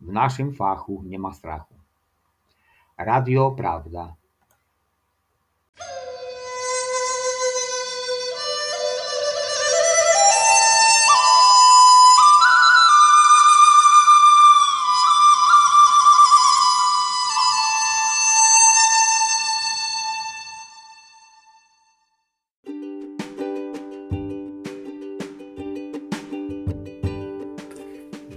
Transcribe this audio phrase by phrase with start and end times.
[0.00, 1.74] W naszym fachu nie ma strachu.
[2.98, 4.14] Radio Prawda.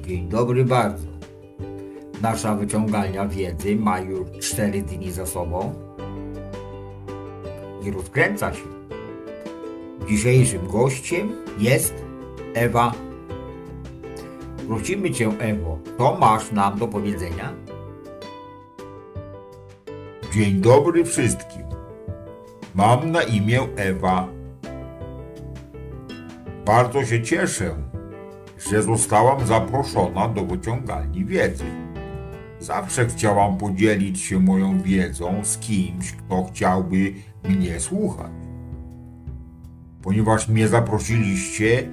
[0.07, 1.06] Dzień dobry bardzo.
[2.21, 5.73] Nasza wyciągalnia wiedzy ma już 4 dni za sobą
[7.83, 8.63] i rozkręca się.
[10.09, 11.93] Dzisiejszym gościem jest
[12.53, 12.93] Ewa.
[14.67, 17.53] Prosimy Cię, Ewo, co masz nam do powiedzenia?
[20.33, 21.63] Dzień dobry wszystkim.
[22.75, 24.27] Mam na imię Ewa.
[26.65, 27.75] Bardzo się cieszę,
[28.69, 31.86] że zostałam zaproszona do wyciągalni wiedzy.
[32.59, 37.13] Zawsze chciałam podzielić się moją wiedzą z kimś, kto chciałby
[37.43, 38.31] mnie słuchać.
[40.01, 41.89] Ponieważ mnie zaprosiliście,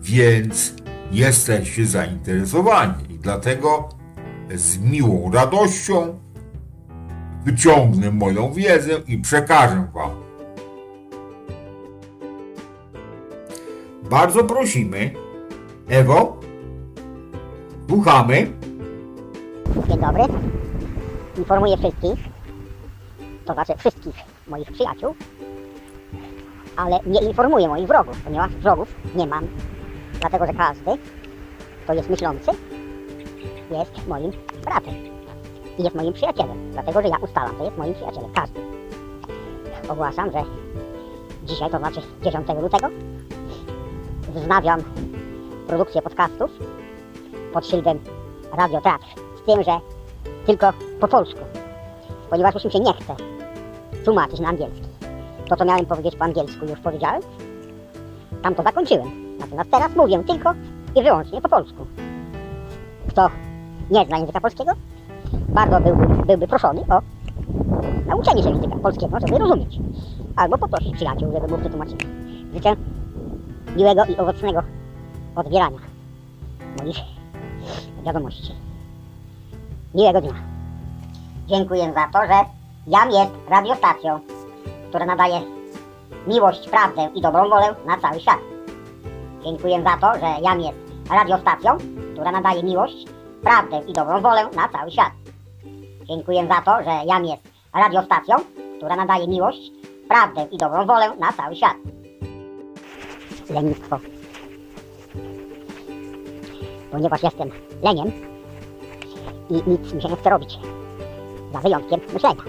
[0.00, 0.74] więc
[1.12, 3.88] jesteście zainteresowani i dlatego
[4.54, 6.18] z miłą radością
[7.44, 10.10] wyciągnę moją wiedzę i przekażę wam.
[14.10, 15.10] Bardzo prosimy,
[15.88, 16.40] Ewo,
[17.88, 18.57] słuchamy.
[19.88, 20.22] Dzień dobry.
[21.38, 22.18] Informuję wszystkich,
[23.44, 24.14] to znaczy wszystkich
[24.46, 25.14] moich przyjaciół,
[26.76, 29.46] ale nie informuję moich wrogów, ponieważ wrogów nie mam,
[30.20, 30.90] dlatego że każdy,
[31.84, 32.50] kto jest myślący,
[33.70, 34.32] jest moim
[34.64, 34.94] bratem
[35.78, 38.60] i jest moim przyjacielem, dlatego że ja ustalam, to jest moim przyjacielem, każdy.
[39.88, 40.42] Ogłaszam, że
[41.44, 42.88] dzisiaj, to znaczy 10 lutego,
[44.34, 44.80] wznawiam
[45.68, 46.50] produkcję podcastów
[47.52, 47.98] pod szyldem
[48.52, 49.27] Radio Teatr.
[49.42, 49.80] Z tym, że
[50.46, 51.40] tylko po polsku.
[52.30, 53.16] Ponieważ już mi się nie chce
[54.04, 54.88] tłumaczyć na angielski.
[55.48, 57.22] To, co miałem powiedzieć po angielsku, już powiedziałem.
[58.42, 59.38] Tam to zakończyłem.
[59.38, 60.52] Natomiast teraz mówię tylko
[60.96, 61.86] i wyłącznie po polsku.
[63.08, 63.30] Kto
[63.90, 64.72] nie zna języka polskiego,
[65.48, 67.00] bardzo byłby, byłby proszony o
[68.06, 69.78] nauczenie się języka polskiego, żeby rozumieć.
[70.36, 72.06] Albo poprosić przyjaciół, żeby mu przetłumaczyli.
[72.54, 72.76] Życzę
[73.76, 74.62] miłego i owocnego
[75.36, 75.78] odbierania
[76.78, 76.98] moich
[78.04, 78.67] wiadomości.
[79.94, 80.34] Miłego dnia.
[81.46, 82.44] Dziękuję za to, że
[82.86, 84.20] Jam jest radiostacją,
[84.88, 85.40] która nadaje
[86.26, 88.38] miłość, prawdę i dobrą wolę na cały świat.
[89.44, 90.78] Dziękuję za to, że Jam jest
[91.10, 91.76] radiostacją,
[92.12, 93.06] która nadaje miłość,
[93.42, 95.12] prawdę i dobrą wolę na cały świat.
[96.04, 97.42] Dziękuję za to, że Jam jest
[97.74, 98.36] radiostacją,
[98.76, 99.70] która nadaje miłość,
[100.08, 101.76] prawdę i dobrą wolę na cały świat.
[103.50, 103.98] Lenistwo.
[106.90, 107.50] Ponieważ jestem
[107.82, 108.12] leniem
[109.50, 110.58] i nic mi się nie chce robić.
[111.52, 112.42] Za wyjątkiem myślenia.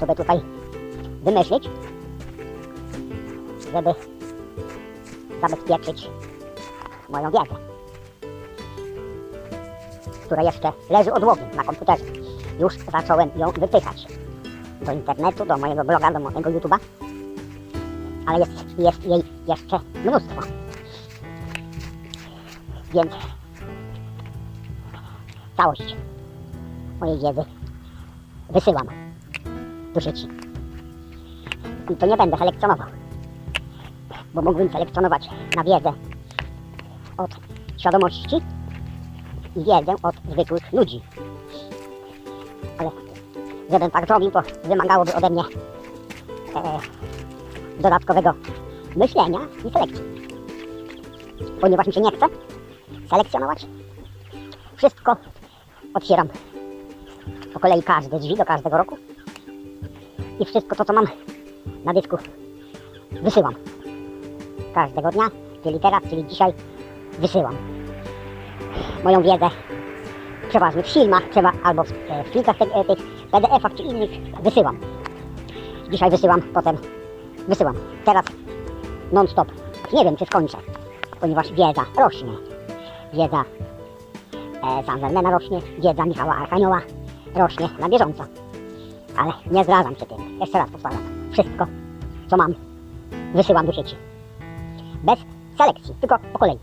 [0.00, 0.40] To by tutaj
[1.22, 1.68] wymyślić,
[3.72, 3.94] żeby
[5.40, 6.10] zabezpieczyć
[7.08, 7.54] moją wiedzę,
[10.24, 12.04] która jeszcze leży odłogiem na komputerze.
[12.60, 14.06] Już zacząłem ją wypychać
[14.82, 16.78] do internetu, do mojego bloga, do mojego YouTube'a,
[18.26, 20.40] ale jest, jest jej jeszcze mnóstwo.
[22.94, 23.12] Więc
[25.58, 25.96] całość
[27.00, 27.44] mojej wiedzy
[28.50, 28.86] wysyłam
[29.94, 30.28] do sieci.
[31.90, 32.86] I to nie będę selekcjonował,
[34.34, 35.92] bo mógłbym selekcjonować na wiedzę
[37.16, 37.30] od
[37.78, 38.36] świadomości
[39.56, 41.00] i wiedzę od zwykłych ludzi.
[42.78, 42.90] Ale
[43.70, 46.78] żebym tak zrobił, to wymagałoby ode mnie e,
[47.82, 48.34] dodatkowego
[48.96, 50.04] myślenia i selekcji.
[51.60, 52.26] Ponieważ mi się nie chce
[53.10, 53.66] selekcjonować,
[54.76, 55.16] wszystko
[55.94, 56.28] otwieram
[57.54, 58.96] po kolei każde drzwi do każdego roku
[60.40, 61.06] i wszystko to, co mam
[61.84, 62.16] na dysku
[63.22, 63.54] wysyłam.
[64.74, 65.24] Każdego dnia,
[65.62, 66.52] czyli teraz, czyli dzisiaj
[67.18, 67.56] wysyłam.
[69.04, 69.50] Moją wiedzę
[70.48, 74.10] przeważnie w filmach, trzeba albo w, e, w plikach tych, tych PDF-ach czy innych
[74.42, 74.78] wysyłam.
[75.90, 76.76] Dzisiaj wysyłam, potem
[77.48, 77.74] wysyłam.
[78.04, 78.24] Teraz
[79.12, 79.48] non stop.
[79.92, 80.58] Nie wiem, czy skończę,
[81.20, 82.32] ponieważ wiedza rośnie.
[83.12, 83.67] Wiedza e,
[84.60, 86.80] San Vermena rośnie, wiedza Michała Archanioła
[87.34, 88.24] rośnie na bieżąco.
[89.16, 90.40] Ale nie zdradzam się tym.
[90.40, 91.00] Jeszcze raz powtarzam.
[91.32, 91.66] Wszystko,
[92.30, 92.54] co mam,
[93.34, 93.96] wysyłam do sieci.
[95.02, 95.18] Bez
[95.58, 96.58] selekcji, tylko po kolei.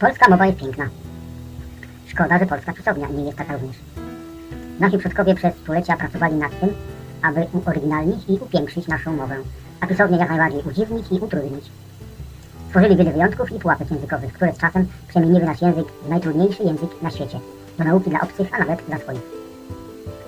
[0.00, 0.88] Polska mowa jest piękna.
[2.06, 3.76] Szkoda, że polska pisownia nie jest taka również.
[4.80, 6.74] Nasi przodkowie przez stulecia pracowali nad tym,
[7.22, 9.36] aby uoryginalnić i upiększyć naszą mowę,
[9.80, 11.70] a pisownię jak najbardziej udziwnić i utrudnić.
[12.72, 17.02] Stworzyli wiele wyjątków i pułapek językowych, które z czasem przemieniły nasz język w najtrudniejszy język
[17.02, 17.40] na świecie,
[17.78, 19.20] do nauki dla obcych, a nawet dla swoich.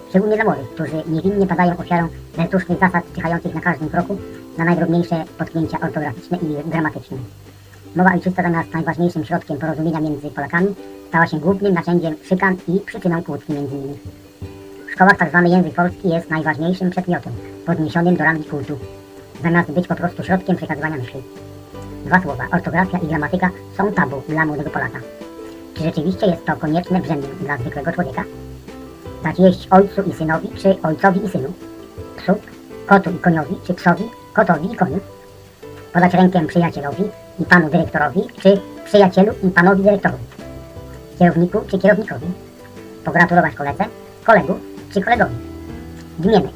[0.09, 4.17] Szczególnie dla młodych, którzy niewinnie padają ofiarą wertusznych zasad czyhających na każdym kroku
[4.59, 7.17] na najdrobniejsze potknięcia ortograficzne i gramatyczne.
[7.97, 10.75] Mowa ojczysta zamiast najważniejszym środkiem porozumienia między Polakami
[11.09, 13.99] stała się głównym narzędziem szykan i przyczyną kłótni między nimi.
[14.89, 15.47] W szkołach tzw.
[15.47, 17.33] język polski jest najważniejszym przedmiotem,
[17.67, 18.79] podniesionym do rangi kultu,
[19.43, 21.23] zamiast być po prostu środkiem przekazywania myśli.
[22.05, 24.99] Dwa słowa, ortografia i gramatyka są tabu dla młodego Polaka.
[25.75, 28.25] Czy rzeczywiście jest to konieczne brzemię dla zwykłego człowieka?
[29.23, 31.53] Dać jeść ojcu i synowi, czy ojcowi i synu?
[32.17, 32.33] Psu,
[32.87, 35.01] kotu i koniowi, czy psowi, kotowi i koniu?
[35.93, 37.05] Podać rękę przyjacielowi
[37.39, 40.25] i panu dyrektorowi, czy przyjacielu i panowi dyrektorowi?
[41.19, 42.27] Kierowniku czy kierownikowi?
[43.05, 43.85] Pogratulować koledze,
[44.25, 44.55] kolegu
[44.93, 45.35] czy kolegowi?
[46.19, 46.49] Dmiemy,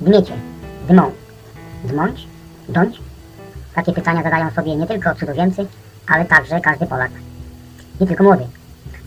[0.00, 0.32] dmiecie,
[0.88, 1.10] dmą,
[1.84, 2.26] dmąć,
[2.68, 3.00] dąć?
[3.76, 5.66] Takie pytania zadają sobie nie tylko cudzoziemcy,
[6.06, 7.10] ale także każdy Polak.
[8.00, 8.46] Nie tylko młody.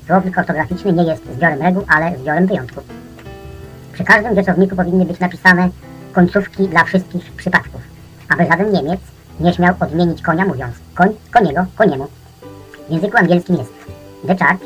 [0.07, 2.83] Słownik ortograficzny nie jest zbiorem reguł, ale zbiorem wyjątków.
[3.93, 5.69] Przy każdym rzeczowniku powinny być napisane
[6.13, 7.81] końcówki dla wszystkich przypadków,
[8.29, 8.99] aby żaden Niemiec
[9.39, 12.07] nie śmiał odmienić konia mówiąc koń, koniego, koniemu.
[12.87, 13.73] W języku angielskim jest
[14.27, 14.63] the church,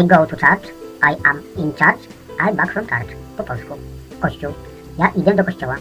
[0.00, 0.64] I go to church,
[1.02, 2.08] I am in church,
[2.50, 3.16] I back from church.
[3.36, 3.74] Po polsku.
[4.20, 4.52] Kościół.
[4.98, 5.76] Ja idę do kościoła.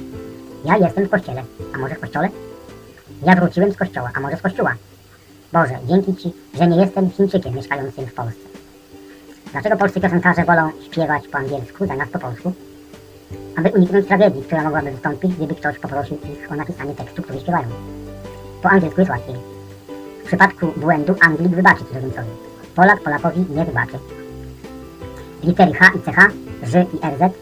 [0.66, 1.44] Ja jestem w kościele.
[1.76, 2.30] A może w kościole?
[3.26, 4.76] Ja wróciłem z kościoła, a może z kościoła.
[5.54, 8.40] Boże, dzięki Ci, że nie jestem Chińczykiem mieszkającym w Polsce.
[9.52, 12.54] Dlaczego polscy piosenkarze wolą śpiewać po angielsku zamiast po polsku?
[13.58, 17.68] Aby uniknąć tragedii, która mogłaby wystąpić, gdyby ktoś poprosił ich o napisanie tekstu, który śpiewają.
[18.62, 19.36] Po angielsku jest łatwiej.
[20.24, 22.30] W przypadku błędu Anglik wybaczy cudzoziemcowi.
[22.76, 24.00] Polak Polakowi nie wybaczy.
[25.44, 26.32] Litery H i CH,
[26.64, 27.34] Ż i RZ,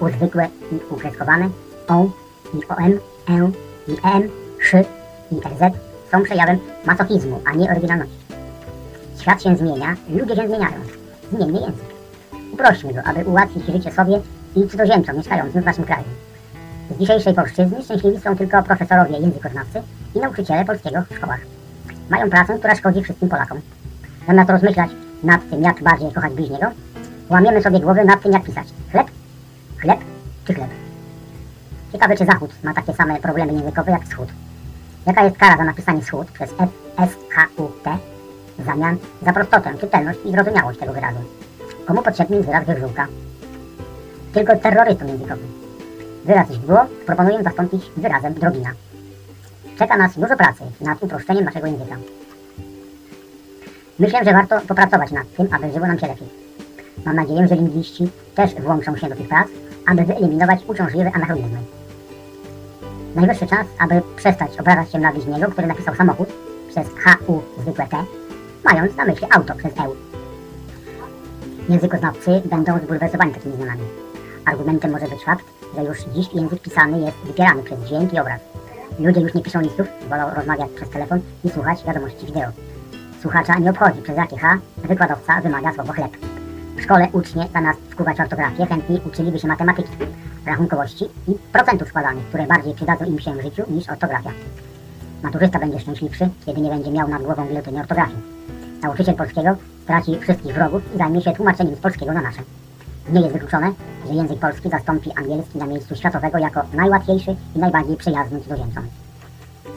[0.00, 1.48] uzwykłe i ukreskowane,
[1.88, 2.06] O
[2.54, 3.50] i OM, E
[3.88, 4.30] i M,
[4.60, 4.97] Sz
[5.32, 5.74] i RZ
[6.12, 8.16] są przejawem masochizmu, a nie oryginalności.
[9.20, 10.76] Świat się zmienia, ludzie się zmieniają.
[11.32, 11.88] Zmieńmy język.
[12.52, 14.20] Uprośćmy go, aby ułatwić życie sobie
[14.56, 16.04] i cudzoziemcom mieszkającym w naszym kraju.
[16.90, 19.82] Z dzisiejszej polszczyzny szczęśliwi są tylko profesorowie językoznawcy
[20.14, 21.40] i nauczyciele polskiego w szkołach.
[22.10, 23.60] Mają pracę, która szkodzi wszystkim Polakom.
[24.26, 24.90] Zamiast rozmyślać
[25.22, 26.66] nad tym, jak bardziej kochać bliźniego,
[27.30, 28.66] łamiemy sobie głowy nad tym, jak pisać.
[28.90, 29.06] Chleb?
[29.78, 29.98] Chleb
[30.44, 30.70] czy chleb?
[31.92, 34.28] Ciekawe, czy Zachód ma takie same problemy językowe jak Wschód.
[35.08, 36.68] Jaka jest kara za napisanie Wschód przez F,
[36.98, 37.98] S, H, U, T
[38.58, 41.18] w zamian za prostotę, czytelność i zrozumiałość tego wyrazu?
[41.86, 43.06] Komu potrzebny jest wyraz wywrzułka?
[44.34, 45.48] Tylko terrorystom językowym.
[46.24, 48.70] Wyraz źdźbło proponuję zastąpić wyrazem drobina.
[49.78, 51.96] Czeka nas dużo pracy nad uproszczeniem naszego języka.
[53.98, 56.28] Myślę, że warto popracować nad tym, aby żyło nam się lepiej.
[57.04, 59.48] Mam nadzieję, że lingwiści też włączą się do tych prac,
[59.86, 61.58] aby wyeliminować uciążliwe anachronizmy.
[63.14, 66.28] Najwyższy czas, aby przestać obrażać się na bliźniego, który napisał samochód
[66.68, 67.96] przez HU zwykłe T,
[68.64, 69.94] mając na myśli auto przez EU.
[71.68, 73.82] Językoznawcy będą zbulwersowani takimi zmianami.
[74.44, 75.44] Argumentem może być fakt,
[75.76, 78.40] że już dziś język pisany jest wypierany przez dźwięk i obraz.
[78.98, 82.50] Ludzie już nie piszą listów, wolą rozmawiać przez telefon i słuchać wiadomości wideo.
[83.22, 86.16] Słuchacza nie obchodzi, przez jakie H wykładowca wymaga słowo chleb.
[86.76, 89.90] W szkole ucznie zamiast wkuwać ortografię chętniej uczyliby się matematyki,
[90.48, 94.30] rachunkowości i procentów składanych, które bardziej przydadzą im się w życiu niż ortografia.
[95.22, 98.18] Maturzysta będzie szczęśliwszy, kiedy nie będzie miał nad głową gilotyny ortografii.
[98.82, 102.42] Nauczyciel polskiego straci wszystkich wrogów i zajmie się tłumaczeniem z polskiego na nasze.
[103.12, 103.72] Nie jest wykluczone,
[104.06, 108.84] że język polski zastąpi angielski na miejscu światowego jako najłatwiejszy i najbardziej przyjazny cudzoziemcom.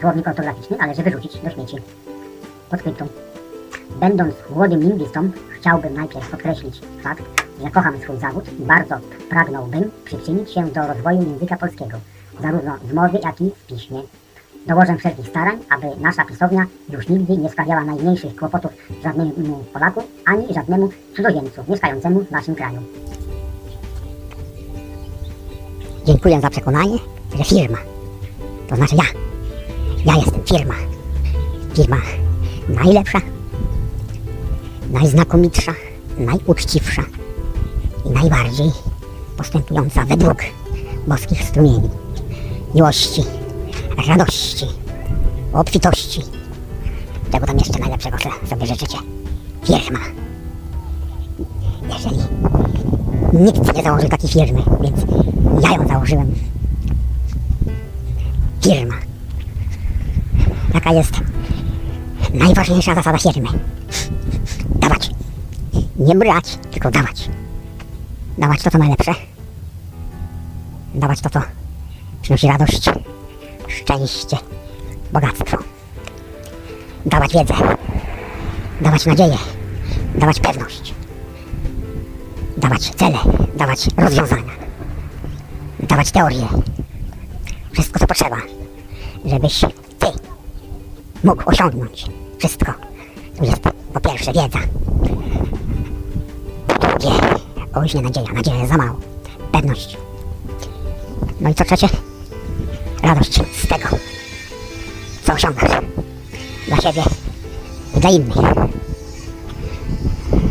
[0.02, 1.76] Słownik ortograficzny należy wyrzucić do śmieci.
[2.70, 3.08] Podskryptum.
[4.00, 7.24] Będąc młodym lingwistą, chciałbym najpierw podkreślić fakt,
[7.64, 8.96] że kocham swój zawód i bardzo
[9.30, 11.98] pragnąłbym przyczynić się do rozwoju języka polskiego,
[12.42, 14.02] zarówno w mowie, jak i w piśmie.
[14.68, 18.72] Dołożę wszelkich starań, aby nasza pisownia już nigdy nie sprawiała najmniejszych kłopotów
[19.04, 22.82] żadnemu Polaku, ani żadnemu cudzoziemcu mieszkającemu w naszym kraju.
[26.06, 26.98] Dziękuję za przekonanie,
[27.38, 27.78] że firma,
[28.70, 29.04] to znaczy ja,
[30.06, 30.76] ja jestem firma,
[31.76, 31.98] firma
[32.70, 33.20] najlepsza,
[34.92, 35.74] najznakomitsza,
[36.18, 37.04] najuczciwsza
[38.06, 38.72] i najbardziej
[39.38, 40.38] postępująca według
[41.08, 41.90] boskich strumieni
[42.76, 43.24] miłości,
[44.08, 44.66] radości,
[45.54, 46.22] obfitości.
[47.32, 48.18] Czego tam jeszcze najlepszego
[48.50, 48.98] sobie życzycie?
[49.64, 50.00] Firma.
[51.94, 52.18] jeżeli
[53.34, 54.98] nikt nie założył takiej firmy, więc
[55.64, 56.36] ja ją założyłem.
[58.64, 58.96] Firma.
[60.74, 61.12] Taka jest
[62.34, 63.50] najważniejsza zasada firmy.
[64.76, 65.10] Dawać.
[66.00, 67.30] Nie brać, tylko dawać.
[68.38, 69.16] Dawać to, co najlepsze.
[70.96, 71.42] Dawać to, co
[72.22, 72.90] przynosi radość,
[73.68, 74.38] szczęście,
[75.14, 75.58] bogactwo.
[77.06, 77.54] Dawać wiedzę.
[78.82, 79.38] Dawać nadzieję.
[80.16, 80.94] Dawać pewność.
[82.58, 83.18] Dawać cele.
[83.56, 84.52] Dawać rozwiązania.
[85.80, 86.48] Dawać teorie.
[87.72, 88.38] Wszystko, co potrzeba,
[89.26, 89.62] żebyś
[90.00, 90.08] ty
[91.24, 92.06] mógł osiągnąć
[92.38, 92.74] wszystko.
[93.38, 93.62] Tu jest
[93.94, 94.60] po pierwsze wiedza.
[96.68, 97.12] Po drugie,
[97.76, 99.00] nie nadzieja, nadzieja za mało.
[99.52, 99.98] Pewność.
[101.42, 101.90] No i co trzecie?
[103.04, 103.88] Radość z tego,
[105.24, 105.72] co osiągasz.
[106.68, 107.04] Dla siebie
[107.98, 108.38] i dla innych.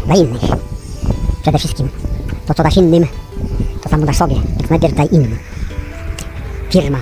[0.07, 0.43] Dla innych.
[1.43, 1.89] Przede wszystkim
[2.47, 3.07] to, co dasz innym,
[3.83, 4.35] to samo dasz sobie.
[4.59, 5.39] Więc najpierw daj innym.
[6.71, 6.99] Firma.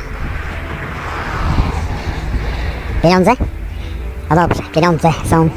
[3.03, 3.31] Pieniądze?
[4.31, 5.49] No dobrze, pieniądze są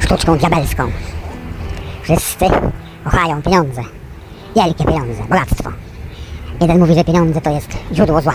[0.00, 0.90] sztuczką diabelską.
[2.02, 2.44] Wszyscy
[3.04, 3.82] kochają pieniądze.
[4.56, 5.70] Wielkie pieniądze, bogactwo.
[6.60, 8.34] Jeden mówi, że pieniądze to jest źródło zła.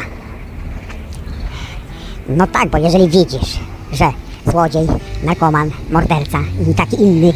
[2.27, 3.59] No tak, bo jeżeli widzisz,
[3.91, 4.11] że
[4.45, 4.87] złodziej,
[5.23, 6.37] narkoman, morderca
[6.71, 7.33] i taki inny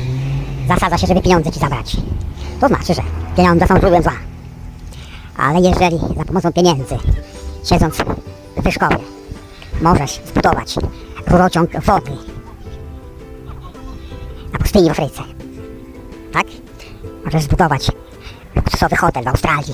[0.67, 1.97] zasadza się, żeby pieniądze ci zabrać,
[2.61, 3.01] to znaczy, że
[3.37, 4.13] pieniądze są źródłem zła.
[5.37, 6.97] Ale jeżeli za pomocą pieniędzy,
[7.69, 7.95] siedząc
[8.57, 8.97] w wyszkowie,
[9.81, 10.75] możesz zbudować
[11.27, 12.11] rurociąg wody
[14.53, 15.38] na pustyni w Afryce?
[17.29, 17.91] Możesz zbudować
[18.55, 19.73] luksusowy hotel w Australii,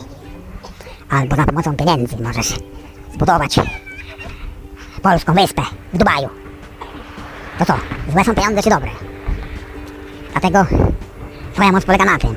[1.09, 2.53] albo za pomocą pieniędzy możesz
[3.13, 3.59] zbudować
[5.01, 5.61] polską wyspę
[5.93, 6.29] w Dubaju.
[7.59, 7.73] To co,
[8.11, 8.89] złe są pieniądze czy dobre?
[10.31, 10.65] Dlatego
[11.53, 12.35] twoja moc polega na tym,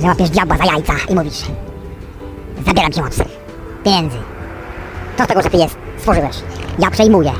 [0.00, 1.44] że łapiesz diabła za jajca i mówisz
[2.66, 3.22] Zabieram ci moc.
[3.84, 4.18] Pieniędzy.
[5.16, 6.36] To z tego, że ty jest, stworzyłeś.
[6.78, 7.32] Ja przejmuję.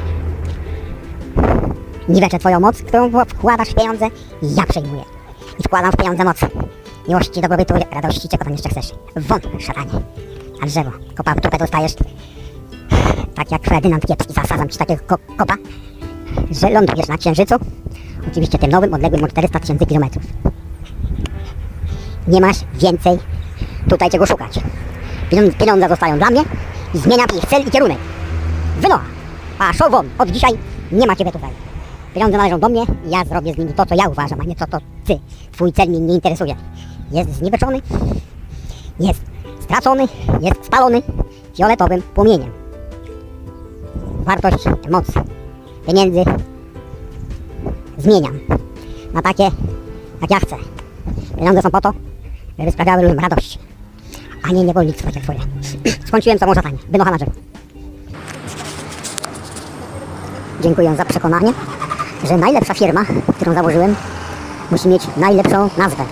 [2.08, 4.06] Niweczę twoją moc, którą wkładasz w pieniądze
[4.42, 5.15] ja przejmuję.
[5.58, 6.36] I wkładam w pieniądze moc.
[7.08, 8.92] Miłości, dobrobytu, radości, czego tam jeszcze chcesz.
[9.16, 9.90] Won, szatanie.
[10.62, 11.94] A drzewo, kopa w dupę dostajesz.
[13.34, 15.54] Tak jak Ferdynand Kiepski, zasadzam ci takiego ko kopa,
[16.50, 17.54] że lądujesz na Księżycu.
[18.30, 20.24] Oczywiście tym nowym, odległym o 400 tysięcy kilometrów.
[22.28, 23.18] Nie masz więcej
[23.88, 24.60] tutaj czego szukać.
[25.58, 26.42] Pieniądze, zostają dla mnie
[26.94, 27.98] i zmieniam ich cel i kierunek.
[28.80, 29.04] Wynocha!
[29.58, 30.08] A show won!
[30.18, 30.52] Od dzisiaj
[30.92, 31.50] nie ma ciebie tutaj.
[32.16, 34.66] Pieniądze należą do mnie ja zrobię z nimi to, co ja uważam, a nie to,
[34.66, 35.18] co ty.
[35.52, 36.56] Twój cel mnie nie interesuje.
[37.12, 37.80] Jest zniweczony,
[39.00, 39.20] jest
[39.60, 40.02] stracony,
[40.40, 41.02] jest spalony
[41.56, 42.50] fioletowym płomieniem.
[44.24, 45.06] Wartość, moc
[45.86, 46.24] pieniędzy
[47.98, 48.38] zmieniam
[49.12, 49.50] na takie,
[50.20, 50.56] jak ja chcę.
[51.38, 51.92] Pieniądze są po to,
[52.58, 53.58] żeby sprawiały ludziom radość,
[54.42, 55.38] a nie niewolnictwo jak twoje.
[56.08, 56.78] Skończyłem samą szatanie.
[56.88, 57.32] Wynocha na drzewo.
[60.62, 61.52] Dziękuję za przekonanie,
[62.24, 63.04] że najlepsza firma,
[63.36, 63.94] którą założyłem,
[64.70, 66.04] musi mieć najlepszą nazwę.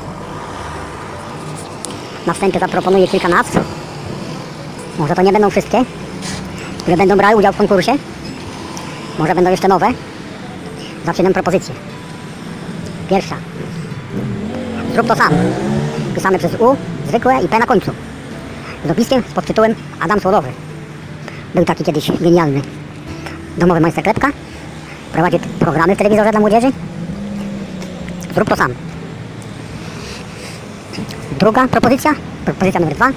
[2.27, 3.61] Następnie zaproponuję kilka nazw.
[4.99, 5.85] Może to nie będą wszystkie,
[6.79, 7.93] które będą brały udział w konkursie.
[9.19, 9.87] Może będą jeszcze nowe.
[11.07, 11.75] Zaczynam propozycję.
[13.11, 13.37] Pierwsza.
[14.95, 15.33] Zrób to sam.
[16.15, 16.77] Pisane przez U,
[17.09, 17.91] zwykłe i P na końcu.
[18.85, 20.49] Z dopiskiem z podtytułem Adam Słodowy.
[21.55, 22.61] Był taki kiedyś genialny.
[23.59, 24.29] Domowy majster Klepka.
[25.15, 26.73] Prowadzi t- programy w telewizorze dla młodzieży.
[28.35, 28.75] Zrób to sam.
[31.39, 33.11] Druga propozycja, propozycja numer dwa.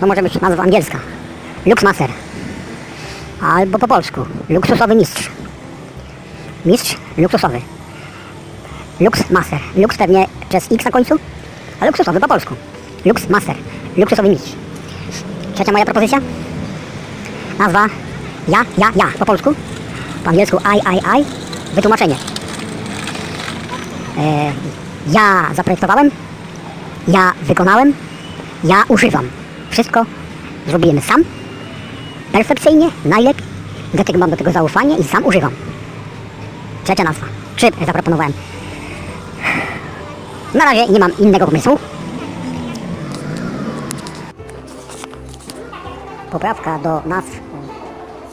[0.00, 0.98] To może być nazwa angielska.
[1.66, 2.10] Luxmaster.
[3.42, 4.20] Albo po polsku.
[4.48, 5.30] Luksusowy mistrz.
[6.66, 7.60] Mistrz luksusowy.
[9.00, 9.58] Lux Master.
[9.76, 11.14] Lux pewnie przez X na końcu,
[11.80, 12.54] a luksusowy po polsku.
[13.04, 13.56] Lux Master.
[13.96, 14.52] Luksusowy mistrz.
[15.54, 16.18] Trzecia moja propozycja.
[17.58, 17.86] Nazwa
[18.48, 19.54] ja, ja, ja po polsku.
[20.24, 21.24] Po angielsku I, I, I.
[21.74, 22.16] Wytłumaczenie.
[24.18, 24.52] E,
[25.12, 26.10] ja zaprojektowałem,
[27.08, 27.92] ja wykonałem,
[28.64, 29.28] ja używam.
[29.70, 30.06] Wszystko
[30.68, 31.24] zrobiłem sam,
[32.32, 33.44] perfekcyjnie, najlepiej.
[33.94, 35.52] Dlatego mam do tego zaufanie i sam używam.
[36.84, 37.26] Trzecia nazwa.
[37.56, 38.32] Trzy zaproponowałem.
[40.54, 41.78] Na razie nie mam innego pomysłu.
[46.30, 47.40] Poprawka do nazw,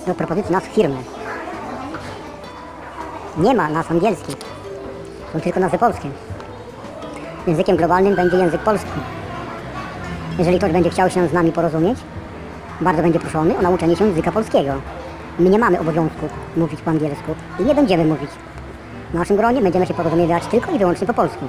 [0.08, 0.98] do propozycji nazw firmy.
[3.38, 4.36] Nie ma nazw angielskich.
[5.34, 6.10] Są tylko nazwy polskie.
[7.48, 9.00] Językiem globalnym będzie język polski.
[10.40, 12.00] Jeżeli ktoś będzie chciał się z nami porozumieć,
[12.82, 14.74] bardzo będzie proszony o nauczenie się języka polskiego.
[15.40, 18.30] My nie mamy obowiązku mówić po angielsku i nie będziemy mówić.
[19.12, 21.46] W naszym gronie będziemy się porozumiewać tylko i wyłącznie po polsku.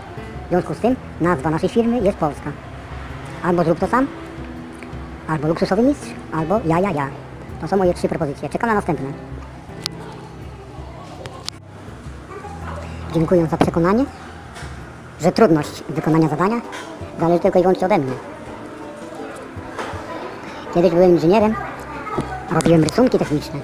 [0.47, 2.53] W związku z tym nazwa naszej firmy jest Polska.
[3.45, 4.07] Albo zrób to sam,
[5.29, 7.09] albo luksusowy mistrz, albo ja, ja, ja.
[7.61, 8.49] To są moje trzy propozycje.
[8.49, 9.32] Czekam na następne.
[13.12, 14.04] Dziękuję za przekonanie,
[15.21, 16.61] że trudność wykonania zadania
[17.21, 18.12] zależy tylko i wyłącznie ode mnie.
[20.75, 21.54] Kiedyś byłem inżynierem,
[22.50, 23.61] robiłem rysunki techniczne.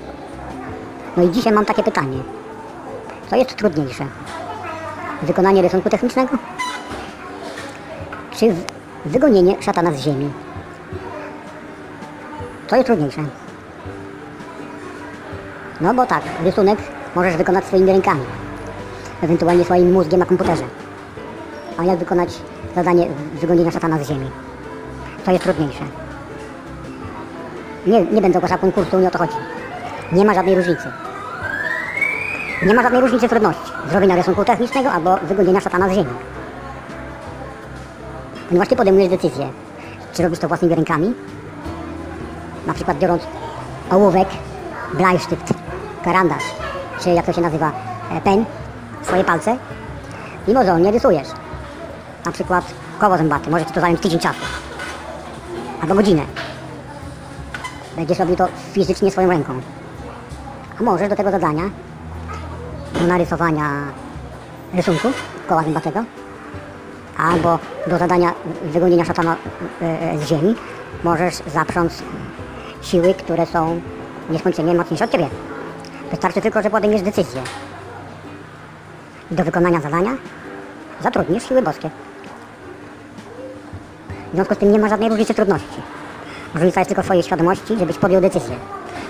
[1.17, 2.19] No i dzisiaj mam takie pytanie.
[3.31, 4.07] Co jest trudniejsze?
[5.23, 6.37] Wykonanie rysunku technicznego?
[8.31, 8.55] Czy
[9.07, 10.31] wygonienie szatana z ziemi?
[12.67, 13.25] Co jest trudniejsze?
[15.81, 16.79] No bo tak, rysunek
[17.15, 18.25] możesz wykonać swoimi rękami,
[19.23, 20.65] ewentualnie swoim mózgiem na komputerze.
[21.79, 22.31] A jak wykonać
[22.75, 24.31] zadanie wygonienia szatana z ziemi?
[25.25, 25.85] Co jest trudniejsze?
[27.87, 29.37] Nie, nie będę ogłaszał konkursu, nie o to chodzi.
[30.13, 30.89] Nie ma żadnej różnicy.
[32.67, 36.11] Nie ma żadnej różnicy trudności zrobienia rysunku technicznego albo wygonienia szatana z ziemi.
[38.49, 39.49] Ponieważ ty podejmujesz decyzję,
[40.13, 41.15] czy robisz to własnymi rękami,
[42.67, 43.23] na przykład biorąc
[43.91, 44.29] ołówek,
[44.95, 45.55] bleisztyft,
[46.05, 46.45] karandasz,
[47.01, 47.73] czy jak to się nazywa,
[48.13, 48.45] e, pen,
[49.03, 49.57] swoje palce
[50.49, 51.29] i mozolnie rysujesz.
[52.27, 52.65] Na przykład
[52.99, 54.41] koło zębate, może ci to zająć tydzień czasu,
[55.83, 56.23] albo godzinę.
[57.97, 59.61] Będziesz robił to fizycznie swoją ręką.
[60.81, 61.63] A możesz do tego zadania,
[63.01, 63.71] do narysowania
[64.75, 65.09] rysunku
[65.49, 66.05] koła zębatego,
[67.19, 69.37] albo do zadania wygonienia szatana
[69.83, 70.55] e, e, z ziemi,
[71.05, 72.03] możesz zaprząc
[72.83, 73.81] siły, które są
[74.31, 75.29] nieskończenie mocniejsze od ciebie.
[76.11, 77.43] Wystarczy tylko, że podejmiesz decyzję.
[79.31, 80.11] Do wykonania zadania
[81.01, 81.91] zatrudnisz siły boskie.
[84.33, 85.83] W związku z tym nie ma żadnej różnicy trudności.
[86.55, 88.57] Różnica jest tylko w twojej świadomości, żebyś podjął decyzję.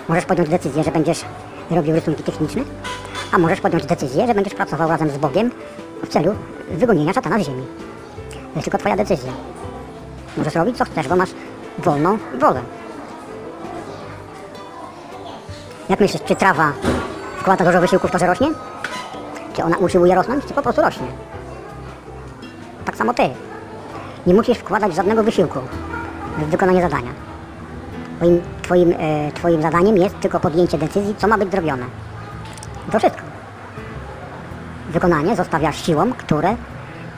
[0.08, 1.24] Możesz podjąć decyzję, że będziesz
[1.70, 2.62] robił rysunki techniczne,
[3.32, 5.50] a możesz podjąć decyzję, że będziesz pracował razem z Bogiem
[6.04, 6.34] w celu
[6.70, 7.64] wygonienia szatana z ziemi.
[8.30, 9.32] To jest tylko twoja decyzja.
[10.36, 11.30] Możesz robić co chcesz, bo masz
[11.78, 12.60] wolną wolę.
[15.88, 16.72] Jak myślisz, czy trawa
[17.36, 18.48] wkłada dużo wysiłku w to, że rośnie?
[19.58, 21.06] Czy ona usiłuje rosnąć, czy po prostu rośnie?
[22.84, 23.22] Tak samo ty.
[24.26, 25.58] Nie musisz wkładać żadnego wysiłku
[26.38, 27.10] w wykonanie zadania.
[28.16, 31.84] Twoim, twoim, e, twoim zadaniem jest tylko podjęcie decyzji, co ma być zrobione.
[32.92, 33.22] To wszystko.
[34.90, 36.56] Wykonanie zostawiasz siłom, które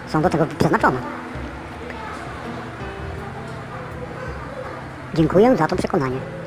[0.09, 0.99] są do tego przeznaczone.
[5.15, 6.40] Dziękuję za to przekonanie.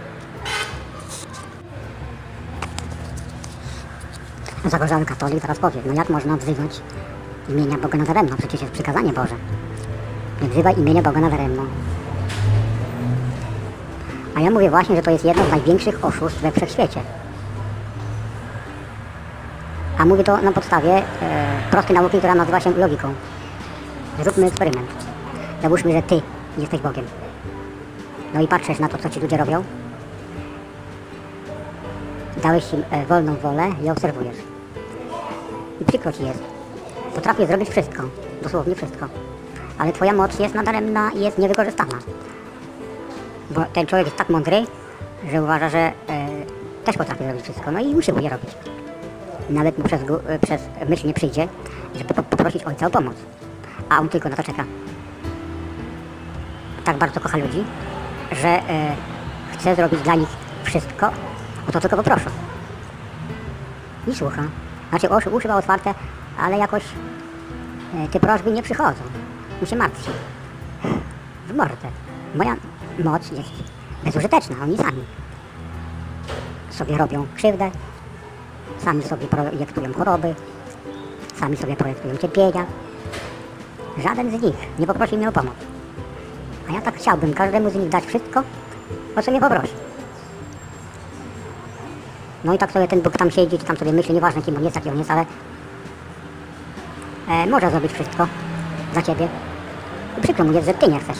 [4.66, 6.82] Zagorzały katolik teraz powie, no jak można wzywać
[7.50, 8.38] imienia Boga nadaremno?
[8.38, 9.36] Przecież jest przykazanie Boże.
[10.42, 11.64] Nie wzywaj imienia Boga nadaremno.
[14.36, 17.00] A ja mówię właśnie, że to jest jedno z największych oszustw we wszechświecie.
[19.98, 21.04] A mówię to na podstawie e,
[21.72, 23.14] prostej nauki, która nazywa się logiką.
[24.24, 24.90] Zróbmy eksperyment.
[25.62, 26.22] Załóżmy, że Ty
[26.58, 27.06] jesteś Bogiem.
[28.34, 29.64] No i patrzysz na to, co Ci ludzie robią.
[32.44, 34.53] Dałeś im e, wolną wolę i obserwujesz.
[35.84, 36.44] I przykro Ci jest.
[37.16, 38.04] Potrafię zrobić wszystko.
[38.44, 39.06] Dosłownie wszystko.
[39.78, 41.94] Ale Twoja moc jest nadaremna i jest niewykorzystana.
[43.52, 44.66] Bo ten człowiek jest tak mądry,
[45.32, 45.92] że uważa, że e,
[46.86, 47.72] też potrafi zrobić wszystko.
[47.72, 48.50] No i usiłuje robić.
[49.50, 51.48] Nawet mu przez, e, przez myśl nie przyjdzie,
[51.96, 53.16] żeby po- poprosić ojca o pomoc.
[53.90, 54.64] A on tylko na to czeka.
[56.84, 57.64] Tak bardzo kocha ludzi,
[58.32, 58.96] że e,
[59.54, 60.30] chce zrobić dla nich
[60.64, 61.10] wszystko,
[61.70, 62.30] o to tylko poproszą.
[64.08, 64.44] I słucha.
[64.94, 65.94] Znaczy uszy, uszy ma otwarte,
[66.40, 66.84] ale jakoś
[67.96, 69.02] e, te prośby nie przychodzą.
[69.62, 70.12] I się martwi.
[71.48, 71.88] W mordę.
[72.36, 72.56] Moja
[73.04, 73.50] moc jest
[74.04, 75.04] bezużyteczna, oni sami
[76.70, 77.72] sobie robią krzywdę,
[78.78, 80.36] sami sobie projektują choroby,
[81.40, 82.66] sami sobie projektują cierpienia.
[83.98, 85.56] Żaden z nich nie poprosi mnie o pomoc.
[86.70, 88.44] A ja tak chciałbym każdemu z nich dać wszystko,
[89.16, 89.74] o co mnie poprosi.
[92.44, 94.64] No i tak sobie ten Bóg tam siedzi, czy tam sobie myśli, nieważne kim on
[94.64, 95.26] jest, jaki on jest, ale
[97.30, 98.28] e, może zrobić wszystko
[98.96, 99.28] za ciebie.
[100.18, 101.18] I przykro mu jest, że ty nie chcesz.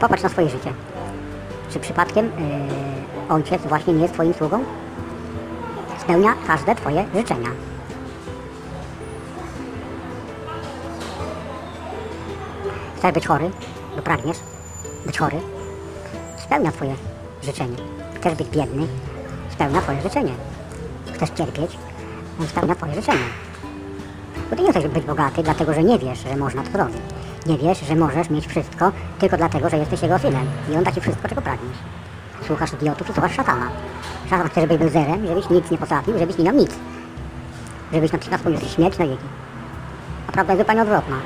[0.00, 0.72] Popatrz na swoje życie.
[1.70, 4.64] Czy przypadkiem e, ojciec właśnie nie jest twoim sługą?
[5.98, 7.48] Spełnia każde twoje życzenia.
[12.96, 13.50] Chcesz być chory,
[13.96, 14.38] bo pragniesz
[15.06, 15.40] być chory,
[16.44, 16.94] spełnia twoje
[17.42, 17.97] życzenie.
[18.20, 18.86] Chcesz być biedny,
[19.52, 20.32] spełnia twoje życzenie.
[21.14, 21.78] Chcesz cierpieć,
[22.48, 23.24] spełnia twoje życzenie.
[24.50, 26.96] Bo ty nie chcesz być bogaty, dlatego że nie wiesz, że można to zrobić.
[27.46, 30.46] Nie wiesz, że możesz mieć wszystko tylko dlatego, że jesteś jego synem.
[30.72, 31.76] I on da ci wszystko, czego pragniesz.
[32.46, 33.68] Słuchasz idiotów i słuchasz szatana.
[34.30, 36.70] Szatan chce, żebyś był zerem, żebyś nic nie potrafił, żebyś nie miał nic.
[37.92, 39.24] Żebyś na przykład poniósł śmierć na wieki.
[40.32, 41.16] prawda jest zupełnie odwrotna.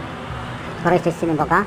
[0.81, 1.65] Skoro jesteś synem Boga,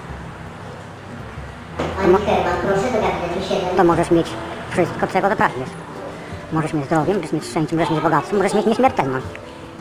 [1.98, 3.78] gabinetu 7.
[3.78, 4.28] to możesz mieć
[4.76, 5.70] wszystko, czego zapragniesz.
[6.52, 9.26] Możesz mieć zdrowie, możesz mieć szczęście, możesz mieć bogactwo, możesz mieć nieśmiertelność.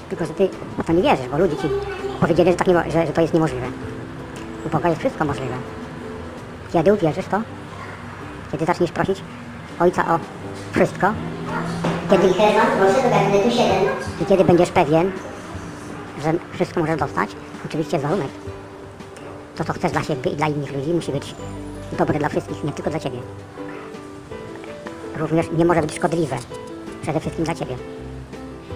[0.09, 1.69] Tylko, że ty w to nie wierzysz, bo ludzie ci
[2.21, 3.67] powiedzieli, że, tak nie, że, że to jest niemożliwe.
[4.67, 5.55] U Boga jest wszystko możliwe.
[6.73, 7.41] Kiedy uwierzysz to?
[8.53, 9.21] Kiedy zaczniesz prosić
[9.81, 10.19] Ojca o
[10.73, 11.13] wszystko?
[12.11, 13.69] Kiedy, Pani Herman, proszę do gabinetu 7.
[14.21, 15.13] I kiedy będziesz pewien,
[16.23, 17.31] że wszystko możesz dostać,
[17.67, 18.29] oczywiście warunek.
[19.57, 21.35] To, co chcesz dla siebie i dla innych ludzi, musi być
[21.99, 23.19] dobre dla wszystkich, nie tylko dla ciebie.
[25.17, 26.37] Również nie może być szkodliwe.
[27.03, 27.77] Przede wszystkim dla ciebie.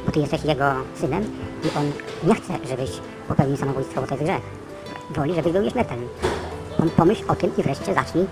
[0.07, 0.65] Bo ty jesteś jego
[1.01, 1.25] synem
[1.65, 1.93] i on
[2.29, 2.91] nie chce, żebyś
[3.29, 4.43] popełnił samobójstwo, bo to jest grzech.
[5.11, 6.07] Woli, żebyś był nieśmiertelny.
[6.79, 8.27] Pom- Pomyśl o tym i wreszcie zacznij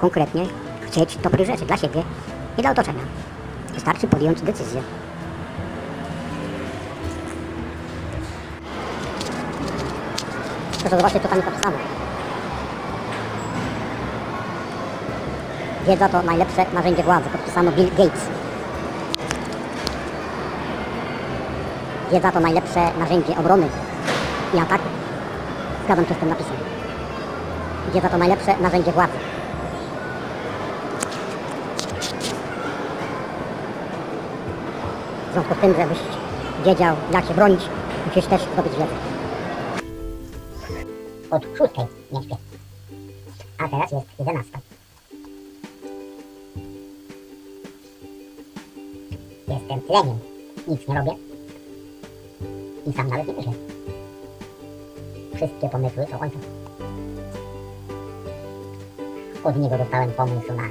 [0.00, 0.46] konkretnie
[0.86, 2.02] chcieć dobrych rzeczy dla siebie
[2.58, 3.00] i dla otoczenia.
[3.74, 4.82] Wystarczy podjąć decyzję.
[10.80, 11.97] Proszę zobaczyć, co tam jest napisane.
[15.88, 17.28] Wiedza to najlepsze narzędzie władzy.
[17.30, 18.20] Podpisano Bill Gates.
[22.12, 23.66] Wiedza to najlepsze narzędzie obrony
[24.54, 24.88] i ataku.
[25.84, 26.56] Zgadzam się z tym napisem.
[27.94, 29.18] Wiedza to najlepsze narzędzie władzy.
[35.28, 35.98] W związku z tym, żebyś
[36.64, 37.60] wiedział, jak się bronić,
[38.06, 38.94] musisz też zdobyć wiedzę.
[41.30, 41.86] Od szóstej
[42.24, 42.36] śpię.
[43.58, 44.58] A teraz jest jedenasta.
[49.48, 50.18] Jestem leniem.
[50.68, 51.12] Nic nie robię.
[52.86, 53.52] I sam nawet nie myślę.
[55.34, 56.38] Wszystkie pomysły są ojca.
[59.44, 60.62] Od niego dostałem pomysł na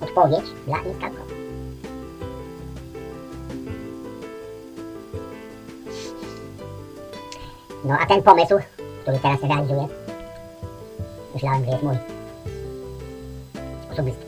[0.00, 1.22] odpowiedź dla instalko.
[7.84, 8.54] No a ten pomysł,
[9.02, 9.88] który teraz realizuję,
[11.34, 11.96] myślałem, że jest mój.
[13.92, 14.26] Osobisty.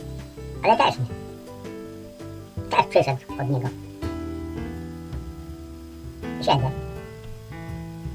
[0.62, 1.19] Ale też nie.
[2.70, 3.68] Też przyszedł od niego.
[6.40, 6.70] Siedzę.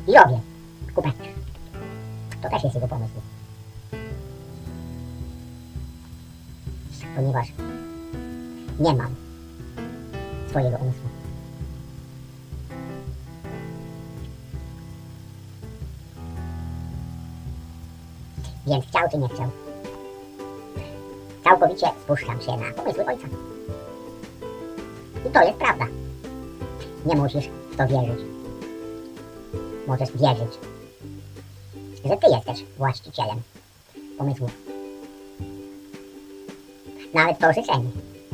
[0.08, 0.40] I robię
[0.96, 1.12] kupę.
[2.42, 3.14] To też jest jego pomysł.
[7.16, 7.48] Ponieważ
[8.80, 9.16] nie mam
[10.50, 11.10] swojego umysłu.
[18.68, 19.50] Więc chciał czy nie chciał.
[21.44, 23.28] Całkowicie spuszczam się na pomysły ojca.
[25.26, 25.86] I to jest prawda.
[27.06, 28.20] Nie musisz w to wierzyć.
[29.88, 30.54] Możesz wierzyć,
[32.06, 33.42] że ty jesteś właścicielem
[34.18, 34.52] pomysłów.
[37.14, 37.90] Nawet to życzenie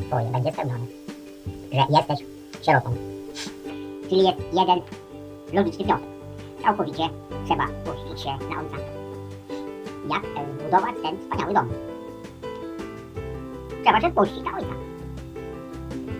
[0.08, 0.86] twoje będzie spełnione.
[1.72, 2.26] Że jesteś
[2.62, 2.94] sierotą.
[4.08, 4.80] Czyli jest jeden
[5.52, 6.06] logiczny wniosek.
[6.62, 7.08] Całkowicie
[7.46, 8.92] trzeba puścić się na ojca
[10.08, 10.22] jak
[10.60, 11.68] zbudować ten wspaniały dom.
[13.84, 14.74] Trzeba się spuścić na ojca.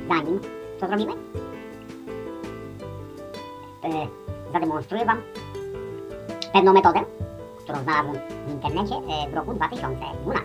[0.09, 0.41] Zanim
[0.83, 1.13] co zrobimy?
[4.53, 5.19] Zademonstruję Wam
[6.53, 7.01] pewną metodę,
[7.65, 8.17] którą znalazłem
[8.47, 10.45] w internecie e, w roku 2012.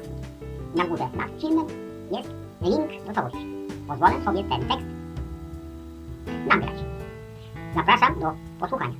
[0.75, 1.65] Na górze nad filmem
[2.11, 2.29] jest
[2.61, 3.67] link do całości.
[3.87, 4.87] Pozwolę sobie ten tekst
[6.47, 6.75] nagrać.
[7.75, 8.95] Zapraszam do posłuchania.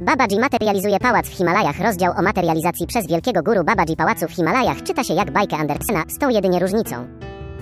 [0.00, 1.80] Babaji materializuje pałac w Himalajach.
[1.80, 6.02] Rozdział o materializacji przez wielkiego guru Babaji pałacu w Himalajach czyta się jak bajkę Andersena,
[6.08, 7.06] z tą jedynie różnicą,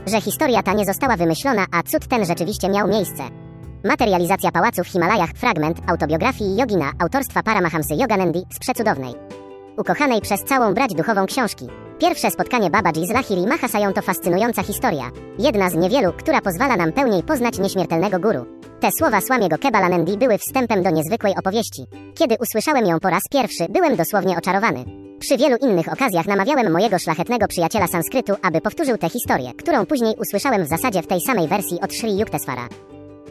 [0.07, 3.23] że historia ta nie została wymyślona, a cud ten rzeczywiście miał miejsce.
[3.85, 9.15] Materializacja pałacu w Himalajach, fragment autobiografii Yogina, autorstwa Paramahamsy Yoganandy z przecudownej,
[9.79, 11.67] ukochanej przez całą brać duchową książki.
[12.01, 16.93] Pierwsze spotkanie Babaji z Lahiri Mahasają to fascynująca historia, jedna z niewielu, która pozwala nam
[16.93, 18.47] pełniej poznać nieśmiertelnego guru.
[18.81, 21.87] Te słowa Słamiego Kebalanendi były wstępem do niezwykłej opowieści.
[22.15, 25.04] Kiedy usłyszałem ją po raz pierwszy, byłem dosłownie oczarowany.
[25.25, 30.15] Przy wielu innych okazjach namawiałem mojego szlachetnego przyjaciela sanskrytu, aby powtórzył tę historię, którą później
[30.19, 32.69] usłyszałem w zasadzie w tej samej wersji od Sri Yukteswara.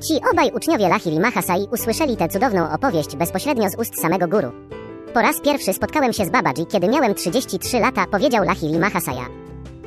[0.08, 4.52] Ci obaj uczniowie Lahiri Mahasai usłyszeli tę cudowną opowieść bezpośrednio z ust samego guru.
[5.14, 9.26] Po raz pierwszy spotkałem się z Babaji, kiedy miałem 33 lata, powiedział Lahiri Mahasaja.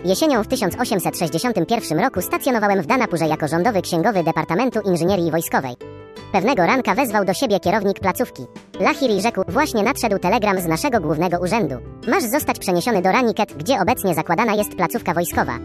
[0.05, 5.77] Jesienią w 1861 roku stacjonowałem w Danapurze jako rządowy księgowy Departamentu Inżynierii Wojskowej.
[6.37, 8.42] Pewnego ranka wezwał do siebie kierownik placówki.
[8.81, 11.75] Lahiri rzekł, właśnie nadszedł telegram z naszego głównego urzędu.
[12.09, 15.59] Masz zostać przeniesiony do Raniket, gdzie obecnie zakładana jest placówka wojskowa.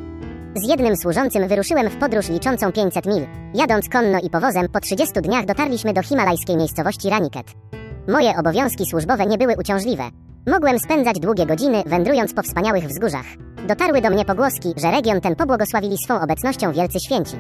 [0.56, 3.28] Z jednym służącym wyruszyłem w podróż liczącą 500 mil.
[3.54, 7.48] Jadąc konno i powozem, po 30 dniach dotarliśmy do himalajskiej miejscowości Raniket.
[8.08, 10.04] Moje obowiązki służbowe nie były uciążliwe.
[10.48, 13.26] Mogłem spędzać długie godziny, wędrując po wspaniałych wzgórzach.
[13.68, 17.36] Dotarły do mnie pogłoski, że region ten pobłogosławili swą obecnością wielcy święci.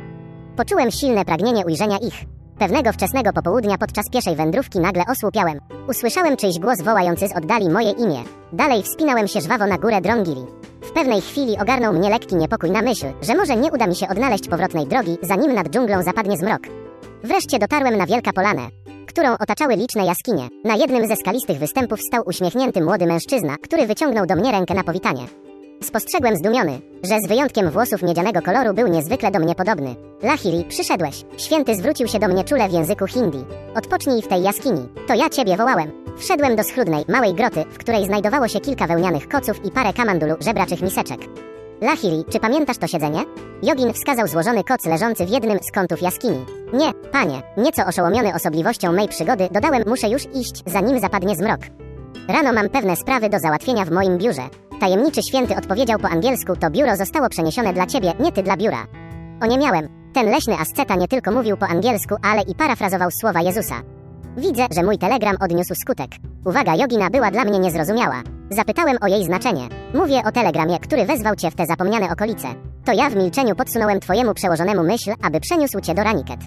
[0.57, 2.40] Poczułem silne pragnienie ujrzenia ich.
[2.61, 5.59] Pewnego wczesnego popołudnia podczas pieszej wędrówki nagle osłupiałem.
[5.89, 8.23] Usłyszałem czyjś głos wołający z oddali moje imię.
[8.53, 10.45] Dalej wspinałem się żwawo na górę Drongiri.
[10.81, 14.07] W pewnej chwili ogarnął mnie lekki niepokój na myśl, że może nie uda mi się
[14.07, 16.61] odnaleźć powrotnej drogi, zanim nad dżunglą zapadnie zmrok.
[17.23, 18.67] Wreszcie dotarłem na wielka polanę,
[19.07, 20.47] którą otaczały liczne jaskinie.
[20.65, 24.83] Na jednym ze skalistych występów stał uśmiechnięty młody mężczyzna, który wyciągnął do mnie rękę na
[24.83, 25.25] powitanie.
[25.83, 29.95] Spostrzegłem zdumiony, że z wyjątkiem włosów miedzianego koloru był niezwykle do mnie podobny.
[30.23, 31.25] Lahiri, przyszedłeś.
[31.37, 33.45] Święty zwrócił się do mnie czule w języku hindi.
[33.75, 34.87] Odpocznij w tej jaskini.
[35.07, 35.91] To ja ciebie wołałem.
[36.17, 40.35] Wszedłem do schludnej, małej groty, w której znajdowało się kilka wełnianych koców i parę kamandulu
[40.39, 41.19] żebraczych miseczek.
[41.81, 43.19] Lahiri, czy pamiętasz to siedzenie?
[43.63, 46.45] Jogin wskazał złożony koc leżący w jednym z kątów jaskini.
[46.73, 51.59] Nie, panie, nieco oszołomiony osobliwością mej przygody, dodałem muszę już iść, zanim zapadnie zmrok.
[52.31, 54.41] Rano mam pewne sprawy do załatwienia w moim biurze.
[54.79, 58.87] Tajemniczy święty odpowiedział po angielsku, to biuro zostało przeniesione dla ciebie, nie ty dla biura.
[59.41, 59.87] O nie miałem.
[60.13, 63.75] Ten leśny asceta nie tylko mówił po angielsku, ale i parafrazował słowa Jezusa.
[64.37, 66.11] Widzę, że mój telegram odniósł skutek.
[66.45, 68.21] Uwaga Jogina była dla mnie niezrozumiała.
[68.49, 69.67] Zapytałem o jej znaczenie.
[69.93, 72.47] Mówię o telegramie, który wezwał cię w te zapomniane okolice.
[72.85, 76.39] To ja w milczeniu podsunąłem twojemu przełożonemu myśl, aby przeniósł cię do Raniket.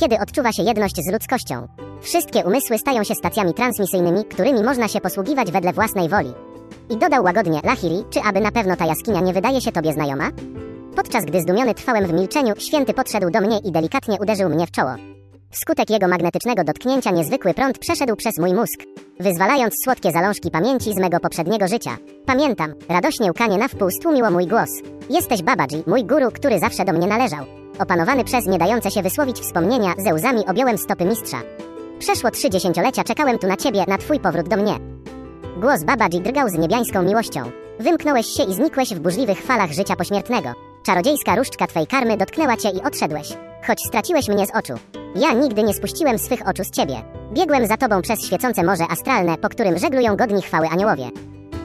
[0.00, 1.68] Kiedy odczuwa się jedność z ludzkością,
[2.00, 6.32] wszystkie umysły stają się stacjami transmisyjnymi, którymi można się posługiwać wedle własnej woli.
[6.90, 10.30] I dodał łagodnie, Lahiri, czy aby na pewno ta jaskinia nie wydaje się tobie znajoma?
[10.96, 14.70] Podczas gdy zdumiony trwałem w milczeniu, święty podszedł do mnie i delikatnie uderzył mnie w
[14.70, 14.94] czoło.
[15.52, 18.80] Wskutek jego magnetycznego dotknięcia niezwykły prąd przeszedł przez mój mózg,
[19.20, 21.96] wyzwalając słodkie zalążki pamięci z mego poprzedniego życia.
[22.26, 24.70] Pamiętam, radośnie łkanie na wpół stłumiło mój głos.
[25.10, 27.44] Jesteś Babaji, mój guru, który zawsze do mnie należał.
[27.78, 31.42] Opanowany przez nie dające się wysłowić wspomnienia, ze łzami objąłem stopy mistrza.
[31.98, 34.78] Przeszło trzy dziesięciolecia czekałem tu na ciebie, na twój powrót do mnie.
[35.56, 37.40] Głos Babaji drgał z niebiańską miłością.
[37.80, 40.48] Wymknąłeś się i znikłeś w burzliwych falach życia pośmiertnego.
[40.82, 43.51] Czarodziejska różdżka twej karmy dotknęła cię i odszedłeś.
[43.66, 44.72] Choć straciłeś mnie z oczu.
[45.16, 46.94] Ja nigdy nie spuściłem swych oczu z ciebie.
[47.32, 51.10] Biegłem za tobą przez świecące morze astralne, po którym żeglują godni chwały aniołowie.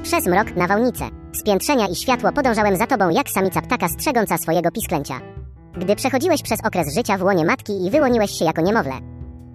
[0.04, 1.06] Przez mrok, nawałnicę,
[1.40, 5.20] spiętrzenia i światło podążałem za tobą jak samica ptaka strzegąca swojego pisklęcia.
[5.78, 8.94] Gdy przechodziłeś przez okres życia w łonie matki i wyłoniłeś się jako niemowlę.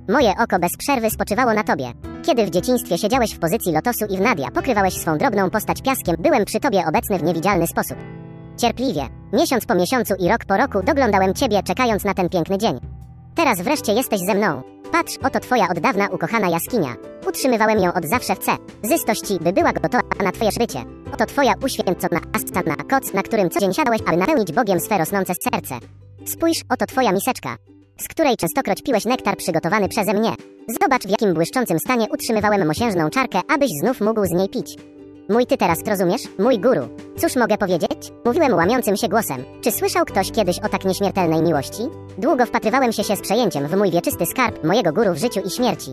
[0.09, 1.93] Moje oko bez przerwy spoczywało na tobie.
[2.23, 6.17] Kiedy w dzieciństwie siedziałeś w pozycji lotosu i w Nadia pokrywałeś swą drobną postać piaskiem,
[6.19, 8.22] byłem przy tobie obecny w niewidzialny sposób.
[8.57, 12.81] Cierpliwie, miesiąc po miesiącu i rok po roku doglądałem ciebie, czekając na ten piękny dzień.
[13.35, 14.63] Teraz wreszcie jesteś ze mną.
[14.93, 16.95] Patrz, oto twoja od dawna ukochana jaskinia.
[17.29, 18.53] Utrzymywałem ją od zawsze w C.
[18.83, 20.83] Zystości, by była gotowa na twoje życie.
[21.15, 25.33] Oto twoja uświęcona astana koc, na którym co dzień siadałeś, aby napełnić Bogiem swe rosnące
[25.45, 25.75] serce.
[26.27, 27.57] Spójrz, oto twoja miseczka,
[28.01, 30.33] z której częstokroć piłeś nektar przygotowany przeze mnie.
[30.81, 34.77] Zobacz, w jakim błyszczącym stanie utrzymywałem mosiężną czarkę, abyś znów mógł z niej pić.
[35.29, 36.23] Mój ty teraz rozumiesz?
[36.39, 36.89] Mój guru.
[37.19, 38.13] Cóż mogę powiedzieć?
[38.25, 39.45] Mówiłem łamiącym się głosem.
[39.61, 41.83] Czy słyszał ktoś kiedyś o tak nieśmiertelnej miłości?
[42.19, 45.51] Długo wpatrywałem się się z przejęciem w mój wieczysty skarb mojego guru w życiu i
[45.51, 45.91] śmierci.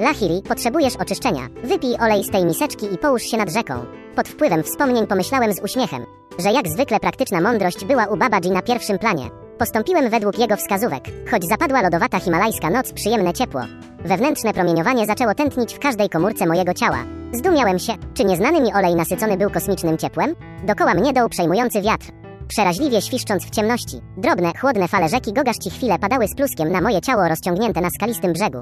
[0.00, 1.48] Lahiri, potrzebujesz oczyszczenia.
[1.64, 3.74] Wypij olej z tej miseczki i połóż się nad rzeką.
[4.16, 6.06] Pod wpływem wspomnień pomyślałem z uśmiechem,
[6.38, 9.30] że jak zwykle praktyczna mądrość była u Babaji na pierwszym planie.
[9.58, 13.60] Postąpiłem według jego wskazówek, choć zapadła lodowata himalajska noc, przyjemne ciepło.
[14.04, 17.04] Wewnętrzne promieniowanie zaczęło tętnić w każdej komórce mojego ciała.
[17.34, 20.34] Zdumiałem się, czy nieznany mi olej nasycony był kosmicznym ciepłem?
[20.66, 22.06] Dokoła mnie dął przejmujący wiatr.
[22.48, 27.00] Przeraźliwie świszcząc w ciemności, drobne, chłodne fale rzeki Gogarzci chwile padały z pluskiem na moje
[27.00, 28.58] ciało rozciągnięte na skalistym brzegu.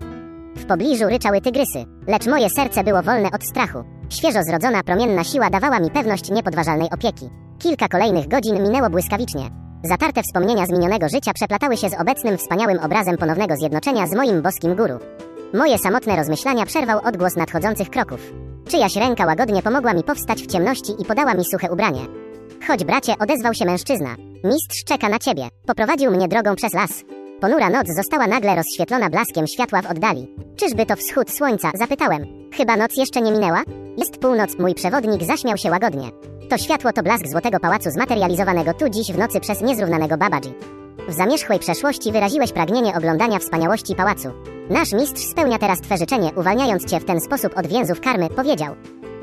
[0.57, 3.85] W pobliżu ryczały tygrysy, lecz moje serce było wolne od strachu.
[4.09, 7.31] Świeżo zrodzona promienna siła dawała mi pewność niepodważalnej opieki.
[7.59, 9.51] Kilka kolejnych godzin minęło błyskawicznie.
[9.85, 14.43] Zatarte wspomnienia z minionego życia przeplatały się z obecnym wspaniałym obrazem ponownego zjednoczenia z moim
[14.43, 14.99] boskim guru.
[15.55, 18.21] Moje samotne rozmyślania przerwał odgłos nadchodzących kroków.
[18.69, 22.01] Czyjaś ręka łagodnie pomogła mi powstać w ciemności i podała mi suche ubranie.
[22.67, 24.17] Chodź, bracie, odezwał się mężczyzna.
[24.45, 25.49] Mistrz czeka na ciebie.
[25.67, 27.05] Poprowadził mnie drogą przez las.
[27.41, 30.35] Ponura noc została nagle rozświetlona blaskiem światła w oddali.
[30.57, 31.71] Czyżby to wschód słońca?
[31.75, 32.27] Zapytałem.
[32.55, 33.63] Chyba noc jeszcze nie minęła?
[33.97, 36.11] Jest północ, mój przewodnik zaśmiał się łagodnie.
[36.53, 40.55] To światło to blask złotego pałacu zmaterializowanego tu dziś w nocy przez niezrównanego Babaji.
[41.09, 44.29] W zamierzchłej przeszłości wyraziłeś pragnienie oglądania wspaniałości pałacu.
[44.71, 48.75] Nasz mistrz spełnia teraz Twe życzenie, uwalniając Cię w ten sposób od więzów karmy, powiedział.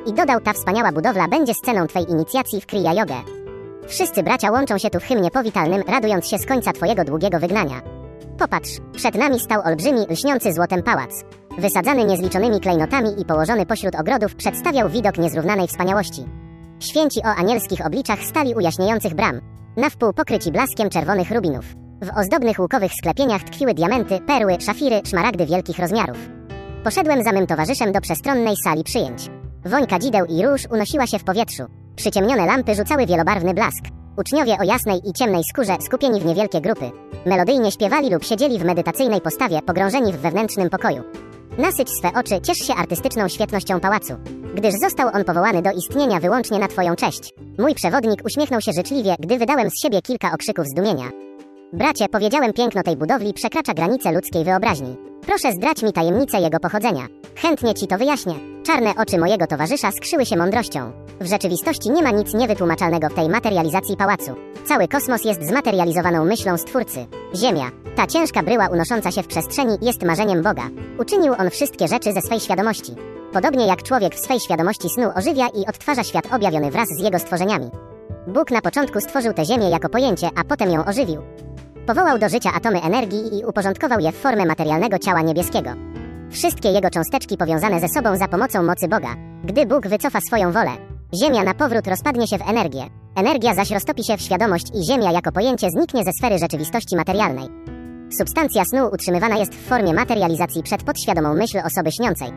[0.05, 3.15] I dodał, ta wspaniała budowla będzie sceną Twej inicjacji w Kriya Jogę.
[3.87, 7.81] Wszyscy bracia łączą się tu w hymnie powitalnym, radując się z końca Twojego długiego wygnania.
[8.39, 11.23] Popatrz, przed nami stał olbrzymi, lśniący złotem pałac.
[11.57, 16.25] Wysadzany niezliczonymi klejnotami i położony pośród ogrodów, przedstawiał widok niezrównanej wspaniałości.
[16.79, 19.41] Święci o anielskich obliczach stali u jaśniejących bram,
[19.77, 21.65] na wpół pokryci blaskiem czerwonych rubinów.
[22.01, 26.17] W ozdobnych łukowych sklepieniach tkwiły diamenty, perły, szafiry, szmaragdy wielkich rozmiarów.
[26.83, 29.29] Poszedłem za mym towarzyszem do przestronnej sali przyjęć.
[29.65, 31.63] Woń kadzideł i róż unosiła się w powietrzu.
[31.95, 33.83] Przyciemnione lampy rzucały wielobarwny blask.
[34.17, 36.91] Uczniowie o jasnej i ciemnej skórze skupieni w niewielkie grupy.
[37.25, 41.03] Melodyjnie śpiewali lub siedzieli w medytacyjnej postawie, pogrążeni w wewnętrznym pokoju.
[41.59, 44.13] Nasyć swe oczy, ciesz się artystyczną świetnością pałacu,
[44.55, 47.33] gdyż został on powołany do istnienia wyłącznie na Twoją cześć.
[47.57, 51.28] Mój przewodnik uśmiechnął się życzliwie, gdy wydałem z siebie kilka okrzyków zdumienia.
[51.73, 54.95] Bracie, powiedziałem, piękno tej budowli przekracza granice ludzkiej wyobraźni.
[55.21, 57.07] Proszę zdrać mi tajemnicę jego pochodzenia.
[57.35, 58.33] Chętnie ci to wyjaśnię.
[58.65, 60.91] Czarne oczy mojego towarzysza skrzyły się mądrością.
[61.21, 64.35] W rzeczywistości nie ma nic niewytłumaczalnego w tej materializacji pałacu.
[64.65, 67.05] Cały kosmos jest zmaterializowaną myślą Stwórcy.
[67.35, 70.63] Ziemia, ta ciężka bryła unosząca się w przestrzeni, jest marzeniem Boga.
[70.99, 72.95] Uczynił on wszystkie rzeczy ze swej świadomości.
[73.33, 77.19] Podobnie jak człowiek w swej świadomości snu ożywia i odtwarza świat objawiony wraz z jego
[77.19, 77.69] stworzeniami.
[78.27, 81.21] Bóg na początku stworzył tę ziemię jako pojęcie, a potem ją ożywił.
[81.87, 85.69] Powołał do życia atomy energii i uporządkował je w formę materialnego ciała niebieskiego.
[86.31, 89.15] Wszystkie jego cząsteczki powiązane ze sobą za pomocą mocy Boga.
[89.43, 90.71] Gdy Bóg wycofa swoją wolę,
[91.13, 92.85] Ziemia na powrót rozpadnie się w energię.
[93.15, 97.47] Energia zaś roztopi się w świadomość i Ziemia jako pojęcie zniknie ze sfery rzeczywistości materialnej.
[98.17, 102.29] Substancja snu utrzymywana jest w formie materializacji przed podświadomą myśl osoby śniącej.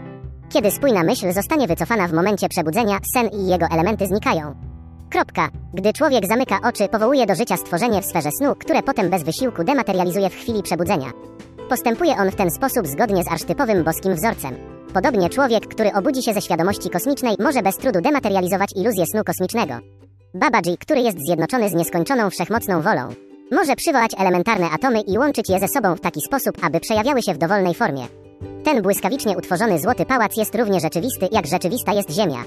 [0.49, 4.72] Kiedy spójna myśl zostanie wycofana w momencie przebudzenia, sen i jego elementy znikają.
[5.13, 5.49] Kropka.
[5.75, 9.65] Gdy człowiek zamyka oczy, powołuje do życia stworzenie w sferze snu, które potem bez wysiłku
[9.65, 11.13] dematerializuje w chwili przebudzenia.
[11.69, 14.55] Postępuje on w ten sposób zgodnie z archetypowym boskim wzorcem.
[14.95, 19.75] Podobnie człowiek, który obudzi się ze świadomości kosmicznej, może bez trudu dematerializować iluzję snu kosmicznego.
[20.35, 23.09] Babaji, który jest zjednoczony z nieskończoną wszechmocną wolą,
[23.51, 27.35] może przywołać elementarne atomy i łączyć je ze sobą w taki sposób, aby przejawiały się
[27.35, 28.07] w dowolnej formie.
[28.65, 32.45] Ten błyskawicznie utworzony złoty pałac jest równie rzeczywisty, jak rzeczywista jest Ziemia.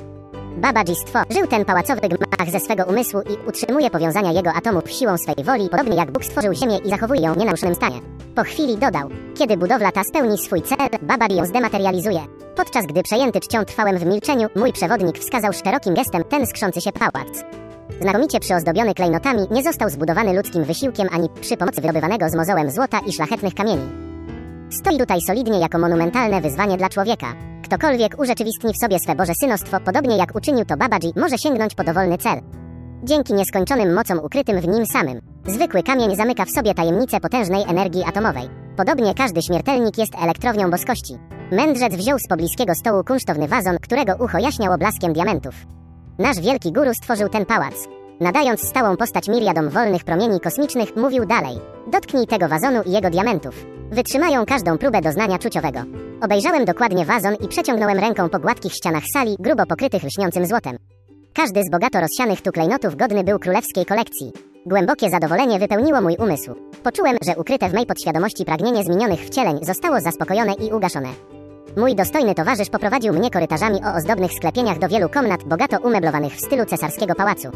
[0.57, 5.45] Babadzistwo żył ten pałacowy gmach ze swego umysłu i utrzymuje powiązania jego atomów siłą swej
[5.45, 7.99] woli, podobnie jak Bóg stworzył Ziemię i zachowuje ją w nienaruszonym stanie.
[8.35, 12.19] Po chwili dodał, kiedy budowla ta spełni swój cel, Babadi ją zdematerializuje.
[12.55, 16.91] Podczas gdy przejęty czcią trwałem w milczeniu, mój przewodnik wskazał szerokim gestem ten skrzący się
[16.91, 17.43] pałac.
[18.01, 22.99] Znakomicie przyozdobiony klejnotami, nie został zbudowany ludzkim wysiłkiem ani przy pomocy wydobywanego z mozołem złota
[22.99, 24.14] i szlachetnych kamieni.
[24.69, 27.27] Stoi tutaj solidnie jako monumentalne wyzwanie dla człowieka.
[27.63, 31.83] Ktokolwiek urzeczywistni w sobie swe Boże synostwo, podobnie jak uczynił to Babaji, może sięgnąć po
[31.83, 32.41] dowolny cel.
[33.03, 35.21] Dzięki nieskończonym mocom ukrytym w nim samym.
[35.47, 38.49] Zwykły kamień zamyka w sobie tajemnicę potężnej energii atomowej.
[38.77, 41.17] Podobnie każdy śmiertelnik jest elektrownią boskości.
[41.51, 45.55] Mędrzec wziął z pobliskiego stołu kunsztowny wazon, którego ucho jaśniało blaskiem diamentów.
[46.19, 47.73] Nasz wielki guru stworzył ten pałac.
[48.19, 51.57] Nadając stałą postać miriadom wolnych promieni kosmicznych, mówił dalej.
[51.91, 53.74] Dotknij tego wazonu i jego diamentów.
[53.95, 55.79] Wytrzymają każdą próbę doznania czuciowego.
[56.21, 60.77] Obejrzałem dokładnie wazon i przeciągnąłem ręką po gładkich ścianach sali, grubo pokrytych lśniącym złotem.
[61.33, 64.31] Każdy z bogato rozsianych tu klejnotów godny był królewskiej kolekcji.
[64.65, 66.55] Głębokie zadowolenie wypełniło mój umysł.
[66.83, 71.09] Poczułem, że ukryte w mej podświadomości pragnienie zmienionych wcieleń zostało zaspokojone i ugaszone.
[71.77, 76.45] Mój dostojny towarzysz poprowadził mnie korytarzami o ozdobnych sklepieniach do wielu komnat bogato umeblowanych w
[76.45, 77.47] stylu cesarskiego pałacu.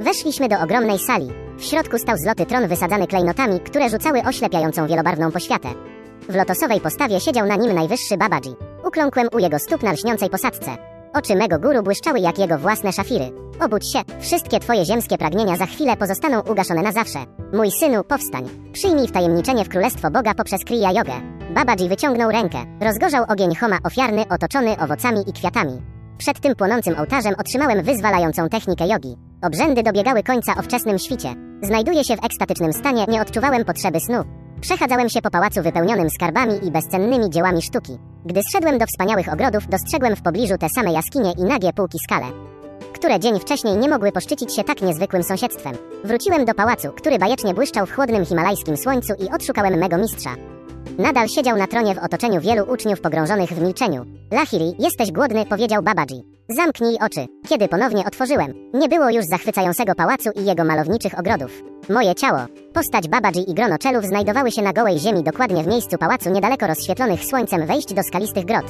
[0.00, 1.47] Weszliśmy do ogromnej sali.
[1.58, 5.68] W środku stał zloty tron wysadzany klejnotami, które rzucały oślepiającą wielobarwną poświatę.
[6.28, 8.56] W lotosowej postawie siedział na nim najwyższy Babaji.
[8.84, 10.76] Ukląkłem u jego stóp na lśniącej posadzce.
[11.14, 13.30] Oczy mego guru błyszczały jak jego własne szafiry.
[13.60, 17.18] Obudź się, wszystkie twoje ziemskie pragnienia za chwilę pozostaną ugaszone na zawsze.
[17.52, 18.48] Mój synu, powstań.
[18.72, 21.12] Przyjmij wtajemniczenie w królestwo Boga poprzez Kriya Jogę.
[21.54, 22.58] Babaji wyciągnął rękę.
[22.80, 25.97] Rozgorzał ogień Homa ofiarny otoczony owocami i kwiatami.
[26.18, 29.16] Przed tym płonącym ołtarzem otrzymałem wyzwalającą technikę jogi.
[29.42, 31.34] Obrzędy dobiegały końca o wczesnym świcie.
[31.62, 34.24] Znajduję się w ekstatycznym stanie, nie odczuwałem potrzeby snu.
[34.60, 37.98] Przechadzałem się po pałacu wypełnionym skarbami i bezcennymi dziełami sztuki.
[38.24, 42.26] Gdy zszedłem do wspaniałych ogrodów, dostrzegłem w pobliżu te same jaskinie i nagie półki skale,
[42.94, 45.74] które dzień wcześniej nie mogły poszczycić się tak niezwykłym sąsiedztwem.
[46.04, 50.30] Wróciłem do pałacu, który bajecznie błyszczał w chłodnym himalajskim słońcu i odszukałem mego mistrza.
[50.98, 54.04] Nadal siedział na tronie w otoczeniu wielu uczniów pogrążonych w milczeniu.
[54.32, 56.22] Lahiri, jesteś głodny, powiedział Babaji.
[56.48, 57.26] Zamknij oczy.
[57.48, 61.62] Kiedy ponownie otworzyłem, nie było już zachwycającego pałacu i jego malowniczych ogrodów.
[61.88, 62.38] Moje ciało,
[62.74, 66.66] postać Babaji i grono czelów znajdowały się na gołej ziemi dokładnie w miejscu pałacu niedaleko
[66.66, 68.66] rozświetlonych słońcem wejść do skalistych grot.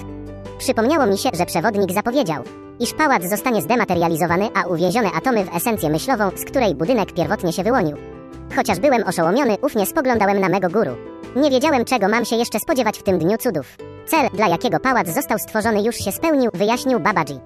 [0.59, 2.43] Przypomniało mi się, że przewodnik zapowiedział,
[2.81, 7.63] iż pałac zostanie zdematerializowany, a uwięzione atomy w esencję myślową, z której budynek pierwotnie się
[7.63, 8.18] wyłonił.
[8.57, 10.91] Chociaż byłem oszołomiony, ufnie spoglądałem na mego guru.
[11.37, 13.77] Nie wiedziałem, czego mam się jeszcze spodziewać w tym dniu cudów.
[14.07, 17.41] Cel, dla jakiego pałac został stworzony, już się spełnił, wyjaśnił Babaji.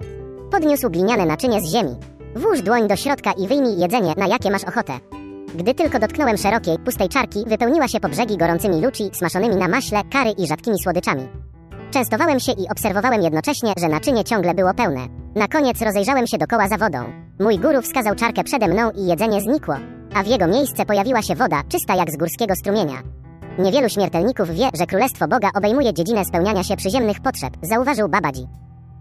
[0.50, 1.96] Podniósł gliniane naczynie z ziemi.
[2.36, 4.92] Włóż dłoń do środka i wyjmij jedzenie, na jakie masz ochotę.
[5.54, 10.00] Gdy tylko dotknąłem szerokiej, pustej czarki, wypełniła się po brzegi gorącymi luci, smaszonymi na maśle,
[10.12, 11.28] kary i rzadkimi słodyczami.
[11.90, 15.00] Częstowałem się i obserwowałem jednocześnie, że naczynie ciągle było pełne.
[15.34, 16.98] Na koniec rozejrzałem się dokoła za wodą.
[17.40, 19.74] Mój guru wskazał czarkę przede mną i jedzenie znikło,
[20.14, 23.02] a w jego miejsce pojawiła się woda, czysta jak z górskiego strumienia.
[23.58, 28.48] Niewielu śmiertelników wie, że Królestwo Boga obejmuje dziedzinę spełniania się przyziemnych potrzeb, zauważył Babaji.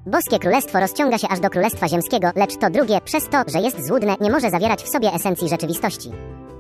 [0.06, 3.88] Boskie królestwo rozciąga się aż do królestwa ziemskiego, lecz to drugie, przez to, że jest
[3.88, 6.12] złudne, nie może zawierać w sobie esencji rzeczywistości.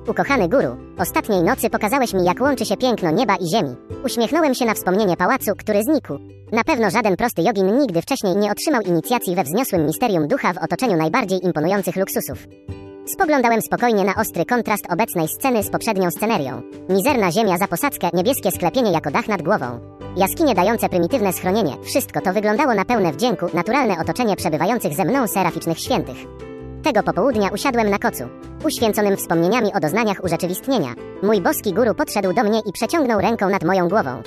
[0.07, 3.75] Ukochany guru, ostatniej nocy pokazałeś mi, jak łączy się piękno nieba i ziemi.
[4.05, 6.13] Uśmiechnąłem się na wspomnienie pałacu, który znikł.
[6.51, 10.57] Na pewno żaden prosty jogin nigdy wcześniej nie otrzymał inicjacji we wzniosłym misterium ducha w
[10.57, 12.47] otoczeniu najbardziej imponujących luksusów.
[13.05, 16.61] Spoglądałem spokojnie na ostry kontrast obecnej sceny z poprzednią scenerią.
[16.89, 19.79] Mizerna ziemia za posadzkę, niebieskie sklepienie jako dach nad głową.
[20.17, 25.27] Jaskinie dające prymitywne schronienie, wszystko to wyglądało na pełne wdzięku, naturalne otoczenie przebywających ze mną
[25.27, 26.17] seraficznych świętych.
[26.83, 28.23] Tego popołudnia usiadłem na kocu,
[28.65, 30.93] uświęconym wspomnieniami o doznaniach urzeczywistnienia.
[31.23, 34.21] Mój boski guru podszedł do mnie i przeciągnął ręką nad moją głową.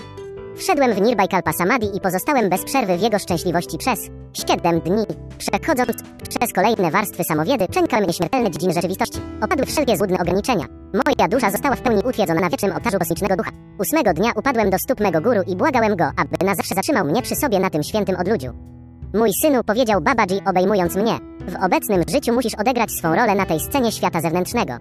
[0.57, 1.29] Wszedłem w Nirbai
[1.59, 3.99] Samadhi i pozostałem bez przerwy w jego szczęśliwości przez
[4.33, 5.05] 7 dni.
[5.39, 9.21] Przechodząc przez kolejne warstwy samowiedy, przenikałem nieśmiertelne dziedziny rzeczywistości.
[9.43, 10.65] Opadły wszelkie złudne ograniczenia.
[10.95, 13.51] Moja dusza została w pełni utwierdzona na wiecznym ołtarzu kosmicznego ducha.
[13.79, 17.23] Ósmego dnia upadłem do stóp mego guru i błagałem go, aby na zawsze zatrzymał mnie
[17.23, 18.53] przy sobie na tym świętym odludziu.
[19.15, 21.19] Mój synu powiedział Babaji obejmując mnie.
[21.49, 24.73] W obecnym życiu musisz odegrać swą rolę na tej scenie świata zewnętrznego.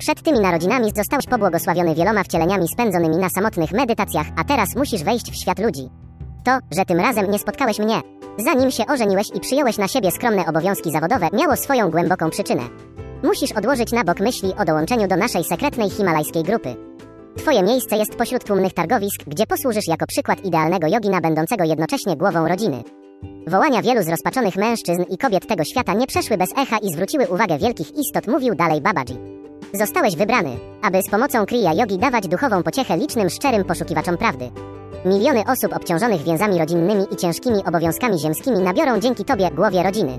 [0.00, 5.32] Przed tymi narodzinami zostałeś pobłogosławiony wieloma wcieleniami spędzonymi na samotnych medytacjach, a teraz musisz wejść
[5.32, 5.88] w świat ludzi.
[6.44, 8.00] To, że tym razem nie spotkałeś mnie,
[8.38, 12.62] zanim się ożeniłeś i przyjąłeś na siebie skromne obowiązki zawodowe, miało swoją głęboką przyczynę.
[13.22, 16.76] Musisz odłożyć na bok myśli o dołączeniu do naszej sekretnej himalajskiej grupy.
[17.36, 22.48] Twoje miejsce jest pośród tłumnych targowisk, gdzie posłużysz jako przykład idealnego jogina będącego jednocześnie głową
[22.48, 22.82] rodziny.
[23.46, 27.58] Wołania wielu zrozpaczonych mężczyzn i kobiet tego świata nie przeszły bez echa i zwróciły uwagę
[27.58, 29.39] wielkich istot, mówił dalej Babaji.
[29.72, 30.50] Zostałeś wybrany,
[30.82, 34.50] aby z pomocą Kriya Yogi dawać duchową pociechę licznym, szczerym poszukiwaczom prawdy.
[35.04, 40.18] Miliony osób obciążonych więzami rodzinnymi i ciężkimi obowiązkami ziemskimi nabiorą dzięki Tobie głowie rodziny.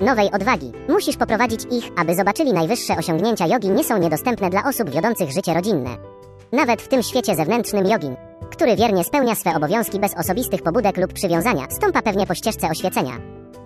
[0.00, 0.72] Nowej odwagi.
[0.88, 5.54] Musisz poprowadzić ich, aby zobaczyli najwyższe osiągnięcia jogi nie są niedostępne dla osób wiodących życie
[5.54, 5.90] rodzinne.
[6.52, 8.16] Nawet w tym świecie zewnętrznym jogin,
[8.50, 13.12] który wiernie spełnia swe obowiązki bez osobistych pobudek lub przywiązania, stąpa pewnie po ścieżce oświecenia.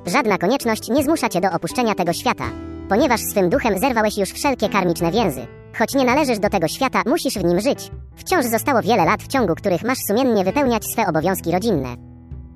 [0.06, 2.44] Żadna konieczność nie zmusza cię do opuszczenia tego świata,
[2.89, 5.47] ponieważ swym duchem zerwałeś już wszelkie karmiczne więzy.
[5.78, 7.91] Choć nie należysz do tego świata, musisz w nim żyć.
[8.16, 11.89] Wciąż zostało wiele lat, w ciągu których masz sumiennie wypełniać swe obowiązki rodzinne.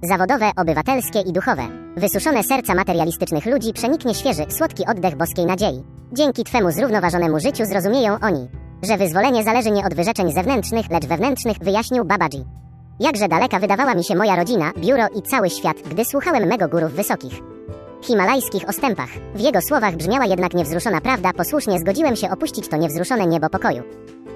[0.02, 1.62] Zawodowe, obywatelskie i duchowe.
[1.96, 5.82] Wysuszone serca materialistycznych ludzi przeniknie świeży, słodki oddech boskiej nadziei.
[6.12, 8.48] Dzięki Twemu zrównoważonemu życiu zrozumieją oni,
[8.82, 12.44] że wyzwolenie zależy nie od wyrzeczeń zewnętrznych, lecz wewnętrznych, wyjaśnił Babaji.
[13.00, 16.92] Jakże daleka wydawała mi się moja rodzina, biuro i cały świat, gdy słuchałem mego górów
[16.92, 17.40] wysokich.
[18.02, 19.08] Himalajskich ostępach.
[19.34, 23.82] W jego słowach brzmiała jednak niewzruszona prawda, posłusznie zgodziłem się opuścić to niewzruszone niebo pokoju.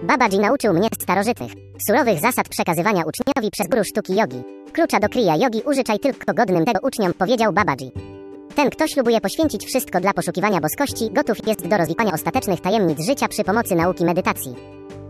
[0.03, 1.53] Babaji nauczył mnie starożytnych,
[1.87, 4.43] surowych zasad przekazywania uczniowi przez guru sztuki jogi.
[4.73, 7.93] Klucza do kriya jogi użyczaj tylko godnym tego uczniom, powiedział Babaji.
[8.55, 13.29] Ten, kto ślubuje poświęcić wszystko dla poszukiwania boskości, gotów jest do rozwikłania ostatecznych tajemnic życia
[13.29, 14.55] przy pomocy nauki medytacji.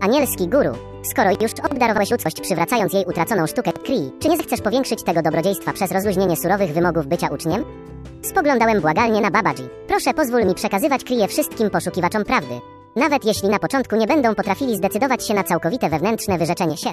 [0.01, 0.71] Anielski guru,
[1.03, 5.73] skoro już obdarowałeś ludzkość przywracając jej utraconą sztukę krii, czy nie zechcesz powiększyć tego dobrodziejstwa
[5.73, 7.94] przez rozluźnienie surowych wymogów bycia uczniem?
[8.25, 9.69] Spoglądałem błagalnie na Babaji.
[9.87, 12.59] Proszę pozwól mi przekazywać kriję wszystkim poszukiwaczom prawdy.
[12.95, 16.89] Nawet jeśli na początku nie będą potrafili zdecydować się na całkowite wewnętrzne wyrzeczenie się.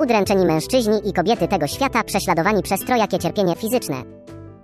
[0.00, 3.96] Udręczeni mężczyźni i kobiety tego świata prześladowani przez trojakie cierpienie fizyczne.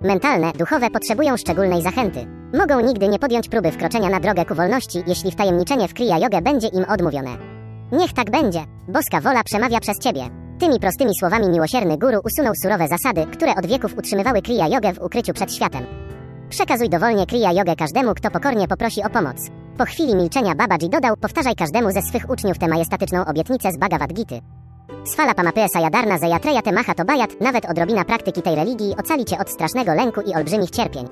[0.00, 2.26] Mentalne, duchowe potrzebują szczególnej zachęty.
[2.58, 6.42] Mogą nigdy nie podjąć próby wkroczenia na drogę ku wolności, jeśli wtajemniczenie w kriya jogę
[6.42, 7.30] będzie im odmówione.
[7.92, 8.60] Niech tak będzie.
[8.88, 10.22] Boska wola przemawia przez ciebie.
[10.62, 15.02] Tymi prostymi słowami miłosierny guru usunął surowe zasady, które od wieków utrzymywały kriya jogę w
[15.02, 15.86] ukryciu przed światem.
[16.50, 19.36] Przekazuj dowolnie kriya jogę każdemu, kto pokornie poprosi o pomoc.
[19.78, 24.12] Po chwili milczenia Babaji dodał, powtarzaj każdemu ze swych uczniów tę majestatyczną obietnicę z Bhagavad
[24.12, 24.40] Gity.
[25.04, 29.94] Sfala Pamapea Sayadarna Zayatreya Temaha Tobayat, nawet odrobina praktyki tej religii ocali cię od strasznego
[29.94, 31.08] lęku i olbrzymich cierpień.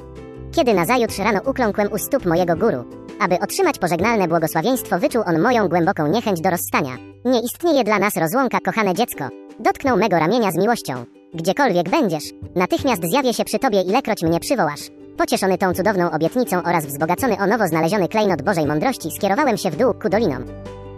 [0.52, 2.84] Kiedy nazajutrz rano ukląkłem u stóp mojego guru,
[3.20, 6.96] aby otrzymać pożegnalne błogosławieństwo, wyczuł on moją głęboką niechęć do rozstania.
[7.24, 9.28] Nie istnieje dla nas rozłąka, kochane dziecko.
[9.60, 11.04] Dotknął mego ramienia z miłością.
[11.34, 12.24] Gdziekolwiek będziesz,
[12.56, 14.80] natychmiast zjawię się przy tobie, ilekroć mnie przywołasz.
[15.16, 19.76] Pocieszony tą cudowną obietnicą oraz wzbogacony o nowo znaleziony klejnot Bożej Mądrości, skierowałem się w
[19.76, 20.44] dół ku dolinom.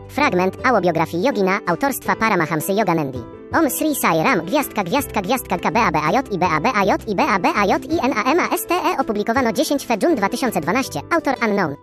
[0.08, 3.41] Fragment autobiografii Yogina autorstwa Paramahamsy Yoganandi.
[3.52, 9.52] Om Sri Sai Ram, gwiazdka, gwiazdka, gwiazdka KBABAJ i BABAJ i BABAJ i NAMASTE opublikowano
[9.52, 11.76] 10 Fejun 2012, autor unknown.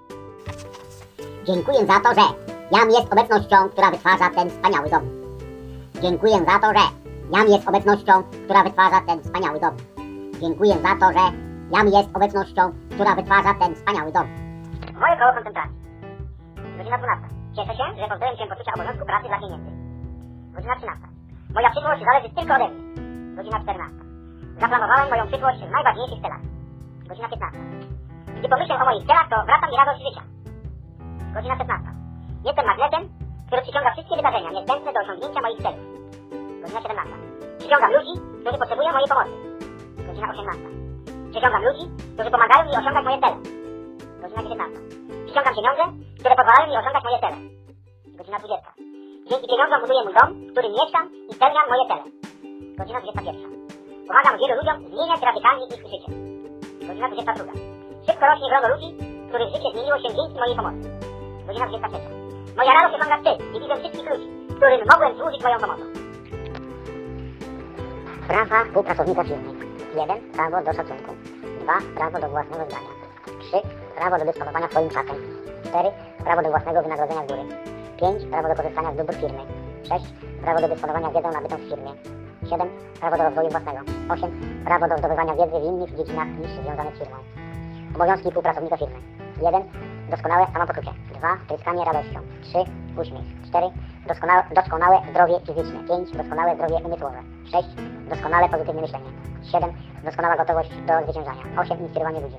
[1.45, 2.25] Dziękuję za to, że
[2.71, 5.01] jam jest obecnością, która wytwarza ten wspaniały dom.
[6.01, 6.85] Dziękuję za to, że
[7.37, 9.75] jam jest obecnością, która wytwarza ten wspaniały dom.
[10.41, 11.25] Dziękuję za to, że
[11.71, 14.27] jam jest obecnością, która wytwarza ten wspaniały dom.
[15.01, 15.77] Moje koło koncentracji.
[16.77, 17.27] Godzina 12.
[17.55, 19.71] Cieszę się, że pozbyłem się poczucia obowiązku pracy dla pieniędzy.
[20.55, 21.18] Godzina 13.
[21.55, 22.81] Moja przyszłość zależy tylko ode mnie.
[23.35, 23.95] Godzina 14.
[24.61, 26.43] Zaplanowałem moją przyszłość w najważniejszych celach.
[27.09, 27.59] Godzina 15.
[28.39, 30.23] Gdy pomyślę o moich celach, to wraca mi radość życia.
[31.35, 31.89] Godzina 16.
[32.45, 33.03] Jestem magnesem,
[33.47, 35.81] który przyciąga wszystkie wydarzenia niezbędne do osiągnięcia moich celów.
[36.61, 37.13] Godzina 17.
[37.59, 39.33] Przyciągam ludzi, którzy potrzebują mojej pomocy.
[40.07, 40.63] Godzina 18.
[41.31, 43.37] Przyciągam ludzi, którzy pomagają mi osiągać moje cele.
[44.21, 44.79] Godzina 19.
[45.25, 45.83] Przyciągam pieniądze,
[46.19, 47.37] które pozwalają mi osiągać moje cele.
[48.17, 48.98] Godzina 20.
[49.29, 52.03] Dzięki pieniądzom buduję mój dom, w którym mieszkam i spełniam moje cele.
[52.77, 53.35] Godzina 21.
[54.07, 56.09] Pomagam wielu ludziom zmieniać radykalnie ich życie.
[56.87, 57.53] Godzina 22.
[58.05, 58.89] Szybko rośnie grono ludzi,
[59.29, 60.87] których życie zmieniło się dzięki mojej pomocy.
[61.47, 61.97] Godzina 23.
[62.57, 64.27] Moja radość osiąga szczyt i widzę wszystkich ludzi,
[64.57, 65.83] którym mogłem służyć moją pomocą.
[68.27, 69.51] Prawa współpracownika firmy.
[69.95, 70.31] 1.
[70.37, 71.11] Prawo do szacunku.
[71.63, 71.73] 2.
[71.97, 72.91] Prawo do własnego zdania.
[73.39, 73.57] 3.
[73.97, 75.17] Prawo do dysponowania swoim czasem.
[75.69, 75.89] 4.
[76.25, 77.43] Prawo do własnego wynagrodzenia z góry.
[77.99, 78.25] 5.
[78.31, 79.43] Prawo do korzystania z dóbr firmy.
[79.89, 80.05] 6.
[80.41, 81.91] Prawo do dysponowania wiedzą nabytą w firmie.
[82.49, 82.69] 7.
[82.99, 83.79] Prawo do rozwoju własnego.
[84.09, 84.31] 8.
[84.65, 87.17] Prawo do zdobywania wiedzy w innych dziedzinach niż związanych z firmą.
[87.95, 88.99] Obowiązki współpracownika firmy.
[89.41, 89.63] 1.
[90.09, 90.91] Doskonałe samopoczucie.
[91.19, 91.37] 2.
[91.47, 92.19] Tryskanie radością.
[92.41, 92.57] 3.
[93.01, 93.27] Uśmiech.
[93.49, 93.67] 4.
[94.07, 95.79] Doskonałe, doskonałe zdrowie fizyczne.
[95.87, 96.11] 5.
[96.11, 97.19] Doskonałe zdrowie umysłowe.
[97.51, 97.67] 6.
[98.09, 99.09] Doskonale pozytywne myślenie.
[99.51, 99.73] 7.
[100.03, 101.43] Doskonała gotowość do zwyciężania.
[101.57, 101.79] 8.
[101.79, 102.37] Inspirowanie ludzi.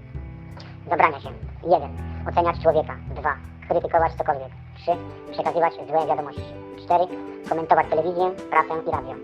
[0.91, 1.31] Zabrania się.
[1.65, 1.91] 1.
[2.29, 2.97] Oceniać człowieka.
[3.15, 3.37] 2.
[3.69, 4.70] Krytykować cokolwiek.
[4.81, 4.97] 3.
[5.33, 6.43] Przekazywać złe wiadomości.
[6.85, 7.05] 4.
[7.49, 9.15] Komentować telewizję, prasę i radio.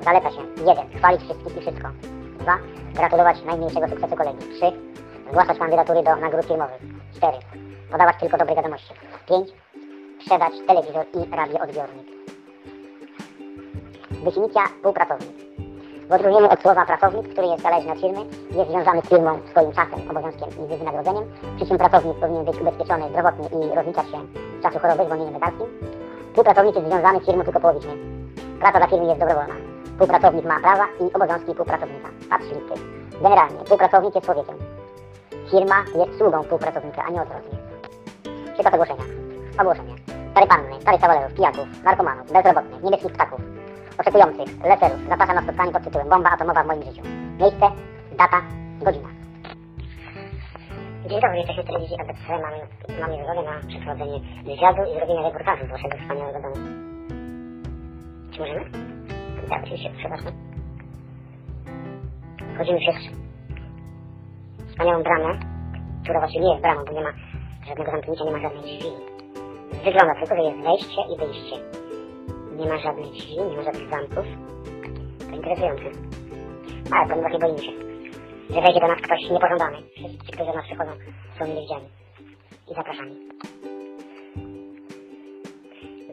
[0.00, 0.40] Zaleca się.
[0.66, 0.98] 1.
[0.98, 1.88] Chwalić wszystkich i wszystko.
[2.38, 2.58] 2.
[2.94, 4.38] Gratulować najmniejszego sukcesu kolegi.
[4.38, 4.72] 3.
[5.30, 6.82] Zgłaszać kandydatury do nagród firmowych.
[7.16, 7.38] 4.
[7.92, 8.94] Podawać tylko dobre wiadomości.
[9.28, 9.48] 5.
[10.20, 12.06] Sprzedać telewizor i radioodbiornik.
[14.24, 15.47] Definicja współpracownik.
[16.08, 19.72] W odróżnieniu od słowa pracownik, który jest zależny od firmy, jest związany z firmą swoim
[19.72, 21.24] czasem, obowiązkiem i wynagrodzeniem,
[21.56, 24.18] przy czym pracownik powinien być ubezpieczony zdrowotnie i rozliczać się
[24.58, 25.66] z czasu choroby zwolnieniem lekarskim.
[26.28, 27.92] Współpracownik jest związany z firmą tylko połowicznie.
[28.60, 29.54] Praca dla firmy jest dobrowolna.
[29.92, 32.08] Współpracownik ma prawa i obowiązki współpracownika.
[32.30, 32.74] Patrz listy.
[33.22, 34.56] Generalnie, współpracownik jest człowiekiem.
[35.50, 37.58] Firma jest sługą współpracownika, a nie odwrotnie.
[38.54, 39.04] Przykład ogłoszenia.
[39.60, 39.94] Ogłoszenie.
[40.30, 43.40] Stare panny, starych kawalerów, pijaków, narkomanów, bezrobotnych, niebieskich ptaków,
[43.98, 47.02] oczekujących, leserów zapraszam na spotkanie pod tytułem Bomba atomowa w moim życiu.
[47.40, 47.66] Miejsce,
[48.18, 48.42] data,
[48.80, 49.08] godzina.
[51.08, 52.20] Dzień dobry, jesteśmy w telewizji ABC.
[52.28, 52.58] Mamy,
[53.00, 56.56] mamy zgodę na przeprowadzenie wywiadu i zrobienie reportażu z waszego wspaniałego domu.
[58.32, 58.64] Czy możemy?
[59.48, 60.32] Tak, oczywiście, przepraszam.
[62.54, 62.96] Wchodzimy przez
[64.70, 65.38] wspaniałą bramę,
[66.02, 67.12] która właściwie nie jest bramą, bo nie ma
[67.68, 68.90] żadnego zamknięcia, nie ma żadnej drzwi.
[69.84, 71.77] Wygląda tylko, że jest wejście i wyjście.
[72.58, 74.26] Nie ma żadnych drzwi, nie ma żadnych zamków.
[75.30, 75.84] To interesujące.
[76.92, 77.72] Ale powiem właśnie boimy się,
[78.50, 79.76] że wejdzie do nas ktoś niepożądany.
[79.96, 80.90] Wszyscy, którzy do nas przychodzą,
[81.38, 81.88] są mile widziani
[82.70, 83.16] i zapraszani.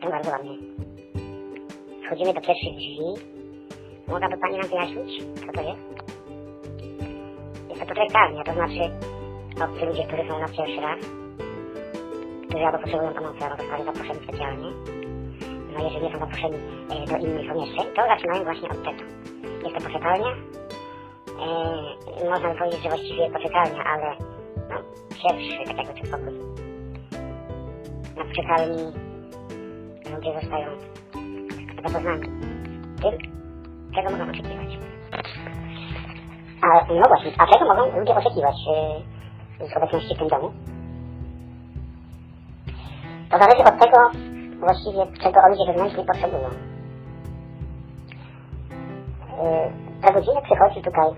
[0.01, 0.57] To bardzo ładnie.
[2.05, 3.35] Wchodzimy do pierwszych drzwi.
[4.07, 5.81] Mogłaby Pani nam wyjaśnić, co to jest?
[7.69, 8.81] Jest to potraktarnia, to znaczy
[9.63, 10.99] obcy ludzie, którzy są u nas pierwszy raz,
[12.49, 15.04] którzy albo potrzebują pomocy, albo zostali zaproszeni specjalnie.
[15.75, 16.57] No jeżeli są zaproszeni
[16.89, 19.03] e, do innych pomieszczeń, to zaczynają właśnie od tego.
[19.63, 20.31] Jest to poczekalnia.
[22.21, 24.15] E, można by powiedzieć, że właściwie poczekalnia, ale
[24.69, 24.75] no,
[25.09, 26.33] pierwszy, tak jakby to pokój.
[28.17, 28.83] Na poczekalni
[30.15, 30.67] ludzie zostają
[31.75, 32.21] zapoznani
[33.01, 33.31] tym,
[33.95, 34.77] czego mogą oczekiwać.
[36.61, 38.55] A, no właśnie, a czego mogą ludzie oczekiwać
[39.61, 40.51] e, z obecności w tym domu?
[43.31, 44.25] To zależy od tego
[44.59, 46.49] właściwie, czego ludzie wewnętrzni potrzebują.
[50.03, 51.11] Za godzinę przychodzi tutaj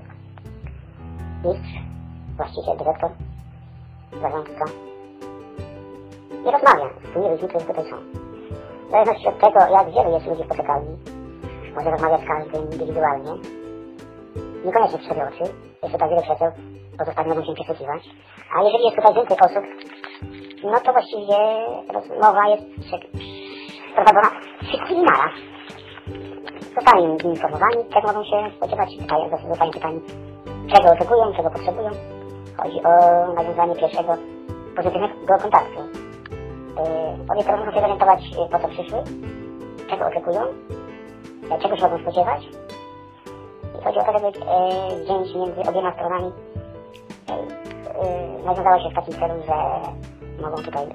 [1.46, 1.74] mistrz,
[2.38, 3.12] właściciel, dyrektor,
[4.22, 4.66] zarządca
[6.32, 7.98] i rozmawia z tymi ludźmi, którzy tutaj są.
[8.88, 10.98] W zależności od tego, jak wielu jest ludzi w poczekalni,
[11.76, 13.32] może rozmawiać z każdym indywidualnie.
[14.66, 16.52] Niekoniecznie w cztery oczy, jest tutaj wiele krzeseł,
[16.98, 18.04] pozostali mogą się przesłuchiwać.
[18.56, 19.64] A jeżeli jest tutaj więcej osób,
[20.64, 21.38] no to właściwie
[21.94, 22.64] rozmowa jest
[23.96, 24.30] prowadzona
[24.64, 25.32] wszystkimi naraz.
[26.76, 28.90] Zostali informowani, czego mogą się spodziewać,
[29.50, 30.02] zostali pytani,
[30.74, 31.90] czego oczekują, czego potrzebują.
[32.58, 32.92] Chodzi o
[33.34, 34.14] nawiązanie pierwszego
[34.76, 35.80] pozytywnego kontaktu.
[35.80, 38.20] Yy, oni teraz muszą się zorientować,
[38.52, 39.04] po co przyszły,
[39.90, 40.42] czego oczekują,
[41.62, 42.42] czego się mogą spodziewać.
[43.80, 46.32] I chodzi o to, żeby yy, wziąć między obiema stronami
[47.30, 49.54] yy, nawiązało się w takim celu, że
[50.42, 50.86] mogą tutaj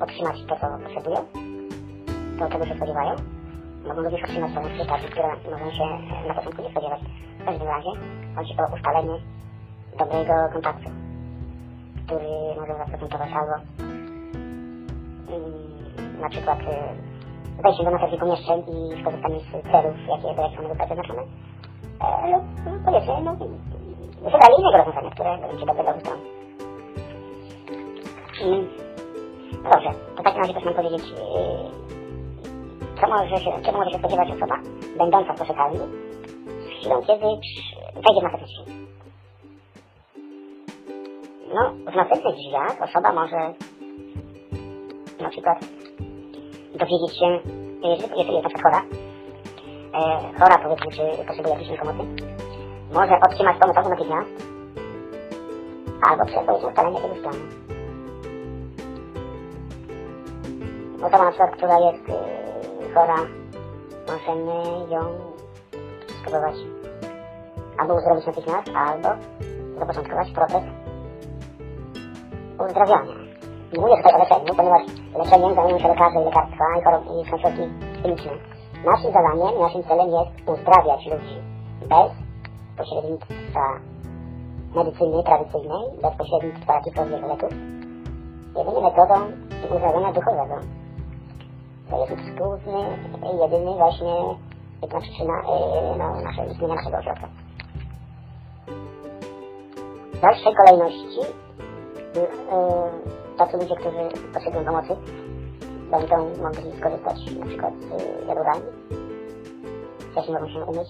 [0.00, 1.16] otrzymać to, co potrzebują,
[2.38, 3.14] to, czego się spodziewają.
[3.88, 5.84] Mogą również otrzymać pewne przypadki, które mogą się
[6.28, 7.00] na początku nie spodziewać.
[7.40, 7.90] W każdym razie
[8.36, 9.18] chodzi o ustalenie
[9.98, 10.90] dobrego kontaktu,
[12.06, 12.28] który
[12.60, 13.54] może zaprezentować albo
[15.28, 20.74] mm, na przykład y, wejście do naszych pomieszczeń i skorzystanie z celów, jakie dyrekcja mogą
[20.74, 21.22] być zaznaczone.
[22.00, 23.36] E, lub no, powiedzmy, no,
[24.22, 26.37] wybrali innego rozwiązania, które będzie dobre dla stron.
[29.62, 31.78] Dobrze, to w takim razie proszę nam powiedzieć, yy,
[33.00, 34.58] co może się, czego może się spodziewać osoba
[34.98, 37.26] będąca w poczekalni z chwilą, kiedy
[37.94, 38.88] wejdzie w następny drzwi.
[41.54, 43.54] no, w następnych drzwiach osoba może
[45.20, 45.58] na przykład
[46.74, 47.40] dowiedzieć się,
[47.82, 48.82] jeżeli, jeżeli jest na przykład chora,
[49.94, 51.98] e, chora powiedzmy, czy potrzebuje jakiejś pomocy,
[52.94, 54.30] może otrzymać pomoc albo natychmiast,
[56.10, 57.67] albo przez ustalenie jakiegoś planu.
[61.02, 62.04] Osoba na przykład, która jest
[62.94, 63.16] chora,
[64.08, 64.54] możemy
[64.90, 65.00] ją
[66.20, 66.54] spróbować
[67.78, 69.08] albo uzdrowić natychmiast, albo
[69.78, 70.62] zapoczątkować proces
[72.66, 73.12] uzdrawiania.
[73.72, 74.82] Nie mówię tutaj o leczeniu, ponieważ
[75.18, 77.62] leczeniem zajmują się lekarze i lekarstwa i, chorob, i środki
[78.02, 78.32] kliniczne.
[78.84, 81.38] Naszym zadaniem, naszym celem jest uzdrawiać ludzi
[81.80, 82.12] bez
[82.76, 83.64] pośrednictwa
[84.74, 87.50] medycyny tradycyjnej, bez pośrednictwa jakichkolwiek leków,
[88.56, 89.14] jedynie metodą
[89.74, 90.77] uzdrawiania duchowego.
[91.90, 92.98] To jest wspólny,
[93.42, 94.14] jedyny właśnie
[94.82, 95.42] jedna przyczyna
[95.98, 97.28] no, nasze, istnienia naszego ośrodka.
[100.12, 101.20] W dalszej kolejności
[102.14, 104.96] yy, tacy ludzie, którzy potrzebują pomocy,
[105.90, 108.66] będą mogli skorzystać na przykład z jadłodajni.
[110.12, 110.88] Wcześniej mogą się umyć,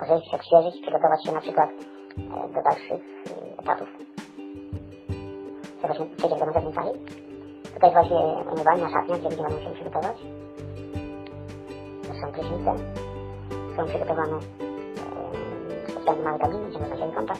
[0.00, 3.88] ożywić, odświeżyć, przygotować się na przykład e, do dalszych e, etapów.
[5.82, 7.27] Zobaczmy, przejdziemy do sali.
[7.78, 8.16] Tutaj właśnie
[8.52, 10.16] umywalnia, szatnia, gdzie mogą się przygotować.
[12.02, 12.74] To są prysznice.
[13.76, 17.38] Są przygotowane e, specjalne małe kabiny, gdzie można się wykąpać.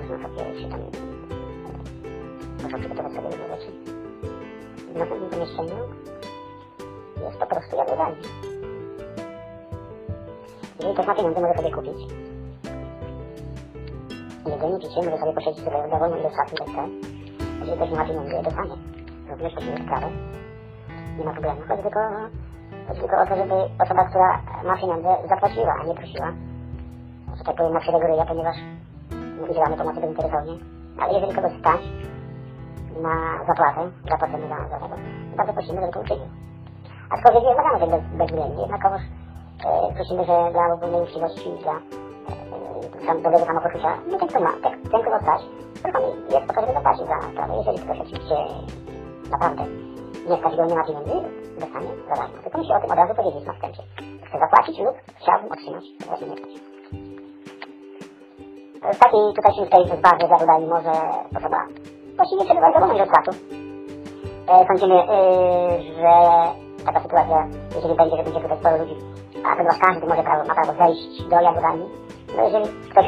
[0.00, 0.80] Można sobie się tam
[2.62, 3.72] można przygotować sobie różne rzeczy.
[4.94, 5.76] W następnym pomieszczeniu
[7.24, 8.16] jest po prostu jadłodajnia.
[10.78, 12.12] Jeżeli ktoś ma pieniądze, może sobie kupić.
[14.46, 16.88] Jedzenie, picie, może sobie posiedzieć sobie dowolną ilość czasu zechce.
[17.60, 18.95] Jeżeli ktoś nie ma pieniędzy, dostanie.
[19.30, 20.06] Również musimy sprawę.
[21.18, 21.60] Nie ma problemu.
[21.68, 22.00] Chodzi tylko,
[22.88, 23.54] chodzi tylko o to, żeby
[23.84, 26.32] osoba, która ma pieniądze, zapłaciła, a nie prosiła.
[27.38, 28.56] Że tak powiem, na krzywego ryja, ponieważ
[29.40, 30.52] nie udzielamy pomocy bezinteresownie.
[31.00, 31.80] Ale jeżeli kogoś stać,
[33.02, 34.96] na zapłatę, zapłacenie za, za tego,
[35.36, 36.28] bardzo prosimy, żeby to uczynił.
[37.10, 39.02] Aczkolwiek nie wymagamy tego bez, bezwzględnie, jednakowoż
[39.64, 44.52] e, prosimy, że dla ogólnej uczciwości, dla e, sam, dobrego samopoczucia, nie ten, kto ma,
[44.62, 45.40] ten, ten kto stać,
[45.82, 47.54] czasami jest po to, za sprawę.
[47.56, 48.36] Jeżeli ktoś oczywiście
[49.30, 49.64] naprawdę
[50.28, 51.14] nie stać go, nie ma pieniędzy,
[51.60, 52.38] dostanie za darmo.
[52.42, 53.82] Tylko musi o tym od razu powiedzieć na wstępie.
[54.28, 56.52] Chce zapłacić lub chciałbym otrzymać właśnie nie stać.
[58.94, 60.92] W takiej tutaj się tej bazie zadodali może
[61.38, 61.66] osoba
[62.16, 63.30] właściwie przebywać zadowoleni z płacu.
[64.48, 66.12] E, sądzimy, e, że
[66.86, 67.46] taka sytuacja,
[67.76, 68.96] jeżeli będzie, że będzie tutaj sporo ludzi,
[69.44, 71.86] a ponieważ każdy może prawo, ma prawo wejść do jadłodajni,
[72.36, 73.06] no jeżeli ktoś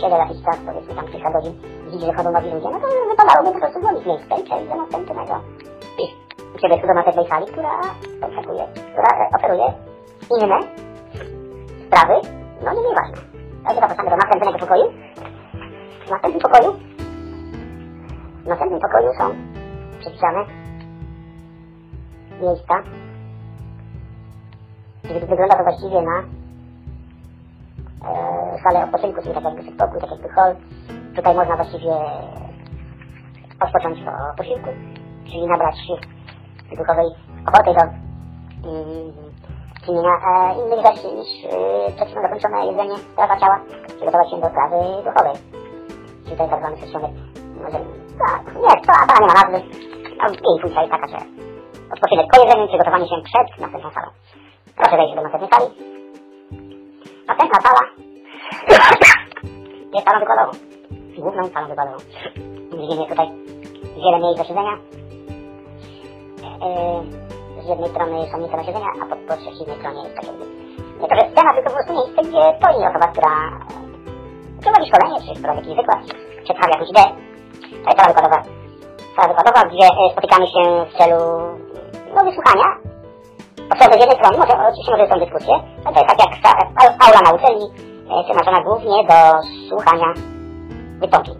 [0.00, 1.54] siedzi jakiś czas, powiedzmy tam kilka godzin,
[1.90, 4.74] widzi, że chodzą nowi ludzie, no to wypadałoby po prostu zwolnić miejsce i przejść do
[4.76, 5.40] następnego.
[5.98, 6.04] I
[6.72, 7.70] jest do następnej sali, która
[8.22, 9.72] oferuje, która e, oferuje
[10.30, 10.58] inne
[11.86, 12.14] sprawy,
[12.64, 13.16] no nie mniej ważne.
[13.64, 14.92] Także zapraszamy do następnego pokoju.
[16.06, 16.72] W następnym pokoju
[18.44, 19.34] w następnym pokoju są
[20.00, 20.44] przepisane
[22.42, 22.82] miejsca,
[25.04, 26.37] wygląda to właściwie na
[28.62, 30.56] salę odpoczynku, czyli tak jakby spokój, tak jakby hol.
[31.16, 31.92] Tutaj można właściwie
[33.60, 34.70] odpocząć po posiłku,
[35.24, 35.76] czyli nabrać
[36.76, 37.06] duchowej
[37.46, 37.82] ochoty do
[38.70, 39.12] mm,
[39.84, 43.60] czynienia e, innych rzeczy niż e, przed chwilą zakończone jedzenie, strawa ciała,
[43.96, 45.34] przygotować się do sprawy duchowej.
[46.24, 47.10] Czyli to jest tak zwany przedsionek,
[47.64, 47.78] może
[48.22, 49.60] tak, nie, to nie ma nazwy.
[50.18, 51.16] No, jej funkcja jest taka, że
[51.92, 54.08] odpoczynek po jedzeniu przygotowanie się przed następną salą.
[54.76, 55.97] Proszę wejść do następnej sali.
[57.28, 57.80] Następna sala
[59.94, 60.52] jest salą wykładową.
[61.18, 61.98] Główną salą wykładową.
[62.80, 63.28] Widzimy tutaj
[63.96, 64.78] wiele miejsc do siedzenia.
[67.58, 70.26] Yy, z jednej strony są miejsca do siedzenia, a po, po przeciwnej stronie jest tak
[70.26, 70.44] jakby...
[71.00, 73.32] Nie to, że scena, tylko po prostu miejsce, gdzie stoi osoba, która
[74.62, 76.00] prowadzi szkolenie, czy prowadzi jakiś wykład,
[76.44, 77.10] przedstawia jakąś ideę.
[77.82, 78.42] To jest sala wykładowa.
[79.16, 81.20] Sala wykładowa, gdzie e, spotykamy się w celu
[82.14, 82.87] no, wysłuchania.
[83.74, 85.54] Osoby z jednej strony, może, oczywiście może są dyskusje,
[85.84, 86.32] no to jest tak jak
[87.04, 87.66] aula na uczelni,
[88.10, 89.18] e, przeznaczona głównie do
[89.68, 90.08] słuchania
[91.00, 91.34] wystąpień.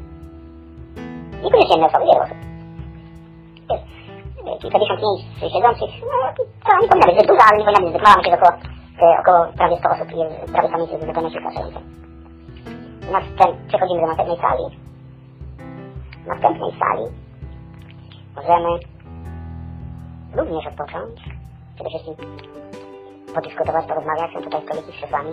[1.43, 2.39] Niekoniecznie jednej osoby, wiele osób.
[3.71, 3.85] Jest
[4.47, 7.91] e, kilkadziesiąt miejsc siedzących, no to nie powinna być zbyt duża, ale nie powinna być
[7.91, 8.53] zbyt mała, myślę, około,
[9.03, 11.81] e, około prawie 100 osób jest, prawie 100 miejsc jest wypełnione wystarczająco.
[13.13, 14.65] Następ, przechodzimy do następnej sali.
[16.25, 17.05] W następnej sali
[18.37, 18.71] możemy
[20.37, 21.38] również odpocząć.
[21.79, 22.15] Przede wszystkim
[23.35, 24.33] podyskutować, porozmawiać.
[24.33, 25.33] Są tutaj stoliki z krzesłami.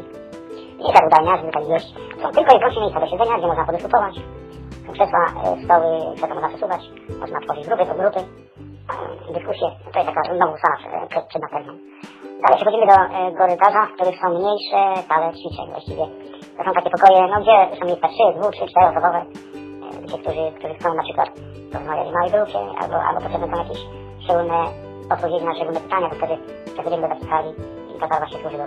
[0.84, 1.90] Nie jadłodajnia, żeby tutaj jeść.
[2.22, 4.16] Są tylko i wyłącznie miejsca do siedzenia, gdzie można podyskutować.
[4.94, 6.82] Krzesła, e, stoły, krzesła można przesuwać.
[7.22, 8.22] Można tworzyć grupy, podgrupy.
[9.30, 9.68] e, Dyskusje.
[9.94, 10.76] To jest taka znowu sala
[11.12, 11.42] przed, przed.
[12.42, 14.80] Dalej przechodzimy do e, korytarza, w których są mniejsze
[15.10, 16.06] sale ćwiczeń właściwie.
[16.58, 19.20] To są takie pokoje, no gdzie są miejsca 3, 2, 3, 4 osobowe,
[20.02, 21.30] ludzie, którzy, którzy chcą na przykład
[21.72, 23.82] porozmawiać w małej grupie, albo, albo potrzebne są jakieś
[24.24, 26.38] szczególne odpowiedzi na szczególne pytania, to wtedy
[26.74, 27.50] przechodzimy do takiej sali
[27.96, 28.66] i ta sala właśnie służy do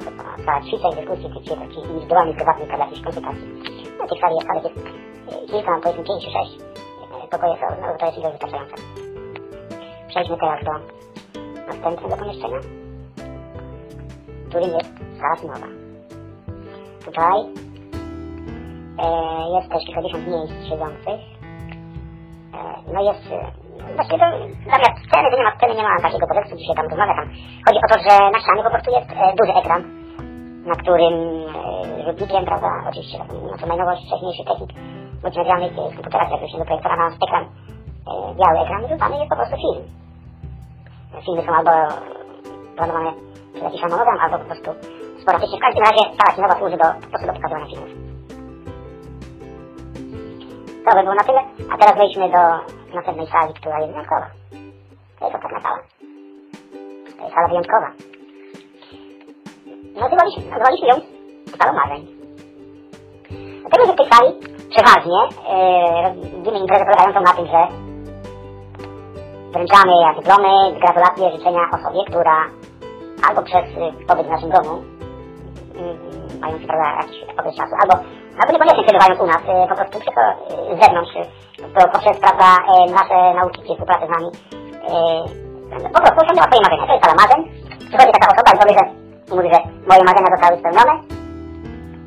[0.66, 3.48] ćwiczeń, dyskusji, czy, czy takich indywidualnych, prywatnych, albo jakichś konsultacji.
[3.98, 4.74] No tych sali ale jest
[5.50, 6.52] kilka, powiedzmy pięć czy sześć
[7.24, 8.76] e, pokoje są, no to jest ilość wystarczająca.
[10.08, 10.72] Przejdźmy teraz do
[11.66, 12.60] następnego pomieszczenia,
[14.48, 15.66] którym jest sala filmowa.
[17.04, 17.38] Tutaj
[18.98, 19.06] e,
[19.56, 21.20] jest też kilkadziesiąt miejsc siedzących.
[22.54, 23.24] E, no jest,
[23.80, 24.26] e, właściwie to
[24.72, 27.28] zamiast sceny, to nie ma sceny, nie ma takiego podeksu, dzisiaj tam rozmawia tam.
[27.66, 29.82] Chodzi o to, że na ścianie po prostu jest e, duży ekran,
[30.70, 34.70] na którym e, rzutnikiem, prawda, oczywiście no to najnowocześniejszy technik
[35.22, 39.16] multimedialnych e, z komputera, który się do projektora ma ekran, e, biały ekran i rzucany
[39.18, 39.82] jest po prostu film.
[41.24, 41.70] Filmy są albo
[42.76, 43.12] planowane
[43.52, 44.70] przez jakiś harmonogram, albo po prostu
[45.22, 45.58] sporadycznie.
[45.58, 47.88] W każdym razie sala kinowa służy do, po prostu do pokazywania filmów.
[50.84, 51.40] To by było na tyle,
[51.72, 52.42] a teraz wejdźmy do
[52.94, 54.30] następnej sali, która jest wyjątkowa.
[55.18, 55.78] To jest ostatnia sala.
[57.16, 57.90] To jest sala wyjątkowa.
[60.00, 60.94] Nazywaliśmy, nazwaliśmy ją
[61.58, 62.06] salą marzeń.
[63.60, 64.30] Dlatego, że w tej sali
[64.70, 66.02] przeważnie yy,
[66.34, 67.60] robimy imprezę polegającą na tym, że
[69.52, 72.48] wręczamy dyplomy, gratulacje, życzenia osobie, która
[73.28, 73.64] albo przez
[74.08, 74.82] pobyt w naszym domu,
[75.76, 76.07] y,
[76.40, 77.94] mając prawda, jakiś okres czasu, albo,
[78.38, 81.24] albo niekoniecznie przebywając u nas, y, po prostu tylko y, z zewnątrz, y,
[81.74, 82.48] to poprzez prawda,
[82.98, 84.28] nasze nauki czy współpracę z nami,
[85.94, 86.86] po prostu osiągnęła swoje marzenia.
[86.86, 87.40] To jest sala marzeń.
[87.88, 88.84] Przychodzi taka osoba i powie, że
[89.32, 89.58] i mówi, że
[89.90, 90.94] moje marzenia zostały spełnione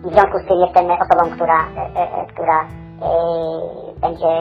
[0.06, 1.60] i w związku z tym jestem osobą, która,
[2.32, 2.58] która
[4.02, 4.32] będzie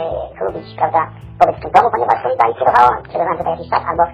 [0.41, 1.03] lubić, prawda,
[1.41, 4.09] pobyt w tym domu, ponieważ to mi zainspirowało, przebywanie tutaj jakiś czas, albo e,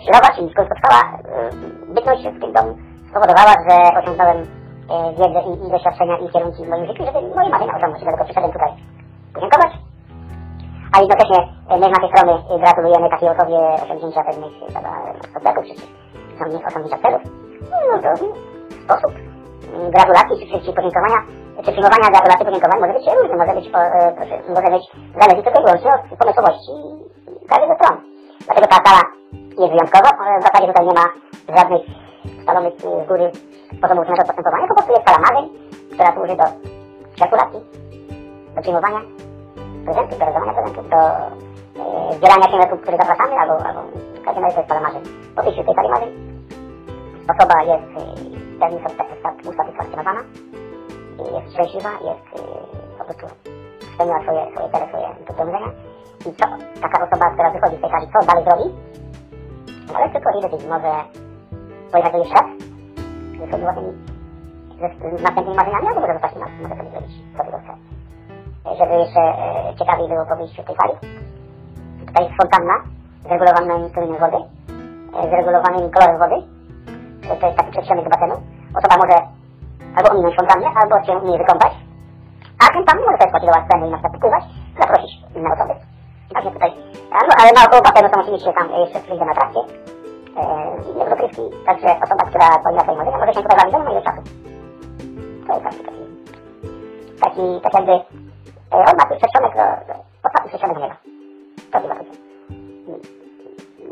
[0.00, 1.50] chwilowa, czyli krótkotrwała e,
[1.94, 2.72] bytność w tym domu
[3.10, 4.38] spowodowała, że osiągnąłem
[4.90, 8.02] e, wiedzę i, doświadczenia i kierunki w moim życiu, żeby moje marzenia osiągnąć.
[8.04, 8.70] Dlatego przyszedłem tutaj
[9.34, 9.72] podziękować.
[10.92, 15.64] A jednocześnie e, my z naszej strony e, gratulujemy takiej osobie osiągnięcia pewnych e, oddeków,
[15.68, 15.74] czy,
[16.38, 17.22] czy osiągnięcia- celów.
[17.92, 18.10] No to
[18.84, 19.12] sposób
[19.74, 21.18] mm, gratulacji, czy, czy, podziękowania,
[21.64, 24.14] czy przyjmowania gratulacji, podziękowań może być różny, może być, po, e,
[24.56, 24.84] może być
[25.20, 26.72] zależy tylko i wyłącznie od pomysłowości
[27.48, 27.96] każdej ze stron.
[28.46, 29.02] Dlatego ta sala
[29.62, 31.06] jest wyjątkowa, e, w zasadzie tutaj nie ma
[31.58, 31.82] żadnych
[32.38, 33.30] ustalonych e, z góry
[33.76, 35.44] sposobów naszego postępowania, po prostu jest sala marzeń,
[35.92, 36.46] która służy do
[37.18, 37.60] gratulacji,
[38.54, 39.00] do przyjmowania
[39.84, 43.80] prezentów, do rozdawania prezentów, do e, zbierania osób, które zapraszamy, albo, albo
[44.20, 45.02] w każdym razie to jest sala marzeń.
[45.36, 46.10] Po wyjściu tej sali marzeń
[47.34, 50.22] osoba jest w pełni usat- usatysfakcjonowana,
[51.34, 53.26] jest szczęśliwa, jest y, po prostu
[53.94, 55.70] spełniła swoje, swoje cele, swoje dążenia.
[56.20, 56.46] I co
[56.80, 58.74] taka osoba, która wychodzi z tej sali, co dalej zrobi?
[59.94, 60.68] Ale tylko decyzji.
[60.68, 60.92] Może
[61.92, 62.50] pojechać jeszcze raz,
[63.46, 63.92] swoimi własnymi,
[65.22, 67.72] następnymi marzeniami, albo może zostać u nas, może sobie zrobić, co tylko chce.
[68.72, 70.94] Y, Żeby jeszcze e, ciekawiej było po wyjściu z tej sali.
[72.06, 72.74] Tutaj jest fontanna
[73.24, 74.40] z regulowanym strumieniem wody,
[75.16, 76.38] e, z regulowanym kolorem wody,
[77.40, 78.36] to jest taki przedsionek do basenu.
[78.78, 79.16] Osoba może
[79.96, 81.72] albo ominąć fontannę, albo się w niej wykąpać.
[82.62, 84.44] A ten pan może sobie wchodzić do basenu i na przykład popływać,
[84.80, 85.74] zaprosić inne osoby.
[86.32, 86.70] Właśnie tutaj,
[87.18, 89.62] albo, ale naokoło basenu są oczywiście tam jeszcze przyjdzie atrakcje.
[89.62, 89.97] Eee,
[91.10, 94.22] rozrywki, także osoba, która spełniła swoje marzenia, może się tutaj bawić do ile czasu.
[95.46, 96.02] To jest taki, taki,
[97.20, 97.92] taki, tak jakby,
[98.72, 99.94] e, on ma tu przedsionek do, do,
[100.26, 100.96] ostatni przedsionek do nieba.
[101.70, 102.18] To chyba będzie.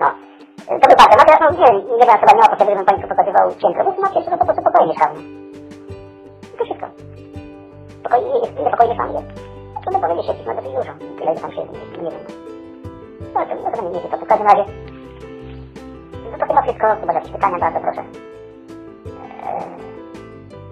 [0.01, 0.07] No.
[0.67, 3.51] To by bardzo, no teraz no, nie, nie chyba nie ma potrzeby, żebym Państwu pokazywał
[3.51, 5.21] piętro, bo macie jeszcze po prostu pokoje mieszkalne.
[6.59, 6.87] To wszystko.
[8.03, 9.29] Pokoi, jest, ile pokoi mieszkalnych jest?
[9.83, 10.93] Trudno powiedzieć, jest ich dosyć dużo.
[11.19, 11.61] Tyle, ile tam się,
[12.03, 12.25] nie wiem.
[13.35, 14.65] No to, no to nie wiecie, to w każdym razie.
[16.33, 18.01] No to chyba wszystko, chyba jakieś pytania, bardzo proszę.
[18.01, 18.07] Eee,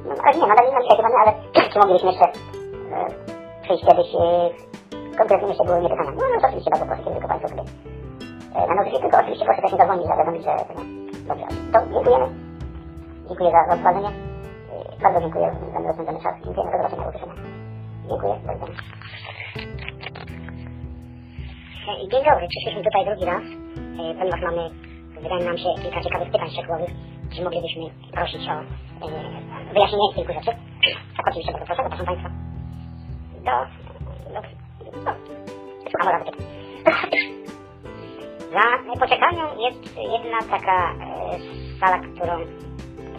[0.06, 1.32] no, ale nie, nadal nie mam dzisiaj chyba ale
[1.72, 2.30] czy moglibyśmy jeszcze e,
[3.62, 4.18] przyjść kiedyś e,
[5.12, 6.16] z konkretnymi szczegółowymi pytaniami?
[6.20, 7.62] No, no to oczywiście bardzo proszę, kiedy tylko Państwo sobie
[8.68, 10.56] na notyfikacji, tylko oczywiście proszę też mi zadzwonić, zawiadomić, że.
[11.28, 12.26] Dobrze, to dziękujemy.
[13.28, 14.10] Dziękuję za, za odprowadzenie.
[14.98, 16.34] E, Bardzo dziękuję za rozwiązany czas.
[16.44, 17.34] Dziękujemy, do zobaczenia, do usłyszenia.
[18.08, 18.78] Dziękuję, do widzenia.
[22.12, 23.42] Dzień dobry, przyszliśmy tutaj drugi raz,
[24.18, 24.70] ponieważ mamy,
[25.24, 26.90] wydaje nam się, kilka ciekawych pytań szczegółowych,
[27.34, 30.52] czy moglibyśmy prosić o e, wyjaśnienie kilku rzeczy.
[31.16, 32.30] Tak, oczywiście, bardzo proszę, zapraszam Państwa.
[33.46, 33.54] Do,
[34.34, 34.40] do,
[35.04, 35.12] do,
[35.90, 36.36] słucham pytań.
[38.54, 41.38] Za poczekalnią jest jedna taka e,
[41.80, 42.34] sala, którą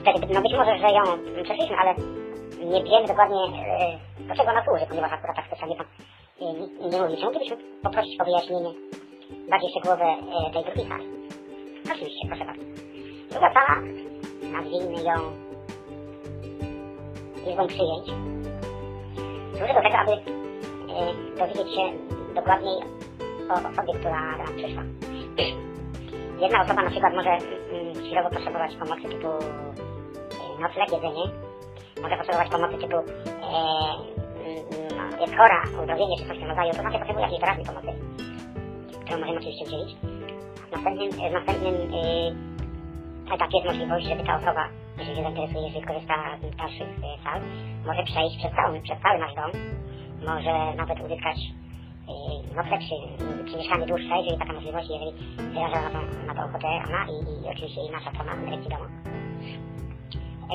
[0.02, 1.04] wtedy, no być może, że ją
[1.44, 1.96] przeszliśmy, ale
[2.66, 3.44] nie wiemy dokładnie
[4.20, 5.86] e, do czego ona służy, ponieważ akurat tak specjalnie tam
[6.42, 6.54] e,
[6.90, 7.18] nie mówi.
[7.18, 8.70] Czy moglibyśmy poprosić o wyjaśnienie
[9.50, 11.15] bardziej szczegółowe e, tej drugiej sali?
[11.92, 12.64] Oczywiście, proszę bardzo.
[13.32, 13.82] Druga sala,
[14.52, 15.14] nazwijmy ją
[17.52, 18.06] Izbą Przyjęć,
[19.58, 20.20] służy do tego, aby e,
[21.40, 21.84] dowiedzieć się
[22.36, 22.76] dokładniej
[23.50, 24.84] o osobie, która nas przyszła.
[26.42, 31.26] Jedna osoba na przykład może mm, chwilowo potrzebować pomocy typu e, nocleg, jedzenie,
[32.02, 33.04] może potrzebować pomocy typu e,
[34.46, 37.66] mm, no, jest chora, uzdrowienie czy coś w tym rodzaju, to znaczy potrzebuje jakiejś doraźnej
[37.66, 37.88] pomocy,
[39.06, 40.15] którą możemy oczywiście udzielić.
[40.76, 42.36] Następnym, w następnym y,
[43.34, 44.66] etapie jest możliwość, żeby ta osoba,
[44.98, 46.16] jeżeli się zainteresuje, jeżeli korzysta
[46.54, 47.42] z dalszych y, sal,
[47.88, 49.52] może przejść przez cały, przez cały nasz dom,
[50.30, 55.12] może nawet uzyskać y, nocleg czy, mieszkanie dłuższe, jeżeli taka możliwość, jeżeli
[55.54, 58.86] wyraża na to, na to ochotę ona i, i oczywiście i nasza strona dyrekcji domu.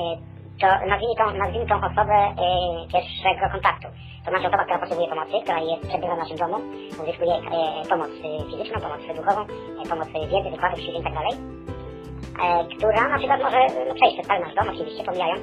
[0.01, 0.17] Y,
[0.61, 3.87] to nazwijmy tą, nazwijmy tą osobę y, pierwszego kontaktu.
[4.25, 6.57] To znaczy osoba, która potrzebuje pomocy, która jest przebywa w naszym domu,
[7.03, 9.41] uzyskuje y, pomoc y, fizyczną, pomoc duchową,
[9.85, 11.19] y, pomoc y, wiedzy, wykładów, ćwiczeń itd.
[11.31, 15.41] Y, która na przykład może no, przejść przez cały nasz dom, oczywiście pomijając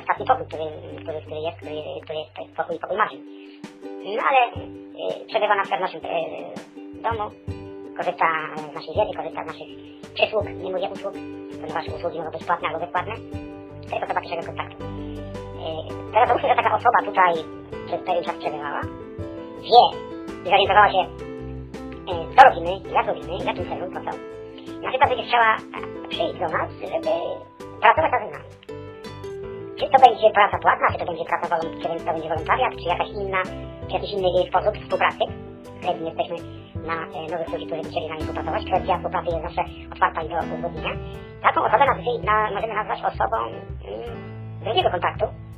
[0.00, 0.64] ostatni pokój, który,
[1.02, 1.74] który, który jest, który,
[2.04, 3.20] który jest pokój, pokój marzeń.
[4.16, 7.24] No ale y, przebywa na przykład w naszym y, domu,
[7.96, 8.26] korzysta
[8.72, 9.68] z naszej wiedzy, korzysta z naszych
[10.14, 11.14] przysług, nie mówię usług,
[11.60, 13.14] ponieważ usługi mogą być płatne albo bezpłatne.
[13.92, 14.76] Jest osoba pierwszego kontaktu.
[15.60, 17.34] Yy, teraz załóżmy, że taka osoba tutaj
[17.86, 18.80] przez pewien czas przebywała,
[19.62, 19.82] wie
[20.44, 21.06] i zorientowała się,
[22.36, 24.18] co robimy, jak robimy, w jakim celu, po co.
[24.82, 27.12] Na przykład będzie chciała e, przyjść do nas, żeby
[27.80, 28.44] pracować razem z nami.
[29.78, 31.58] Czy to będzie praca płatna, czy to będzie praca
[31.98, 33.42] czy to będzie wolontariat, czy jakaś inna,
[33.88, 35.24] czy jakiś inny sposób współpracy.
[35.84, 36.36] Chętni jesteśmy
[36.90, 38.64] na e, nowych ludzi, którzy chcieli z nami współpracować.
[38.64, 40.94] Kwestia współpracy jest zawsze otwarta i do uzgodnienia.
[41.42, 44.30] Taką osobę nazwy, na, możemy nazwać osobą mm,
[44.64, 45.49] drugiego kontaktu, e,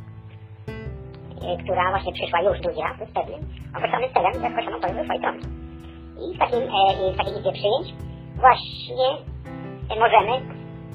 [1.63, 3.41] która właśnie przyszła już drugi raz z pewnym
[3.77, 5.41] określonym celem, z określoną pozycją swojej strony.
[6.23, 7.87] I w takim, e, w takiej izbie przyjęć
[8.45, 9.09] właśnie
[9.91, 10.33] e, możemy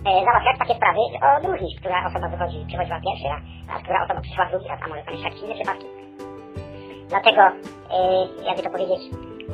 [0.08, 1.00] e, załatwiać takie sprawy,
[1.38, 3.42] odróżnić, która osoba wychodzi, przychodziła pierwszy raz,
[3.72, 5.86] a która osoba przyszła drugi raz, a może być jakieś inne przypadki.
[7.10, 7.42] Dlatego,
[7.96, 7.98] e,
[8.48, 9.02] jakby to powiedzieć,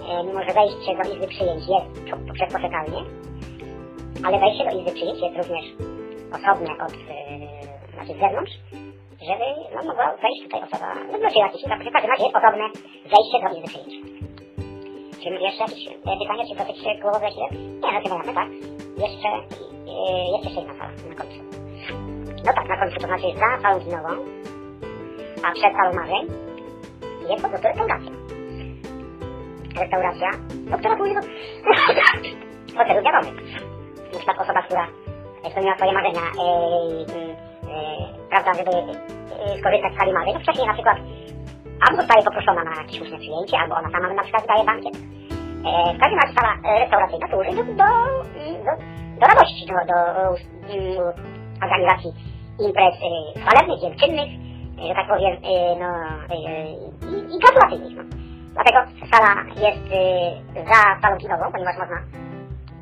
[0.10, 3.02] e, mimo że wejście do izby przyjęć jest po- poprzez poczekalnię,
[4.26, 5.66] ale wejście do izby przyjęć jest również
[6.38, 8.54] osobne od, e, znaczy z zewnątrz,
[9.28, 9.46] żeby
[9.76, 12.66] no, mogła wejść tutaj osoba, no znaczy jakiś, tak, w każdym razie jest osobne
[13.14, 13.94] wejście do izby przyjęć.
[15.22, 17.48] Czy jeszcze jakieś e, pytanie, czy dosyć głowowe źle?
[17.84, 18.50] Nie, no chyba jasne, tak.
[19.06, 19.30] Jeszcze,
[19.92, 20.04] e,
[20.34, 21.40] jeszcze jedna sala na końcu.
[22.46, 24.10] No tak, na końcu, to znaczy za salą kinową,
[25.46, 26.24] a przed salą marzeń
[27.30, 28.12] jest po prostu restauracja.
[29.82, 30.30] Restauracja,
[30.70, 31.22] no która służy do
[32.78, 33.36] hotelu wiadomych.
[34.14, 34.88] Na przykład osoba, która
[35.52, 36.46] spełniła swoje marzenia, e,
[37.40, 37.53] e,
[38.30, 40.98] prawda, żeby e, skorzystać z sali marzeń, no wcześniej na przykład
[41.84, 44.96] albo zostaje poproszona na jakieś słuszne przyjęcie, albo ona sama na przykład daje bankiet.
[45.68, 47.90] E, w każdym razie sala e, restauracyjna służy do, do,
[48.66, 48.72] do,
[49.20, 49.98] do radości, do, do
[51.66, 52.12] organizacji
[52.60, 54.30] imprez e, chwalebnych, dziewczynnych,
[54.80, 55.90] e, że tak powiem, e, no,
[56.36, 56.38] e,
[57.12, 57.96] i, i gratulacyjnych.
[57.98, 58.04] No.
[58.54, 58.80] Dlatego
[59.12, 59.86] sala jest
[60.56, 61.98] e, za salą kinową, ponieważ można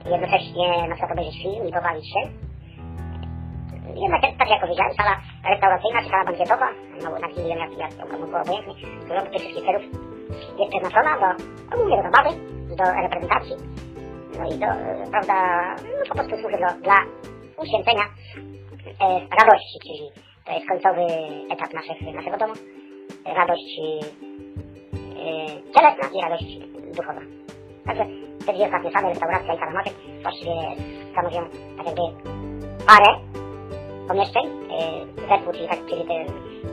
[0.05, 2.50] jednocześnie na przykład obejrzeć film i pobawić się.
[3.95, 6.67] Jednak, tak jak powiedziałem, sala restauracyjna czy sala bankietowa,
[7.03, 8.73] no na chwilę jak, jak komu było obojętnie,
[9.05, 9.83] służą do tych wszystkich celów,
[10.59, 11.27] jest przeznaczona do,
[11.75, 12.29] ogólnie do zabawy,
[12.79, 13.55] do reprezentacji,
[14.39, 15.35] no i do, e, prawda,
[15.99, 16.97] no po prostu służy do, dla
[17.63, 18.05] uświęcenia
[19.01, 19.05] e,
[19.39, 20.05] radości, czyli
[20.45, 21.01] to jest końcowy
[21.53, 22.53] etap naszych, naszego domu,
[23.25, 24.01] radość e,
[25.73, 26.57] cielesna i radość
[26.97, 27.21] duchowa.
[27.85, 28.05] Także
[28.45, 30.51] te dwie ostatnie same, restauracja i sala matek, właściwie
[31.11, 32.01] stanowią tak jakby
[32.87, 33.19] parę
[34.07, 36.13] pomieszczeń, yy, zespół, czyli, tak, czyli te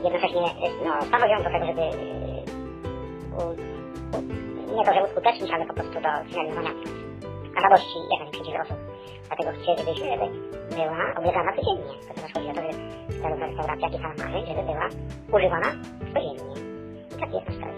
[0.03, 2.43] jednocześnie yy, no, stanowią do tego, żeby yy,
[3.37, 3.41] u,
[4.17, 6.69] u, nie to, że uskutecznić, ale po prostu do finalizowania
[7.63, 8.77] radości jak największej osób.
[9.27, 10.25] Dlatego chcielibyśmy, żeby
[10.75, 11.93] była oblegana codziennie.
[12.15, 12.71] Też chodzi o to, że
[13.21, 14.87] zarówno restauracja, jak i sala marzeń, żeby była
[15.33, 15.69] używana
[16.13, 16.53] codziennie.
[17.11, 17.75] I taki jest nasz cel.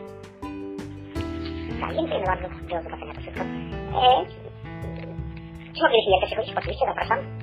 [1.82, 2.48] Tak, dziękujemy bardzo.
[2.48, 3.44] Do zobaczenia to wszystko.
[3.44, 4.26] E,
[5.76, 6.54] czy moglibyśmy jeszcze przychodzić?
[6.58, 7.41] Oczywiście zapraszam.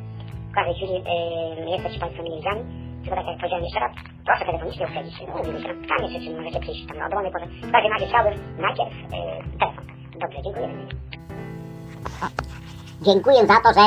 [0.58, 2.62] W każdej chwili e, jesteście Państwo mili widziani.
[3.02, 3.92] Tylko tak jak powiedziałem jeszcze raz,
[4.26, 4.86] proszę telefonicznie.
[5.28, 7.46] No, umówimy się na spotkanie, czy, czy możecie przyjść tam na dowolnej porze.
[7.46, 9.84] W każdym razie chciałbym najpierw e, telefon.
[10.20, 10.74] Dobrze, dziękujemy.
[13.02, 13.84] Dziękuję za to, że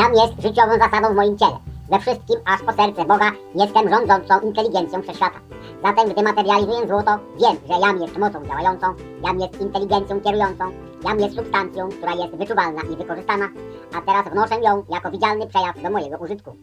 [0.00, 1.58] jam jest życiową zasadą w moim ciele.
[1.90, 5.51] We wszystkim, aż po serce Boga, jestem rządzącą inteligencją wszechświata.
[5.82, 7.10] Zatem, gdy materializuję złoto,
[7.40, 8.86] wiem, że jam jest mocą działającą,
[9.24, 10.64] jam jest inteligencją kierującą,
[11.04, 13.48] jam jest substancją, która jest wyczuwalna i wykorzystana,
[13.96, 16.56] a teraz wnoszę ją jako widzialny przejaw do mojego użytku.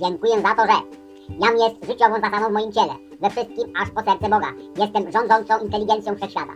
[0.00, 0.78] Dziękuję za to, że
[1.40, 5.64] jam jest życiową zasadą w moim ciele, we wszystkim, aż po serce Boga, jestem rządzącą
[5.64, 6.52] inteligencją wszechświata.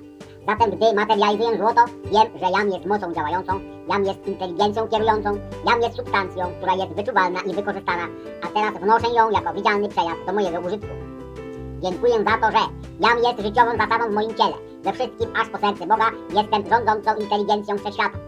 [0.49, 3.53] Zatem, gdy materializuję złoto, wiem, że jam jest mocą działającą,
[3.89, 5.30] jam jest inteligencją kierującą,
[5.66, 8.07] jam jest substancją, która jest wyczuwalna i wykorzystana,
[8.45, 11.06] a teraz wnoszę ją jako widzialny przejaw do mojego użytku.
[11.91, 12.62] Dziękuję za to, że
[13.01, 16.09] jam jest życiową zasadą w moim ciele, we wszystkim aż po serce Boga
[16.39, 18.18] jestem rządzącą inteligencją wszechświata.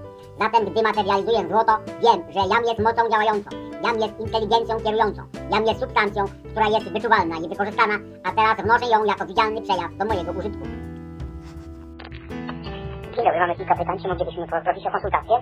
[0.41, 1.73] Zatem gdy materializuję złoto,
[2.05, 3.51] wiem, że jam jest mocą działającą,
[3.85, 7.95] jam jest inteligencją kierującą, jam jest substancją, która jest wyczuwalna i wykorzystana,
[8.25, 10.65] a teraz wnoszę ją jako widzialny przejaw do mojego użytku.
[13.15, 15.37] Dzień dobry, mamy kilka pytań, czy moglibyśmy poprosić o konsultację?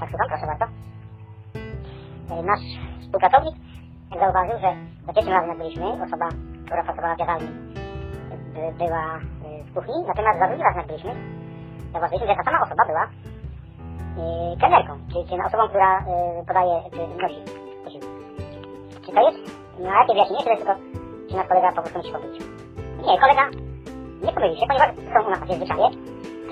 [0.00, 0.64] Tak, słucham, proszę bardzo.
[2.30, 2.60] E, Nasz
[3.02, 3.54] współpracownik
[4.16, 4.70] zauważył, że
[5.06, 6.28] za pierwszym razem byliśmy, osoba,
[6.66, 7.48] która pracowała w jadalni,
[8.54, 11.12] by- była e, w kuchni, natomiast za drugim razem jak byliśmy,
[11.92, 16.04] zauważyliśmy, że ta sama osoba była e, kelnerką, czyli, czyli osobą, która e,
[16.48, 17.40] podaje, czy nosi
[17.84, 18.08] posiłki.
[19.06, 19.38] Czy to jest,
[19.80, 20.80] no jakie wyjaśnienie, czy to jest tylko,
[21.28, 22.40] czy nasz kolega po prostu musi pomylić?
[23.06, 23.44] Nie, kolega
[24.24, 25.86] nie pomylił się, ponieważ są u nas takie zwyczaje,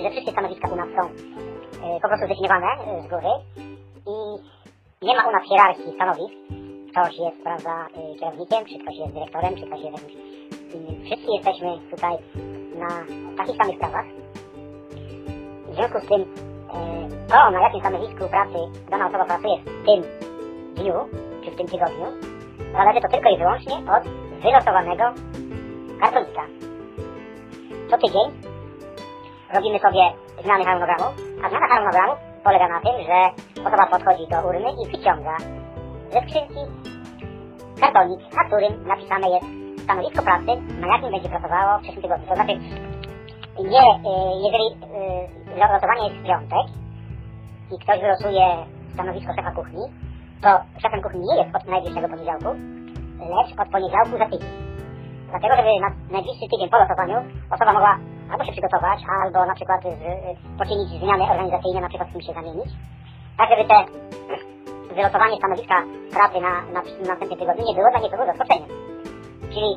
[0.02, 1.02] że wszystkie stanowiska u nas są
[1.86, 3.32] e, po prostu zdefiniowane e, z góry
[4.06, 4.14] i
[5.06, 6.34] nie ma u nas hierarchii stanowisk.
[6.96, 10.04] Ktoś jest, prawda, y, kierownikiem, czy ktoś jest dyrektorem, czy ktoś jest
[10.74, 11.04] innym.
[11.04, 12.16] Wszyscy jesteśmy tutaj
[12.82, 12.88] na
[13.36, 14.06] takich samych prawach.
[15.66, 16.26] W związku z tym y,
[17.28, 18.58] to, na jakim stanowisku pracy
[18.90, 20.02] dana osoba pracuje w tym
[20.74, 20.94] dniu,
[21.44, 22.06] czy w tym tygodniu,
[22.72, 24.02] zależy to tylko i wyłącznie od
[24.42, 25.04] wylosowanego
[26.00, 26.42] kartonika.
[27.90, 28.26] Co tydzień
[29.54, 30.04] robimy sobie
[30.42, 31.10] zmiany harmonogramu,
[31.44, 32.12] a zmiana harmonogramu
[32.44, 33.18] polega na tym, że
[33.68, 35.36] osoba podchodzi do urny i wyciąga
[36.12, 36.62] ze skrzynki
[37.80, 39.46] kartonik, na którym napisane jest
[39.84, 42.26] stanowisko pracy, na jakim będzie pracowało w przyszłym tygodniu.
[42.28, 42.54] To znaczy,
[43.74, 44.12] nie, y,
[44.46, 44.66] jeżeli
[45.54, 46.66] y, losowanie jest w piątek
[47.72, 48.46] i ktoś wylosuje
[48.94, 49.82] stanowisko szefa kuchni,
[50.42, 50.48] to
[50.82, 52.50] szefem kuchni nie jest od najbliższego poniedziałku,
[53.36, 54.52] lecz od poniedziałku za tydzień.
[55.30, 57.18] Dlatego, żeby na najbliższy tydzień po losowaniu
[57.50, 57.98] osoba mogła
[58.30, 62.32] albo się przygotować, albo na przykład z, poczynić zmiany organizacyjne, na przykład z kim się
[62.32, 62.70] zamienić,
[63.38, 63.78] tak żeby te
[64.96, 65.76] wylosowanie stanowiska
[66.16, 68.68] pracy na, na, na następnym tygodniu nie było dla nikogo zaskoczeniem.
[69.54, 69.70] Czyli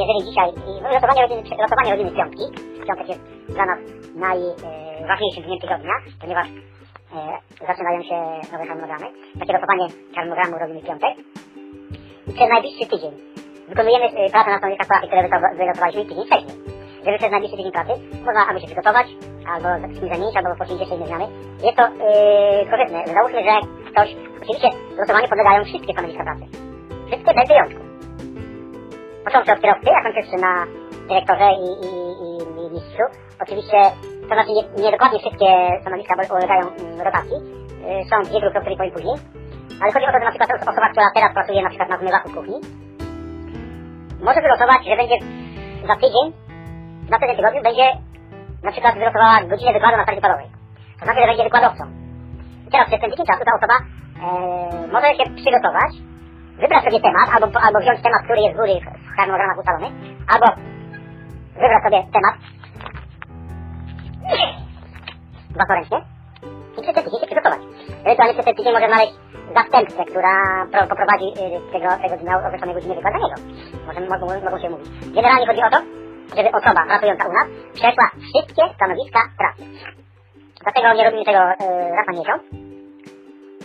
[0.00, 0.48] jeżeli dzisiaj
[0.94, 2.44] losowanie rodziny, losowanie rodziny piątki,
[2.86, 3.22] piątek jest
[3.56, 3.78] dla nas
[4.14, 8.16] najważniejszym dniem tygodnia, ponieważ e, zaczynają się
[8.52, 9.06] nowe harmonogramy.
[9.40, 9.86] Takie losowanie
[10.16, 11.14] harmonogramu robimy piątek.
[12.28, 13.12] I przez najbliższy tydzień
[13.68, 16.56] wykonujemy e, pracę na stanowiskach pracy, które wyloso- wylosowaliśmy tydzień wcześniej.
[17.04, 17.92] Żeby przez najbliższy tydzień pracy
[18.26, 19.06] można albo się przygotować,
[19.52, 21.26] albo z kimś zamienić, albo poczynić jeszcze inne zmiany.
[21.66, 23.14] Jest to yy, korzystne.
[23.14, 24.68] Załóżmy, że ktoś, oczywiście
[24.98, 26.44] losowaniu podlegają wszystkie stanowiska pracy.
[27.06, 27.82] Wszystkie bez wyjątku.
[29.24, 30.52] Począwszy od kierowcy, a kończywszy na
[31.08, 31.90] dyrektorze i, i,
[32.24, 32.30] i,
[32.60, 33.04] i mistrzu.
[33.44, 33.78] Oczywiście,
[34.28, 37.36] to znaczy nie, nie dokładnie wszystkie stanowiska ulegają mm, rotacji.
[37.88, 39.16] Yy, są dwie grupy, o których powiem później.
[39.80, 42.28] Ale chodzi o to, że na przykład osoba, która teraz pracuje na przykład na zmywaku
[42.34, 42.58] kuchni,
[44.26, 45.18] może wylosować, że będzie
[45.88, 46.26] za tydzień,
[47.06, 47.86] w następnym tygodniu będzie
[48.62, 50.46] na przykład wylosowała godzinę wykładu na sali polowej.
[50.98, 52.03] To znaczy, że będzie wykładowcą.
[52.74, 55.92] Teraz przez ten tydzień czasu ta osoba e, może się przygotować,
[56.60, 59.88] wybrać sobie temat, albo, albo wziąć temat, który jest z góry w harmonogramach ustalony,
[60.32, 60.46] albo
[61.54, 62.34] wybrać sobie temat
[65.58, 65.98] własnoręcznie
[66.78, 67.60] i przez ten tydzień się przygotować.
[68.04, 69.14] Ewentualnie przez ten tydzień może znaleźć
[69.58, 70.32] zastępcę, która
[70.72, 73.36] pro, poprowadzi y, tego, tego dnia określonej godziny wykład za niego.
[73.86, 74.88] Może, mogą, mogą się mówić.
[75.18, 75.78] Generalnie chodzi o to,
[76.36, 79.62] żeby osoba pracująca u nas przeszła wszystkie stanowiska pracy.
[80.64, 82.42] Dlatego nie robimy tego y, raz na miesiąc,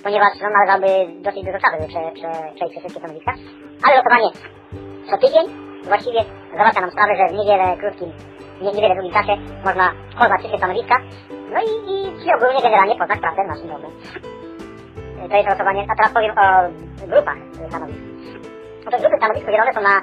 [0.03, 3.33] ponieważ no, należałoby dosyć dużo czasu, prze, prze, przejść przez wszystkie stanowiska.
[3.83, 4.29] Ale losowanie
[5.09, 5.45] co tydzień
[5.91, 6.19] właściwie
[6.57, 8.09] załatwia nam sprawę, że w niewiele krótkim,
[8.61, 9.33] nie, niewiele długim czasie
[9.65, 9.87] można
[10.19, 10.95] poznać wszystkie stanowiska,
[11.53, 11.95] no i, i,
[12.25, 13.87] i ogólnie generalnie poznać pracę w naszym domu.
[15.25, 16.45] Y, To jest losowanie, a teraz powiem o
[17.13, 17.37] grupach
[17.69, 17.99] stanowisk.
[18.87, 19.95] Otóż grupy stanowisk podzielone są na,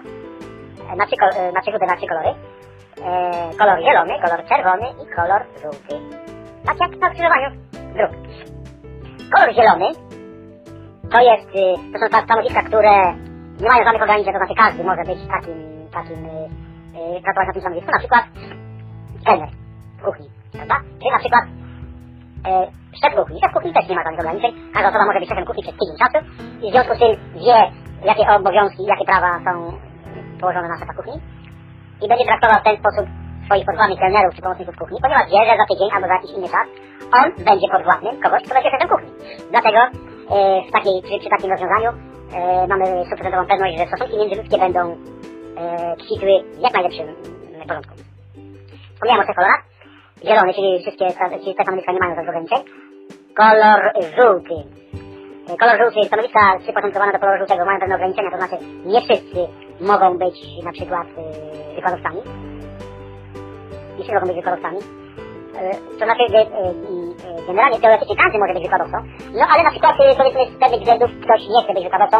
[1.00, 1.16] na, trzy,
[1.48, 2.30] y, na trzy grupy, na trzy kolory.
[3.06, 3.10] E,
[3.58, 5.94] kolor zielony, kolor czerwony i kolor żółty.
[6.66, 7.50] Tak jak na skrzyżowaniu
[7.94, 8.10] dróg.
[9.32, 9.88] Kolor zielony
[11.12, 12.92] to jest, y, to są ta stanowiska, które
[13.60, 15.58] nie mają żadnych ograniczeń, to znaczy każdy może być takim,
[15.92, 18.24] takim, y, y, pracować na tym stanowisku, na przykład
[19.26, 19.48] kelner
[19.98, 20.76] w kuchni, prawda?
[21.00, 21.44] Czy na przykład
[22.46, 22.50] e,
[23.00, 23.40] szef kuchni.
[23.40, 24.52] Szef kuchni też nie ma żadnych ograniczeń.
[24.74, 26.18] Każda osoba może być szefem kuchni przez tydzień czasu
[26.62, 27.12] i w związku z tym
[27.44, 27.58] wie,
[28.08, 29.52] jakie obowiązki jakie prawa są
[30.40, 31.16] położone na szefa kuchni
[32.02, 33.06] i będzie traktował w ten sposób
[33.46, 36.48] swoich podwładnych kelnerów czy pomocników kuchni, ponieważ wie, że za tydzień albo za jakiś inny
[36.54, 36.66] czas
[37.18, 39.10] on będzie podwładnym kogoś, kto będzie szefem kuchni.
[39.54, 39.80] Dlatego
[40.34, 40.36] e,
[40.68, 41.90] w takiej, przy, przy takim rozwiązaniu
[42.36, 47.06] e, mamy stuprocentową pewność, że stosunki międzyludzkie będą e, kwitły w jak najlepszym
[47.68, 47.94] porządku.
[48.94, 49.62] Wspomniałem o trzech kolorach.
[50.24, 51.06] Zielony, czyli wszystkie
[51.42, 52.60] czyli te stanowiska nie mają żadnych ograniczeń.
[53.40, 53.80] Kolor
[54.16, 54.56] żółty.
[55.60, 59.40] Kolor żółty, stanowiska przyporządkowane do koloru żółtego mają pewne ograniczenia, to znaczy nie wszyscy
[59.80, 61.06] mogą być na przykład
[61.74, 62.45] wykładowcami.
[64.06, 64.78] Wszyscy mogą być wykładowcami.
[65.58, 68.96] E, To znaczy, że e, e, generalnie teoretycznie każdy może być wykładowcą,
[69.38, 72.16] no ale na przykład e, powiedzmy z pewnych względów ktoś nie chce być wykładowcą,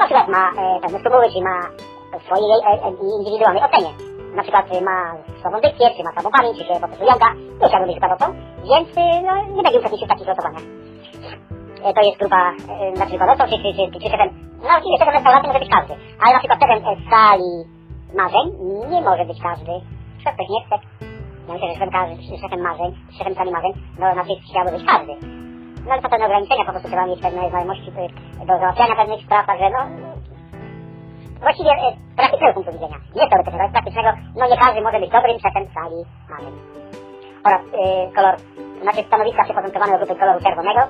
[0.00, 0.42] na przykład ma
[0.82, 1.56] pewne skrupuły, czy ma
[2.26, 3.92] swoje e, indywidualnej ocenie
[4.38, 4.98] na przykład ma
[5.40, 7.28] słabą dykcję, czy ma słabą pamięć, czy się po prostu jąga,
[7.60, 8.26] nie chciałbym być wykładowcą,
[8.70, 8.88] więc
[9.26, 10.64] no, nie będzie uczestniczył w takich losowaniach.
[11.96, 12.42] To jest grupa,
[12.96, 14.28] znaczy wykładowcą, czy, czy, czy, czy szefem,
[14.62, 16.80] no oczywiście szefem restauracji może być każdy, ale na przykład szefem
[17.12, 17.50] sali
[18.20, 18.46] marzeń
[18.92, 19.72] nie może być każdy.
[20.16, 20.76] Przykład ktoś nie chce,
[21.48, 25.12] ja myślę, że szefem, szefem marzeń, szefem sali marzeń, no na przykład chciałby być każdy.
[25.86, 27.92] No ale są pewne ograniczenia, po prostu trzeba mieć pewne znajomości
[28.48, 29.80] do załatwiania pewnych spraw, także no...
[31.40, 35.00] Właściwie y, z praktycznego punktu widzenia, nie teoretycznego, ale z praktycznego, no nie każdy może
[35.00, 35.98] być dobrym szefem sali
[36.30, 36.54] marzeń.
[37.46, 38.34] Oraz y, kolor,
[38.82, 40.80] znaczy stanowiska przyporządkowane do grupy koloru czerwonego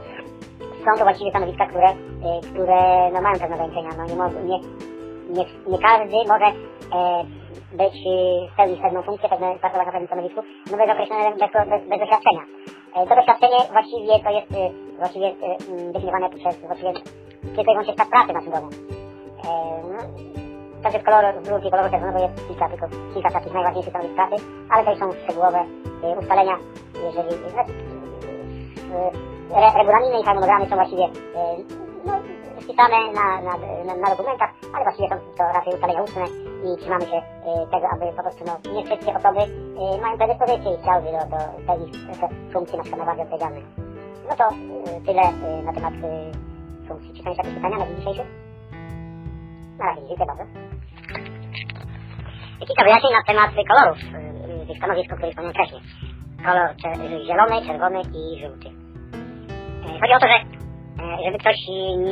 [0.85, 4.17] są to właściwie stanowiska, które, y, które no, mają pewne ograniczenia, no nie,
[4.51, 4.59] nie,
[5.37, 7.25] nie, nie każdy może e,
[7.73, 10.41] być, y, spełnić pewną funkcję, pewne, pracować na pewnym stanowisku,
[10.71, 12.43] no bez określonego, bez, bez, bez doświadczenia.
[12.95, 15.35] E, To doświadczenie właściwie to jest y, właściwie y,
[15.71, 16.93] mm, definiowane przez właściwie
[17.55, 18.69] tylko i wyłącznie czas pracy domu.
[19.45, 19.49] E,
[19.93, 19.99] no,
[20.83, 24.37] Także w kolor, w grupie koloru czerwonego jest kilka, tylko kilka takich najważniejszych stanowisk pracy,
[24.71, 25.61] ale to są szczegółowe
[26.21, 26.57] ustalenia,
[27.05, 27.29] jeżeli
[29.55, 31.09] re, regulaminy i harmonogramy są właściwie
[32.07, 32.13] no,
[32.63, 33.53] spisane na, na,
[33.87, 36.25] na, na dokumentach, ale właściwie są to raczej ustalenia ustne
[36.65, 40.75] i trzymamy się y, tego, aby po prostu no, nie wszystkie osoby y, mają predyspozycje
[40.75, 43.61] i chciałyby do, do pełnić te na przykład najbardziej odpowiedzialne.
[44.29, 45.23] No to y, tyle
[45.63, 45.95] na temat
[46.89, 47.13] funkcji.
[47.15, 48.25] Czy są jeszcze jakieś pytania na dzień dzisiejszy?
[49.79, 50.45] Na razie, dziękuję bardzo.
[52.67, 53.99] Kilka wyjaśnień na temat kolorów
[54.67, 55.83] tych stanowisk, o których wspomniałem wcześniej.
[56.45, 56.69] Kolor
[57.27, 58.69] zielony, czerwony i żółty.
[59.87, 60.56] E, Chodzi o to, że e,
[61.25, 61.59] żeby ktoś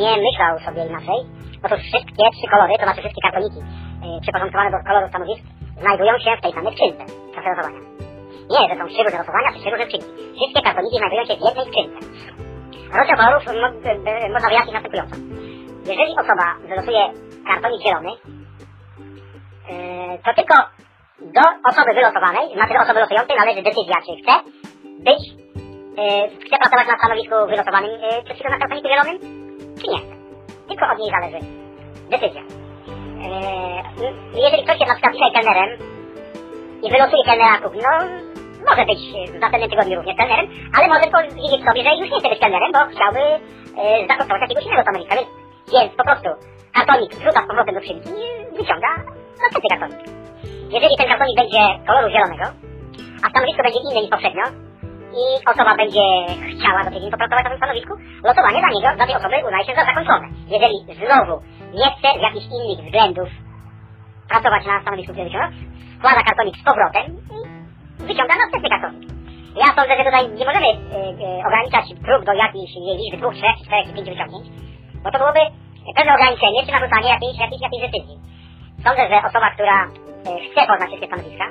[0.01, 1.19] nie myślał sobie inaczej,
[1.65, 5.45] otóż wszystkie trzy kolory, to znaczy wszystkie kartoniki e, przyporządkowane do kolorów stanowisk,
[5.83, 7.81] znajdują się w tej samej skrzynce w czasie losowania.
[8.53, 10.11] Nie, że są trzy różne losowania, czy trzy różne skrzynki.
[10.37, 11.99] Wszystkie kartoniki znajdują się w jednej skrzynce.
[12.99, 13.77] Rozdział kolorów mo-
[14.35, 15.17] można wyjaśnić następująco.
[15.91, 17.03] Jeżeli osoba wylosuje
[17.49, 18.13] kartonik zielony,
[19.71, 19.75] e,
[20.25, 20.55] to tylko
[21.37, 24.35] do osoby wylosowanej, znaczy do osoby losującej należy decyzja, czy chce
[25.09, 25.23] być,
[26.47, 27.91] chce pracować na stanowisku wylosowanym
[28.25, 29.19] przez chwilę na kartoniku zielonym,
[29.81, 30.01] czy nie.
[30.69, 31.41] Tylko od niej zależy
[32.11, 32.43] decyzja.
[33.25, 35.71] E, jeżeli ktoś jest na przykład dzisiaj kelnerem
[36.85, 37.93] i wylosuje kelnera kuchni, no
[38.69, 39.01] może być
[39.33, 42.71] w następnym tygodniu również kelnerem, ale może powiedzieć sobie, że już nie chce być kelnerem,
[42.77, 43.23] bo chciałby
[43.81, 45.29] e, zakończyć jakiegoś innego stanowiska, więc,
[45.73, 46.29] więc po prostu
[46.77, 48.27] kartonik wrzuca z powrotem do skrzynki i
[48.59, 48.91] wyciąga
[49.43, 50.01] następny kartonik.
[50.77, 52.47] Jeżeli ten kartonik będzie koloru zielonego,
[53.25, 54.45] a stanowisko będzie inne niż poprzednio
[55.23, 56.05] i osoba będzie
[56.53, 57.93] chciała do tydzień popracować na tym stanowisku,
[58.29, 60.27] losowanie dla niego, dla tej osoby uznaje się za zakończone.
[60.55, 61.35] Jeżeli znowu
[61.81, 63.29] nie chce z jakichś innych względów
[64.29, 65.49] pracować na stanowisku, które wyciąga,
[65.99, 67.07] składa kartonik z powrotem
[67.37, 67.39] i
[68.11, 69.11] wyciąga następny kartonik.
[69.63, 70.77] Ja sądzę, że tutaj nie możemy y,
[71.25, 74.47] y, ograniczać próg do jakiejś liczby, dwóch, trzech, czterech pięciu wyciągnięć,
[75.03, 75.43] bo to byłoby
[75.97, 78.17] pewne ograniczenie czy narzucanie jakiejś, jakiejś, jakiejś decyzji.
[78.85, 79.91] Sądzę, że osoba, która y,
[80.45, 81.47] chce poznać wszystkie stanowiska,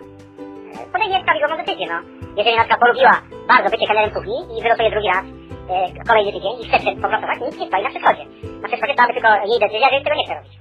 [0.73, 1.97] y, podejmie prawidłową decyzję, no.
[2.37, 3.15] Jeżeli na przykład polubiła
[3.47, 7.59] bardzo bycie kelnerem kuchni i wylosuje drugi raz y, kolejny tydzień i chce popracować, nic
[7.59, 8.23] nie stoi na przeszkodzie.
[8.61, 10.53] Na przeszkodzie stałaby tylko jej decyzja, że tego nie chce robić.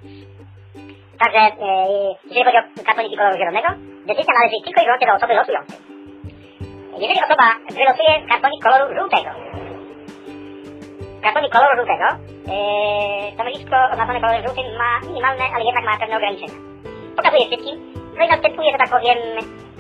[1.22, 1.68] Także e,
[2.24, 3.68] jeżeli chodzi o kartoniki koloru zielonego,
[4.06, 5.78] decyzja należy tylko i wyłącznie do osoby losującej.
[7.02, 7.46] Jeżeli osoba
[7.78, 9.30] wylosuje kartonik koloru żółtego,
[11.24, 12.06] kartonik koloru żółtego,
[12.52, 12.56] e,
[13.34, 16.58] stanowisko oznaczone kolorem żółtym ma minimalne, ale jednak ma pewne ograniczenia.
[17.16, 17.74] Pokazuje wszystkim,
[18.16, 19.18] no i następuje, że tak powiem,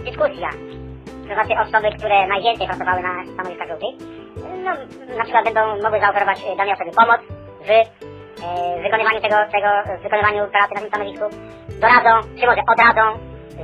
[0.04, 0.50] dyskusja.
[1.28, 3.94] To znaczy osoby, które najwięcej pracowały na stanowiskach żółtych,
[4.64, 4.70] no,
[5.18, 7.20] na przykład będą mogły zaoferować e, danej osobie pomoc
[7.66, 9.68] w e, wykonywaniu tego, tego,
[10.02, 11.26] wykonywaniu pracy na tym stanowisku,
[11.80, 13.04] doradzą, czy może odradzą,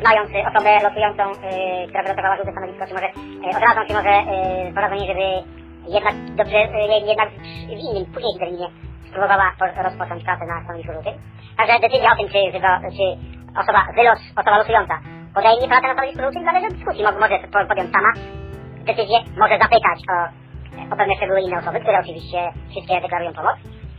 [0.03, 3.09] znając osobę losującą, e, która wylosowała żółte stanowisko, czy może
[3.47, 5.27] e, odradzą, czy może e, poradzą jej, żeby
[5.97, 7.29] jednak dobrze, e, jednak
[7.69, 8.69] w innym, późniejszym terminie
[9.09, 11.15] spróbowała po- rozpocząć pracę na stanowisku żółtym.
[11.57, 12.41] Także decyzja o tym, czy,
[12.97, 13.07] czy
[13.61, 14.95] osoba wylos, osoba losująca
[15.35, 17.03] podejmie pracę na stanowisku żółtym, zależy od dyskusji.
[17.05, 18.11] Mo- Może po- podjąć sama
[18.91, 20.17] decyzję, może zapytać o,
[20.93, 22.39] o pewne szczegóły inne osoby, które oczywiście
[22.71, 23.57] wszystkie deklarują pomoc.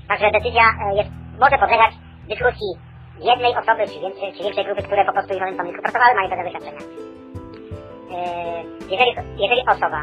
[0.07, 1.09] Także decyzja e, jest,
[1.43, 1.91] może podlegać
[2.33, 2.69] dyskusji
[3.31, 6.15] jednej osoby, czy większej, czy większej grupy, które po prostu już na tym stanowisku pracowały,
[6.15, 6.81] mają pewne doświadczenia.
[8.15, 8.17] E,
[8.93, 9.11] jeżeli,
[9.43, 9.99] jeżeli osoba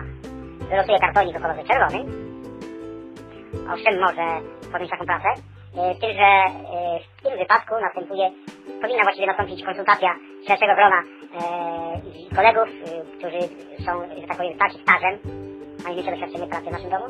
[0.71, 2.05] wylosuje kartonik o kolorze czerwonym,
[3.75, 4.27] owszem może
[4.73, 5.29] podjąć taką pracę,
[5.77, 8.31] e, z tym, że e, w tym wypadku następuje,
[8.83, 10.11] powinna właściwie nastąpić konsultacja
[10.49, 13.41] szerszego grona e, kolegów, e, którzy
[13.87, 15.19] są, że tak powiem, starsi stażem,
[15.85, 17.07] mają większe doświadczenie pracy w naszym domu.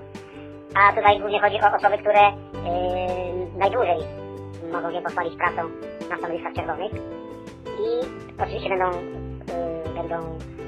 [0.75, 2.33] A tutaj głównie chodzi o osoby, które e,
[3.59, 3.99] najdłużej
[4.73, 5.63] mogą się pochwalić pracą
[6.11, 6.93] na stanowiskach czerwonych
[7.87, 7.89] i
[8.43, 10.66] oczywiście będą, e, będą e,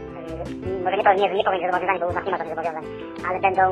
[0.85, 2.85] może nie, nie, nie powiem, że zobowiązani, bo u nas nie ma żadnych zobowiązań,
[3.29, 3.63] ale będą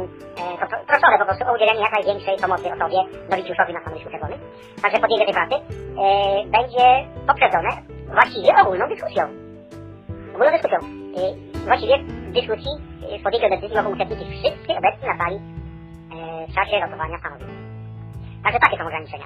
[0.41, 2.99] e, pro- proszone po prostu o udzielenie jak największej pomocy osobie,
[3.31, 4.39] nowicjuszowi na stanowisku czerwonym.
[4.83, 5.61] Także podjęcie tej pracy e,
[6.57, 6.85] będzie
[7.31, 7.71] poprzedzone
[8.19, 9.23] właściwie ogólną dyskusją.
[10.35, 10.79] ogólną dyskusją.
[11.23, 12.73] Y, Właściwie w dyskusji,
[13.15, 17.51] y, w podjęciu decyzji mogą uczestniczyć wszyscy obecni na sali e, w czasie losowania stanowisk.
[18.45, 19.25] Także takie są ograniczenia.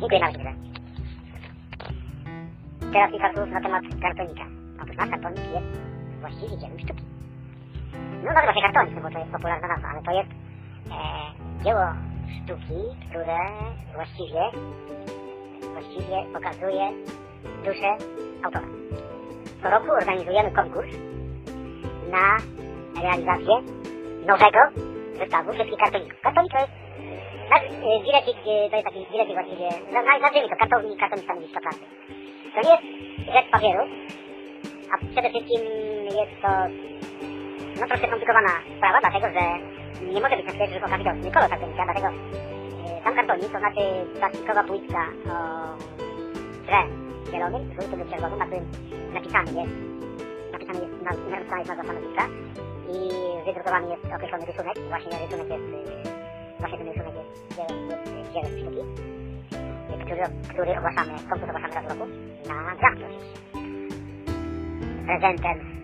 [0.00, 0.52] Dziękuję na uwagę.
[2.92, 4.44] Teraz kilka słów na temat kartonika.
[4.82, 5.91] Otóż nasz kartonik jest
[6.22, 7.02] właściwie dziełem sztuki.
[8.24, 11.86] No nazywa się kartonik, no bo to jest popularna nazwa, ale to jest e, dzieło
[12.36, 12.78] sztuki,
[13.10, 13.38] które
[13.94, 14.42] właściwie
[15.72, 16.84] właściwie pokazuje
[17.64, 17.90] duszę
[18.44, 18.66] autora.
[19.62, 20.92] Co roku organizujemy konkurs
[22.10, 22.24] na
[23.02, 23.54] realizację
[24.26, 24.58] nowego
[25.18, 26.20] zestawu wszystkich kartoników.
[26.20, 26.72] Kartonik to jest
[27.72, 31.80] y, bilecik, y, to jest taki bilecik właściwie, na- nazwijmy to kartownik, kartonik stanowiska pracy.
[32.54, 32.84] To nie jest
[33.34, 33.82] rzecz papieru,
[34.92, 35.60] a przede wszystkim
[36.20, 36.48] jest to
[37.80, 39.44] no troszkę skomplikowana sprawa, dlatego że
[40.14, 43.80] nie może być na rzut oka widoczny kolor kartonika, dlatego y, sam kartonik, to znaczy
[44.18, 45.02] plastikowa płytka
[45.32, 45.36] o
[46.66, 46.80] tle
[47.32, 48.66] zielonym, żółtym lub czerwonym, na którym
[49.14, 49.74] napisany jest,
[50.52, 52.24] napisany jest, naz- napisana jest nazwa stanowiska
[52.94, 52.98] i
[53.46, 58.32] wydrukowany jest określony rysunek, właśnie rysunek jest, y, właśnie ten rysunek jest dziełem, jest y,
[58.32, 58.82] dziełem sztuki,
[59.92, 60.22] y, który,
[60.52, 62.06] który ogłaszamy, konkurs ogłaszamy raz w roku
[62.48, 63.38] na gwiazdkę oczywiście.
[65.06, 65.81] Prezentem e,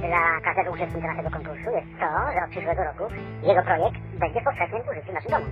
[0.00, 3.04] dla każdego uczestnika naszego konkursu jest to, że od przyszłego roku
[3.42, 5.46] jego projekt będzie powszechnym użyciu w naszym domu.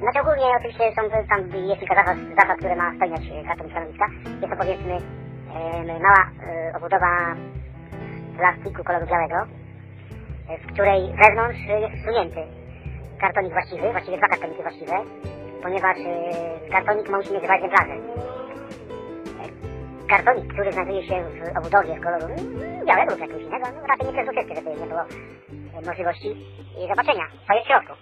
[0.00, 4.06] Znaczy ogólnie oczywiście są tam jest kilka zasad, zasad które ma spełniać e, karton stanowiska.
[4.40, 7.34] Jest to powiedzmy e, mała e, obudowa
[8.36, 9.36] plastiku koloru białego,
[10.48, 12.40] e, w której wewnątrz jest wsunięty
[13.20, 14.96] kartonik właściwy, właściwie dwa kartoniki właściwe,
[15.62, 17.94] ponieważ e, kartonik musi mieć dwa egzemplarze.
[20.10, 22.26] Kartonik, który znajduje się w obudowie w koloru
[22.86, 25.04] białego lub jakiegoś innego, no raczej nie przez wszystkie, żeby nie było
[25.76, 26.28] e, możliwości
[26.88, 27.92] zobaczenia, co jest w środku.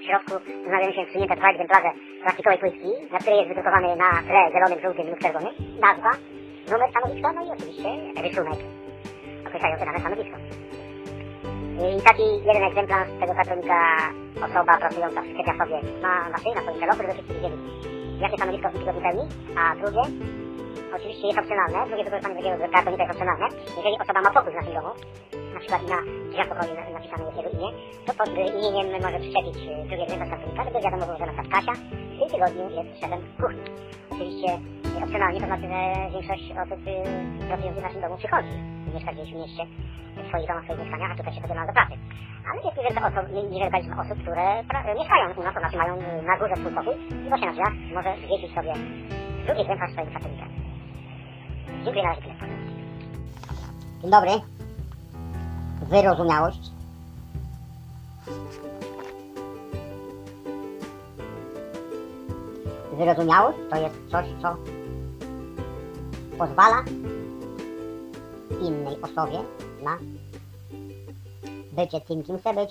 [0.00, 0.32] W środku
[0.68, 1.90] znajdują się wsunięte dwa egzemplarze
[2.22, 5.54] plastikowej płytki, na której jest wydrukowany na tle zielonym, żółtym lub czerwonym.
[5.86, 6.12] Nazwa,
[6.70, 7.90] numer stanowiska, no i oczywiście
[8.24, 8.58] rysunek.
[9.46, 10.36] Określający dane stanowisko.
[11.84, 13.78] I taki jeden egzemplarz tego kartonika
[14.46, 17.56] osoba pracująca w sklepie sobie ma na szyi, na swoim telefon, żeby wszyscy widzieli,
[18.20, 19.24] jakie stanowisko w wypełni,
[19.60, 20.04] a drugie
[20.96, 23.46] oczywiście jest opcjonalne, drugie wykorzystanie takiego kartonika jest opcjonalne.
[23.76, 24.90] Jeżeli osoba ma pokój w naszym domu,
[25.54, 25.98] na przykład na
[26.30, 27.68] drzwiach pokoju na- napisane jest jego imię,
[28.06, 28.28] to pod
[28.58, 31.74] imieniem może przyczepić y, drugie egzemplarz kartonika, żeby wiadomo było, że na przykład Kasia
[32.12, 33.64] w tym tygodniu jest szefem kuchni.
[34.14, 34.50] Oczywiście
[35.06, 35.80] opcjonalnie to znaczy, że
[36.14, 36.94] większość osób y,
[37.48, 38.54] pracujących w naszym domu przychodzi
[38.94, 39.62] mieszka gdzieś w mieście,
[40.24, 41.94] w swoich domach, w swoich mieszkaniach, a tutaj się podjęła do pracy.
[42.48, 43.00] Ale jest niewielka
[43.34, 44.44] nie- niewielka liczba osób, które
[45.00, 46.94] mieszkają u nas, to znaczy mają y, na górze swój pokój
[47.24, 48.72] i właśnie na drzwiach może zwiesić sobie
[49.46, 50.46] drugi egzemplarz swojego kartonika.
[51.68, 52.22] Razie.
[52.22, 52.32] tyle.
[54.02, 54.30] Dzień dobry.
[55.82, 56.58] Wyrozumiałość.
[62.92, 64.56] Wyrozumiałość to jest coś, co
[66.38, 66.84] pozwala
[68.60, 69.38] innej osobie
[69.82, 69.98] na
[71.72, 72.70] bycie tym, kim chce być,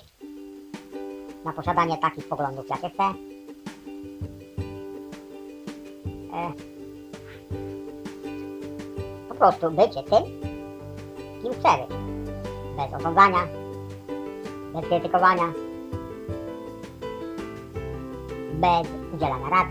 [1.46, 3.04] na posiadanie takich poglądów, jakie chce.
[6.34, 6.71] E,
[9.42, 10.24] prostu bycie tym,
[11.42, 11.98] kim chce być.
[12.78, 13.48] Bez osądzania,
[14.74, 15.54] bez krytykowania,
[18.54, 19.68] bez udzielania rad.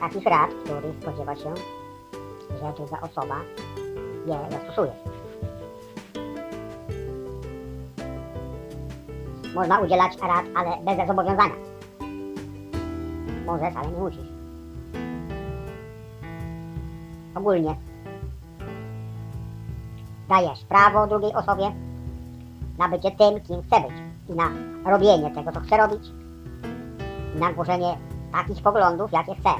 [0.00, 1.54] Takich rad, których spodziewa się,
[2.60, 3.36] że druga osoba
[4.26, 4.92] je zastosuje.
[9.54, 11.54] Można udzielać rad, ale bez zobowiązania.
[13.46, 14.33] Możesz, ale nie musisz.
[17.34, 17.76] Ogólnie
[20.28, 21.72] dajesz prawo drugiej osobie
[22.78, 23.92] na bycie tym, kim chce być
[24.28, 24.48] i na
[24.90, 26.02] robienie tego, co chce robić
[27.36, 27.98] i na głoszenie
[28.32, 29.50] takich poglądów, jakie chce.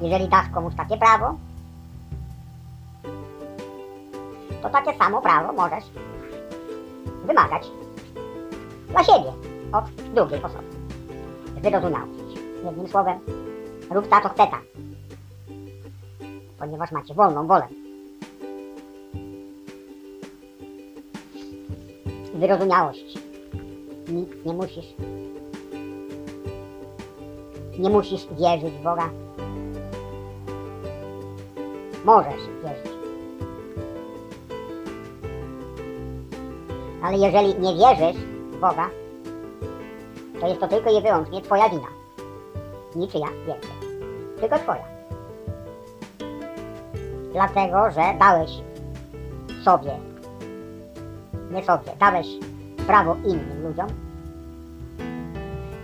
[0.00, 1.34] Jeżeli dasz komuś takie prawo,
[4.62, 5.84] to takie samo prawo możesz
[7.24, 7.66] wymagać
[8.88, 9.32] dla siebie
[9.72, 9.84] od
[10.14, 10.64] drugiej osoby.
[11.62, 12.12] Wyrozumiałość.
[12.64, 13.18] Jednym słowem,
[13.94, 14.60] rób ta, co chce ta.
[16.58, 17.68] Ponieważ macie wolną wolę.
[22.34, 23.18] Wyrozumiałość.
[24.08, 24.94] Nic nie musisz.
[27.78, 29.10] Nie musisz wierzyć w Boga.
[32.04, 32.92] Możesz wierzyć.
[37.02, 38.90] Ale jeżeli nie wierzysz w Boga,
[40.40, 41.88] to jest to tylko i wyłącznie Twoja wina.
[42.96, 43.71] Niczyja więcej.
[44.42, 44.84] Tylko Twoja.
[47.32, 48.50] Dlatego, że dałeś
[49.64, 49.92] sobie,
[51.50, 52.26] nie sobie, dałeś
[52.86, 53.86] prawo innym ludziom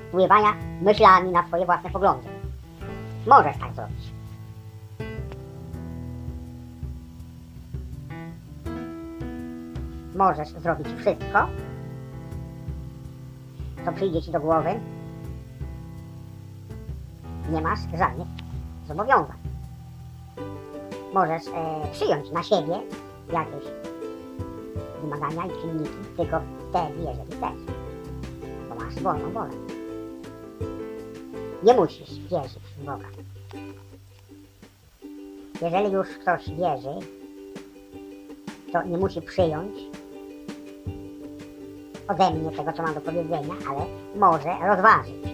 [0.09, 2.28] wpływania myślami na swoje własne poglądy.
[3.26, 4.12] Możesz tak zrobić.
[10.14, 11.48] Możesz zrobić wszystko,
[13.85, 14.80] co przyjdzie ci do głowy.
[17.52, 18.38] Nie masz żadnych
[18.89, 19.36] zobowiązań.
[21.15, 22.81] Możesz e, przyjąć na siebie
[23.32, 23.65] jakieś
[25.02, 26.40] wymagania i czynniki tylko
[26.70, 27.74] wtedy, jeżeli chcesz.
[28.69, 29.51] Bo masz wolną wolę.
[31.62, 33.09] Nie musisz wierzyć w Boga.
[35.62, 37.06] Jeżeli już ktoś wierzy,
[38.73, 39.73] to nie musi przyjąć
[42.09, 43.81] ode mnie tego, co mam do powiedzenia, ale
[44.16, 45.28] może rozważyć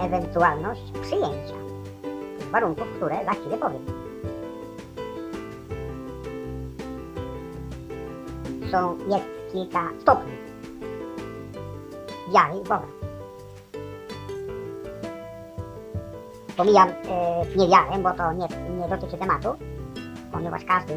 [0.00, 1.61] ewentualność przyjęcia
[2.52, 3.86] warunków, które za chwilę powiem.
[8.70, 10.32] Są, jest kilka stopni
[12.32, 12.86] wiary Boga.
[16.56, 16.94] Pomijam e,
[17.56, 18.48] niewiarę, bo to nie,
[18.80, 19.48] nie dotyczy tematu,
[20.32, 20.94] ponieważ każdy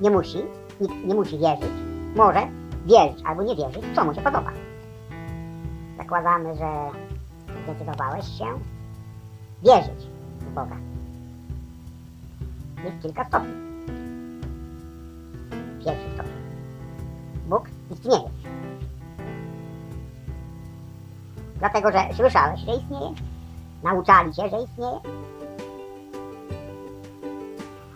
[0.00, 0.38] nie musi,
[0.80, 1.72] nikt nie musi wierzyć.
[2.16, 2.40] Może
[2.86, 4.50] wierzyć albo nie wierzyć, co mu się podoba.
[5.98, 6.90] Zakładamy, że
[7.64, 8.46] zdecydowałeś się
[9.62, 10.07] wierzyć
[10.58, 10.76] Boga.
[12.84, 13.52] Jest kilka stopni.
[15.84, 16.32] Pierwszy stopień.
[17.48, 18.30] Bóg istnieje.
[21.58, 23.14] Dlatego, że słyszałeś, że istnieje.
[23.82, 25.00] Nauczali cię, że istnieje.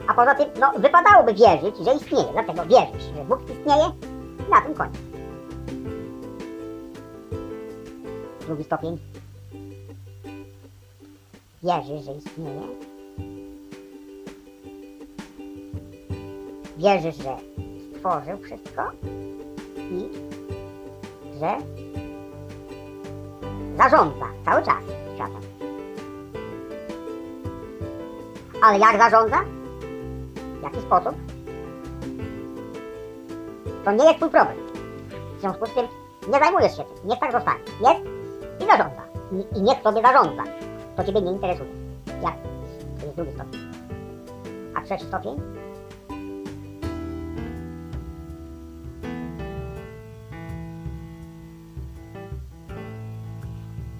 [0.09, 2.33] A poza tym, no, wypadałoby wierzyć, że istnieje.
[2.33, 3.91] Dlatego wierzysz, że Bóg istnieje
[4.51, 4.97] na tym koniec.
[8.47, 9.12] Drugi stopień.
[11.63, 12.63] Wierzysz, że istnieje.
[16.77, 17.37] Wierzysz, że
[17.97, 18.83] stworzył wszystko
[19.77, 20.09] i
[21.39, 21.57] że
[23.77, 24.85] zarządza cały czas
[25.15, 25.41] światem.
[28.63, 29.45] Ale jak zarządza?
[30.61, 31.15] W jaki sposób?
[33.85, 34.57] To nie jest twój problem.
[35.37, 35.87] W związku z tym
[36.29, 37.09] nie zajmujesz się tym.
[37.09, 37.61] Niech tak zostanie.
[37.81, 38.01] Jest
[38.61, 39.03] i zarządza.
[39.33, 40.43] I, i niech sobie zarządza.
[40.97, 41.71] To ciebie nie interesuje.
[42.23, 42.37] Jak?
[43.01, 43.61] To jest drugi stopień.
[44.75, 45.37] A trzeci stopień?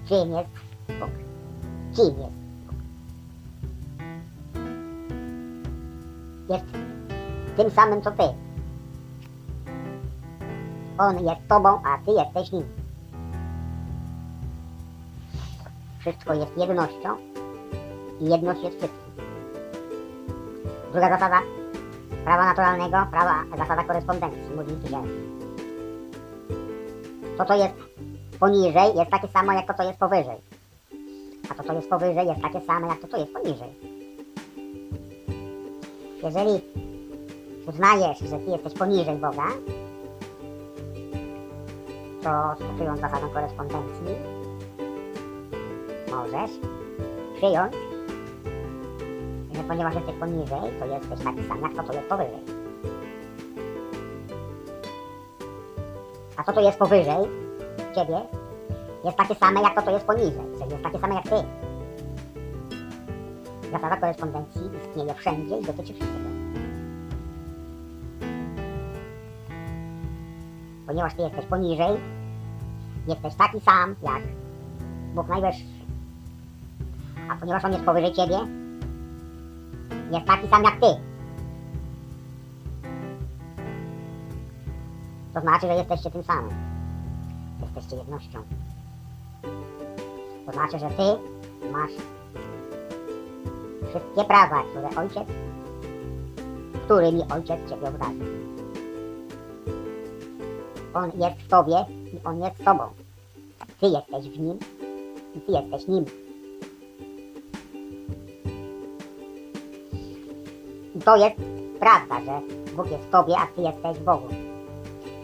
[0.07, 0.49] Czym jest
[0.99, 1.09] Bóg?
[1.95, 2.35] Kim jest
[2.67, 2.75] Bóg?
[6.49, 6.65] Jest
[7.57, 8.23] tym samym co ty.
[10.97, 12.82] On jest tobą, a ty jesteś nim.
[16.03, 17.17] Wszystko jest jednością
[18.21, 19.13] i jedność jest wszystkim.
[20.91, 21.41] Druga zasada
[22.23, 24.97] prawa naturalnego, prawa, zasada korespondencji mówi, że
[27.37, 27.73] to, co jest
[28.39, 30.37] poniżej, jest takie samo jak to, co jest powyżej.
[31.51, 33.69] A to, co jest powyżej, jest takie samo jak to, co jest poniżej.
[36.23, 36.61] Jeżeli
[37.67, 39.47] uznajesz, że ty jesteś poniżej Boga,
[42.23, 44.32] to stosując zasadę korespondencji,
[46.23, 46.51] możesz
[47.35, 47.73] przyjąć,
[49.53, 52.39] że ponieważ jesteś poniżej, to jesteś taki sam jak to, co jest powyżej.
[56.37, 57.27] A to, co jest powyżej
[57.95, 58.21] ciebie,
[59.05, 61.35] jest takie same jak to, co jest poniżej, czyli jest takie same jak ty.
[63.71, 66.29] Zasada korespondencji istnieje wszędzie i dotyczy wszystkiego.
[70.87, 71.97] Ponieważ ty jesteś poniżej,
[73.07, 74.21] jesteś taki sam jak
[75.15, 75.72] Bóg Najwyższy.
[77.43, 78.37] Ponieważ On jest powyżej ciebie,
[80.11, 80.87] jest taki sam jak ty.
[85.33, 86.51] To znaczy, że jesteście tym samym.
[87.61, 88.39] Jesteście jednością.
[90.45, 91.03] To znaczy, że ty
[91.71, 91.91] masz
[93.89, 95.27] wszystkie prawa, które ojciec,
[96.85, 98.27] którymi ojciec ciebie obdarzył.
[100.93, 102.83] On jest w tobie i on jest z tobą.
[103.79, 104.59] Ty jesteś w nim
[105.35, 106.22] i ty jesteś nim.
[111.05, 111.35] To jest
[111.79, 112.41] prawda, że
[112.75, 114.27] Bóg jest w tobie, a ty jesteś Bogu.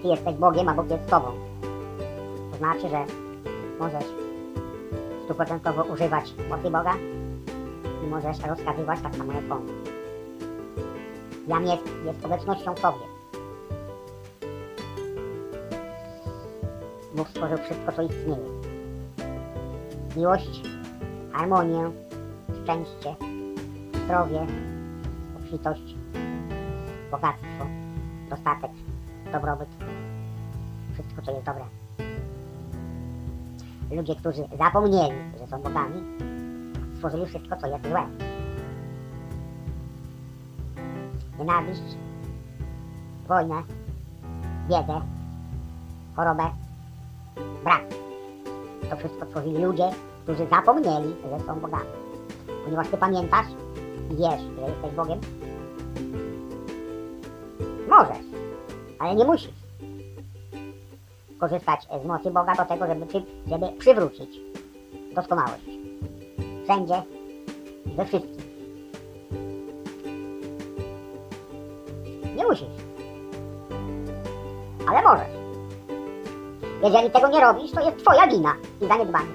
[0.01, 1.27] Ty jesteś Bogiem, a Bóg jest z tobą.
[2.51, 3.05] To znaczy, że
[3.79, 4.05] możesz
[5.25, 6.93] stuprocentowo używać mocy Boga
[8.03, 9.67] i możesz rozkazywać tak samo jak On.
[11.47, 13.05] Jam jest, jest obecnością w tobie.
[17.15, 18.49] Bóg stworzył wszystko, co istnieje.
[20.17, 20.61] Miłość,
[21.31, 21.91] harmonię,
[22.63, 23.15] szczęście,
[24.05, 24.47] zdrowie,
[25.49, 25.95] obfitość,
[27.11, 27.65] bogactwo,
[28.29, 28.71] dostatek,
[29.31, 29.69] dobrobyt.
[30.93, 31.65] Wszystko, co jest dobre.
[33.91, 36.03] Ludzie, którzy zapomnieli, że są bogami,
[36.95, 38.05] stworzyli wszystko, co jest złe.
[41.39, 41.81] Nienawiść,
[43.27, 43.63] wojnę,
[44.69, 45.01] biedę,
[46.15, 46.43] chorobę,
[47.63, 47.83] brak.
[48.89, 49.89] To wszystko tworzyli ludzie,
[50.23, 51.89] którzy zapomnieli, że są bogami.
[52.65, 53.47] Ponieważ Ty pamiętasz
[54.11, 55.19] i wiesz, że jesteś Bogiem,
[57.99, 58.23] możesz,
[58.99, 59.59] ale nie musisz
[61.39, 63.05] korzystać z mocy Boga do tego, żeby,
[63.47, 64.39] żeby przywrócić
[65.15, 65.63] doskonałość.
[66.63, 67.01] Wszędzie,
[67.85, 68.37] we wszystkim.
[72.35, 72.67] Nie musisz.
[74.89, 75.39] Ale możesz.
[76.83, 79.31] Jeżeli tego nie robisz, to jest Twoja wina i zaniedbanie.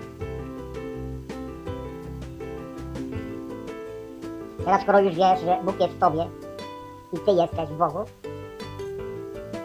[4.65, 6.29] Teraz skoro już wiesz, że Bóg jest w Tobie
[7.13, 8.05] i Ty jesteś w Bogu,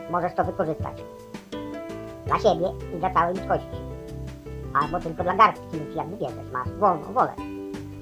[0.10, 1.04] możesz to wykorzystać.
[2.26, 3.78] Dla siebie i dla całej ludzkości.
[4.74, 6.52] Albo tylko dla garstki ludzi, jak wybierzesz.
[6.54, 7.32] Masz wolną wolę.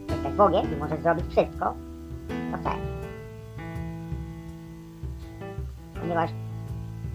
[0.10, 1.74] Jesteś Bogiem i możesz zrobić wszystko,
[2.52, 2.82] co chcesz.
[6.02, 6.32] Ponieważ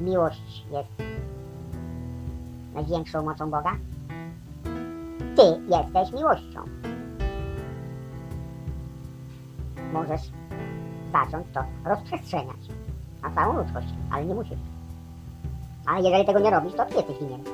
[0.00, 1.12] miłość jest
[2.74, 3.72] największą mocą Boga,
[5.36, 6.64] Ty jesteś miłością.
[9.92, 10.20] Możesz
[11.12, 12.68] zacząć to rozprzestrzeniać
[13.22, 14.71] na całą ludzkość, ale nie musisz.
[15.86, 17.44] Ale jeżeli tego nie robisz, to Ty jesteś winien,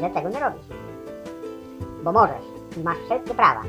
[0.00, 0.66] że tego nie robisz.
[2.04, 2.44] Bo możesz
[2.76, 3.62] i masz wszelkie prawa,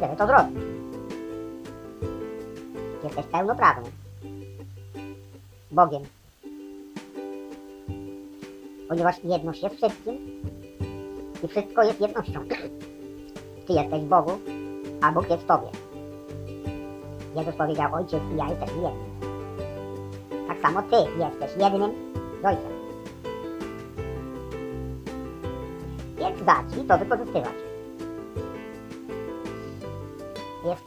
[0.00, 0.64] żeby to zrobić.
[3.04, 3.90] Jesteś pełnoprawny.
[5.70, 6.02] Bogiem.
[8.88, 10.14] Ponieważ jedność jest wszystkim
[11.44, 12.40] i wszystko jest jednością.
[13.66, 14.30] Ty jesteś Bogu,
[15.02, 15.68] a Bóg jest w Tobie.
[17.36, 19.13] Jezus powiedział, Ojciec i ja jesteśmy jedni.
[20.64, 21.90] Samo Ty jesteś jednym
[22.44, 22.72] Ojcem.
[26.18, 27.52] Więc zacznij to wykorzystywać.
[30.64, 30.84] Jest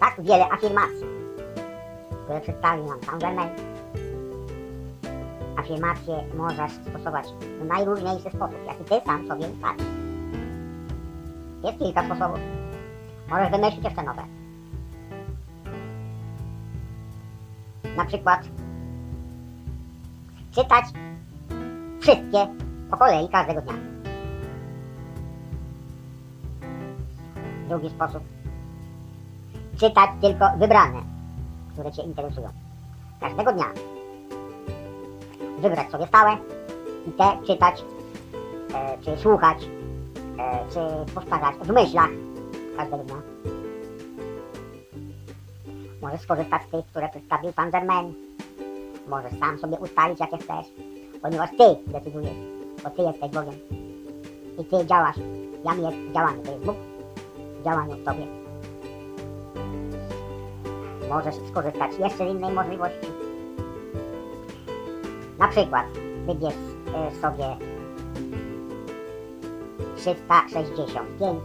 [0.00, 1.06] tak wiele afirmacji,
[2.24, 3.50] które przedstawił nam Saint Germain.
[5.56, 7.26] Afirmacje możesz stosować
[7.60, 9.86] w najróżniejszy sposób, jaki Ty sam sobie ustalisz.
[11.64, 12.40] Jest kilka sposobów.
[13.28, 14.22] Możesz wymyślić jeszcze nowe.
[17.96, 18.40] Na przykład
[20.52, 20.84] czytać
[22.00, 22.46] wszystkie
[22.90, 23.74] po kolei każdego dnia.
[27.68, 28.22] Drugi sposób.
[29.76, 31.00] Czytać tylko wybrane,
[31.72, 32.48] które Cię interesują.
[33.20, 33.66] Każdego dnia.
[35.58, 36.36] Wybrać sobie stałe
[37.06, 37.84] i te czytać,
[38.74, 39.58] e, czy słuchać,
[40.38, 42.10] e, czy powtarzać w myślach
[42.76, 43.16] każdego dnia.
[46.02, 48.29] Możesz skorzystać z tych, które przedstawił Pan Germain.
[49.08, 50.66] Możesz sam sobie ustalić, jakie chcesz,
[51.22, 52.36] ponieważ Ty decydujesz,
[52.84, 53.54] bo Ty jesteś Bogiem.
[54.58, 55.16] I Ty działasz.
[55.64, 56.76] Jam jest w działaniu, to jest Bóg
[57.60, 58.26] w działaniu w Tobie.
[61.08, 63.08] Możesz skorzystać jeszcze z innej możliwości.
[65.38, 65.86] Na przykład
[66.26, 66.54] wybierz
[66.94, 67.56] e, sobie
[69.96, 71.44] 365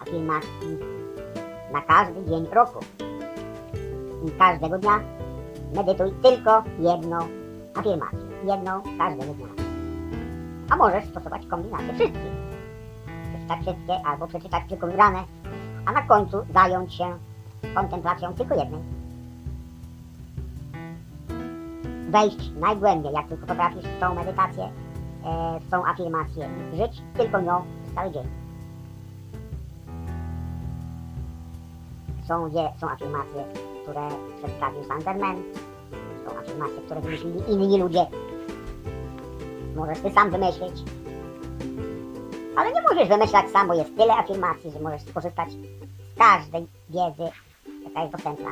[0.00, 0.78] afirmacji
[1.72, 2.78] na każdy dzień roku.
[4.26, 5.21] I każdego dnia
[5.74, 7.18] medytuj tylko jedną
[7.74, 8.18] afirmację.
[8.44, 9.46] Jedną każdego dnia.
[10.70, 12.32] A możesz stosować kombinację wszystkich.
[13.32, 15.24] Przeczytać wszystkie albo przeczytać tylko wybrane,
[15.86, 17.18] a na końcu zająć się
[17.74, 18.80] kontemplacją tylko jednej.
[22.10, 24.64] Wejść najgłębiej, jak tylko potrafisz w tą medytację,
[25.24, 28.26] e, w tą afirmację żyć tylko nią cały dzień.
[32.28, 33.44] Są, gdzie są afirmacje,
[33.82, 35.42] które przedstawił Saint Germain,
[36.24, 38.06] są afirmacje, które wymyślili inni ludzie.
[39.76, 40.72] Możesz ty sam wymyślić.
[42.56, 47.32] Ale nie musisz wymyślać sam, bo jest tyle afirmacji, że możesz skorzystać z każdej wiedzy,
[47.84, 48.50] jaka jest dostępna.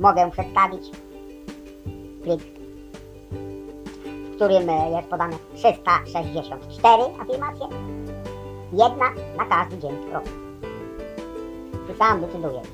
[0.00, 0.90] Mogę przedstawić
[2.22, 2.42] plik,
[4.32, 7.66] w którym jest podane 364 afirmacje,
[8.72, 10.47] jedna na każdy dzień roku.
[11.88, 12.68] Ty sam decydujesz,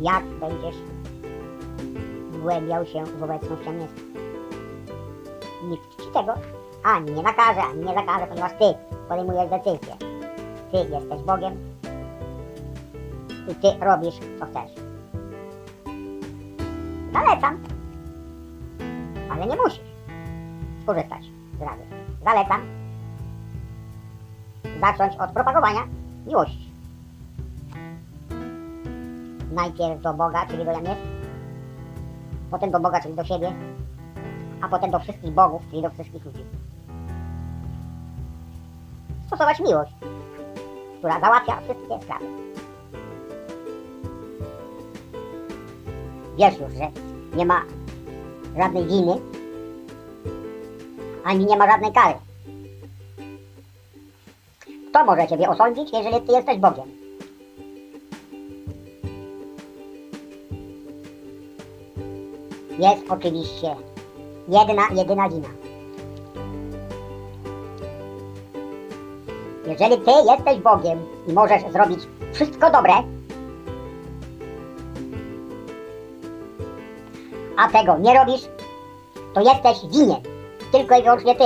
[0.00, 0.76] jak będziesz
[2.30, 3.94] wgłębiał się w obecność jest.
[5.64, 6.34] Nikt ci tego
[6.84, 8.74] ani nie nakaże, ani nie zakaże, ponieważ ty
[9.08, 9.96] podejmujesz decyzję.
[10.70, 11.54] Ty jesteś Bogiem
[13.48, 14.70] i ty robisz, co chcesz.
[17.12, 17.58] Zalecam,
[19.30, 19.80] ale nie musisz
[20.82, 21.22] skorzystać
[21.58, 21.82] z rady.
[22.24, 22.60] Zalecam
[24.80, 25.80] zacząć od propagowania
[26.26, 26.65] miłości.
[29.52, 30.98] Najpierw do Boga, czyli do Janiec,
[32.50, 33.52] potem do Boga, czyli do siebie,
[34.62, 36.44] a potem do wszystkich bogów, czyli do wszystkich ludzi.
[39.26, 39.92] stosować miłość,
[40.98, 42.24] która załatwia wszystkie sprawy.
[46.38, 46.90] Wiesz już, że
[47.36, 47.62] nie ma
[48.56, 49.20] żadnej winy,
[51.24, 52.14] ani nie ma żadnej kary.
[54.90, 57.05] Kto może Ciebie osądzić, jeżeli Ty jesteś Bogiem?
[62.78, 63.76] Jest oczywiście
[64.48, 65.48] jedna, jedyna wina.
[69.66, 70.98] Jeżeli Ty jesteś Bogiem
[71.28, 72.00] i możesz zrobić
[72.32, 72.92] wszystko dobre,
[77.56, 78.42] a tego nie robisz,
[79.34, 80.20] to jesteś winien.
[80.72, 81.44] Tylko i wyłącznie Ty.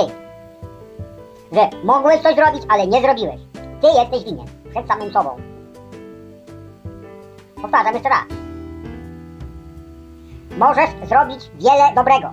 [1.53, 3.41] Że mogłeś coś zrobić, ale nie zrobiłeś.
[3.81, 4.47] Ty jesteś winien.
[4.71, 5.37] Przed samym sobą.
[7.63, 8.50] Powtarzam jeszcze raz.
[10.61, 12.31] Możesz zrobić wiele dobrego.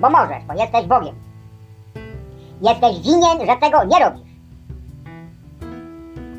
[0.00, 1.14] Bo możesz, bo jesteś Bogiem.
[2.62, 4.30] Jesteś winien, że tego nie robisz.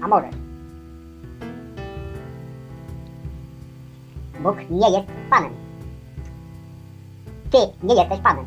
[0.04, 0.36] A możesz.
[4.40, 5.54] Bóg nie jest Panem.
[7.52, 8.46] Ty nie jesteś Panem.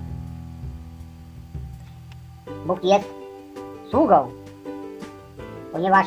[2.67, 3.09] Bóg jest
[3.91, 4.31] sługą.
[5.73, 6.07] Ponieważ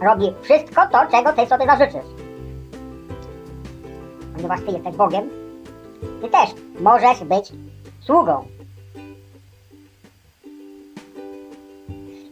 [0.00, 2.25] robi wszystko to, czego Ty sobie zażyczysz.
[4.36, 5.30] Ponieważ Ty jesteś Bogiem,
[6.22, 6.50] Ty też
[6.80, 7.52] możesz być
[8.00, 8.44] sługą.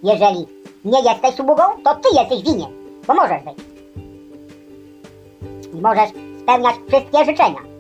[0.02, 0.46] Jeżeli
[0.84, 2.70] nie jesteś sługą, to Ty jesteś winien,
[3.06, 3.64] bo możesz być.
[5.74, 6.10] I możesz
[6.42, 7.74] spełniać wszystkie życzenia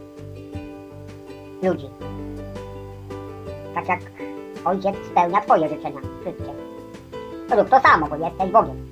[1.62, 1.88] ludzi.
[3.74, 4.00] Tak jak
[4.64, 6.52] Ojciec spełnia Twoje życzenia, wszystkie.
[7.56, 8.86] Rób to samo, bo jesteś Bogiem.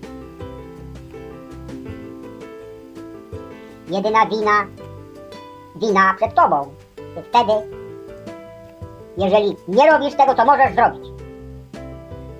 [3.88, 4.66] Jedyna wina,
[5.82, 6.74] wina przed Tobą.
[6.96, 7.52] Ty wtedy,
[9.18, 11.04] jeżeli nie robisz tego, co możesz zrobić,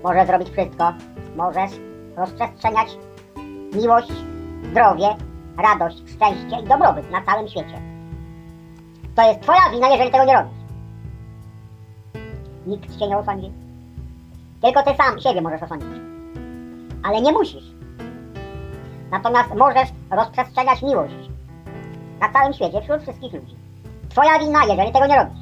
[0.05, 0.93] możesz zrobić wszystko,
[1.37, 1.71] możesz
[2.17, 2.89] rozprzestrzeniać
[3.75, 4.13] miłość,
[4.71, 5.17] zdrowie,
[5.59, 7.81] radość, szczęście i dobrobyt na całym świecie.
[9.17, 10.63] To jest Twoja wina, jeżeli tego nie robisz.
[12.67, 13.53] Nikt Cię nie osądzi.
[14.63, 15.89] Tylko Ty sam siebie możesz osądzić.
[17.03, 17.65] Ale nie musisz.
[19.11, 21.32] Natomiast możesz rozprzestrzeniać miłość
[22.23, 23.57] na całym świecie wśród wszystkich ludzi.
[24.09, 25.39] Twoja wina, jeżeli tego nie robisz.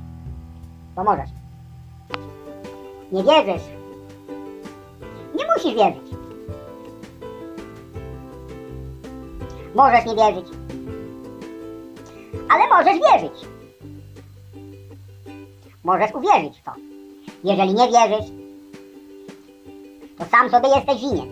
[0.97, 1.31] To możesz.
[3.12, 3.62] Nie wierzysz.
[5.39, 6.11] Nie musisz wierzyć.
[9.74, 10.47] Możesz nie wierzyć.
[12.51, 13.48] Ale możesz wierzyć.
[15.85, 16.73] Możesz uwierzyć w to.
[17.44, 18.31] Jeżeli nie wierzysz,
[20.19, 21.28] to sam sobie jesteś winien.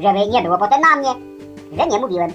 [0.00, 1.14] Żeby nie było potem na mnie,
[1.78, 2.30] że nie mówiłem.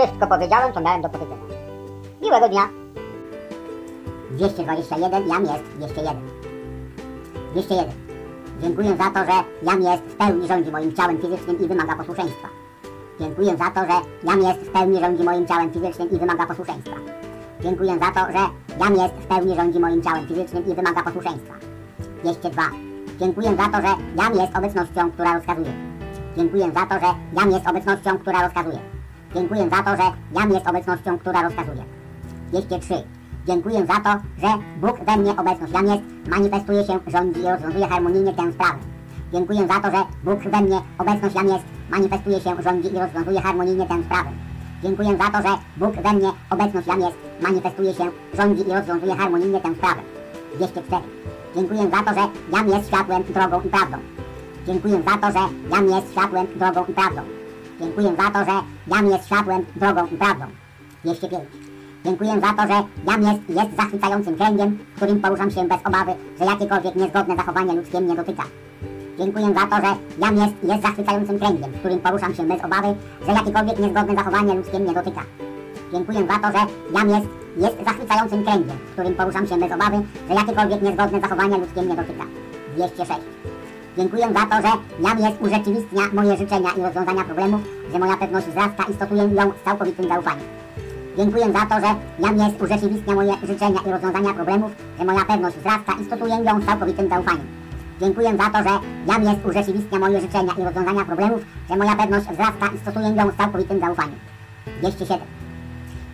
[0.00, 1.44] Wszystko powiedziałem, co miałem do powiedzenia.
[2.22, 2.68] Miłego dnia.
[4.30, 6.16] 221, jam jest 201.
[7.52, 7.92] 201.
[8.62, 12.48] Dziękuję za to, że jam jest w pełni rządzi moim ciałem fizycznym i wymaga posłuszeństwa.
[13.20, 16.96] Dziękuję za to, że jam jest w pełni rządzi moim ciałem fizycznym i wymaga posłuszeństwa.
[17.60, 18.42] Dziękuję za to, że
[18.80, 21.54] jam jest w pełni rządzi moim ciałem fizycznym i wymaga posłuszeństwa.
[22.22, 22.62] 202.
[23.20, 25.72] Dziękuję za to, że jam jest obecnością, która rozkazuje.
[26.36, 28.99] Dziękuję za to, że jam jest obecnością, która rozkazuje.
[29.34, 31.84] Dziękuję za to, że jam jest obecnością, która rozkazuje.
[32.52, 32.94] 203.
[33.46, 34.48] Dziękuję za to, że
[34.80, 38.78] Bóg we mnie obecność jam jest, manifestuje się, rządzi i rozwiązuje harmonijnie tę sprawę.
[39.32, 43.40] Dziękuję za to, że Bóg we mnie obecność jam jest, manifestuje się, rządzi i rozwiązuje
[43.40, 44.30] harmonijnie tę sprawę.
[44.82, 49.14] Dziękuję za to, że Bóg we mnie obecność jam jest, manifestuje się, rządzi i rozwiązuje
[49.16, 50.00] harmonijnie tę sprawę.
[50.56, 51.02] 204.
[51.54, 53.96] Dziękuję za to, że jam jest światłem, drogą i prawdą.
[54.66, 57.39] Dziękuję za to, że jam jest światłem, drogą i prawdą.
[57.80, 60.44] Dziękuję za to, że jam jest światłem, drogą i prawdą.
[61.04, 61.44] 205.
[62.04, 66.12] Dziękuję za to, że jam jest, jest zachwycającym kręgiem, w którym poruszam się bez obawy,
[66.38, 68.42] że jakiekolwiek niezgodne zachowanie ludzkie mnie dotyka.
[69.18, 72.94] Dziękuję za to, że jam jest, jest zachwycającym kręgiem, w którym poruszam się bez obawy,
[73.26, 75.22] że jakiekolwiek niezgodne zachowanie ludzkie mnie dotyka.
[75.92, 77.26] Dziękuję za to, że jam jest,
[77.56, 79.96] jest zachwycającym kręgiem, w którym poruszam się bez obawy,
[80.28, 82.24] że jakiekolwiek niezgodne zachowanie ludzkie mnie dotyka.
[82.76, 83.20] 206.
[84.00, 84.72] Dziękuję za to, że
[85.08, 87.60] jam jest urzeczywistnia moje życzenia i rozwiązania problemów,
[87.92, 90.46] że moja pewność wzrasta i stosuję ją z całkowitym zaufaniem.
[91.16, 95.56] Dziękuję za to, że jam jest urzeczywistnia moje życzenia i rozwiązania problemów, że moja pewność
[95.56, 97.46] wzrasta i stosuję ją z całkowitym zaufaniem.
[98.00, 98.74] Dziękuję za to, że
[99.06, 101.40] jam jest urzeczywistnia moje życzenia i rozwiązania problemów,
[101.70, 104.18] że moja pewność wzrasta i stosuję ją z całkowitym zaufaniem.
[104.80, 105.26] 207.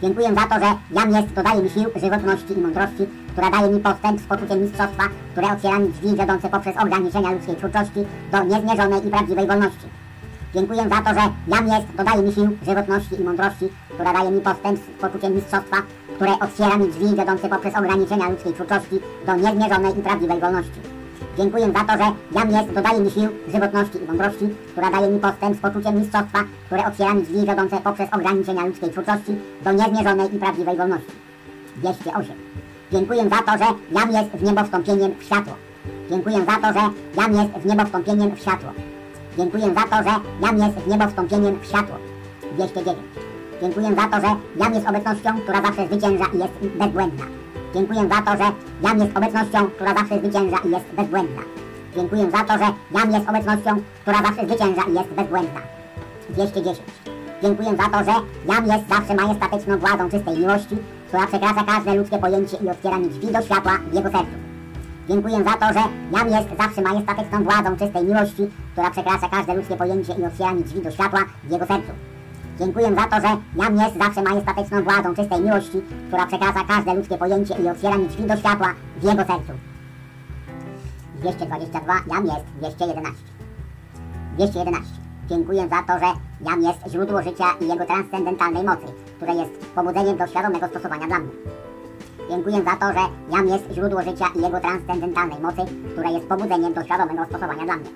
[0.03, 3.07] Dziękuję za to, że jam jest dodaje mi sił, żywotności i mądrości,
[3.37, 7.57] która daje mi postęp z poczuciem mistrzostwa, które otwiera mi drzwi wiodące poprzez ograniczenia ludzkiej
[7.57, 8.01] twórczości
[8.33, 9.87] do niezmierzonej i prawdziwej wolności.
[10.55, 14.41] Dziękuję za to, że jam jest, dodaje mi sił, żywotności i mądrości, która daje mi
[14.41, 15.77] postęp z poczuciem mistrzostwa,
[16.15, 18.97] które otwiera mi drzwi wiodące poprzez ograniczenia ludzkiej twórczości
[19.27, 20.81] do niezmierzonej i prawdziwej wolności.
[21.39, 22.07] Dziękuję za to, że
[22.39, 26.39] jam jest, dodaje mi sił, żywotności i mądrości, która daje mi postęp z poczuciem mistrzostwa,
[26.67, 29.33] które otwiera mi drzwi wiodące poprzez ograniczenia ludzkiej twórczości
[29.65, 31.13] do niezmierzonej i prawdziwej wolności.
[31.77, 32.46] 208.
[32.93, 35.53] Dziękuję za to, że jam jest w niebo wstąpieniem w światło.
[36.11, 36.81] Dziękuję za to, że
[37.21, 38.71] jam jest w niebo wstąpieniem w światło.
[39.39, 41.97] Dziękuję za to, że jam jest w niebo wstąpieniem w światło.
[42.55, 42.99] 209.
[43.61, 47.25] Dziękuję za to, że jam jest obecnością, która zawsze zwycięża i jest bezbłędna.
[47.75, 48.53] Dziękuję za to, że
[48.83, 51.43] jam jest obecnością, która zawsze zwycięża i jest bezbłędna.
[51.97, 52.67] Dziękuję za to, że
[52.99, 53.71] jam jest obecnością,
[54.03, 55.61] która zawsze zwycięża i jest bezbłędna.
[56.31, 56.79] 210.
[57.43, 58.13] Dziękuję za to, że
[58.55, 60.77] jam jest zawsze majestatyczną władzą czystej miłości,
[61.09, 64.37] która przekracza każde ludzkie pojęcie i otwiera mi drzwi do światła w jego sercu.
[65.09, 65.81] Dziękuję za to, że
[66.13, 70.65] jam jest zawsze majestatyczną władzą czystej miłości, która przekracza każde ludzkie pojęcie i otwiera mi
[70.65, 71.93] drzwi do światła w jego sercu.
[72.59, 77.19] Dziękuję za to, że jam jest zawsze majestatyczną władzą czystej miłości, która przekracza każde ludzkie
[77.19, 79.53] pojęcie i otwiera mi drzwi do światła w jego sercu.
[81.21, 83.23] 222, jam jest 211.
[84.37, 85.06] 211.
[85.29, 86.07] Dziękuję za to, że
[86.41, 88.87] jam jest źródło życia i jego transcendentalnej mocy,
[89.17, 91.31] które jest pobudzeniem do świadomego stosowania dla mnie.
[92.31, 93.05] Dziękuję za to, że
[93.37, 95.63] jam jest źródło życia i jego transcendentalnej mocy,
[95.93, 97.91] które jest pobudzeniem do świadomego stosowania dla mnie.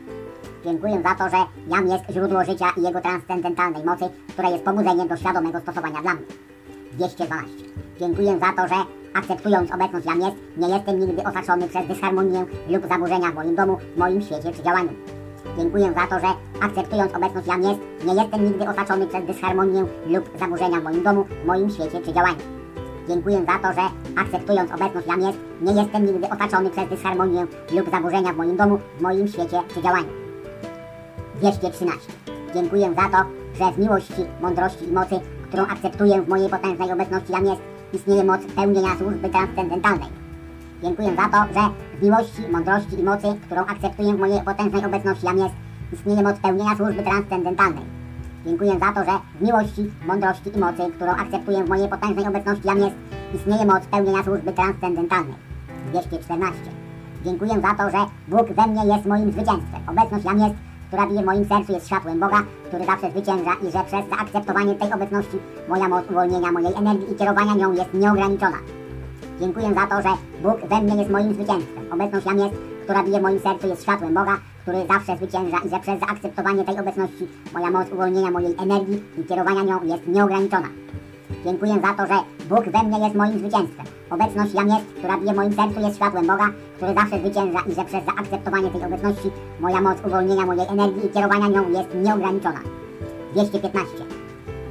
[0.65, 1.37] Dziękuję za to, że
[1.69, 6.15] jam jest źródło życia i jego transcendentalnej mocy, które jest pobudzeniem do świadomego stosowania dla
[6.15, 6.25] mnie.
[6.93, 7.49] 212.
[7.99, 8.75] Dziękuję za to, że
[9.15, 13.79] akceptując obecność jam jest, nie jestem nigdy osaczony przez dysharmonię lub zaburzenia w moim domu,
[13.97, 15.20] moim świecie czy działaniu.
[15.59, 20.39] Dziękuję za to, że akceptując obecność jam jest, nie jestem nigdy osaczony przez dysharmonię lub
[20.39, 22.39] zaburzenia w moim domu, moim świecie czy działaniu.
[23.09, 27.91] Dziękuję za to, że akceptując obecność jam jest, nie jestem nigdy osaczony przez dysharmonię lub
[27.91, 30.09] zaburzenia w moim domu, w moim świecie czy działaniu.
[31.35, 32.13] 213.
[32.55, 37.33] Dziękuję za to, że w miłości, mądrości i mocy, którą akceptuję w mojej potężnej obecności
[37.33, 37.61] jam jest,
[37.93, 40.09] istnieje moc pełnienia służby transcendentalnej.
[40.83, 41.61] Dziękuję za to, że
[41.99, 45.55] w miłości, mądrości i mocy, którą akceptuję w mojej potężnej obecności jam jest,
[45.93, 47.85] istnieje moc pełnienia służby transcendentalnej.
[48.47, 52.67] Dziękuję za to, że w miłości, mądrości i mocy, którą akceptuję w mojej potężnej obecności
[52.69, 52.97] jam jest,
[53.35, 55.35] istnieje moc pełnienia służby transcendentalnej.
[55.91, 56.61] 214.
[57.25, 59.81] Dziękuję za to, że Bóg we mnie jest moim zwycięstwem.
[59.87, 60.55] Obecność jam jest,
[60.89, 64.75] która bije w moim sercu jest światłem Boga, który zawsze zwycięża i że przez zaakceptowanie
[64.75, 65.39] tej obecności
[65.69, 68.57] moja moc uwolnienia mojej energii i kierowania nią jest nieograniczona.
[69.41, 70.09] Dziękuję za to, że
[70.43, 71.93] Bóg we mnie jest moim zwycięstwem.
[71.93, 72.55] Obecność jam jest,
[72.85, 76.65] która bije w moim sercu jest światłem Boga, który zawsze zwycięża i że przez zaakceptowanie
[76.65, 80.69] tej obecności moja moc uwolnienia mojej energii i kierowania nią jest nieograniczona.
[81.45, 82.19] Dziękuję za to, że
[82.49, 83.87] Bóg we mnie jest moim zwycięstwem.
[84.11, 86.47] Obecność jam jest, która bije w moim sercu jest światłem Boga,
[86.77, 89.31] który zawsze zwycięża i że przez zaakceptowanie tej obecności
[89.61, 92.61] moja moc uwolnienia mojej energii i kierowania nią jest nieograniczona.
[93.33, 93.89] 215.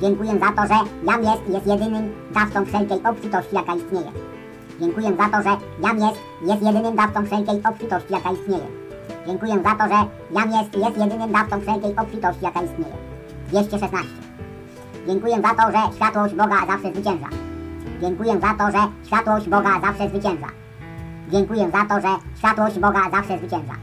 [0.01, 0.79] Dziękuję za to, że
[1.11, 4.28] jam jest jest jedynym dawcą wszelkiej obfitości, jaka istnieje.
[4.79, 8.67] Dziękuję za to, że jam jest jest jedynym dawcą wszelkiej obfitości, jaka istnieje.
[9.27, 9.99] Dziękuję za to, że
[10.31, 12.95] jam jest jest jedynym dawcą wszelkiej obfitości, jaka istnieje.
[13.47, 14.09] 216.
[15.07, 17.29] Dziękuję za to, że światłość Boga zawsze zwycięża.
[18.01, 20.47] Dziękuję za to, że światłość Boga zawsze zwycięża.
[21.31, 22.07] Dziękuję za to, że
[22.37, 23.73] światłość Boga zawsze zwycięża.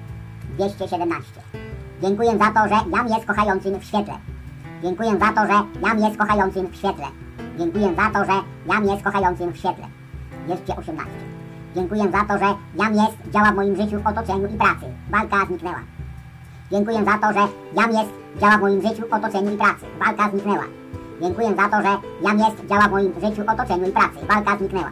[0.54, 1.32] 217.
[2.02, 4.14] Dziękuję za to, że jam jest kochającym w świetle.
[4.82, 7.06] Dziękuję za to, że jam jest kochającym w świetle.
[7.58, 9.95] Dziękuję za to, że jam jest kochającym w świetle.
[10.46, 11.10] 218.
[11.74, 14.86] Dziękuję za to, że jam jest działa w moim życiu, otoczeniu i pracy.
[15.10, 15.80] Walka zniknęła.
[16.70, 18.10] Dziękuję za to, że jam jest
[18.40, 19.86] działa w moim życiu, otoczeniu i pracy.
[19.98, 20.64] Walka zniknęła.
[21.22, 24.26] Dziękuję za to, że jam jest działa w moim życiu, otoczeniu i pracy.
[24.28, 24.90] Walka zniknęła.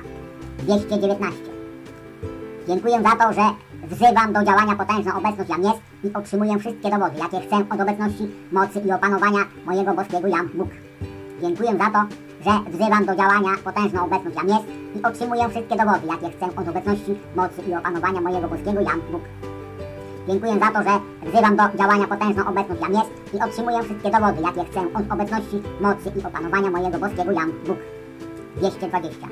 [0.59, 1.39] 219.
[2.69, 3.43] Dziękuję za to, że
[3.87, 8.31] wzywam do działania potężną obecność jam jest i otrzymuję wszystkie dowody, jakie chcę od obecności,
[8.53, 10.69] mocy i opanowania mojego boskiego jam Bóg.
[11.41, 12.05] Dziękuję za to,
[12.45, 14.65] że wzywam do działania potężną obecność jam jest
[14.97, 19.23] i otrzymuję wszystkie dowody, jakie chcę od obecności, mocy i opanowania mojego boskiego jam Bóg.
[20.29, 20.95] Dziękuję za to, że
[21.31, 25.63] wzywam do działania potężną obecność jam jest i otrzymuję wszystkie dowody, jakie chcę od obecności,
[25.81, 27.79] mocy i opanowania mojego boskiego jam Bóg.
[28.57, 29.29] 220.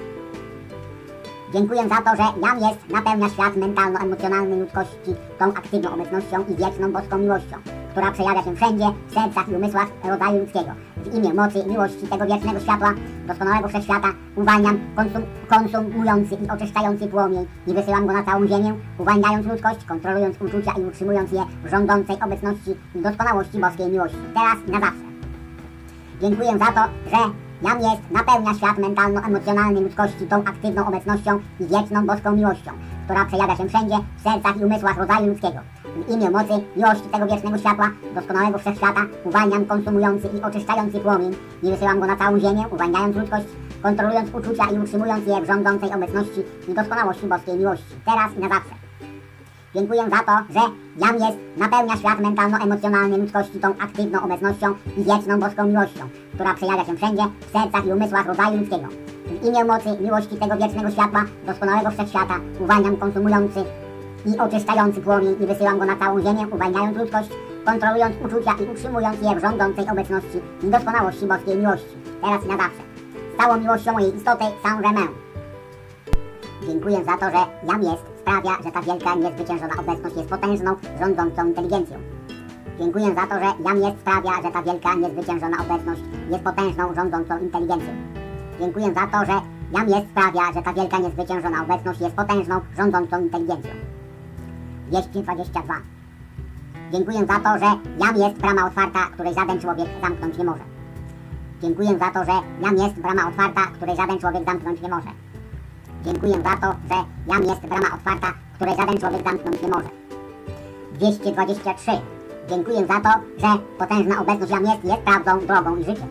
[1.52, 6.92] Dziękuję za to, że jam jest napełnia świat mentalno-emocjonalny ludzkości tą aktywną obecnością i wieczną
[6.92, 7.56] boską miłością,
[7.92, 10.70] która przejawia się wszędzie, w sercach i umysłach rodzaju ludzkiego.
[10.96, 12.94] W imię mocy, miłości tego wiecznego światła,
[13.26, 19.46] doskonałego wszechświata, uwalniam konsum, konsumujący i oczyszczający płomień i wysyłam go na całą ziemię, uwalniając
[19.46, 24.70] ludzkość, kontrolując uczucia i utrzymując je w rządzącej obecności i doskonałości boskiej miłości, teraz i
[24.70, 25.04] na zawsze.
[26.20, 32.06] Dziękuję za to, że Jam jest napełnia świat mentalno-emocjonalny ludzkości tą aktywną obecnością i wieczną
[32.06, 32.70] boską miłością,
[33.04, 35.58] która przejawia się wszędzie, w sercach i umysłach rodzaju ludzkiego.
[36.06, 41.70] W imię mocy, miłości tego wiecznego światła, doskonałego wszechświata, uwalniam konsumujący i oczyszczający płomień i
[41.70, 43.46] wysyłam go na całą ziemię, uwalniając ludzkość,
[43.82, 48.48] kontrolując uczucia i utrzymując je w rządzącej obecności i doskonałości boskiej miłości, teraz i na
[48.48, 48.81] zawsze.
[49.74, 50.60] Dziękuję za to, że
[50.96, 56.84] Jam jest, napełnia świat mentalno-emocjonalny ludzkości tą aktywną obecnością i wieczną boską miłością, która przejawia
[56.84, 58.88] się wszędzie, w sercach i umysłach rodzaju ludzkiego.
[59.26, 63.64] W imię mocy, miłości tego wiecznego światła, doskonałego wszechświata, uwalniam konsumujący
[64.26, 67.28] i oczyszczający płomień i wysyłam go na całą ziemię, uwalniając ludzkość,
[67.64, 72.56] kontrolując uczucia i utrzymując je w rządzącej obecności i doskonałości boskiej miłości, teraz i na
[72.56, 72.82] zawsze.
[73.34, 75.21] Z całą miłością mojej istoty, Saint-Germain.
[76.66, 81.46] Dziękuję za to, że Jam jest sprawia, że ta wielka, niezwyciężona obecność jest potężną, rządzącą
[81.46, 81.96] inteligencją.
[82.78, 87.38] Dziękuję za to, że Jam jest sprawia, że ta wielka, niezwyciężona obecność jest potężną, rządzącą
[87.38, 87.92] inteligencją.
[88.60, 89.40] Dziękuję za to, że
[89.72, 93.70] Jam jest sprawia, że ta wielka, niezwyciężona obecność jest potężną, rządzącą inteligencją.
[94.88, 95.74] 222.
[96.92, 100.64] Dziękuję za to, że Jam jest brama otwarta, której żaden człowiek zamknąć nie może.
[101.62, 105.08] Dziękuję za to, że Jam jest brama otwarta, której żaden człowiek zamknąć nie może.
[106.04, 109.88] Dziękuję za to, że Jam jest brama otwarta, której żaden człowiek zamknąć nie może.
[110.92, 111.90] 223.
[112.48, 113.48] Dziękuję za to, że
[113.78, 116.08] potężna obecność Jam jest, jest prawdą, drogą i życiem.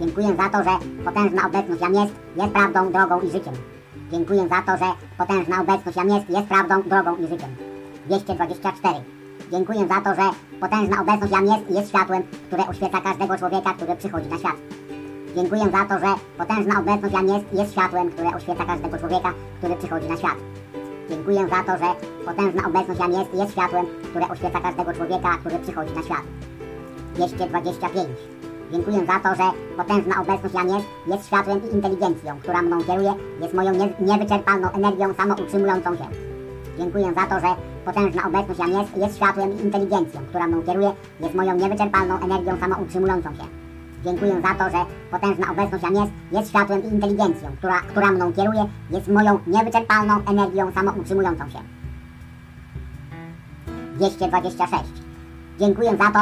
[0.00, 3.54] Dziękuję za to, że potężna obecność Jam jest, jest prawdą, drogą i życiem.
[4.12, 7.50] Dziękuję za to, że potężna obecność Jam jest, jest prawdą, drogą i życiem.
[8.06, 8.94] 224.
[9.52, 10.30] Dziękuję za to, że
[10.60, 14.56] potężna obecność Jam jest, jest światłem, które oświeca każdego człowieka, który przychodzi na świat.
[15.36, 19.76] Dziękuję za to, że potężna obecność Jam jest, jest światłem, które oświeca każdego człowieka, który
[19.76, 20.36] przychodzi na świat.
[21.10, 21.88] Dziękuję za to, że
[22.24, 26.22] potężna obecność Jam jest, jest światłem, które oświeca każdego człowieka, który przychodzi na świat.
[27.14, 28.08] 225.
[28.72, 29.46] Dziękuję za to, że
[29.76, 34.70] potężna obecność Jam jest, jest światłem i inteligencją, która mną kieruje, jest moją nie, niewyczerpalną
[34.70, 36.06] energią samoutrzymującą się.
[36.78, 37.54] Dziękuję za to, że
[37.84, 42.56] potężna obecność Jam jest, jest światłem i inteligencją, która mną kieruje, jest moją niewyczerpalną energią
[42.60, 43.61] samoutrzymującą się.
[44.04, 48.32] Dziękuję za to, że potężna obecność Jam jest, jest światłem i inteligencją, która, która mną
[48.32, 51.58] kieruje, jest moją niewyczerpalną energią samoutrzymującą się.
[53.94, 54.84] 226.
[55.58, 56.20] Dziękuję za to,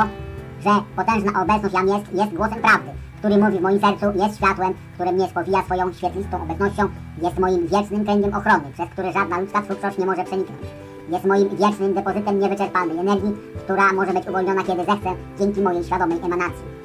[0.65, 4.75] że potężna obecność Jam jest, jest głosem prawdy, który mówi w moim sercu, jest światłem,
[4.95, 6.89] które mnie spowija swoją świetlistą obecnością,
[7.23, 10.61] jest moim wiecznym kręgiem ochrony, przez który żadna ludzka twórczość nie może przeniknąć.
[11.09, 13.33] Jest moim wiecznym depozytem niewyczerpalnej energii,
[13.65, 16.80] która może być uwolniona kiedy zechcę, dzięki mojej świadomej emanacji.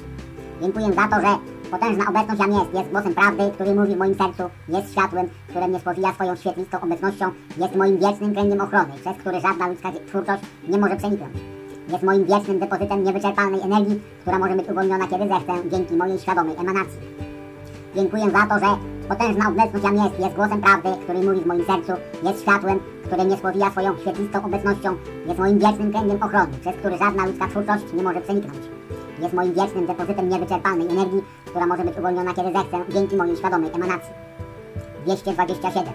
[0.60, 1.38] Dziękuję za to, że
[1.70, 5.68] potężna obecność Jam jest, jest głosem prawdy, który mówi w moim sercu, jest światłem, które
[5.68, 10.42] mnie spowija swoją świetlistą obecnością, jest moim wiecznym kręgiem ochrony, przez który żadna ludzka twórczość
[10.68, 11.32] nie może przeniknąć.
[11.88, 16.56] Jest moim wiecznym depozytem niewyczerpalnej energii, która może być uwolniona kiedy zechcę, dzięki mojej świadomej
[16.56, 16.98] emanacji.
[17.94, 18.76] Dziękuję za to, że
[19.08, 21.92] potężna obecność Jam jest, jest głosem prawdy, który mówi w moim sercu,
[22.22, 24.96] jest światłem, które mnie spowija swoją świetlistą obecnością,
[25.26, 28.75] jest moim wiecznym kręgiem ochrony, przez który żadna ludzka twórczość nie może przeniknąć.
[29.18, 33.70] Jest moim wiecznym depozytem niewyczerpalnej energii, która może być uwolniona kiedy zechcę, dzięki mojej świadomej
[33.74, 34.12] emanacji.
[35.04, 35.92] 227.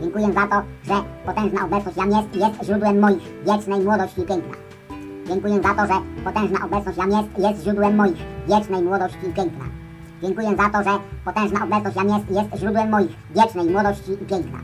[0.00, 0.94] Dziękuję za to, że
[1.26, 4.56] potężna obecność Jam jest, jest źródłem moich wiecznej młodości i piękna.
[5.26, 8.18] Dziękuję za to, że potężna obecność Jam jest, jest źródłem moich
[8.48, 9.64] wiecznej młodości i piękna.
[10.22, 14.58] Dziękuję za to, że potężna obecność Jam jest, jest źródłem moich wiecznej młodości i piękna.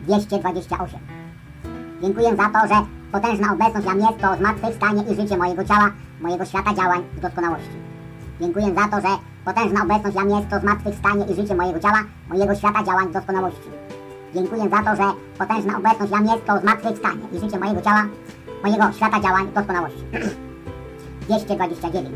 [0.00, 1.00] 228.
[2.02, 5.90] Dziękuję za to, że potężna obecność Jam jest to zmartwychwstanie i życie mojego ciała,
[6.22, 7.76] mojego świata działań w doskonałości.
[8.40, 9.12] Dziękuję za to, że
[9.44, 13.70] potężna obecność Jam jest to zmartwychwstanie i życie mojego ciała, mojego świata działań w doskonałości.
[14.34, 18.04] Dziękuję za to, że potężna obecność Jam jest to zmartwychwstanie i życie mojego ciała,
[18.64, 20.02] mojego świata działań w doskonałości.
[21.28, 22.08] 229.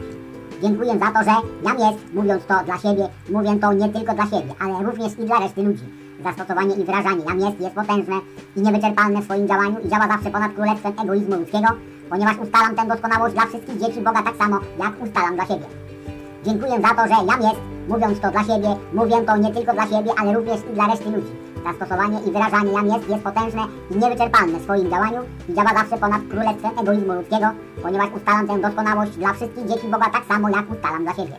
[0.63, 4.25] Dziękuję za to, że Jam jest, mówiąc to dla siebie, mówię to nie tylko dla
[4.25, 5.85] siebie, ale również i dla reszty ludzi.
[6.25, 8.15] Zastosowanie i wyrażanie Jam jest, jest potężne
[8.57, 11.69] i niewyczerpalne w swoim działaniu i działa zawsze ponad królestwem egoizmu ludzkiego,
[12.11, 15.67] ponieważ ustalam tę doskonałość dla wszystkich dzieci Boga tak samo, jak ustalam dla siebie.
[16.45, 19.87] Dziękuję za to, że Jam jest, mówiąc to dla siebie, mówię to nie tylko dla
[19.87, 21.33] siebie, ale również i dla reszty ludzi.
[21.65, 25.99] Zastosowanie i wyrażanie Jam jest, jest potężne i niewyczerpalne w swoim działaniu i działa zawsze
[25.99, 27.47] ponad królestwem egoizmu ludzkiego,
[27.83, 31.37] ponieważ ustalam tę doskonałość dla wszystkich dzieci Boga tak samo, jak ustalam dla siebie.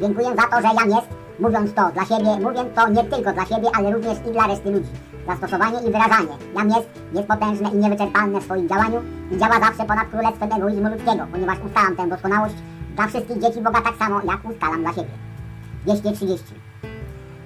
[0.00, 1.08] Dziękuję za to, że Jam jest,
[1.40, 4.70] mówiąc to dla siebie, mówię to nie tylko dla siebie, ale również i dla reszty
[4.70, 4.88] ludzi.
[5.26, 9.84] Zastosowanie i wyrażanie Jam jest, jest potężne i niewyczerpalne w swoim działaniu i działa zawsze
[9.84, 12.54] ponad królestwem egoizmu ludzkiego, ponieważ ustalam tę doskonałość
[12.96, 15.10] dla wszystkich dzieci Boga tak samo, jak ustalam dla siebie.
[15.84, 16.44] 230.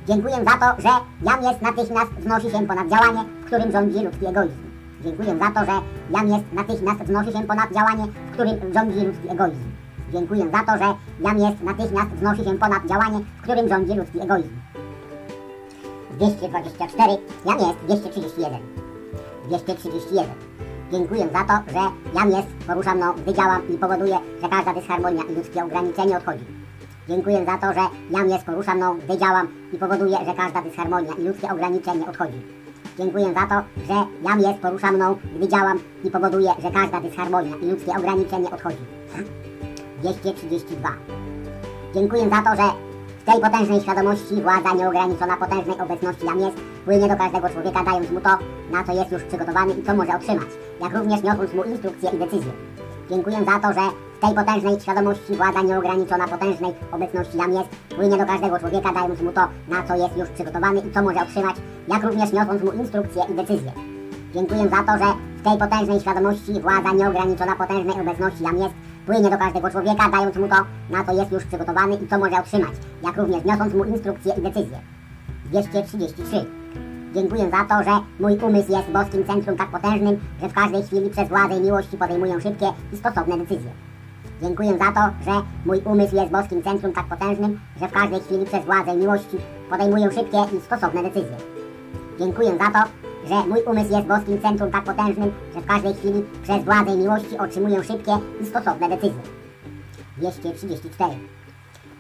[0.09, 0.89] Dziękuję za to, że
[1.23, 4.65] Jam jest natychmiast wznosi się ponad działanie, w którym rządzi ludzki egoizm.
[5.05, 5.73] Dziękuję za to, że
[6.11, 9.84] Jam jest natychmiast wznosi się ponad działanie, w którym rządzi ludzki egoizm.
[10.15, 14.21] Dziękuję za to, że jam jest natychmiast wznosi się ponad działanie, w którym rządzi ludzki
[14.21, 14.57] egoizm.
[16.11, 17.13] 224,
[17.47, 18.61] jam jest 231.
[19.49, 20.35] 231.
[20.93, 21.81] Dziękuję za to, że
[22.15, 26.45] jam jest porusza mną, gdy działam i powoduje, że każda dysharmonia i ludzkie ograniczenie odchodzi.
[27.09, 31.13] Dziękuję za to, że jam jest porusza mną, gdy działam i powoduje, że każda dysharmonia
[31.19, 32.41] i ludzkie ograniczenie odchodzi.
[32.99, 37.57] Dziękuję za to, że jam jest porusza mną, gdy działam i powoduje, że każda dysharmonia
[37.57, 38.85] i ludzkie ograniczenie odchodzi.
[40.05, 40.91] 232.
[41.95, 42.69] Dziękuję za to, że
[43.23, 48.11] w tej potężnej świadomości władza nieograniczona potężnej obecności jam jest płynie do każdego człowieka, dając
[48.11, 48.31] mu to,
[48.73, 50.49] na co jest już przygotowany i co może otrzymać,
[50.81, 52.53] jak również niosąc mu instrukcje i decyzje.
[53.11, 53.85] Dziękuję za to, że
[54.17, 59.21] w tej potężnej świadomości władza nieograniczona potężnej obecności jam jest płynie do każdego człowieka, dając
[59.23, 61.57] mu to, na co jest już przygotowany i co może otrzymać,
[61.89, 63.73] jak również niosąc mu instrukcje i decyzje.
[64.35, 65.09] Dziękuję za to, że
[65.39, 68.75] w tej potężnej świadomości władza nieograniczona potężnej obecności jam jest
[69.07, 70.57] płynie do każdego człowieka, dając mu to,
[70.91, 72.73] na co jest już przygotowany i co może otrzymać,
[73.03, 74.79] jak również niosąc mu instrukcje i decyzje.
[75.45, 76.45] 233.
[77.15, 77.91] Dziękuję za to, że
[78.21, 81.97] mój umysł jest boskim centrum tak potężnym, że w każdej chwili przez władzę i miłości
[81.97, 83.71] podejmuję szybkie i stosowne decyzje.
[84.43, 88.45] Dziękuję za to, że mój umysł jest boskim centrum tak potężnym, że w każdej chwili
[88.45, 89.37] przez władzę i miłości
[89.71, 91.37] podejmuję szybkie i stosowne decyzje.
[92.19, 92.89] Dziękuję za to,
[93.29, 96.99] że mój umysł jest boskim centrum tak potężnym, że w każdej chwili przez władzę i
[96.99, 99.23] miłości otrzymuję szybkie i stosowne decyzje.
[100.17, 101.13] 234.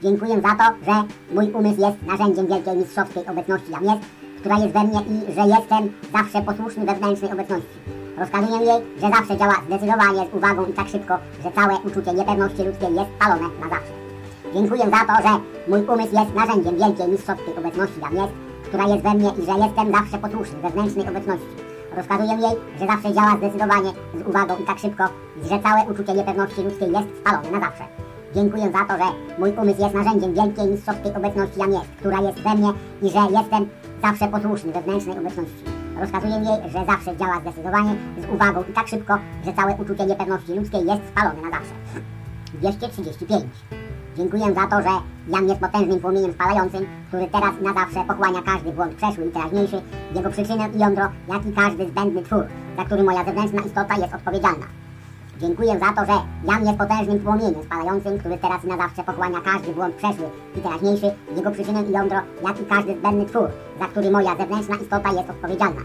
[0.02, 0.92] Dziękuję za to, że
[1.34, 4.02] mój umysł jest narzędziem wielkiej mistrzowskiej obecności jam jest,
[4.40, 7.78] która jest we mnie i że jestem zawsze posłuszny wewnętrznej obecności.
[8.18, 12.62] Rozkazuję jej, że zawsze działa zdecydowanie, z uwagą i tak szybko, że całe uczucie niepewności
[12.62, 13.92] ludzkiej jest spalone na zawsze.
[14.55, 18.32] Dziękuję za to, że mój umysł jest narzędziem wielkiej mistrzowskiej obecności jam jest,
[18.74, 21.55] która jest we mnie i że jestem zawsze posłuszny wewnętrznej obecności.
[21.96, 25.05] Rozkazuję jej, że zawsze działa zdecydowanie, z uwagą i tak szybko,
[25.42, 27.84] że całe uczucie niepewności ludzkiej jest spalone na zawsze.
[28.34, 32.38] Dziękuję za to, że mój umysł jest narzędziem wielkiej mistrzowskiej obecności jam jest, która jest
[32.38, 32.72] we mnie
[33.02, 33.62] i że jestem
[34.02, 35.64] zawsze posłuszny wewnętrznej obecności.
[36.01, 39.14] Rozkazuję jej, że zawsze działa zdecydowanie, z uwagą i tak szybko,
[39.44, 41.74] że całe uczucie niepewności ludzkiej jest spalone na zawsze.
[42.55, 43.44] 235.
[44.16, 44.94] Dziękuję za to, że
[45.28, 49.82] jam jest potężnym płomieniem spalającym, który teraz na zawsze pochłania każdy błąd przeszły i teraźniejszy,
[50.14, 52.44] jego przyczynę i jądro, jak i każdy zbędny twór,
[52.76, 54.66] za który moja zewnętrzna istota jest odpowiedzialna.
[55.40, 59.72] Dziękuję za to, że jam jest potężnym płomieniem spalającym, który teraz na zawsze pochłania każdy
[59.74, 60.26] błąd przeszły
[60.56, 64.76] i teraźniejszy, jego przyczynę i jądro, jak i każdy zbędny twór, za który moja zewnętrzna
[64.76, 65.80] istota jest odpowiedzialna.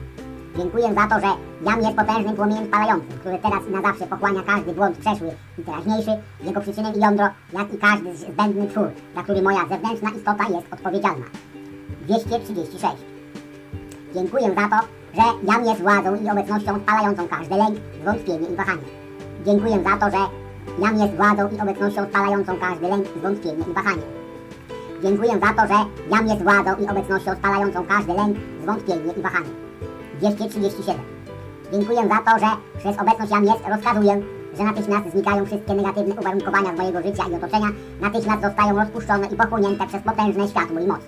[0.59, 1.31] Dziękuję za to, że
[1.69, 5.61] jam jest potężnym płomieniem spalającym, który teraz i na zawsze pochłania każdy błąd przeszły i
[5.63, 6.11] teraźniejszy,
[6.43, 10.73] jego przyczynę i jądro, jak i każdy zbędny twór, za który moja zewnętrzna istota jest
[10.73, 11.25] odpowiedzialna.
[12.01, 12.95] 236.
[14.13, 18.87] Dziękuję za to, że jam jest władzą i obecnością spalającą każdy lęk, zwątpienie i wahanie.
[19.45, 20.21] Dziękuję za to, że
[20.83, 24.07] jam jest władzą i obecnością spalającą każdy lęk, zwątpienie i wahanie.
[25.03, 25.79] Dziękuję za to, że
[26.11, 29.68] jam jest władzą i obecnością spalającą każdy lęk, zwątpienie i wahanie.
[30.19, 30.95] 237.
[31.71, 32.47] Dziękuję za to, że
[32.79, 34.21] przez obecność jam jest rozkazuję,
[34.57, 37.67] że natychmiast znikają wszystkie negatywne uwarunkowania z mojego życia i otoczenia,
[38.01, 40.99] natychmiast zostają rozpuszczone i pochłonięte przez potężne światło i moc.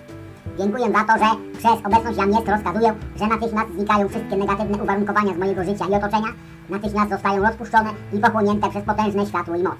[0.58, 5.34] Dziękuję za to, że przez obecność jam jest rozkazuję, że natychmiast znikają wszystkie negatywne uwarunkowania
[5.34, 6.28] z mojego życia i otoczenia,
[6.70, 9.78] natychmiast zostają rozpuszczone i pochłonięte przez potężne światło i moc.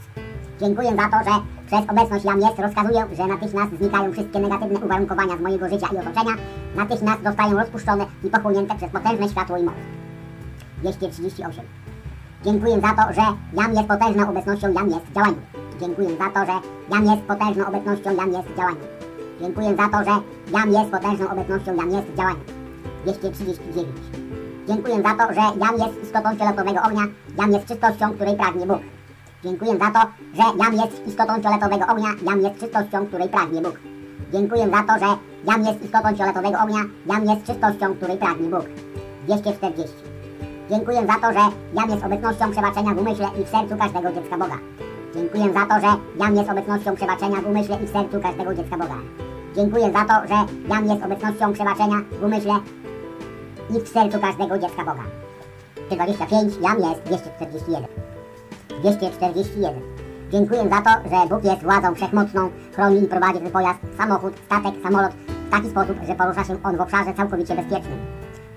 [0.62, 1.34] Dziękuję za to, że
[1.66, 5.96] przez obecność jam jest rozkazuję, że natychmiast znikają wszystkie negatywne uwarunkowania z mojego życia i
[5.96, 6.34] otoczenia,
[6.76, 9.74] natychmiast zostają rozpuszczone i pochłonięte przez potężne światło i moc.
[10.78, 11.64] 238.
[12.44, 13.22] Dziękuję za to, że
[13.52, 15.40] jam jest potężną obecnością jam jest w działaniu.
[15.80, 16.54] Dziękuję za to, że
[16.92, 18.84] jam jest potężną obecnością jam jest w działaniu.
[19.40, 20.14] Dziękuję za to, że
[20.52, 22.44] jam jest potężną obecnością jam jest w działaniu.
[23.04, 23.88] 239.
[24.68, 27.02] Dziękuję za to, że jam jest istotą fioletowego ognia,
[27.38, 28.80] jam jest czystością, której pragnie Bóg.
[29.44, 30.00] Dziękuję za to,
[30.34, 33.76] że jam jest istotą fioletowego ognia, jam jest czystością, której pragnie Bóg.
[34.32, 38.64] Dziękuję za to, że jam jest istotą fioletowego ognia, jam jest czystością, której pragnie Bóg.
[39.26, 39.96] 240.
[40.70, 41.44] Dziękuję za to, że
[41.74, 44.58] jam jest obecnością przebaczenia w umyśle i w sercu każdego dziecka Boga.
[45.14, 45.90] Dziękuję za to, że
[46.20, 48.96] jam jest obecnością przebaczenia w umyśle i w sercu każdego dziecka Boga.
[49.56, 50.38] Dziękuję za to, że
[50.68, 52.54] jam jest obecnością przebaczenia w umyśle
[53.70, 55.04] i w sercu każdego dziecka Boga.
[55.90, 58.11] 25, jam jest 241.
[58.80, 59.74] 241.
[60.32, 64.74] Dziękuję za to, że Bóg jest władzą wszechmocną, chroni i prowadzi ten pojazd, samochód, statek,
[64.82, 65.12] samolot
[65.46, 67.98] w taki sposób, że porusza się on w obszarze całkowicie bezpiecznym.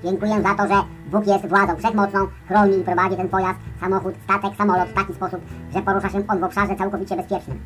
[0.04, 4.56] Dziękuję za to, że Bóg jest władzą wszechmocną, chroni i prowadzi ten pojazd, samochód, statek,
[4.58, 5.42] samolot w taki sposób,
[5.74, 7.60] że porusza się on w obszarze całkowicie bezpiecznym.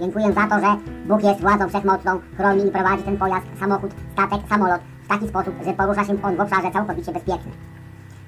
[0.00, 0.76] Dziękuję za to, że
[1.08, 5.54] Bóg jest władzą wszechmocną, chroni i prowadzi ten pojazd, samochód, statek, samolot w taki sposób,
[5.64, 7.54] że porusza się on w obszarze całkowicie bezpiecznym.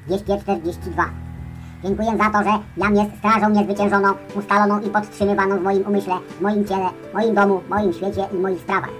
[0.07, 1.26] 242.
[1.85, 6.65] Dziękuję za to, że jam jest strażą niezwyciężoną, ustaloną i podtrzymywaną w moim umyśle, moim
[6.65, 8.91] ciele, moim domu, moim świecie i moich sprawach.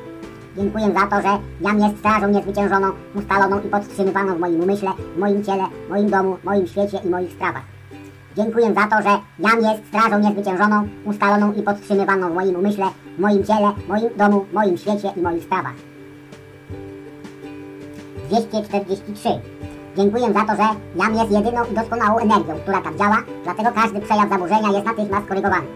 [0.57, 5.45] Dziękuję za to, że jam jest strażą niezwyciężoną, ustaloną i podtrzymywaną w moim umyśle, moim
[5.45, 7.63] ciele, moim domu, moim świecie i moich sprawach.
[8.37, 12.87] Dziękuję za to, że jam jest strażą niezwyciężoną, ustaloną i podtrzymywaną w moim umyśle,
[13.19, 15.75] moim ciele, moim domu, moim świecie i moich sprawach.
[18.29, 19.56] 243.
[19.97, 24.01] Dziękuję za to, że jam jest jedyną i doskonałą energią, która tak działa, dlatego każdy
[24.01, 25.67] przejaw zaburzenia jest natychmiast korygowany.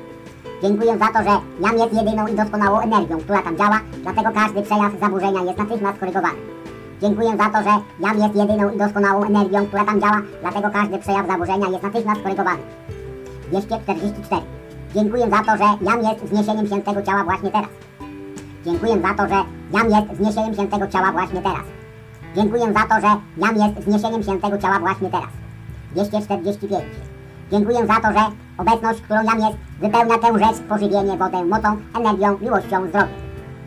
[0.63, 4.63] Dziękuję za to, że jam jest jedyną i doskonałą energią, która tam działa, dlatego każdy
[4.63, 6.39] przejaw zaburzenia jest natychmiast korygowany.
[7.03, 7.71] Dziękuję za to, że
[8.01, 12.23] jam jest jedyną i doskonałą energią, która tam działa, dlatego każdy przejaw zaburzenia jest natychmiast
[12.23, 12.63] korygowany.
[13.49, 14.43] 244.
[14.95, 17.71] Dziękuję za to, że jam jest wzniesieniem się tego ciała właśnie teraz.
[18.65, 19.39] Dziękuję za to, że
[19.73, 21.80] jam jest wzniesieniem się tego ciała właśnie teraz.
[22.37, 25.31] Dziękuję za to, że jam jest wzniesieniem się tego ciała właśnie teraz.
[25.93, 26.85] 245.
[27.51, 28.21] Dziękuję za to, że
[28.59, 33.09] obecność, którą jam jest, wypełnia tę rzecz, pożywienie, wodę, mocą, energią, miłością, zdrowiem.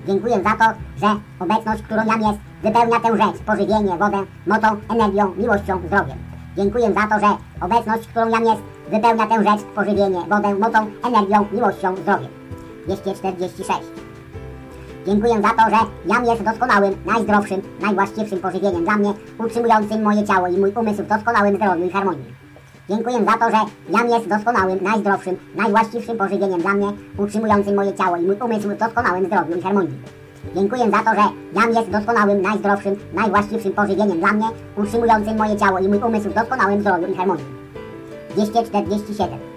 [0.08, 0.66] Dziękuję za to,
[1.02, 4.18] że obecność, którą jam jest, wypełnia tę rzecz, pożywienie, wodę,
[4.48, 6.18] mocą, energią, miłością, zdrowiem.
[6.58, 11.46] Dziękuję za to, że obecność, którą jam jest, wypełnia tę rzecz, pożywienie, wodę, mocą, energią,
[11.52, 12.30] miłością, zdrowiem.
[12.86, 14.03] 246.
[15.06, 20.48] Dziękuję za to, że jam jest doskonałym, najzdrowszym, najwłaściwszym pożywieniem dla mnie, utrzymującym moje ciało
[20.48, 22.26] i mój umysł w doskonałym zdrowiu i harmonii.
[22.90, 23.58] Dziękuję za to, że
[23.90, 28.78] jam jest doskonałym, najzdrowszym, najwłaściwszym pożywieniem dla mnie, utrzymującym moje ciało i mój umysł w
[28.78, 30.00] doskonałym zdrowiu i harmonii.
[30.56, 31.30] Dziękuję za to, że
[31.62, 34.46] jam jest doskonałym, najzdrowszym, najwłaściwszym pożywieniem dla mnie,
[34.78, 37.46] utrzymującym moje ciało i mój umysł w doskonałym zdrowiu i harmonii.
[38.30, 39.53] 247.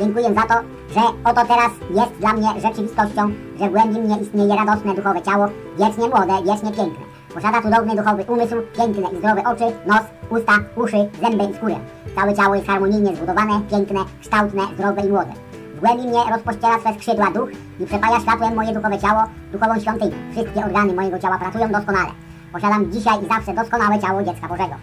[0.00, 0.54] Dziękuję za to,
[0.94, 5.46] że oto teraz jest dla mnie rzeczywistością, że w głębi mnie istnieje radosne duchowe ciało,
[5.78, 7.04] wiecznie młode, wiecznie piękne.
[7.34, 11.76] Posiada cudowny duchowy umysł, piękne i zdrowe oczy, nos, usta, uszy, zęby i skórę.
[12.16, 15.32] Całe ciało jest harmonijnie zbudowane, piękne, kształtne, zdrowe i młode.
[15.76, 17.50] W głębi mnie rozpościera swe skrzydła duch
[17.80, 19.22] i przepaja światłem moje duchowe ciało,
[19.52, 20.16] duchową świątynię.
[20.32, 22.10] Wszystkie organy mojego ciała pracują doskonale.
[22.52, 24.74] Posiadam dzisiaj i zawsze doskonałe ciało dziecka Bożego.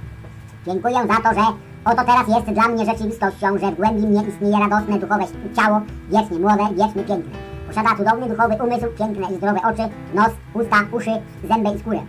[0.67, 1.45] Dziękuję za to, że
[1.85, 5.23] oto teraz jest dla mnie rzeczywistością, że w głębi mnie istnieje radosne duchowe
[5.55, 7.37] ciało, wiecznie młode, wiecznie piękne.
[7.67, 11.11] Posiada cudowny duchowy umysł, piękne i zdrowe oczy, nos, usta, uszy,
[11.49, 11.99] zęby i skórę.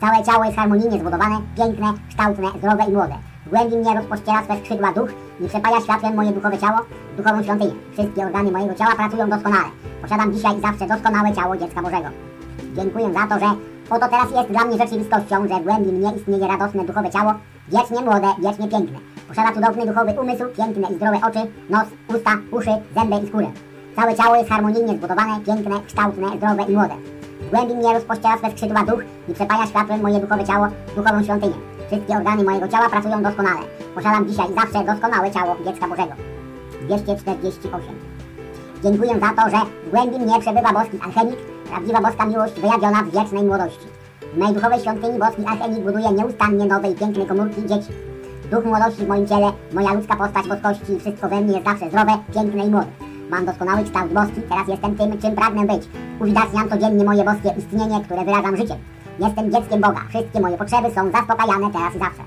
[0.00, 3.14] Całe ciało jest harmonijnie zbudowane, piękne, kształtne, zdrowe i młode.
[3.46, 5.10] W głębi mnie rozpościera swe skrzydła duch
[5.40, 6.78] i przepaja światłem moje duchowe ciało,
[7.16, 7.74] duchową świątynię.
[7.92, 9.68] Wszystkie organy mojego ciała pracują doskonale.
[10.02, 12.08] Posiadam dzisiaj i zawsze doskonałe ciało dziecka Bożego.
[12.76, 13.50] Dziękuję za to, że
[13.90, 17.34] oto teraz jest dla mnie rzeczywistością, że w głębi mnie istnieje radosne duchowe ciało,
[17.68, 18.98] wiecznie młode, wiecznie piękne.
[19.28, 21.38] Posiada cudowny duchowy umysł, piękne i zdrowe oczy,
[21.70, 21.86] nos,
[22.16, 23.46] usta, uszy, zęby i skórę.
[23.96, 26.94] Całe ciało jest harmonijnie zbudowane, piękne, kształtne, zdrowe i młode.
[27.40, 30.66] W głębi mnie rozpościera swe skrzydła duch i przepaja światłem moje duchowe ciało,
[30.96, 31.54] duchową świątynię.
[31.86, 33.60] Wszystkie organy mojego ciała pracują doskonale.
[33.94, 36.12] Posiadam dzisiaj zawsze doskonałe ciało dziecka Bożego.
[36.82, 37.82] 248.
[38.82, 39.56] Dziękuję za to, że
[39.86, 41.38] w głębi mnie przebywa boski alchemik,
[41.70, 43.95] prawdziwa boska miłość wyjawiona w wiecznej młodości.
[44.36, 47.92] W mojej duchowej świątyni boski alchemik buduje nieustannie nowe i piękne komórki dzieci.
[48.50, 52.12] Duch młodości w moim ciele, moja ludzka postać boskości wszystko we mnie jest zawsze zdrowe,
[52.34, 52.86] piękne i młode.
[53.30, 55.88] Mam doskonały kształt boski, teraz jestem tym, czym pragnę być.
[56.20, 58.76] Uwidaczniam codziennie moje boskie istnienie, które wyrażam życiem.
[59.18, 62.22] Jestem dzieckiem Boga, wszystkie moje potrzeby są zaspokajane teraz i zawsze.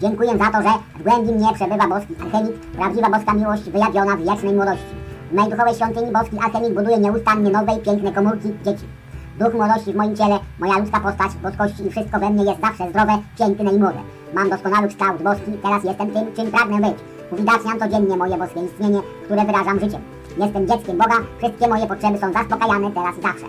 [0.00, 4.24] Dziękuję za to, że w głębi mnie przebywa boski alchemik, prawdziwa boska miłość wyjawiona w
[4.24, 4.94] wiecznej młodości.
[5.30, 8.99] W mojej duchowej świątyni boski alchemik buduje nieustannie nowe i piękne komórki dzieci.
[9.40, 12.90] Duch młodości w moim ciele, moja ludzka postać boskości i wszystko we mnie jest zawsze
[12.90, 13.98] zdrowe, piękne i młode.
[14.34, 16.98] Mam doskonały kształt boski, teraz jestem tym, czym pragnę być.
[17.32, 20.00] Uwidaczniam codziennie moje boskie istnienie, które wyrażam życiem.
[20.38, 23.46] Jestem dzieckiem Boga, wszystkie moje potrzeby są zaspokajane teraz i zawsze.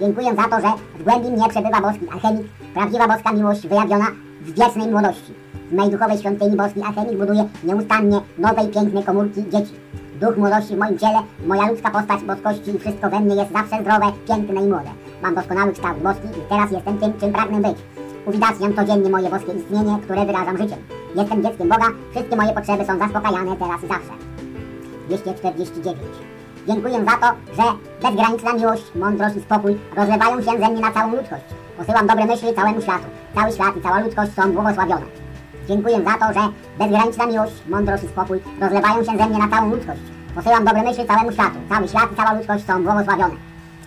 [0.00, 4.06] Dziękuję za to, że w głębi mnie przebywa boski alchemik, prawdziwa boska miłość wyjawiona
[4.40, 5.32] w wiecznej młodości.
[5.70, 9.74] W mojej duchowej świątyni boski alchemik buduje nieustannie nowe i piękne komórki dzieci.
[10.20, 13.82] Duch młodości w moim ciele, moja ludzka postać boskości i wszystko we mnie jest zawsze
[13.82, 14.90] zdrowe, piękne i młode.
[15.22, 17.78] Mam doskonały kształt boski i teraz jestem tym, czym pragnę być.
[18.26, 20.78] Uwidaczniam codziennie moje boskie istnienie, które wyrażam życiem.
[21.16, 24.12] Jestem dzieckiem Boga, wszystkie moje potrzeby są zaspokajane teraz i zawsze.
[25.08, 25.96] 249.
[26.66, 27.62] Dziękuję za to, że
[28.02, 31.44] bezgraniczna miłość, mądrość i spokój rozlewają się ze mnie na całą ludzkość.
[31.78, 33.04] Posyłam dobre myśli całemu światu.
[33.34, 35.23] Cały świat i cała ludzkość są błogosławione.
[35.68, 39.70] Dziękuję za to, że bezgraniczna miłość, mądrość i spokój rozlewają się ze mnie na całą
[39.70, 40.00] ludzkość.
[40.34, 41.56] Posyłam dobre myśli całemu światu.
[41.68, 43.34] Cały świat i cała ludzkość są błogosławione.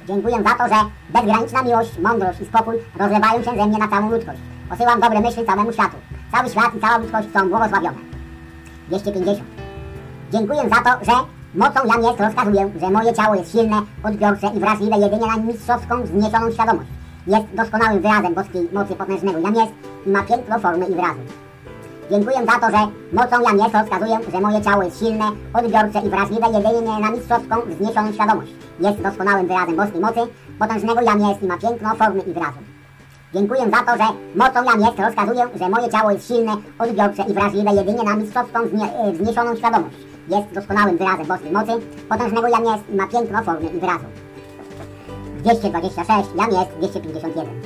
[0.08, 0.80] Dziękuję za to, że
[1.10, 4.40] bezgraniczna miłość, mądrość i spokój rozlewają się ze mnie na całą ludzkość.
[4.70, 5.98] Posyłam dobre myśli całemu światu.
[6.32, 7.98] Cały świat i cała ludzkość są błogosławione.
[8.88, 9.48] 250.
[10.32, 11.12] Dziękuję za to, że
[11.56, 16.04] mocą jam jest rozkazuję, że moje ciało jest silne, odbiorcze i wrażliwe jedynie na mistrzowską,
[16.04, 16.90] wzniesioną świadomość.
[17.28, 19.72] Jest doskonałym wyrazem boskiej mocy potężnego jam jest
[20.06, 21.20] i ma piękno formy i wyrazu.
[22.12, 22.82] Dziękuję za to, że
[23.14, 27.56] mocą jam jest rozkazuję, że moje ciało jest silne, odbiorcze i wrażliwe jedynie na mistrzowską
[27.62, 28.52] wzniesioną świadomość.
[28.80, 30.20] Jest doskonałym wyrazem boskiej mocy,
[30.60, 32.60] potężnego jam jest i ma piękno, formy i wyrazu.
[33.34, 37.34] Dziękuję za to, że mocą jam jest rozkazuję, że moje ciało jest silne, odbiorcze i
[37.34, 39.96] wrażliwe jedynie na mistrzowską wznie, e, wzniesioną świadomość.
[40.28, 41.72] Jest doskonałym wyrazem boskiej mocy,
[42.10, 44.06] potężnego jam jest i ma piękno, formy i wyrazu.
[45.40, 47.62] 226, jam jest 251.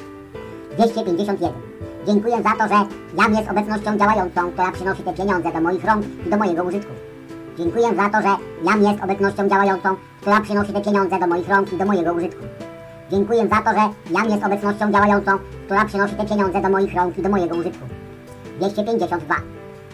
[0.77, 1.70] 251.
[2.07, 2.79] Dziękuję za to, że
[3.17, 6.91] jam jest obecnością działającą, która przynosi te pieniądze do moich rąk i do mojego użytku.
[7.57, 11.73] Dziękuję za to, że jam jest obecnością działającą, która przynosi te pieniądze do moich rąk
[11.73, 12.43] i do mojego użytku.
[13.11, 15.31] Dziękuję za to, że jam jest obecnością działającą,
[15.65, 17.85] która przynosi te pieniądze do moich rąk i do mojego użytku.
[18.57, 19.35] 252.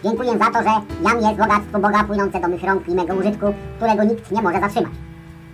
[0.04, 0.72] Dziękuję za to, że
[1.02, 4.60] jam jest bogactwo Boga płynące do mych rąk i mego użytku, którego nikt nie może
[4.60, 4.92] zatrzymać.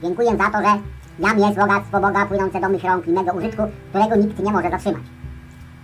[0.03, 0.73] Dziękuję za to, że
[1.19, 4.71] jam jest bogactwo Boga płynące do mych rąk i mego użytku, którego nikt nie może
[4.71, 5.14] zatrzymać.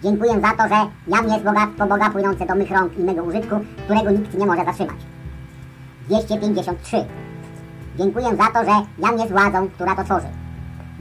[0.02, 3.56] Dziękuję za to, że jam jest bogactwo Boga płynące do mych rąk i mego użytku,
[3.84, 4.96] którego nikt nie może zatrzymać.
[6.08, 7.04] 253.
[7.98, 10.26] Dziękuję za to, że jam jest władzą, która to tworzy.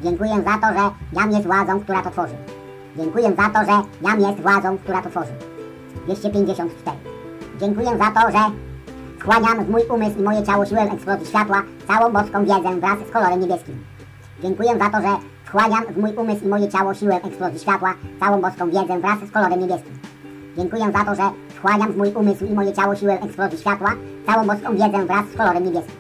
[0.04, 2.34] Dziękuję za to, że jam jest władzą, która to tworzy.
[2.98, 5.32] Dziękuję za to, że jam jest władzą, która to tworzy.
[6.06, 6.98] 254.
[7.60, 8.40] Dziękuję za to, że
[9.20, 13.12] wchłaniam w mój umysł i moje ciało siłę eksplozji światła, całą boską wiedzę wraz z
[13.12, 13.84] kolorem niebieskim.
[14.42, 15.18] Dziękuję za to, że
[15.50, 19.32] wchłaniam w mój umysł i moje ciało siłę eksplozji światła, całą boską wiedzę wraz z
[19.32, 19.94] kolorem niebieskim.
[20.58, 21.24] Dziękuję za to, że
[21.56, 23.92] wchłaniam w mój umysł i moje ciało siłę eksplozji światła,
[24.26, 25.96] całą boską wiedzę wraz z kolorem niebieskim.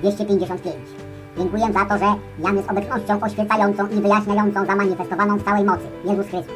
[0.00, 0.74] 255.
[1.38, 2.08] Dziękuję za to, że
[2.44, 6.54] jam jest obecnością oświecającą i wyjaśniającą zamanifestowaną w całej mocy, Jezus Chrystus.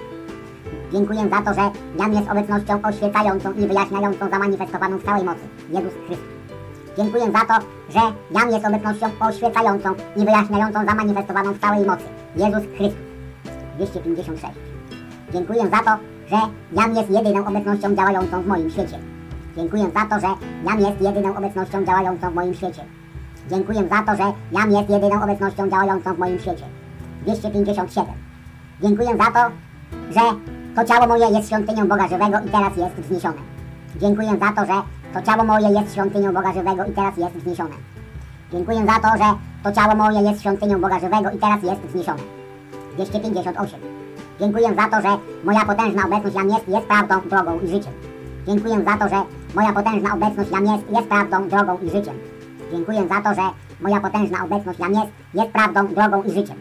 [0.92, 5.92] Dziękuję za to, że jam jest obecnością oświecającą i wyjaśniającą zamanifestowaną w całej mocy, Jezus
[6.06, 6.41] Chrystus.
[6.96, 8.00] Dziękuję za to, że
[8.30, 12.04] jam jest obecnością oświecającą i wyjaśniającą zamanifestowaną w całej mocy,
[12.36, 13.12] Jezus Chrystus.
[13.76, 14.54] 256.
[15.32, 16.36] Dziękuję za to, że
[16.72, 18.98] jam jest jedyną obecnością działającą w moim świecie.
[19.56, 22.84] Dziękuję za to, że jam jest jedyną obecnością działającą w moim świecie.
[23.50, 26.64] Dziękuję za to, że jam jest jedyną obecnością działającą w moim świecie.
[27.22, 28.14] 257.
[28.82, 29.50] Dziękuję za to,
[30.10, 30.20] że
[30.76, 33.40] to ciało moje jest świątynią Boga żywego i teraz jest wzniesione.
[33.96, 34.82] Dziękuję za to, że
[35.14, 37.74] to ciało moje jest świątynią Boga żywego i teraz jest wzniesione.
[38.52, 39.28] Dziękuję za to, że
[39.62, 42.22] to ciało moje jest świątynią Boga żywego i teraz jest wzniesione.
[42.94, 43.80] 258.
[44.40, 47.92] Dziękuję za to, że moja potężna obecność jam jest, jest prawdą, drogą i życiem.
[48.46, 49.22] Dziękuję za to, że
[49.54, 52.14] moja potężna obecność jam jest, jest prawdą, drogą i życiem.
[52.72, 53.42] Dziękuję za to, że
[53.80, 56.56] moja potężna obecność jam jest, jest prawdą, drogą i życiem.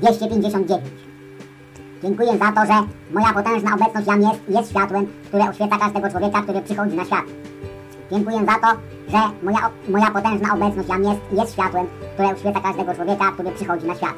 [0.00, 1.09] 259.
[2.02, 2.74] Dziękuję za to, że
[3.10, 7.24] moja potężna obecność jam jest, jest światłem, które oświeca każdego człowieka, który przychodzi na świat.
[8.10, 8.68] Dziękuję za to,
[9.08, 13.86] że moja, moja potężna obecność jam jest, jest światłem, które oświeca każdego człowieka, który przychodzi
[13.86, 14.14] na świat.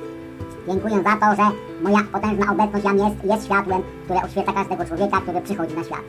[0.68, 1.46] Dziękuję za to, że
[1.82, 6.04] moja potężna obecność jam jest, jest światłem, które oświeca każdego człowieka, który przychodzi na świat.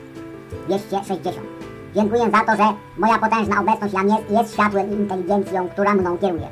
[0.68, 1.48] 260.
[1.96, 6.18] Dziękuję za to, że moja potężna obecność jam jest, jest światłem i inteligencją, która mną
[6.18, 6.48] kieruje.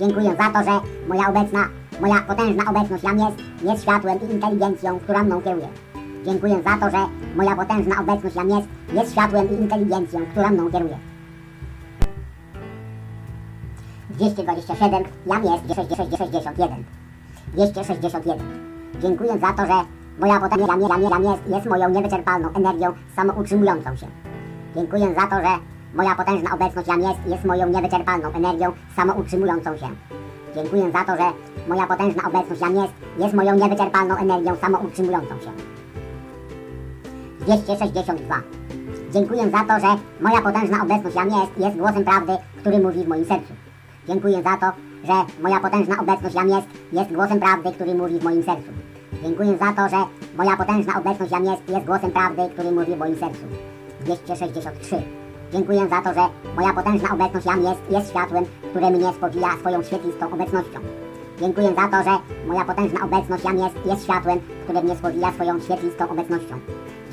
[0.00, 1.68] Dziękuję za to, że moja obecna,
[2.02, 5.68] moja potężna obecność jam jest, jest światłem i inteligencją, która mną kieruje.
[6.24, 7.06] Dziękuję za to, że
[7.36, 10.98] moja potężna obecność jam jest, jest światłem i inteligencją, która mną kieruje.
[14.10, 16.84] 227, jam jest 261.
[17.52, 18.38] 261.
[19.02, 19.74] Dziękuję za to, że
[20.18, 24.06] moja potężna jam, jam, jam jest, jest moją niewyczerpalną energią samoutrzymującą się.
[24.76, 25.52] Dziękuję za to, że
[25.94, 29.88] moja potężna obecność jam jest, jest moją niewyczerpalną energią samoutrzymującą się.
[30.54, 31.32] Dziękuję za to, że
[31.68, 35.50] moja potężna obecność jam jest, jest moją niewyczerpalną energią samoutrzymującą się.
[37.40, 38.34] 262.
[39.12, 43.08] Dziękuję za to, że moja potężna obecność jam jest, jest głosem prawdy, który mówi w
[43.08, 43.52] moim sercu.
[44.08, 44.66] Dziękuję za to,
[45.04, 48.70] że moja potężna obecność jam jest, jest głosem prawdy, który mówi w moim sercu.
[49.22, 50.04] Dziękuję za to, że
[50.36, 53.42] moja potężna obecność jam jest, jest głosem prawdy, który mówi w moim sercu.
[54.00, 55.21] 263.
[55.52, 59.82] Dziękuję za to, że moja potężna obecność jam jest, jest światłem, które mnie spowija swoją
[59.82, 60.78] świetlistą obecnością.
[61.40, 65.60] Dziękuję za to, że moja potężna obecność jam jest, jest światłem, które mnie spowija swoją
[65.60, 66.54] świetlistą obecnością.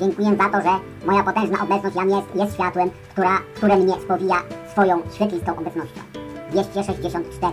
[0.00, 0.70] Dziękuję za to, że
[1.06, 4.36] moja potężna obecność jam jest, jest światłem, która, które mnie spowija
[4.72, 6.00] swoją świetlistą obecnością.
[6.50, 7.52] 264.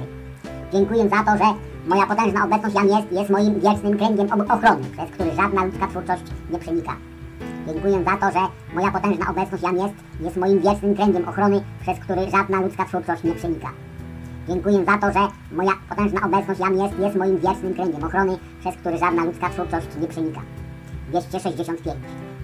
[0.73, 1.53] Dziękuję za to, że
[1.88, 6.23] moja potężna obecność jam jest, jest moim wiecznym kręgiem ochrony, przez który żadna ludzka twórczość
[6.51, 6.95] nie przenika.
[7.68, 11.99] Dziękuję za to, że moja potężna obecność jam jest, jest moim wiecznym kręgiem ochrony, przez
[11.99, 13.68] który żadna ludzka twórczość nie przenika.
[14.48, 18.76] Dziękuję za to, że moja potężna obecność jam jest, jest moim wiecznym kręgiem ochrony, przez
[18.76, 20.41] który żadna ludzka twórczość nie przenika.
[21.10, 21.98] 265.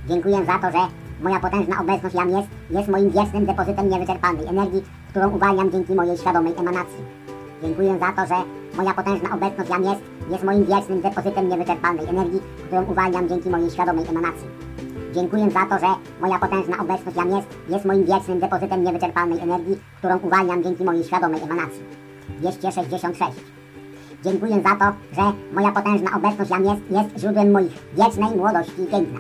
[0.08, 0.88] Dziękuję za to, że
[1.22, 6.18] moja potężna obecność jam jest, jest moim wiecznym depozytem niewyczerpanej energii, którą uwalniam dzięki mojej
[6.18, 7.04] świadomej emanacji.
[7.64, 8.36] Dziękuję za to, że
[8.78, 10.02] moja potężna obecność jam jest,
[10.32, 14.73] jest moim wiecznym depozytem niewyczerpanej energii, którą uwalniam dzięki mojej świadomej emanacji.
[15.14, 19.80] Dziękuję za to, że moja potężna obecność jam jest, jest moim wiecznym depozytem niewyczerpalnej energii,
[19.98, 21.84] którą uwalniam dzięki mojej świadomej emanacji.
[22.40, 23.31] 266.
[24.23, 25.22] Dziękuję za to, że
[25.53, 29.19] moja potężna obecność jam jest, jest źródłem moich wiecznej młodości i piękna.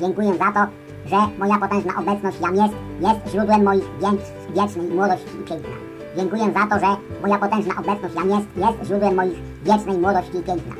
[0.00, 0.60] Dziękuję za to,
[1.06, 5.74] że moja potężna obecność jam jest, jest źródłem moich wiec- wiecznej młodości i piękna.
[6.16, 10.42] Dziękuję za to, że moja potężna obecność jam jest, jest źródłem moich wiecznej młodości i
[10.42, 10.74] piękna.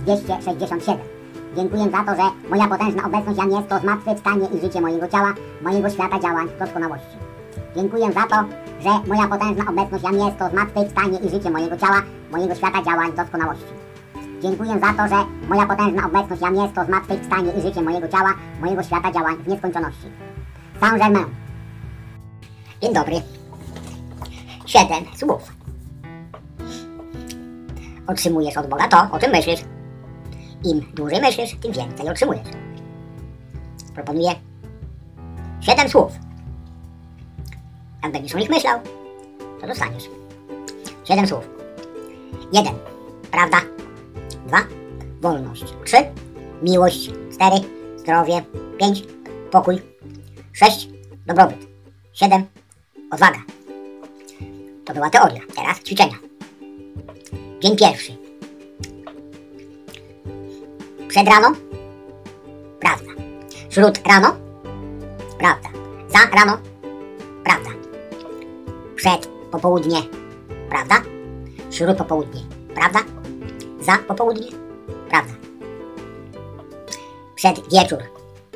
[0.00, 1.17] 267.
[1.58, 5.34] Dziękuję za to, że moja potężna obecność jam jest to zmartwychwstanie i życie mojego ciała,
[5.62, 7.16] mojego świata działań doskonałości.
[7.76, 8.36] Dziękuję za to,
[8.80, 13.12] że moja potężna obecność jam jest to zmartwychwstanie i życie mojego ciała, mojego świata działań
[13.12, 13.72] doskonałości.
[14.42, 15.16] Dziękuję za to, że
[15.48, 19.48] moja potężna obecność jam jest to zmartwychwstanie i życie mojego ciała, mojego świata działań w
[19.48, 20.06] nieskończoności.
[20.80, 21.26] Saint-Germain.
[22.82, 23.16] Dzień dobry.
[24.66, 25.42] Siedem słów.
[28.06, 29.77] Otrzymujesz od Boga to, o czym myślisz.
[30.64, 32.48] Im dłużej myślisz, tym więcej otrzymujesz.
[33.94, 34.30] Proponuję
[35.60, 36.12] siedem słów.
[38.02, 38.80] Jak będziesz o nich myślał,
[39.60, 40.04] to dostaniesz.
[41.04, 41.48] Siedem słów.
[42.52, 42.74] Jeden.
[43.30, 43.60] Prawda.
[44.46, 44.58] Dwa.
[45.20, 45.64] Wolność.
[45.84, 45.96] Trzy.
[46.62, 47.10] Miłość.
[47.32, 47.56] Cztery.
[47.96, 48.44] Zdrowie.
[48.78, 49.04] Pięć.
[49.50, 49.82] Pokój.
[50.52, 50.88] Sześć.
[51.26, 51.66] Dobrobyt.
[52.12, 52.44] Siedem.
[53.10, 53.38] Odwaga.
[54.84, 55.40] To była teoria.
[55.56, 56.14] Teraz ćwiczenia.
[57.60, 58.27] Dzień pierwszy.
[61.08, 61.52] Przed rano.
[62.80, 63.12] Prawda.
[63.70, 64.36] Śród rano.
[65.38, 65.68] Prawda.
[66.08, 66.58] Za rano.
[67.44, 67.70] Prawda.
[68.96, 70.02] Przed popołudnie.
[70.68, 70.94] Prawda.
[71.70, 72.40] Śród popołudnie.
[72.74, 72.98] Prawda.
[73.80, 74.46] Za popołudnie.
[75.08, 75.32] Prawda.
[77.34, 77.98] Przed wieczór.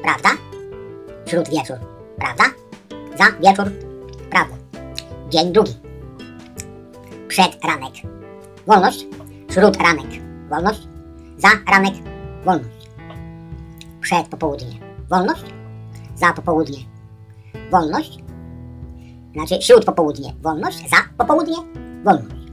[0.03, 0.29] Prawda.
[1.27, 1.77] Śród wieczór.
[2.19, 2.45] Prawda.
[3.19, 3.73] Za wieczór.
[4.31, 4.57] Prawda.
[5.29, 5.75] Dzień drugi.
[7.29, 7.95] Przed ranek.
[8.67, 9.07] Wolność.
[9.51, 10.11] Śród ranek.
[10.51, 10.81] Wolność.
[11.39, 12.12] Za ranek.
[12.45, 12.89] Wolność.
[14.01, 14.79] Przed popołudnie.
[15.11, 15.45] Wolność.
[16.15, 16.79] Za popołudnie.
[17.71, 18.19] Wolność.
[19.35, 20.35] Znaczy śród popołudnie.
[20.43, 20.91] Wolność.
[20.91, 21.57] Za popołudnie.
[22.05, 22.53] Wolność.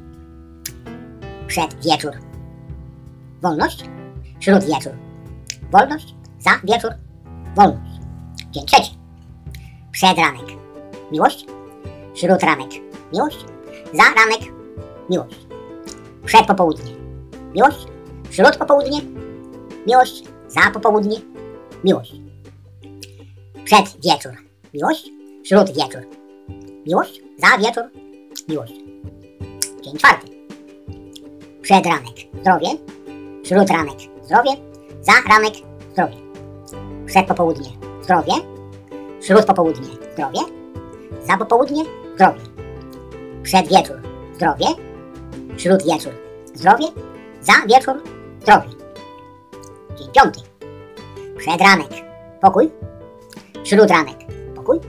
[1.48, 2.12] Przed wieczór.
[3.42, 3.86] Wolność.
[4.40, 4.94] Śród wieczór.
[5.72, 6.16] Wolność.
[6.40, 6.92] Za wieczór.
[7.56, 8.00] Wolność.
[8.52, 8.98] Dzień trzeci.
[9.92, 10.46] Przed ranek.
[11.12, 11.46] Miłość.
[12.16, 12.70] Śród ranek.
[13.14, 13.46] Miłość.
[13.94, 14.54] Za ranek.
[15.10, 15.48] Miłość.
[16.26, 16.92] Przed popołudnie.
[17.56, 17.88] Miłość.
[18.30, 19.02] Śród popołudnie.
[19.88, 20.24] Miłość.
[20.48, 21.18] Za popołudnie.
[21.84, 22.14] Miłość.
[23.66, 24.32] Przed wieczór.
[24.74, 25.10] Miłość.
[25.44, 26.02] Śród wieczór.
[26.88, 27.22] Miłość.
[27.38, 27.84] Za wieczór.
[28.50, 28.74] Miłość.
[29.82, 30.28] Dzień czwarty.
[31.62, 32.16] Przed ranek.
[32.42, 32.68] Zdrowie.
[33.44, 33.98] Śród ranek.
[34.24, 34.52] Zdrowie.
[35.02, 35.54] Za ranek.
[35.92, 36.16] Zdrowie.
[37.06, 37.70] Przed popołudnie.
[38.04, 38.34] Zdrowie.
[39.22, 39.88] Śród popołudnie.
[40.14, 40.40] Zdrowie.
[41.28, 41.84] Za popołudnie.
[42.16, 42.40] Zdrowie.
[43.44, 44.02] Przed wieczór.
[44.36, 44.66] Zdrowie.
[45.58, 46.14] Śród wieczór.
[46.54, 46.86] Zdrowie.
[47.42, 48.04] Za wieczór.
[48.42, 48.70] Zdrowie.
[50.00, 50.40] Dzień piąty.
[51.38, 51.90] Przed ranek.
[52.42, 52.72] Pokój.
[53.64, 54.18] Śród ranek.
[54.56, 54.80] Pokój.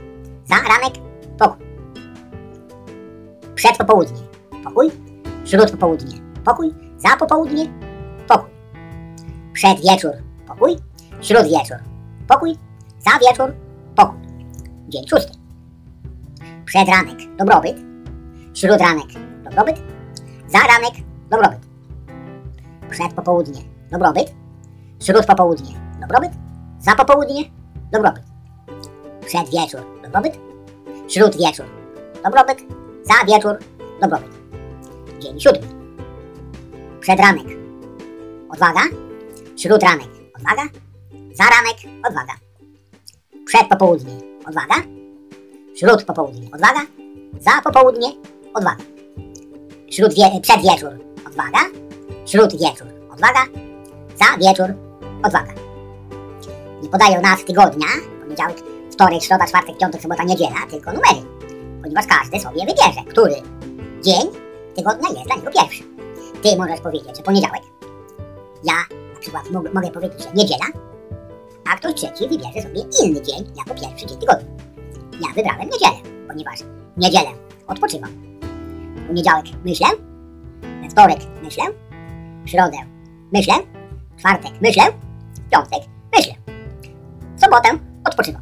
[0.45, 0.93] Za ranek.
[1.39, 1.65] Pokój.
[3.55, 4.21] Przed popołudnie.
[4.63, 4.91] Pokój.
[5.45, 6.17] Śród popołudnie.
[6.45, 6.73] Pokój.
[6.97, 7.65] Za popołudnie.
[8.27, 8.49] Pokój.
[9.53, 10.11] Przed wieczór.
[10.47, 10.75] Pokój.
[11.21, 11.77] Śród wieczór.
[12.27, 12.57] Pokój.
[12.99, 13.53] Za wieczór.
[13.95, 14.17] Pokój.
[14.87, 15.33] Dzień szósty.
[16.65, 17.35] Przed ranek.
[17.37, 17.77] Dobrobyt.
[18.53, 19.07] Śród ranek.
[19.43, 19.81] Dobrobyt.
[20.47, 20.93] Za ranek.
[21.29, 21.59] Dobrobyt.
[22.89, 23.61] Przed popołudnie.
[23.91, 24.40] Dobrobyt.
[25.01, 25.75] Śród popołudnie.
[26.01, 26.31] Dobrobyt.
[26.79, 27.43] Za popołudnie.
[27.91, 28.23] Dobrobyt.
[29.25, 29.81] Przed wieczór.
[30.03, 30.39] Dobrobyt.
[31.07, 31.65] Śród wieczór.
[32.23, 32.59] Dobrobyt.
[33.03, 33.57] Za wieczór.
[34.01, 34.31] Dobrobyt.
[35.19, 35.67] Dzień siódmy.
[36.99, 37.47] Przed ranek.
[38.49, 38.81] Odwaga.
[39.57, 40.07] Śród ranek.
[40.35, 40.63] Odwaga.
[41.33, 42.05] Za ranek.
[42.07, 42.33] Odwaga.
[43.45, 44.13] Przed popołudnie.
[44.47, 44.75] Odwaga.
[45.75, 46.47] Śród popołudnie.
[46.53, 46.81] Odwaga.
[47.39, 48.07] Za popołudnie.
[48.53, 48.83] Odwaga.
[49.89, 50.99] Śród wie, przed wieczór.
[51.27, 51.59] Odwaga.
[52.25, 52.87] Śród wieczór.
[53.11, 53.45] Odwaga.
[54.15, 54.90] Za wieczór.
[55.23, 55.53] Odwaga.
[56.83, 57.87] Nie podają nas tygodnia.
[58.23, 58.57] Poniedziałek,
[58.91, 60.55] wtorek, środa, czwartek, piątek, sobota, niedziela.
[60.69, 61.27] Tylko numery.
[61.81, 63.35] Ponieważ każdy sobie wybierze, który
[64.01, 64.27] dzień
[64.75, 65.83] tygodnia jest dla niego pierwszy.
[66.43, 67.61] Ty możesz powiedzieć, że poniedziałek.
[68.63, 68.73] Ja
[69.13, 70.65] na przykład mogę, mogę powiedzieć, że niedziela.
[71.71, 74.47] A ktoś trzeci wybierze sobie inny dzień jako pierwszy dzień tygodnia.
[75.21, 75.95] Ja wybrałem niedzielę,
[76.27, 76.59] ponieważ
[76.97, 77.29] niedzielę
[77.67, 78.09] odpoczywam.
[79.07, 79.87] Poniedziałek myślę,
[80.91, 81.63] wtorek myślę,
[82.45, 82.77] środę
[83.33, 83.53] myślę,
[84.19, 84.83] czwartek myślę,
[85.51, 85.83] piątek
[86.17, 86.33] myślę.
[87.35, 87.69] W sobotę
[88.09, 88.41] odpoczywam.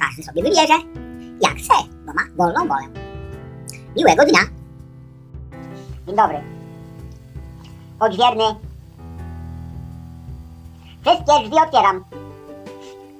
[0.00, 0.74] Każdy sobie wybierze,
[1.40, 1.74] jak chce,
[2.06, 2.88] bo ma wolną wolę.
[3.96, 4.40] Miłego dnia.
[6.06, 6.42] Dzień dobry.
[8.00, 8.44] Odźwierny.
[11.02, 12.04] Wszystkie drzwi otwieram.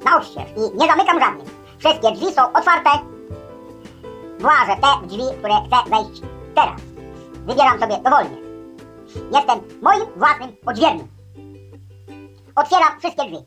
[0.04, 1.48] Na oścież i nie zamykam żadnych.
[1.78, 2.90] Wszystkie drzwi są otwarte.
[4.38, 6.22] Włażę te drzwi, które chcę wejść
[6.54, 6.80] teraz.
[7.46, 8.36] Wybieram sobie dowolnie.
[9.32, 11.17] Jestem moim własnym odźwiernym.
[12.58, 13.38] Otwieram wszystkie drzwi.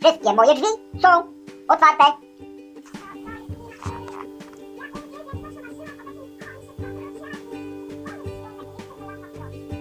[0.00, 0.66] Wszystkie moje drzwi
[1.02, 1.08] są
[1.68, 2.04] otwarte.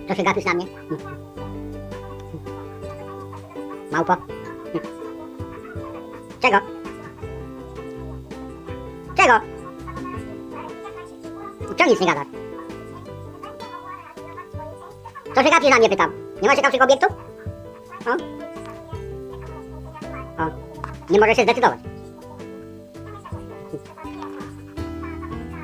[0.08, 0.66] Proszę gapisz na mnie.
[3.92, 4.16] Małpo.
[6.42, 6.58] Czego?
[9.16, 9.40] Czego?
[11.78, 12.28] Czemu nic nie gadasz?
[15.36, 16.12] Co się gapisz na mnie pytam?
[16.42, 17.10] Nie ma ciekawszych obiektów?
[18.08, 18.39] O?
[21.10, 21.80] Nie możesz się zdecydować.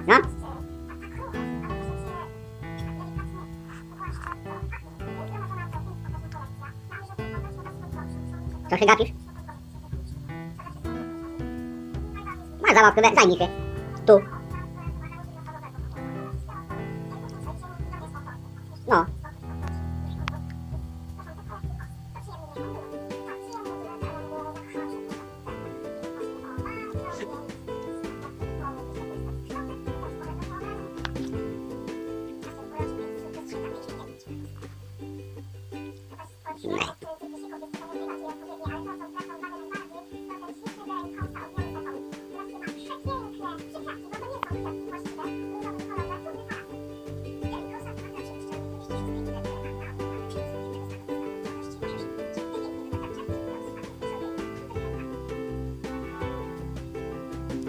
[0.07, 0.15] No?
[8.69, 9.09] Co się gapisz?
[12.61, 13.47] Masz zabawkę, we- zajmij się.
[14.05, 14.34] Tu.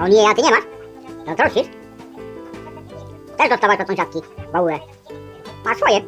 [0.06, 0.64] O nie, a ty nie masz?
[1.26, 1.66] No troszczysz?
[3.36, 4.18] Też dostałaś od sąsiadki,
[4.52, 4.78] bałę.
[5.64, 6.00] Masz swoje.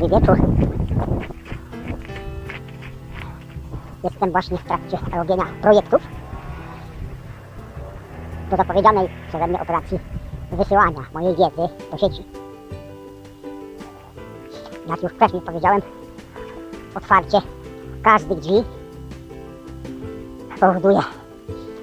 [0.00, 0.38] Dobry wieczór.
[4.04, 6.02] Jestem właśnie w trakcie robienia projektów
[8.50, 9.98] do zapowiedzianej przeze mnie operacji
[10.52, 12.24] wysyłania mojej wiedzy do sieci.
[14.88, 15.82] Jak już wcześniej powiedziałem,
[16.94, 17.38] otwarcie
[18.02, 18.64] każdych drzwi
[20.60, 21.00] powoduje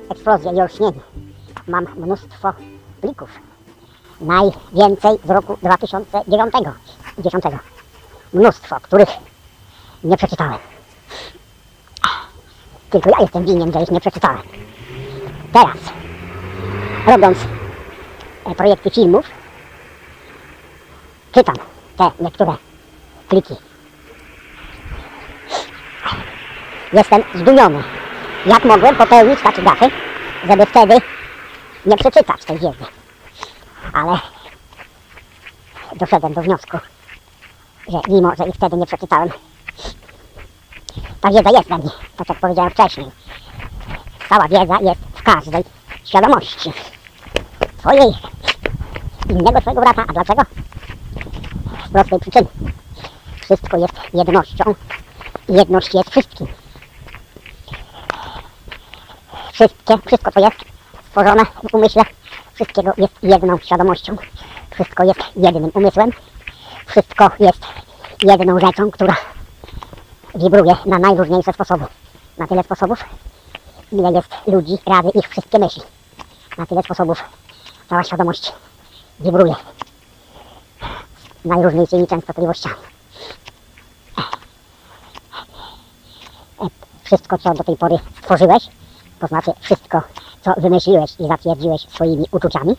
[0.10, 0.99] eksplozję i olśnienie.
[1.68, 2.53] Mam mnóstwo
[3.02, 3.30] plików.
[4.22, 6.53] Najwięcej z roku 2009
[7.18, 7.44] i 10.
[8.34, 9.10] Mnóstwo, których
[10.04, 10.60] nie przeczytałem.
[12.90, 14.41] Tylko ja jestem winien, że ich nie przeczytałem.
[15.54, 15.78] Teraz,
[17.06, 17.38] robiąc
[18.45, 19.26] e, projekty filmów,
[21.32, 21.56] czytam
[21.98, 22.56] te niektóre
[23.30, 23.56] pliki.
[26.94, 27.84] Jestem zdumiony,
[28.45, 29.90] jak mogłem popełnić takie gafy,
[30.48, 31.02] żeby wtedy
[31.86, 32.86] nie przeczytać tej wiedzy.
[33.94, 34.20] Ale
[35.95, 36.78] doszedłem do wniosku,
[37.89, 39.30] że mimo, że ich wtedy nie przeczytałem,
[41.22, 43.11] ta wiedza jest we mnie, tak jak powiedziałem wcześniej.
[44.30, 45.64] Cała wiedza jest w każdej
[46.05, 46.73] świadomości
[47.80, 48.14] swojej
[49.30, 50.05] innego swojego brata.
[50.07, 50.41] A dlaczego?
[51.88, 52.47] Z prostej przyczyny.
[53.41, 54.76] Wszystko jest jednością
[55.49, 56.47] i jedność jest wszystkim.
[59.53, 60.57] Wszystkie, wszystko co jest
[61.07, 62.03] stworzone w umyśle,
[62.53, 64.15] wszystkiego jest jedną świadomością.
[64.72, 66.11] Wszystko jest jednym umysłem.
[66.88, 67.59] Wszystko jest
[68.23, 69.15] jedną rzeczą, która
[70.35, 71.85] wibruje na najróżniejsze sposoby.
[72.38, 73.03] Na tyle sposobów,
[73.91, 75.81] ile jest ludzi, razy ich wszystkie myśli.
[76.57, 77.23] Na tyle sposobów
[77.89, 78.53] cała świadomość
[79.19, 79.55] wibruje
[81.45, 82.76] najróżniejszymi częstotliwościami.
[87.03, 88.68] wszystko, co do tej pory stworzyłeś,
[89.19, 90.01] to znaczy wszystko,
[90.41, 92.76] co wymyśliłeś i zatwierdziłeś swoimi uczuciami,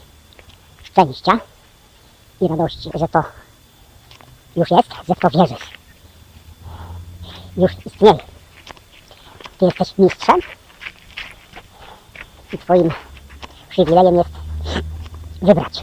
[0.83, 1.41] szczęścia
[2.41, 3.23] i radości, że to
[4.59, 4.89] już jest,
[5.21, 5.71] to wierzysz.
[7.57, 8.19] Już istnieje.
[9.59, 10.41] Ty jesteś mistrzem
[12.53, 12.91] i twoim
[13.69, 14.31] przywilejem jest
[15.43, 15.83] wybrać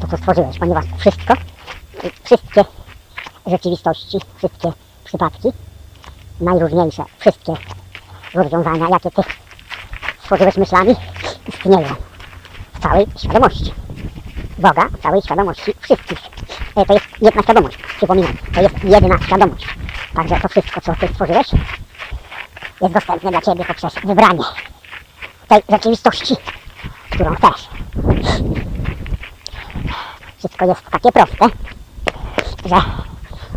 [0.00, 1.34] to, co stworzyłeś, ponieważ wszystko,
[2.24, 2.64] wszystkie
[3.46, 4.72] rzeczywistości, wszystkie
[5.04, 5.48] przypadki,
[6.40, 7.52] najróżniejsze, wszystkie
[8.34, 9.22] rozwiązania, jakie ty
[10.22, 10.96] stworzyłeś myślami,
[11.48, 11.94] istnieją
[12.74, 13.83] w całej świadomości.
[14.58, 16.18] Boga, całej świadomości wszystkich.
[16.76, 19.66] E, To jest jedna świadomość, przypominam, to jest jedna świadomość.
[20.14, 21.46] Także to wszystko, co ty stworzyłeś,
[22.80, 24.44] jest dostępne dla ciebie poprzez wybranie
[25.48, 26.36] tej rzeczywistości,
[27.10, 27.68] którą chcesz.
[30.38, 31.46] Wszystko jest takie proste,
[32.66, 32.76] że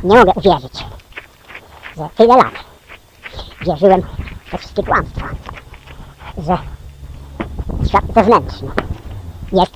[0.03, 0.74] nie mogę uwierzyć,
[1.98, 2.53] że tyle lat
[3.61, 4.02] wierzyłem
[4.45, 5.28] w te wszystkie kłamstwa,
[6.38, 6.57] że
[7.88, 8.69] świat zewnętrzny
[9.52, 9.74] jest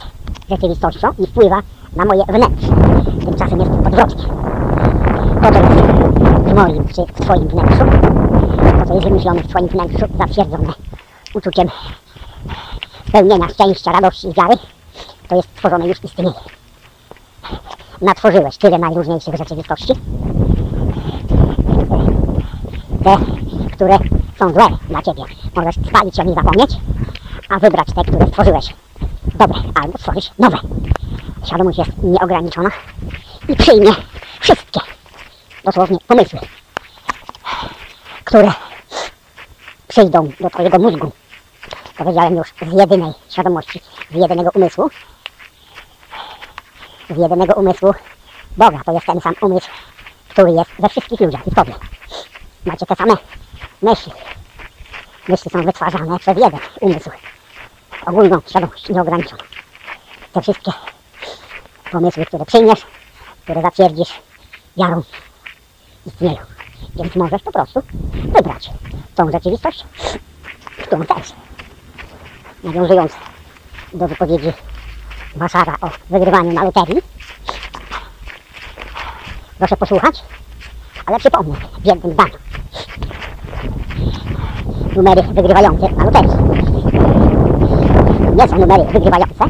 [0.50, 1.62] rzeczywistością i wpływa
[1.96, 2.68] na moje wnętrze.
[3.26, 4.24] Tymczasem jest odwrotnie.
[5.42, 5.82] To, co jest
[6.50, 7.86] w moim czy w Twoim wnętrzu,
[8.80, 10.74] to, co jest wymyślone w Twoim wnętrzu, zatwierdzone
[11.34, 11.68] uczuciem
[13.08, 14.56] spełnienia, szczęścia, radości i wiary,
[15.28, 16.34] to jest stworzone już istnieje.
[18.02, 19.94] Natworzyłeś tyle najróżniejszych rzeczywistości,
[23.04, 23.18] te,
[23.72, 23.98] które
[24.40, 25.24] są złe dla Ciebie.
[25.56, 26.72] Możesz spalić się i zapomnieć,
[27.50, 28.74] a wybrać te, które stworzyłeś
[29.36, 30.58] dobre, albo stworzyć nowe.
[31.46, 32.70] Świadomość jest nieograniczona
[33.50, 33.92] i przyjmie
[34.40, 34.80] wszystkie,
[35.64, 36.40] dosłownie, pomysły,
[38.24, 38.52] które
[39.88, 41.12] przyjdą do Twojego mózgu.
[41.98, 44.90] Powiedziałem już z jedynej świadomości, z jedynego umysłu.
[47.10, 47.94] Z jedynego umysłu
[48.58, 48.80] Boga.
[48.86, 49.68] To jest ten sam umysł,
[50.30, 51.74] który jest we wszystkich ludziach i w Tobie.
[52.66, 53.14] Macie te same
[53.82, 54.12] myśli.
[55.28, 57.10] Myśli są wytwarzane przez jeden umysł.
[58.06, 59.44] Ogólną świadomość, nieograniczoną.
[60.34, 60.72] Te wszystkie
[61.92, 62.86] pomysły, które przyjmiesz,
[63.44, 64.14] które zatwierdzisz
[64.78, 65.04] wiarą,
[66.06, 66.38] istnieją.
[66.96, 67.82] Więc możesz po prostu
[68.14, 68.70] wybrać
[69.16, 69.86] tą rzeczywistość,
[70.84, 71.34] którą chcesz.
[72.64, 73.12] Nawiązując
[73.94, 74.54] do wypowiedzi
[75.36, 77.02] Baszara o wygrywaniu na loterii,
[79.58, 80.24] proszę posłuchać,
[81.06, 82.34] ale przypomnę w jednym zdaniu.
[84.96, 86.81] Numery wygrywające na loterii.
[88.42, 89.46] Nie są numery wygrywające.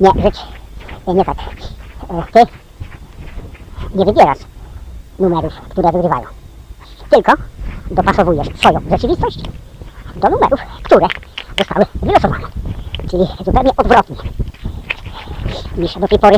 [0.00, 0.36] Nie, rzecz,
[1.06, 1.36] nie tak.
[2.10, 2.52] E, Ty
[3.94, 4.38] nie wybierasz
[5.18, 6.26] numerów, które wygrywają.
[7.10, 7.32] Tylko
[7.90, 9.38] dopasowujesz swoją rzeczywistość
[10.16, 11.06] do numerów, które
[11.58, 12.46] zostały wylosowane.
[13.10, 14.16] Czyli zupełnie odwrotnie
[15.76, 16.36] niż do tej pory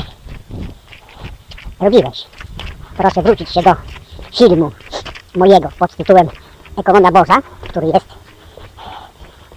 [1.81, 2.27] robiłeś.
[2.97, 3.75] Proszę wrócić się do
[4.37, 4.71] filmu
[5.37, 6.29] mojego pod tytułem
[6.79, 8.07] Ekonoma Boża, który jest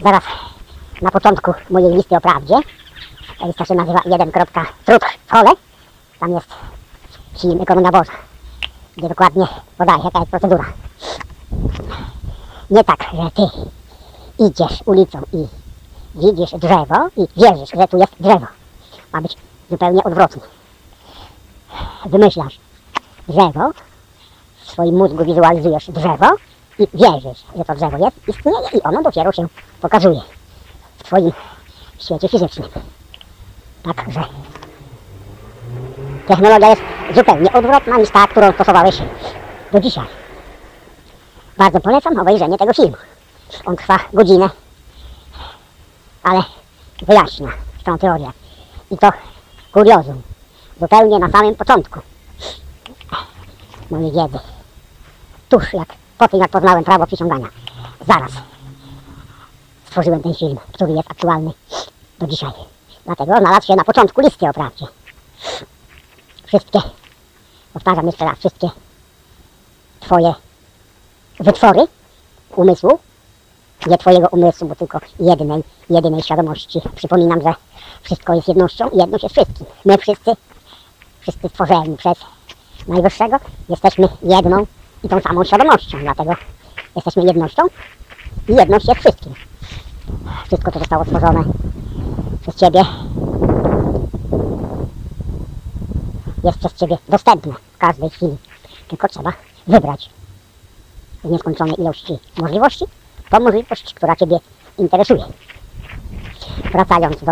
[0.02, 0.24] zaraz
[1.04, 2.56] na początku mojej listy o prawdzie.
[3.40, 5.52] Ta lista się nazywa 1.trudchole.
[6.20, 6.48] Tam jest
[7.40, 8.14] film Ekonoma Boża,
[8.98, 9.48] gdzie dokładnie
[9.78, 10.66] podaje jaka jest procedura.
[12.70, 13.42] Nie tak, że ty
[14.46, 15.48] idziesz ulicą i
[16.16, 18.48] widzisz drzewo i wierzysz, że tu jest drzewo.
[19.14, 19.38] Ma być
[19.70, 20.42] zupełnie odwrotnie.
[22.06, 22.60] Wymyślasz
[23.28, 23.72] drzewo,
[24.62, 26.28] w swoim mózgu wizualizujesz drzewo
[26.80, 29.48] i wierzysz, że to drzewo jest, istnieje i ono dopiero się
[29.82, 30.22] pokazuje
[31.14, 31.32] w Twoim
[32.00, 32.70] świecie fizycznym.
[33.84, 34.24] Także
[36.28, 36.82] technologia jest
[37.16, 39.02] zupełnie odwrotna niż ta, którą stosowałeś
[39.72, 40.06] do dzisiaj.
[41.58, 42.96] Bardzo polecam obejrzenie tego filmu.
[43.66, 44.50] On trwa godzinę,
[46.24, 46.44] ale
[47.02, 47.50] wyjaśnia
[47.84, 48.32] tą teorię.
[48.92, 49.10] I to
[49.72, 50.22] kuriozum.
[50.82, 52.00] Zupełnie na samym początku
[53.92, 54.40] mojej wiedzy.
[55.50, 55.88] Tuż jak
[56.18, 57.48] po tym, jak poznałem prawo przyciągania.
[58.08, 58.32] Zaraz
[59.94, 61.52] stworzyłem ten film, który jest aktualny
[62.20, 62.52] do dzisiaj.
[63.06, 64.86] Dlatego znalazł się na początku listy o prawdzie.
[66.46, 66.80] Wszystkie,
[67.74, 68.70] powtarzam jeszcze raz, wszystkie
[70.00, 70.34] Twoje
[71.40, 71.88] wytwory
[72.56, 73.00] umysłu,
[73.88, 76.82] nie Twojego umysłu, bo tylko jednej, jedynej świadomości.
[76.96, 77.54] Przypominam, że
[78.02, 79.66] wszystko jest jednością i jedność jest wszystkim.
[79.86, 80.32] My wszyscy,
[81.22, 82.18] wszyscy stworzeni przez
[82.88, 83.38] Najwyższego,
[83.70, 84.66] jesteśmy jedną
[85.04, 86.36] i tą samą świadomością, dlatego
[86.96, 87.64] jesteśmy jednością
[88.50, 89.34] i jedność jest wszystkim.
[90.46, 91.44] Wszystko, co zostało stworzone
[92.42, 92.86] przez Ciebie,
[96.44, 98.38] jest przez Ciebie dostępne w każdej chwili.
[98.88, 99.34] Tylko trzeba
[99.68, 100.10] wybrać
[101.24, 102.86] z nieskończonej ilości możliwości
[103.30, 104.40] tą możliwość, która Ciebie
[104.78, 105.26] interesuje.
[106.72, 107.32] Wracając do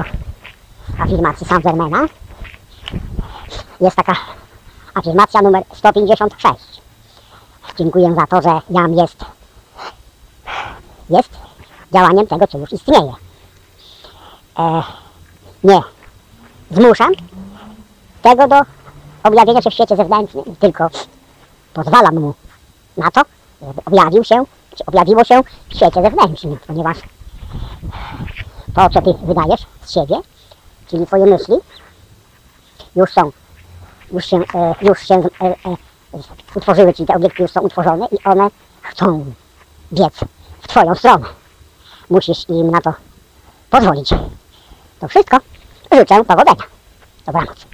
[0.99, 2.07] afirmacji Saint-Germaina,
[3.81, 4.15] jest taka
[4.93, 6.81] afirmacja numer 156.
[7.77, 9.26] dziękuję za to, że jam jest,
[11.10, 11.41] jest
[11.94, 13.14] działaniem tego, co już istnieje.
[14.60, 14.84] E,
[15.64, 15.82] nie
[16.72, 17.12] zmuszam
[18.22, 18.56] tego do
[19.24, 20.90] objawienia się w świecie zewnętrznym, tylko
[21.74, 22.34] pozwalam mu
[22.98, 23.22] na to,
[23.62, 24.44] żeby objawił się,
[24.76, 26.98] czy objawiło się w świecie zewnętrznym, ponieważ
[28.76, 30.16] to, co ty wydajesz z siebie,
[30.88, 31.56] czyli twoje myśli,
[32.96, 33.32] już są,
[34.12, 35.56] już się, e, już się e, e,
[36.56, 38.48] utworzyły, czyli te obiekty już są utworzone i one
[38.82, 39.26] chcą
[39.94, 40.14] biec
[40.62, 41.41] w twoją stronę.
[42.12, 42.94] Musisz im na to
[43.70, 44.10] pozwolić.
[45.00, 45.38] To wszystko.
[45.92, 46.64] Życzę powodzenia.
[47.26, 47.66] Dobranoc.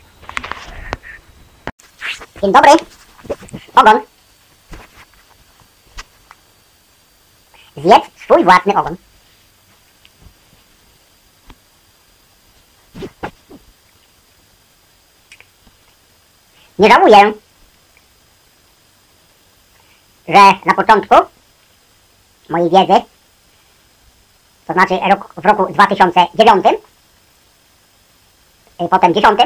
[2.41, 2.71] Dzień dobry.
[3.75, 4.01] Ogon.
[7.77, 8.95] Zjedz swój własny ogon.
[16.79, 17.33] Nie żałuję,
[20.27, 21.15] że na początku
[22.49, 23.01] mojej wiedzy,
[24.67, 26.65] to znaczy rok, w roku 2009,
[28.81, 29.39] y, potem 10,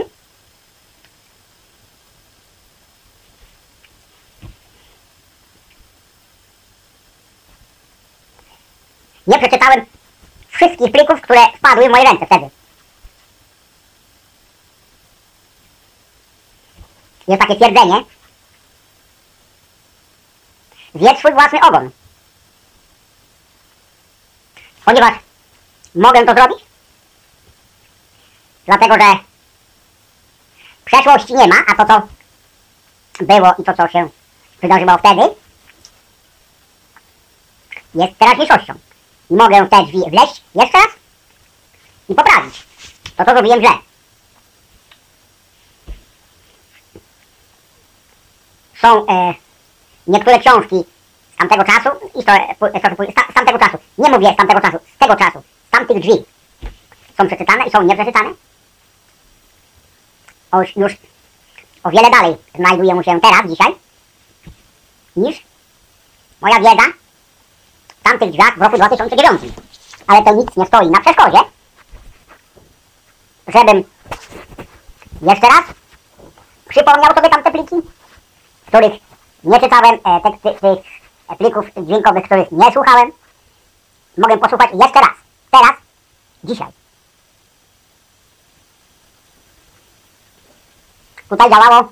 [9.27, 9.85] nie przeczytałem
[10.47, 12.49] wszystkich plików, które wpadły w moje ręce wtedy.
[17.27, 18.03] Jest takie twierdzenie.
[20.95, 21.89] Zjedz swój własny ogon.
[24.85, 25.13] Ponieważ
[25.95, 26.65] mogę to zrobić,
[28.65, 29.17] dlatego że
[30.85, 32.07] przeszłości nie ma, a to co
[33.25, 34.09] było i to co się
[34.61, 35.41] wydarzyło wtedy
[37.95, 38.73] jest teraźniejszością.
[39.29, 40.87] I mogę te drzwi wleźć jeszcze raz
[42.09, 42.63] i poprawić
[43.17, 43.69] to, co zrobiłem źle.
[48.81, 49.33] Są e,
[50.07, 50.75] niektóre książki
[51.41, 51.89] tamtego czasu,
[52.19, 55.41] i to, e, e, z, tamtego czasu, nie mówię z tamtego czasu, z tego czasu,
[55.67, 56.25] z tamtych drzwi
[57.17, 58.29] są przeczytane i są nieprzeczytane.
[60.51, 60.97] O, już,
[61.83, 63.75] o wiele dalej znajduję się teraz, dzisiaj,
[65.15, 65.43] niż
[66.41, 66.83] moja wiedza
[67.99, 69.41] w tamtych drzwiach w roku 2009.
[70.07, 71.37] Ale to nic nie stoi na przeszkodzie,
[73.47, 73.83] żebym
[75.21, 75.63] jeszcze raz
[76.69, 77.75] przypomniał sobie tamte pliki,
[78.67, 78.93] których
[79.43, 81.00] nie czytałem, e, te, ty, tych e,
[81.37, 83.11] plików dźwiękowych, których nie słuchałem.
[84.17, 85.17] Mogę posłuchać jeszcze raz.
[85.51, 85.71] Teraz,
[86.43, 86.67] dzisiaj.
[91.29, 91.89] Tutaj działało,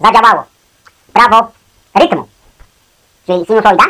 [0.00, 0.44] zadziałało
[1.12, 1.52] prawo
[1.94, 2.28] rytmu,
[3.26, 3.84] czyli sinusoida,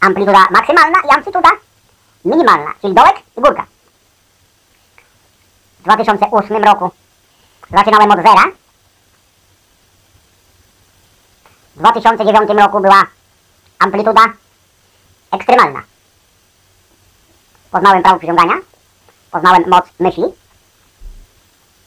[0.00, 1.50] amplituda maksymalna i amplituda
[2.24, 3.66] minimalna, czyli dołek i górka.
[5.80, 6.90] W 2008 roku
[7.70, 8.44] zaczynałem od zera.
[11.78, 13.06] W 2009 roku była
[13.78, 14.20] amplituda
[15.30, 15.82] ekstremalna.
[17.70, 18.54] Poznałem prawo przyciągania,
[19.30, 20.24] poznałem moc myśli,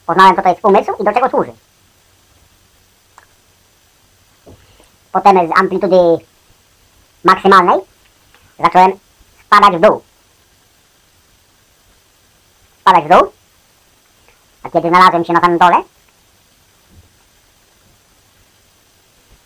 [0.05, 1.51] poznałem co to jest umysł i do czego służy.
[5.11, 6.25] Potem z amplitudy
[7.23, 7.79] maksymalnej
[8.59, 8.91] zacząłem
[9.45, 10.01] spadać w dół.
[12.81, 13.31] Spadać w dół.
[14.63, 15.83] A kiedy znalazłem się na samym dole,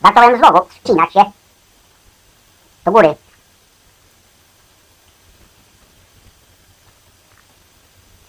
[0.06, 1.32] zacząłem znowu wspinać się
[2.86, 3.16] do góry.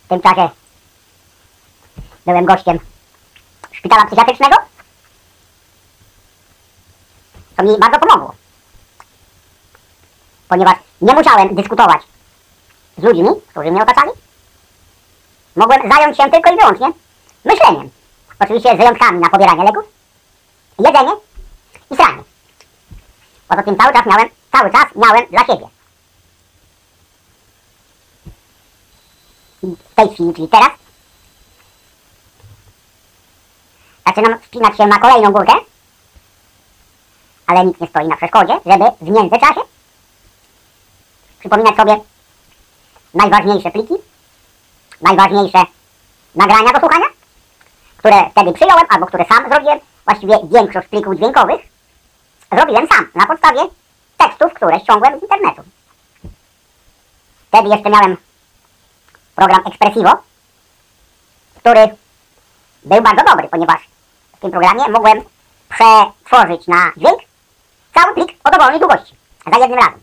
[0.05, 0.49] W tym czasie
[2.27, 2.79] byłem gościem
[3.73, 4.57] szpitala psychiatrycznego,
[7.57, 8.35] co mi bardzo pomogło
[10.49, 12.03] ponieważ nie musiałem dyskutować
[12.99, 14.11] z ludźmi, którzy mnie otaczali.
[15.57, 16.87] Mogłem zająć się tylko i wyłącznie
[17.45, 17.91] myśleniem.
[18.41, 19.85] Oczywiście z wyjątkami na pobieranie leków,
[20.79, 21.13] jedzenie
[21.91, 22.23] i sranie.
[23.49, 25.69] Poza tym cały czas miałem, cały czas miałem dla siebie.
[29.63, 30.71] I w tej chwili, czyli teraz,
[34.07, 35.53] zaczynam wspinać się na kolejną górkę,
[37.47, 39.61] ale nic nie stoi na przeszkodzie, żeby w międzyczasie
[41.39, 42.01] przypominać sobie
[43.15, 43.95] najważniejsze pliki,
[45.01, 45.59] najważniejsze
[46.35, 47.07] nagrania do słuchania,
[47.97, 49.79] które wtedy przyjąłem albo które sam zrobiłem.
[50.05, 51.61] Właściwie większość plików dźwiękowych
[52.57, 53.61] zrobiłem sam na podstawie
[54.17, 55.63] tekstów, które ściągłem z internetu.
[57.49, 58.17] Wtedy jeszcze miałem
[59.35, 60.11] program Expressivo,
[61.57, 61.89] który
[62.85, 63.89] był bardzo dobry, ponieważ
[64.37, 65.23] w tym programie mogłem
[65.69, 67.21] przetworzyć na dźwięk
[67.95, 69.15] cały plik o dowolnej długości
[69.53, 70.01] za jednym razem.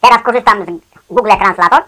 [0.00, 0.68] Teraz korzystam z
[1.14, 1.82] Google Translator.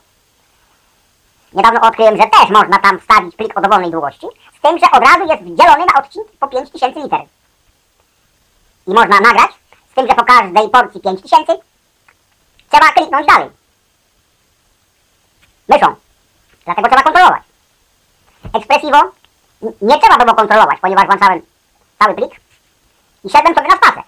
[1.53, 4.27] Niedawno odkryłem, że też można tam wstawić plik o dowolnej długości,
[4.59, 7.21] z tym, że od razu jest dzielony na odcinki po 5000 liter.
[8.91, 9.51] I można nagrać,
[9.93, 11.57] z tym, że po każdej porcji 5000
[12.71, 13.51] trzeba kliknąć dalej.
[15.69, 15.95] Myszą.
[16.65, 17.43] Dlatego trzeba kontrolować.
[18.55, 18.99] Expressivo
[19.63, 21.43] n- nie trzeba było kontrolować, ponieważ włączałem
[21.99, 22.33] cały plik
[23.25, 24.03] i szedłem sobie na spacer.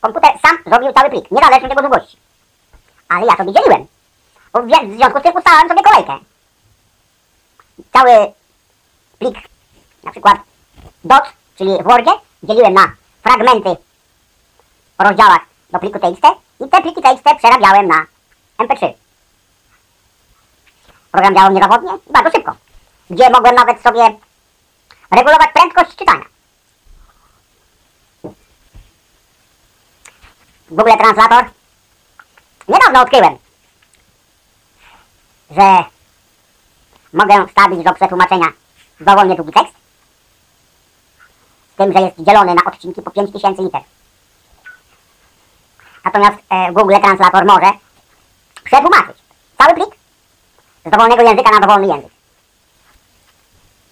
[0.00, 2.16] Komputer sam zrobił cały plik, niezależnie od jego długości.
[3.08, 3.86] Ale ja sobie dzieliłem.
[4.52, 6.18] Bo w związku z tym ustalałem sobie kolejkę.
[7.92, 8.32] Cały
[9.18, 9.36] plik,
[10.04, 10.36] na przykład
[11.04, 11.24] dot,
[11.58, 12.10] czyli w Wordzie,
[12.42, 12.92] dzieliłem na
[13.22, 13.76] fragmenty
[14.98, 16.24] rozdziałach do pliku TXT
[16.60, 18.06] i te pliki TXT przerabiałem na
[18.58, 18.92] MP3.
[21.12, 22.52] Program działał niezawodnie i bardzo szybko,
[23.10, 24.16] gdzie mogłem nawet sobie
[25.10, 26.24] regulować prędkość czytania.
[30.70, 31.44] Google Translator
[32.68, 33.38] niedawno odkryłem,
[35.50, 35.84] że
[37.12, 38.46] mogę wstawić do przetłumaczenia
[39.00, 39.74] dowolnie długi tekst,
[41.72, 43.80] z tym, że jest dzielony na odcinki po 5000 liter.
[46.04, 47.72] Natomiast e, Google Translator może
[48.64, 49.16] przetłumaczyć
[49.58, 49.94] cały plik
[50.86, 52.12] z dowolnego języka na dowolny język.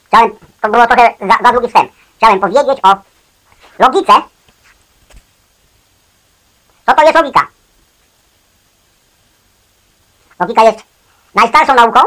[0.07, 0.31] Chciałem,
[0.61, 1.93] to było trochę za, za długi wstęp.
[2.17, 2.95] Chciałem powiedzieć o
[3.79, 4.13] logice.
[6.87, 7.47] Co to jest logika?
[10.41, 10.79] Logika jest
[11.35, 12.01] najstarszą nauką,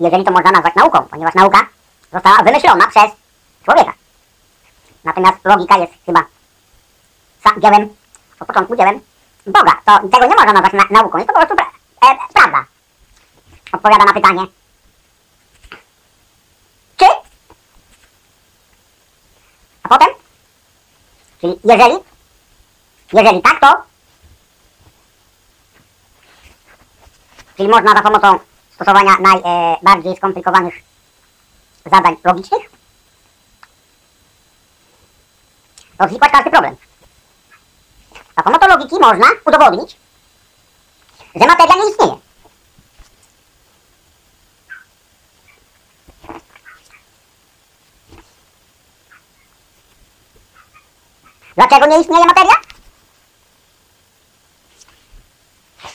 [0.00, 1.66] jeżeli to można nazwać nauką, ponieważ nauka
[2.12, 3.10] została wymyślona przez
[3.64, 3.92] człowieka.
[5.04, 6.24] Natomiast logika jest chyba
[7.58, 7.94] dziełem,
[8.40, 9.00] od początku dziełem
[9.46, 9.72] Boga.
[9.84, 11.66] To tego nie można nazwać na, nauką, jest to po prostu pra,
[12.10, 12.64] e, prawda.
[13.72, 14.46] Odpowiada na pytanie,
[16.96, 17.04] czy,
[19.82, 20.08] a potem,
[21.40, 21.94] czyli jeżeli,
[23.12, 23.82] jeżeli tak, to,
[27.56, 28.38] czyli można za pomocą
[28.74, 30.74] stosowania najbardziej skomplikowanych
[31.86, 32.62] zadań logicznych?
[35.98, 36.76] Rozwikłać każdy problem.
[38.36, 39.96] Za pomocą logiki można udowodnić,
[41.34, 42.16] że materia nie istnieje.
[51.54, 52.54] Dlaczego nie istnieje materia?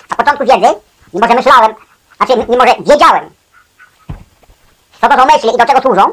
[0.09, 0.81] Na początku wiedzy,
[1.13, 1.75] mimo że myślałem,
[2.17, 3.29] znaczy mimo że wiedziałem,
[5.01, 6.11] co to są myśli i do czego służą,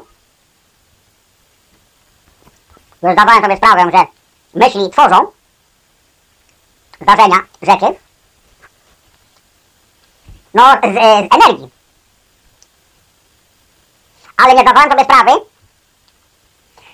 [3.03, 4.07] już zdawałem sobie sprawę, że
[4.55, 5.36] myśli tworzą
[7.00, 7.86] zdarzenia, rzeczy,
[10.55, 10.94] no z,
[11.31, 11.70] z energii.
[14.36, 15.31] Ale nie zdawałem sobie sprawy,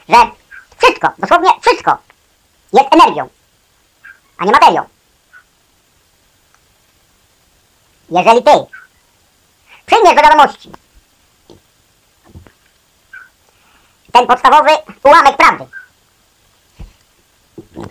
[0.08, 0.16] że
[0.78, 1.98] wszystko, dosłownie wszystko
[2.72, 3.28] jest energią,
[4.38, 4.88] a nie materią.
[8.10, 8.50] Jeżeli ty
[9.86, 10.72] przyjmiesz do wiadomości
[14.12, 14.70] ten podstawowy
[15.04, 15.66] ułamek prawdy,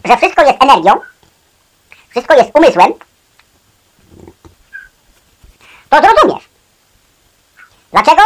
[0.05, 0.99] że wszystko jest energią,
[2.11, 2.93] wszystko jest umysłem,
[5.89, 6.49] to zrozumiesz,
[7.91, 8.21] dlaczego?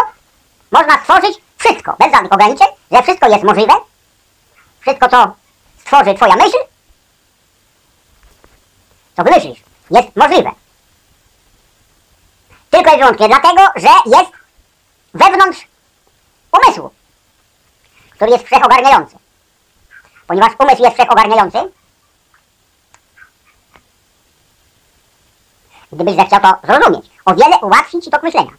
[0.72, 3.74] Można stworzyć wszystko, bez żadnych ograniczeń, że wszystko jest możliwe,
[4.80, 5.36] wszystko co
[5.80, 6.58] stworzy twoja myśl,
[9.18, 9.60] co wymyślisz,
[9.92, 10.52] jest możliwe.
[12.70, 14.32] Tylko i wyłącznie dlatego, że jest
[15.14, 15.68] wewnątrz
[16.52, 16.92] umysłu,
[18.12, 19.18] który jest wszechogarniający.
[20.28, 21.72] Ponieważ umysł jest wszechogarniający,
[25.96, 28.52] gdybyś zechciał to zrozumieć, o wiele ułatwi ci tok myślenia.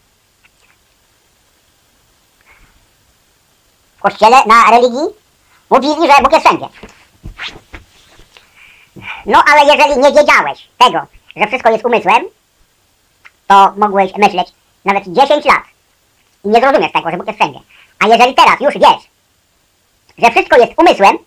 [3.96, 5.06] W kościele, na religii
[5.70, 6.68] mówili, że Bóg jest wszędzie.
[9.26, 11.00] No ale jeżeli nie wiedziałeś tego,
[11.36, 12.24] że wszystko jest umysłem,
[13.46, 14.48] to mogłeś myśleć
[14.84, 15.62] nawet 10 lat
[16.44, 17.60] i nie zrozumiesz tego, że Bóg jest wszędzie.
[17.98, 19.10] A jeżeli teraz już wiesz,
[20.18, 21.18] że wszystko jest umysłem,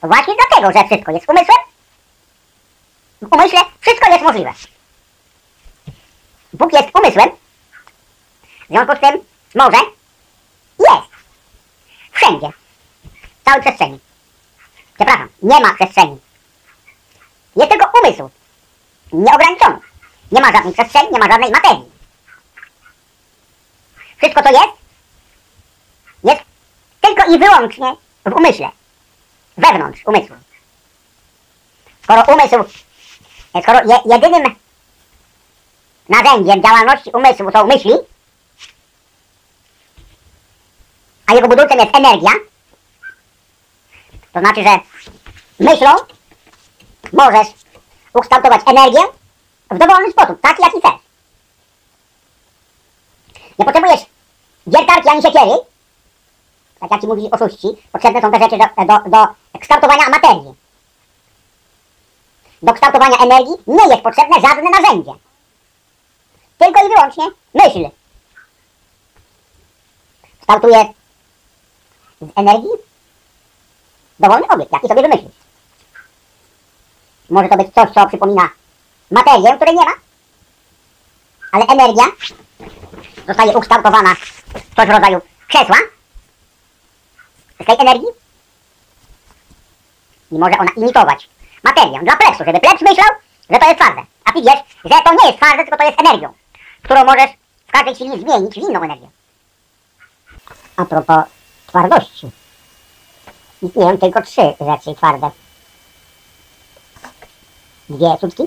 [0.00, 1.65] to właśnie dlatego, że wszystko jest umysłem,
[3.22, 4.52] w umyśle wszystko jest możliwe.
[6.52, 7.30] Bóg jest umysłem,
[8.64, 9.78] w związku z tym może
[10.78, 11.06] jest
[12.12, 12.48] wszędzie,
[13.40, 14.00] w całej przestrzeni.
[14.94, 16.18] Przepraszam, nie ma przestrzeni.
[17.56, 18.30] Jest tylko umysł,
[19.12, 19.78] nieograniczony.
[20.32, 21.90] Nie ma żadnej przestrzeni, nie ma żadnej materii.
[24.16, 24.74] Wszystko to jest,
[26.24, 26.42] jest
[27.00, 27.96] tylko i wyłącznie
[28.26, 28.70] w umyśle,
[29.56, 30.36] wewnątrz umysłu.
[32.02, 32.85] Skoro umysł,
[33.62, 34.56] skoro je, jedynym
[36.08, 37.92] narzędziem działalności umysłu są myśli,
[41.26, 42.30] a jego budulcem jest energia,
[44.32, 44.78] to znaczy, że
[45.60, 45.90] myślą
[47.12, 47.48] możesz
[48.12, 49.00] ukształtować energię
[49.70, 51.06] w dowolny sposób, taki jaki chcesz.
[53.58, 54.00] Nie potrzebujesz
[54.66, 55.52] wiertarki ani siekiery,
[56.80, 59.26] tak jak ci mówili oszuści, potrzebne są te rzeczy do, do, do
[59.60, 60.65] kształtowania materii.
[62.62, 65.12] Do kształtowania energii nie jest potrzebne żadne narzędzie.
[66.58, 67.90] Tylko i wyłącznie myśl.
[70.40, 70.84] Kształtuje
[72.20, 72.70] z energii
[74.20, 75.32] dowolny obiekt, jaki sobie wymyślisz.
[77.30, 78.48] Może to być coś, co przypomina
[79.10, 79.92] materię, której nie ma,
[81.52, 82.04] ale energia
[83.26, 85.76] zostaje ukształtowana w coś w rodzaju krzesła
[87.62, 88.08] z tej energii
[90.30, 91.28] i może ona imitować
[91.62, 93.06] materię dla pleksu, żeby pleks myślał,
[93.50, 94.02] że to jest twarde.
[94.24, 96.32] A ty wiesz, że to nie jest twarde, tylko to jest energią,
[96.82, 97.30] którą możesz
[97.66, 99.08] w każdej chwili zmienić w inną energię.
[100.76, 101.24] A propos
[101.66, 102.30] twardości.
[103.62, 105.30] Istnieją tylko trzy rzeczy twarde.
[107.88, 108.42] Dwie sutki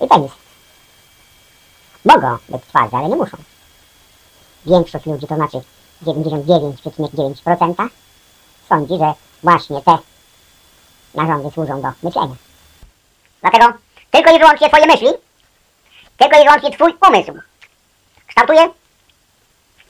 [0.00, 0.32] i penis.
[2.04, 3.36] Mogą być twarde, ale nie muszą.
[4.66, 5.60] Większość ludzi, to znaczy
[6.02, 7.88] 99,9%
[8.68, 9.98] sądzi, że właśnie te
[11.14, 12.34] narządy służą do myślenia.
[13.40, 13.72] Dlatego
[14.10, 15.08] tylko i wyłącznie Twoje myśli,
[16.16, 17.32] tylko i wyłącznie Twój umysł
[18.26, 18.70] kształtuje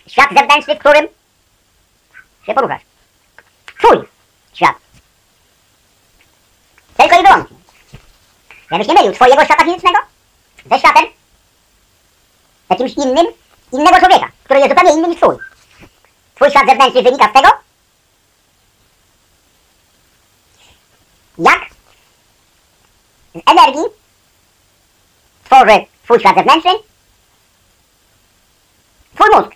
[0.07, 1.09] świat zewnętrzny, w którym
[2.47, 2.83] się poruszasz.
[3.79, 3.99] Twój
[4.55, 4.75] świat.
[6.97, 7.57] Tylko i wyłącznie.
[8.71, 9.99] Żebyś nie mylił twojego świata fizycznego
[10.71, 11.05] ze światem
[12.71, 13.27] jakimś innym,
[13.73, 15.37] innego człowieka, który jest zupełnie inny niż twój.
[16.35, 17.49] Twój świat zewnętrzny wynika z tego,
[21.39, 21.61] jak
[23.35, 23.85] z energii
[25.45, 26.71] tworzy twój świat zewnętrzny
[29.15, 29.51] twój mózg.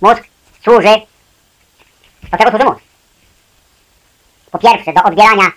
[0.00, 0.22] Mózg
[0.64, 0.94] służy,
[2.30, 2.80] do czego służy mózg?
[4.50, 5.50] Po pierwsze, do odbierania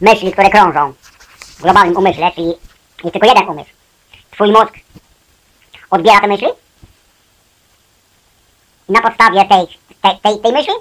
[0.00, 0.94] myśli, które krążą
[1.38, 2.46] w globalnym umyśle, czyli
[3.04, 3.70] jest tylko jeden umysł.
[4.30, 4.74] Twój mózg
[5.90, 6.48] odbiera te myśli
[8.88, 9.66] na podstawie tej,
[10.02, 10.74] tej, tej, tej myśli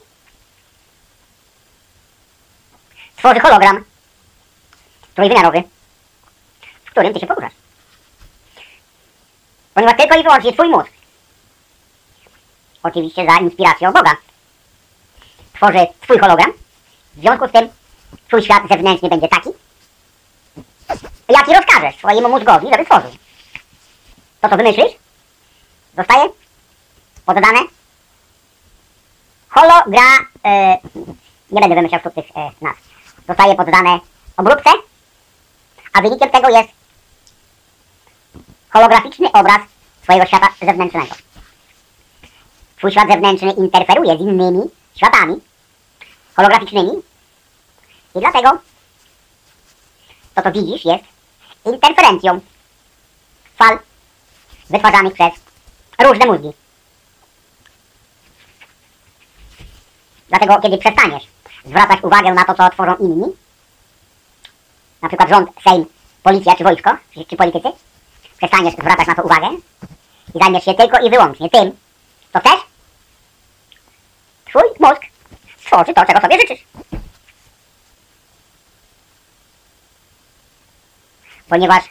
[3.15, 3.83] tworzy hologram
[5.15, 5.63] trójwymiarowy,
[6.85, 7.53] w którym ty się poruszasz.
[9.73, 10.91] Ponieważ tylko i wyłącznie twój mózg
[12.83, 14.11] oczywiście za inspiracją Boga.
[15.53, 16.53] Tworzy swój hologram.
[17.13, 17.69] W związku z tym
[18.27, 19.49] twój świat zewnętrzny będzie taki,
[21.29, 23.11] jaki rozkażesz swojemu mózgowi, żeby tworzył.
[24.41, 24.93] To, co wymyślisz,
[25.97, 26.29] zostaje
[27.25, 27.59] poddane
[29.53, 30.01] hologra...
[30.45, 30.77] E,
[31.51, 32.81] nie będę wymyślał sztucznych e, nazw.
[33.27, 33.99] Zostaje poddane
[34.37, 34.69] obróbce,
[35.93, 36.69] a wynikiem tego jest
[38.69, 39.61] holograficzny obraz
[40.03, 41.15] swojego świata zewnętrznego.
[42.77, 44.61] Twój świat zewnętrzny interferuje z innymi
[44.95, 45.35] światami
[46.35, 46.91] holograficznymi
[48.15, 48.49] i dlatego
[50.35, 51.03] to, co widzisz, jest
[51.65, 52.39] interferencją
[53.55, 53.79] fal
[54.69, 55.31] wytwarzanych przez
[55.99, 56.62] różne mózgi.
[60.33, 61.23] Dlatego, kiedy przestaniesz
[61.65, 63.25] zwracać uwagę na to, co tworzą inni,
[65.01, 65.85] na przykład rząd, Sejm,
[66.23, 67.69] policja czy wojsko, czy, czy politycy,
[68.37, 69.47] przestaniesz zwracać na to uwagę
[70.35, 71.71] i zajmiesz się tylko i wyłącznie tym,
[72.33, 72.61] co chcesz,
[74.45, 75.01] twój mózg
[75.57, 76.63] stworzy to, czego sobie życzysz.
[81.49, 81.83] Ponieważ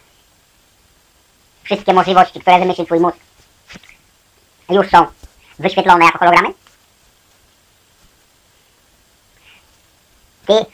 [1.63, 3.17] wszystkie możliwości, które wymyśli twój mózg,
[4.69, 5.07] już są
[5.59, 6.55] wyświetlone jako hologramy,
[10.47, 10.67] ty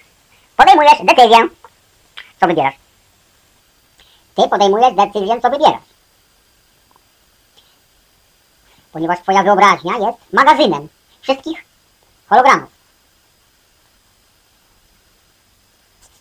[0.56, 1.48] podejmujesz decyzję,
[2.40, 2.74] co wybierasz.
[4.34, 5.82] Ty podejmujesz decyzję, co wybierasz.
[8.92, 10.88] Ponieważ twoja wyobraźnia jest magazynem
[11.20, 11.64] wszystkich
[12.28, 12.70] hologramów.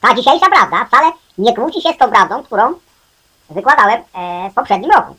[0.01, 2.73] Ta dzisiejsza prawda wcale nie kłóci się z tą prawdą, którą
[3.49, 5.15] wykładałem e, w poprzednim roku.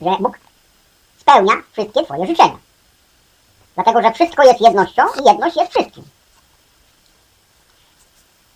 [0.00, 0.38] Że Bóg
[1.18, 2.58] spełnia wszystkie Twoje życzenia.
[3.74, 6.04] Dlatego, że wszystko jest jednością i jedność jest wszystkim.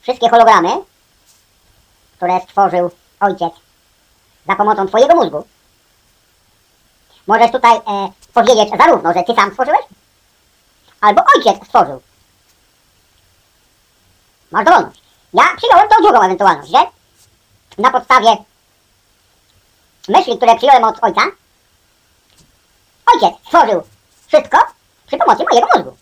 [0.04, 0.70] Wszystkie hologramy,
[2.16, 3.52] które stworzył Ojciec
[4.46, 5.44] za pomocą Twojego mózgu,
[7.26, 7.80] możesz tutaj e,
[8.34, 9.80] powiedzieć zarówno, że Ty sam stworzyłeś,
[11.00, 12.02] albo ojciec stworzył.
[14.50, 15.00] Masz dowolność.
[15.34, 16.86] Ja przyjąłem tą drugą ewentualność, że
[17.78, 18.36] na podstawie
[20.08, 21.20] myśli, które przyjąłem od ojca,
[23.14, 23.82] ojciec stworzył
[24.26, 24.58] wszystko
[25.06, 25.96] przy pomocy mojego mózgu.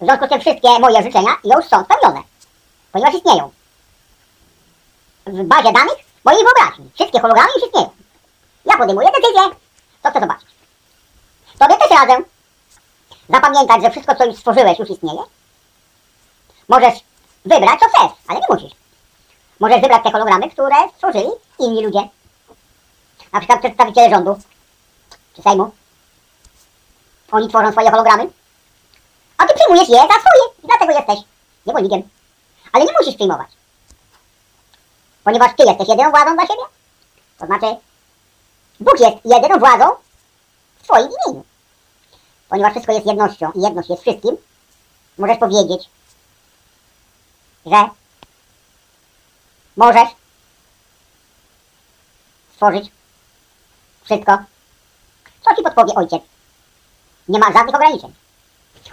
[0.00, 2.22] W związku z tym wszystkie moje życzenia już są spełnione,
[2.92, 3.50] ponieważ istnieją.
[5.26, 6.90] W bazie danych mojej wyobraźni.
[6.94, 7.90] Wszystkie hologramy już istnieją.
[8.64, 9.42] Ja podejmuję decyzję,
[10.02, 10.48] co chcę zobaczyć.
[11.58, 12.24] Tobie też radzę
[13.28, 15.22] zapamiętać, że wszystko, co już stworzyłeś, już istnieje.
[16.68, 16.94] Możesz
[17.44, 18.72] wybrać, co chcesz, ale nie musisz.
[19.60, 22.08] Możesz wybrać te hologramy, które stworzyli inni ludzie.
[23.32, 24.38] na przykład przedstawiciele rządu
[25.36, 25.70] czy Sejmu.
[27.32, 28.30] Oni tworzą swoje hologramy,
[29.38, 31.18] a ty przyjmujesz je za swoje i dlatego jesteś
[31.66, 32.02] niewolnikiem.
[32.72, 33.48] Ale nie musisz przyjmować.
[35.24, 36.62] Ponieważ ty jesteś jedyną władzą dla siebie.
[37.38, 37.76] To znaczy,
[38.80, 39.84] Bóg jest jedyną władzą
[40.80, 41.44] w swoim imieniu.
[42.48, 44.36] Ponieważ wszystko jest jednością i jedność jest wszystkim,
[45.18, 45.90] możesz powiedzieć,
[47.66, 47.88] że
[49.76, 50.08] możesz
[52.52, 52.92] stworzyć
[54.04, 54.38] wszystko,
[55.44, 56.22] co ci podpowie ojciec.
[57.28, 58.14] Nie ma żadnych ograniczeń.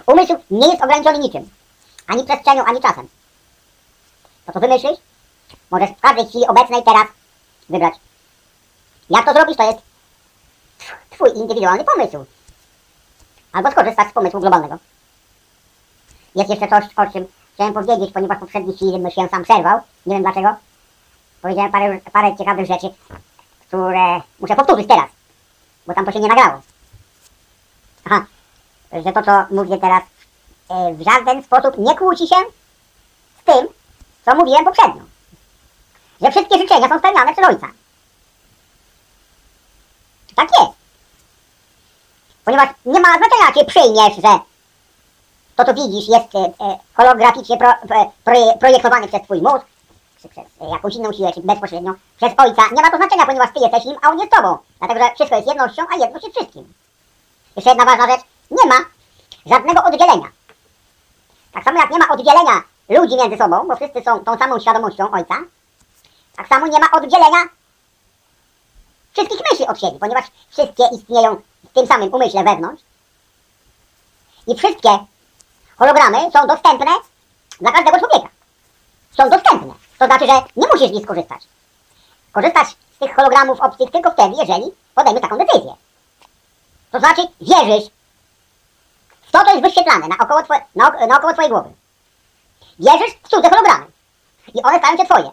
[0.06, 1.50] Umysł nie jest ograniczony niczym.
[2.06, 3.08] Ani przestrzenią, ani czasem.
[4.48, 4.98] To co wymyślisz,
[5.70, 7.06] możesz w każdej chwili obecnej teraz
[7.68, 7.94] wybrać.
[9.10, 9.78] Jak to zrobisz, to jest
[10.78, 12.24] tw- twój indywidualny pomysł.
[13.52, 14.76] Albo skorzystasz z pomysłu globalnego.
[16.34, 19.80] Jest jeszcze coś, o czym chciałem powiedzieć, ponieważ poprzedni film się sam przerwał.
[20.06, 20.48] Nie wiem dlaczego.
[21.42, 22.86] Powiedziałem parę, parę ciekawych rzeczy,
[23.66, 25.10] które muszę powtórzyć teraz,
[25.86, 26.60] bo tam to się nie nagrało.
[28.04, 28.24] Aha,
[28.92, 30.02] że to, co mówię teraz,
[30.68, 32.36] e, w żaden sposób nie kłóci się
[33.40, 33.68] z tym,
[34.28, 35.02] co mówiłem poprzednio.
[36.20, 37.66] Że wszystkie życzenia są spełniane przez Ojca.
[40.36, 40.72] Tak jest.
[42.44, 44.38] Ponieważ nie ma znaczenia, czy przyjmiesz, że
[45.56, 49.66] to, co widzisz, jest e, e, holograficznie pro, e, proje, projektowane przez Twój mózg,
[50.22, 52.62] czy przez e, jakąś inną siłę, czy bezpośrednio przez Ojca.
[52.72, 54.58] Nie ma to znaczenia, ponieważ Ty jesteś nim, a On jest Tobą.
[54.78, 56.72] Dlatego, że wszystko jest jednością, a jedność jest wszystkim.
[57.56, 58.20] Jeszcze jedna ważna rzecz.
[58.50, 58.76] Nie ma
[59.46, 60.28] żadnego oddzielenia.
[61.52, 65.10] Tak samo jak nie ma oddzielenia ludzi między sobą, bo wszyscy są tą samą świadomością
[65.10, 65.34] Ojca,
[66.36, 67.48] tak samo nie ma oddzielenia
[69.12, 71.36] wszystkich myśli od siebie, ponieważ wszystkie istnieją
[71.70, 72.82] w tym samym umyśle wewnątrz.
[74.46, 74.98] I wszystkie
[75.78, 76.90] hologramy są dostępne
[77.60, 78.28] dla każdego człowieka.
[79.16, 79.74] Są dostępne.
[79.98, 81.42] To znaczy, że nie musisz z nich skorzystać.
[82.32, 85.74] Korzystać z tych hologramów obcych tylko wtedy, jeżeli podejmiesz taką decyzję.
[86.90, 87.90] To znaczy, wierzysz
[89.22, 90.20] w to, co jest wyświetlane naok
[91.08, 91.70] naokoło twojej głowy.
[92.78, 93.86] Wierzysz w cudze hologramy.
[94.54, 95.30] I one stają się twoje.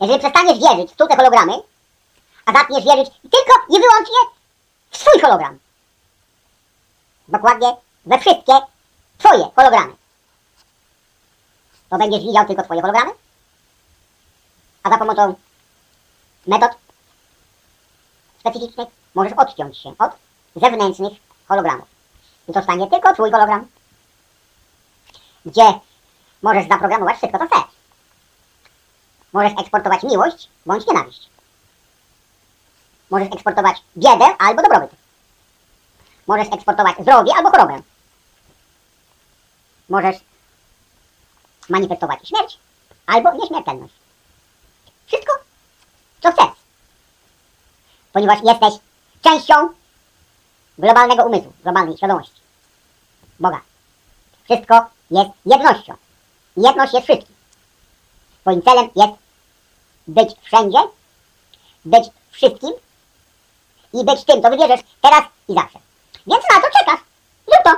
[0.00, 1.52] Jeżeli przestaniesz wierzyć w cudze hologramy,
[2.46, 4.16] a zaczniesz wierzyć tylko i wyłącznie
[4.90, 5.58] w swój hologram.
[7.28, 7.76] Dokładnie
[8.06, 8.52] we wszystkie
[9.18, 9.92] twoje hologramy.
[11.90, 13.10] To będziesz widział tylko twoje hologramy,
[14.82, 15.34] a za pomocą
[16.46, 16.70] metod
[18.40, 20.10] specyficznych możesz odciąć się od
[20.56, 21.12] zewnętrznych
[21.48, 21.88] hologramów.
[22.48, 23.66] I to stanie tylko twój hologram,
[25.46, 25.80] gdzie
[26.42, 27.74] możesz zaprogramować wszystko, co chcesz.
[29.32, 31.28] Możesz eksportować miłość bądź nienawiść.
[33.10, 34.90] Możesz eksportować biedę albo dobrobyt.
[36.26, 37.82] Możesz eksportować zdrowie albo chorobę.
[39.88, 40.16] Możesz
[41.68, 42.58] manifestować śmierć
[43.06, 43.94] albo nieśmiertelność.
[45.06, 45.32] Wszystko,
[46.22, 46.56] co chcesz.
[48.12, 48.74] Ponieważ jesteś
[49.22, 49.68] częścią
[50.78, 52.40] globalnego umysłu, globalnej świadomości.
[53.40, 53.60] Boga.
[54.44, 55.94] Wszystko jest jednością.
[56.56, 57.36] Jedność jest wszystkim.
[58.40, 59.12] Twoim celem jest
[60.06, 60.78] być wszędzie,
[61.84, 62.72] być wszystkim
[63.92, 65.78] i być tym, co wybierzesz teraz i zawsze.
[66.26, 67.00] Więc na co czekasz?
[67.46, 67.70] Zrób to.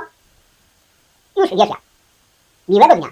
[1.41, 1.81] Już wiesz jak.
[2.67, 3.09] Miłego dnia.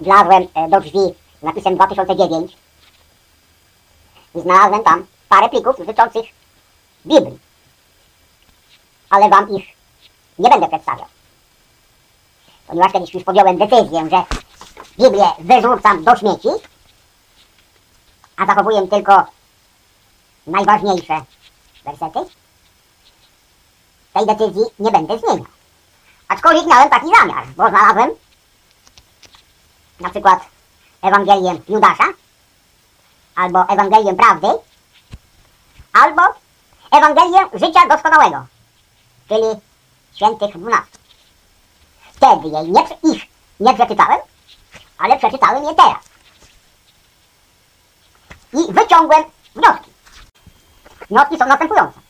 [0.00, 2.56] Wlazłem e, do drzwi z napisem 2009
[4.34, 6.24] i znalazłem tam parę plików dotyczących
[7.06, 7.38] Biblii.
[9.10, 9.64] Ale wam ich
[10.38, 11.13] nie będę przedstawiał.
[12.66, 14.22] Ponieważ kiedyś już podjąłem decyzję, że
[14.98, 16.48] Biblię wyrzucam do śmieci,
[18.36, 19.26] a zachowuję tylko
[20.46, 21.22] najważniejsze
[21.84, 22.18] wersety,
[24.14, 25.46] tej decyzji nie będę zmieniał.
[26.28, 28.10] Aczkolwiek miałem taki zamiar, bo znalazłem
[30.00, 30.40] na przykład
[31.02, 32.04] Ewangelię Judasza,
[33.34, 34.48] albo Ewangelię Prawdy,
[35.92, 36.22] albo
[36.90, 38.46] Ewangelię Życia Doskonałego,
[39.28, 39.46] czyli
[40.14, 41.03] świętych dwunastu.
[42.24, 43.22] Wtedy jej nie, ich
[43.60, 44.18] nie przeczytałem,
[44.98, 46.04] ale przeczytałem je teraz.
[48.52, 49.24] I wyciągłem
[49.56, 49.90] wnioski.
[51.10, 52.00] Wnioski są następujące.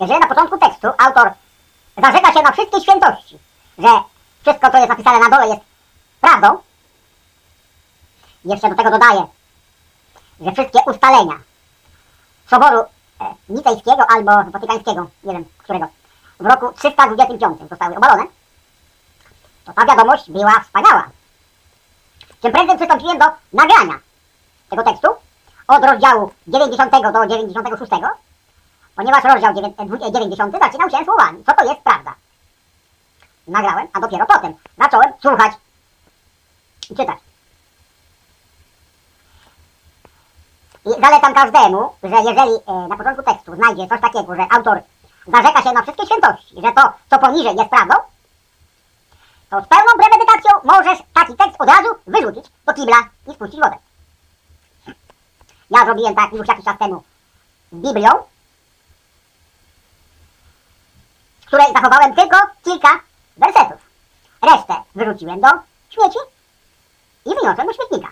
[0.00, 1.32] Jeżeli na początku tekstu autor
[1.96, 3.38] zarzeka się na wszystkie świętości,
[3.78, 3.88] że
[4.42, 5.60] wszystko, co jest napisane na dole jest
[6.20, 6.58] prawdą,
[8.44, 9.26] jeszcze do tego dodaje,
[10.40, 11.38] że wszystkie ustalenia
[12.50, 15.86] Soboru e, Nicejskiego albo Watykańskiego, nie wiem którego,
[16.40, 18.39] w roku 325 zostały obalone,
[19.76, 21.08] ta wiadomość była wspaniała.
[22.42, 23.98] Czym prędzej przystąpiłem do nagrania
[24.70, 25.08] tego tekstu
[25.68, 27.92] od rozdziału 90 do 96,
[28.96, 29.54] ponieważ rozdział
[30.12, 32.14] 90 zaczynał się słowami, co to jest prawda.
[33.46, 35.52] Nagrałem, a dopiero potem zacząłem słuchać
[36.90, 37.18] i czytać.
[40.86, 44.80] I I zalecam każdemu, że jeżeli e, na początku tekstu znajdzie coś takiego, że autor
[45.26, 47.94] zarzeka się na wszystkie świętości, że to, co poniżej jest prawdą,
[49.50, 53.76] to z pełną premedytacją możesz taki tekst od razu wyrzucić do kibla i spuścić wodę.
[55.70, 57.02] Ja zrobiłem tak już jakiś czas temu
[57.72, 58.08] z Biblią,
[61.42, 63.00] z której zachowałem tylko kilka
[63.36, 63.80] wersetów.
[64.42, 65.48] Resztę wyrzuciłem do
[65.90, 66.18] śmieci
[67.24, 68.08] i wyniosłem do śmietnika.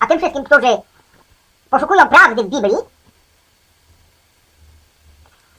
[0.00, 0.76] A tym wszystkim, którzy
[1.70, 2.76] poszukują prawdy w Biblii,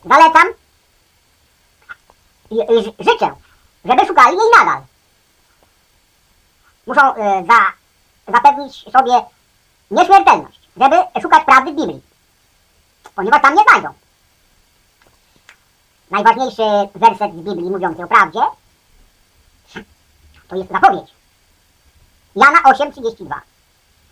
[0.06, 0.48] zalecam
[2.52, 3.36] i, i ży- życzę,
[3.86, 4.82] żeby szukali jej nadal.
[6.88, 7.74] Muszą e, za,
[8.34, 9.26] zapewnić sobie
[9.92, 12.02] nieśmiertelność, żeby szukać prawdy w Biblii,
[13.16, 13.94] ponieważ tam nie znajdą.
[16.12, 16.64] Najważniejszy
[16.96, 18.42] werset z Biblii mówiący o prawdzie
[20.54, 21.14] to jest zapowiedź.
[22.36, 23.36] Jana 8,32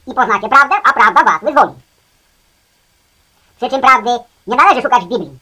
[0.08, 1.74] i poznacie prawdę, a prawda was wyzwoli.
[3.58, 4.10] Przy czym prawdy
[4.48, 5.40] nie należy szukać w Biblii.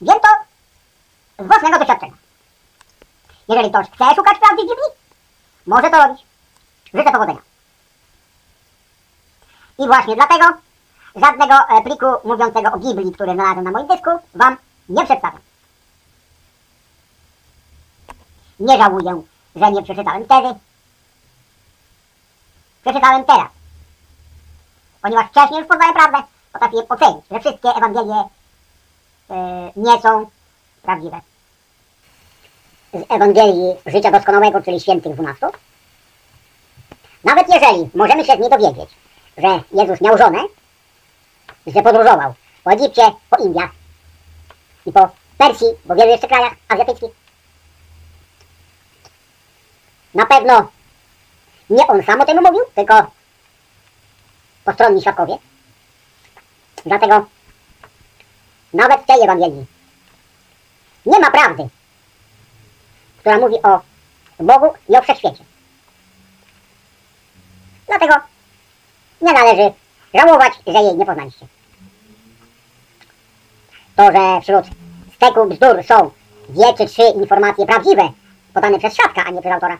[0.00, 0.28] Wiem to
[1.40, 2.12] z własnego doświadczenia.
[3.48, 4.90] Jeżeli ktoś chce szukać prawdy w Biblii,
[5.66, 6.26] może to robić.
[6.94, 7.40] Życzę powodzenia.
[9.78, 10.44] I właśnie dlatego
[11.16, 11.54] żadnego
[11.84, 14.56] pliku mówiącego o Biblii, który znalazłem na moim dysku, wam
[14.88, 15.40] nie przedstawiam.
[18.60, 19.22] Nie żałuję,
[19.56, 20.54] że nie przeczytałem wtedy.
[22.82, 23.48] Przeczytałem teraz.
[25.02, 28.24] Ponieważ wcześniej już poznałem prawdę, potrafiłem ocenić, że wszystkie Ewangelie
[29.30, 30.30] e, nie są
[30.82, 31.20] prawdziwe.
[32.94, 35.46] Z Ewangelii Życia Doskonałego, czyli Świętych Dwunastu,
[37.24, 38.90] nawet jeżeli możemy się z niej dowiedzieć,
[39.38, 40.38] że Jezus miał żonę,
[41.66, 42.34] że podróżował
[42.64, 43.70] po Egipcie, po Indiach
[44.86, 47.10] i po Persji, po wielu jeszcze krajach azjatyckich,
[50.14, 50.68] na pewno
[51.70, 53.10] nie on sam o tym mówił, tylko
[54.64, 55.38] postronni świadkowie.
[56.86, 57.26] Dlatego
[58.72, 59.66] nawet w tej Ewangelii
[61.06, 61.68] nie ma prawdy,
[63.18, 63.80] która mówi o
[64.38, 65.44] Bogu i o wszechświecie.
[67.86, 68.14] Dlatego
[69.20, 69.72] nie należy
[70.14, 71.46] żałować, że jej nie poznaliście.
[73.96, 74.64] To, że wśród
[75.14, 76.10] steku bzdur są
[76.48, 78.12] dwie czy trzy informacje prawdziwe,
[78.54, 79.78] podane przez świadka, a nie przez autora,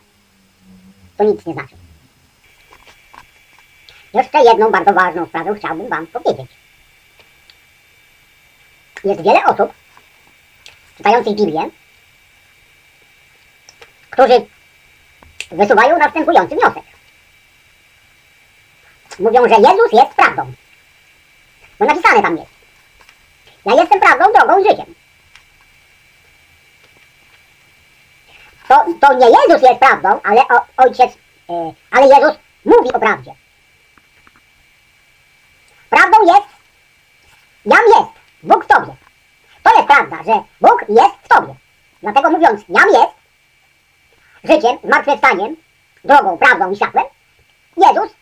[1.17, 1.75] to nic nie znaczy.
[4.15, 6.51] Jeszcze jedną bardzo ważną sprawę chciałbym Wam powiedzieć.
[9.05, 9.73] Jest wiele osób
[11.01, 11.71] czytających Biblię,
[14.11, 14.47] którzy
[15.51, 16.83] wysuwają następujący wniosek.
[19.19, 20.53] Mówią, że Jezus jest prawdą.
[21.79, 22.51] Bo napisane tam jest.
[23.67, 24.95] Ja jestem prawdą, drogą i życiem.
[28.69, 31.13] To, to nie Jezus jest prawdą, ale o, ojciec,
[31.51, 33.35] e, ale Jezus mówi o prawdzie.
[35.91, 36.49] Prawdą jest,
[37.65, 38.11] jam jest,
[38.43, 39.10] Bóg w Tobie.
[39.71, 41.55] To jest prawda, że Bóg jest w Tobie.
[42.03, 43.15] Dlatego mówiąc, jam jest,
[44.45, 45.57] życiem, zmartwychwstaniem,
[46.05, 47.05] drogą, prawdą i światłem,
[47.77, 48.15] Jezus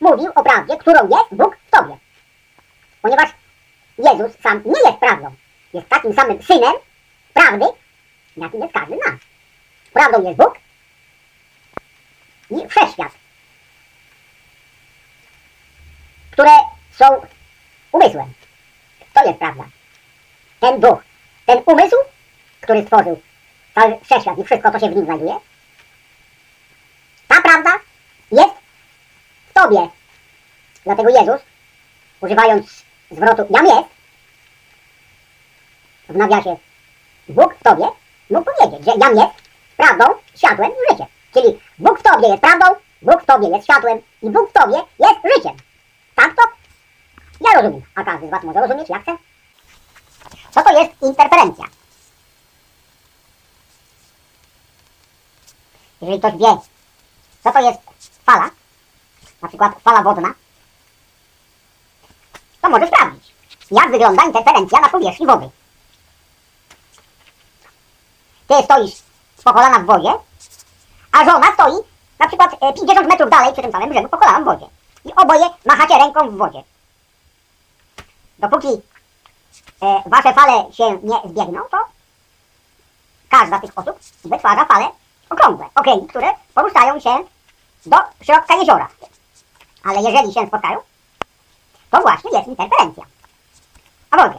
[0.00, 1.96] mówił o prawdzie, którą jest Bóg w Tobie.
[3.02, 3.30] Ponieważ
[3.98, 5.34] Jezus sam nie jest prawdą.
[5.72, 6.74] Jest takim samym synem
[7.32, 7.66] prawdy,
[8.36, 9.20] jakim jest każdy nas.
[9.92, 10.54] Prawdą jest Bóg
[12.50, 13.12] i wszechświat,
[16.30, 16.56] które
[16.92, 17.04] są
[17.92, 18.32] umysłem.
[19.14, 19.64] To jest prawda.
[20.64, 21.04] Ten duch,
[21.46, 21.96] ten umysł,
[22.60, 23.20] który stworzył
[23.74, 25.34] cały wszechświat i wszystko, co się w nim znajduje,
[27.28, 27.70] ta prawda
[28.32, 28.54] jest
[29.50, 29.88] w Tobie.
[30.84, 31.40] Dlatego Jezus,
[32.20, 33.88] używając zwrotu jam jest,
[36.08, 36.56] w nawiasie
[37.28, 37.84] Bóg w Tobie,
[38.30, 40.04] mógł powiedzieć, że jam jest prawdą,
[40.36, 41.06] światłem i życiem.
[41.34, 42.66] Czyli Bóg w Tobie jest prawdą,
[43.02, 45.56] Bóg w Tobie jest światłem i Bóg w Tobie jest życiem.
[46.14, 46.42] Tak to
[47.40, 49.16] ja rozumiem, a każdy z Was może rozumieć jak chce.
[50.54, 51.64] Co to jest interferencja?
[56.00, 56.58] Jeżeli ktoś wie,
[57.44, 57.80] co to jest
[58.26, 58.50] fala,
[59.42, 60.34] na przykład fala wodna,
[62.60, 63.34] to może sprawdzić,
[63.70, 65.50] jak wygląda interferencja na powierzchni wody.
[68.48, 68.94] Ty stoisz
[69.44, 70.12] po kolana w wodzie,
[71.12, 71.82] a żona stoi
[72.18, 74.66] na przykład e, 50 metrów dalej przy tym samym brzegu po kolana w wodzie.
[75.04, 76.62] I oboje machacie ręką w wodzie.
[78.38, 78.68] Dopóki
[79.82, 81.78] e, wasze fale się nie zbiegną, to
[83.28, 84.88] każda z tych osób wytwarza fale
[85.30, 87.18] okrągłe, okręgi, które poruszają się
[87.86, 88.88] do środka jeziora.
[89.84, 90.78] Ale jeżeli się spotkają,
[91.90, 93.04] to właśnie jest interferencja.
[94.10, 94.38] A wątpię,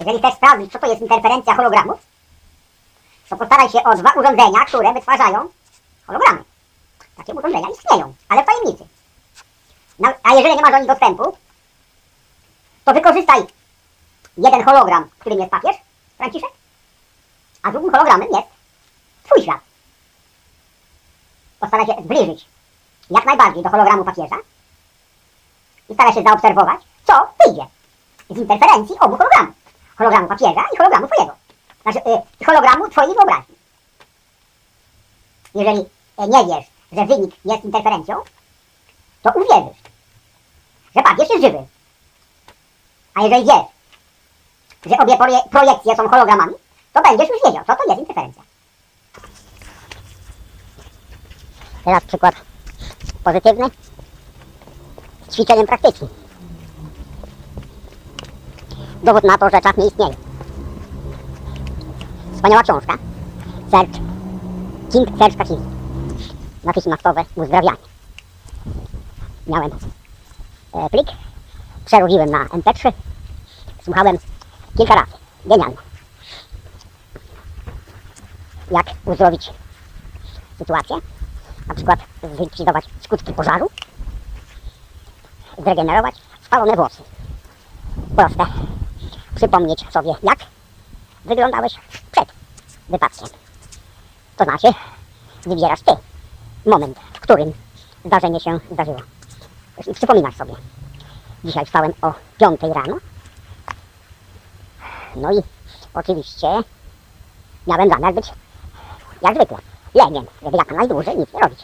[0.00, 1.98] jeżeli chcesz sprawdzić, co to jest interferencja hologramów,
[3.28, 5.48] to postaraj się o dwa urządzenia, które wytwarzają
[6.06, 6.44] hologramy.
[7.16, 8.84] Takie urządzenia istnieją, ale w tajemnicy.
[9.98, 11.36] No, a jeżeli nie ma do nich dostępu,
[12.84, 13.42] to wykorzystaj
[14.44, 15.76] jeden hologram, którym jest papież
[16.16, 16.50] Franciszek,
[17.62, 18.48] a drugim hologramem jest
[19.24, 19.60] twój świat.
[21.60, 22.46] Postaraj się zbliżyć
[23.10, 24.36] jak najbardziej do hologramu papieża
[25.88, 27.12] i staraj się zaobserwować, co
[27.44, 27.66] wyjdzie
[28.30, 29.54] z interferencji obu hologramów.
[29.96, 31.34] Hologramu papieża i hologramu twojego.
[31.82, 33.54] Znaczy, y, hologramu twojej wyobraźni.
[35.54, 38.16] Jeżeli y, nie wiesz, że wynik jest interferencją,
[39.22, 39.82] to uwierzysz,
[40.96, 41.66] że papież jest żywy.
[43.14, 43.79] A jeżeli wiesz,
[44.86, 46.52] że obie proje- projekcje są hologramami,
[46.92, 48.42] to będziesz już wiedział, co to jest interferencja.
[51.84, 52.34] Teraz przykład
[53.24, 53.66] pozytywny
[55.28, 56.10] z ćwiczeniem praktycznym.
[59.02, 60.14] Dowód na to, że czas nie istnieje.
[62.34, 62.98] Wspaniała książka.
[63.70, 63.98] Serge.
[64.92, 65.70] King Serge Kaczyński.
[66.64, 67.78] Natychmiastowe uzdrawianie.
[69.46, 69.70] Miałem
[70.74, 71.08] e, plik,
[71.84, 72.92] przerobiłem na MP3,
[73.84, 74.18] słuchałem
[74.76, 75.12] kilka razy.
[75.44, 75.76] Genialne.
[78.70, 79.50] Jak uzdrowić
[80.58, 80.96] sytuację,
[81.66, 82.00] na przykład
[82.36, 83.70] zlikwidować skutki pożaru,
[85.58, 87.02] zregenerować spalone włosy.
[88.16, 88.46] Proste.
[89.34, 90.38] Przypomnieć sobie, jak
[91.24, 91.74] wyglądałeś
[92.12, 92.32] przed
[92.88, 93.28] wypadkiem.
[94.36, 94.68] To znaczy,
[95.42, 95.92] wybierasz ty
[96.70, 97.52] moment, w którym
[98.04, 98.98] zdarzenie się zdarzyło.
[99.94, 100.54] Przypominasz sobie.
[101.44, 102.96] Dzisiaj wstałem o 5 rano.
[105.16, 105.42] No i
[105.94, 106.48] oczywiście
[107.66, 108.32] miałem zamiar być
[109.22, 109.58] jak zwykle.
[109.94, 111.58] Legiem, żeby jak najdłużej nic nie robić.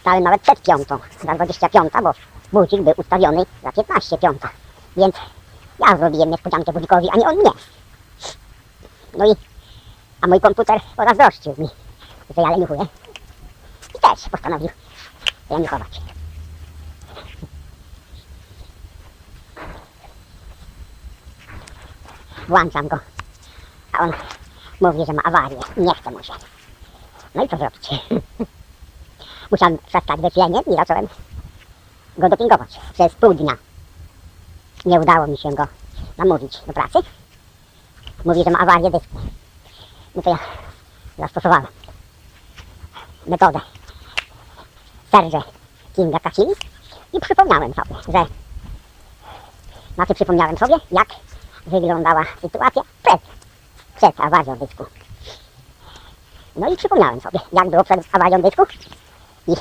[0.00, 2.12] Stałem nawet przed piątą, za 25, bo
[2.52, 4.50] budzik był ustawiony za 15 piąta.
[4.96, 5.16] Więc
[5.78, 7.50] ja zrobiłem niespodziankę budzikowi, a nie on mnie.
[9.18, 9.36] No i,
[10.20, 11.68] a mój komputer pozazdrościł mi,
[12.36, 12.86] że ja leniuchuję.
[13.96, 14.68] I też postanowił
[15.50, 16.00] leniuchować.
[22.48, 22.98] Włączam go,
[23.92, 24.12] a on
[24.80, 26.32] mówi, że ma awarię nie chce mu się.
[27.34, 27.88] No i co zrobić?
[29.50, 31.08] Musiałem przestać wyślenie i zacząłem
[32.18, 33.56] go dopingować przez pół dnia.
[34.84, 35.66] Nie udało mi się go
[36.18, 36.98] namówić do pracy.
[38.24, 39.18] Mówi, że ma awarię dysku.
[40.14, 40.38] No to ja
[41.18, 41.66] zastosowałem
[43.26, 43.60] metodę
[45.12, 45.42] Serge
[45.96, 46.52] Kinga Cassini
[47.12, 48.26] i przypomniałem sobie, że
[49.94, 51.08] znaczy przypomniałem sobie, jak
[51.66, 53.20] wyglądała sytuacja przed,
[53.96, 54.84] przed awarią dysku.
[56.56, 58.62] No i przypomniałem sobie, jak było przed awarią dysku
[59.48, 59.54] i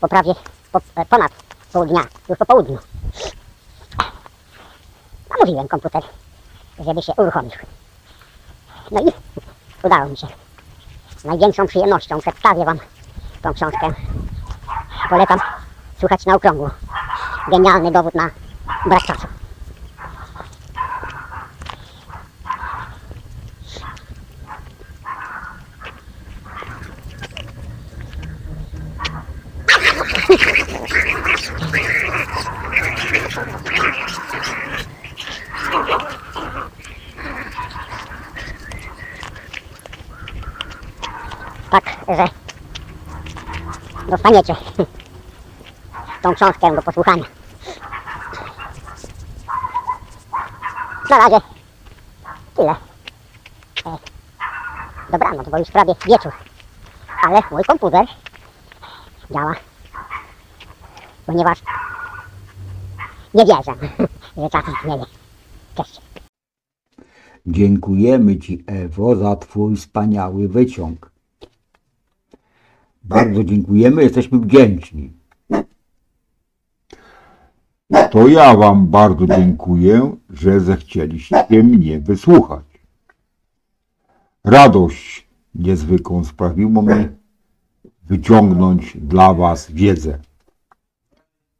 [0.00, 0.34] po prawie
[0.72, 0.80] po,
[1.10, 1.32] ponad
[1.72, 2.78] pół dnia, już po południu,
[5.30, 6.02] namówiłem komputer,
[6.78, 7.52] żeby się uruchomił.
[8.90, 9.12] No i
[9.82, 10.26] udało mi się.
[11.16, 12.78] Z największą przyjemnością przedstawię Wam
[13.42, 13.92] tą książkę.
[15.10, 15.40] Polecam
[16.00, 16.70] słuchać na okrągło.
[17.48, 18.30] Genialny dowód na
[18.86, 19.26] brak czasu.
[41.70, 42.28] Tak, że
[44.08, 44.54] dostaniecie
[46.22, 47.24] tą książkę do posłuchania.
[51.10, 51.36] Na razie
[52.56, 52.74] tyle.
[55.10, 56.32] Dobranoc, bo już prawie wieczór.
[57.22, 58.06] Ale mój komputer
[59.30, 59.54] działa,
[61.26, 61.58] ponieważ
[63.36, 63.74] nie wierzę,
[64.36, 65.04] że czas istnieje.
[65.74, 66.00] Cześć.
[67.46, 71.10] Dziękujemy Ci, Ewo, za Twój wspaniały wyciąg.
[73.02, 75.12] Bardzo dziękujemy, jesteśmy wdzięczni.
[78.10, 82.64] To ja wam bardzo dziękuję, że zechcieliście mnie wysłuchać.
[84.44, 87.08] Radość niezwykłą sprawiło mi
[88.04, 90.18] wyciągnąć dla was wiedzę.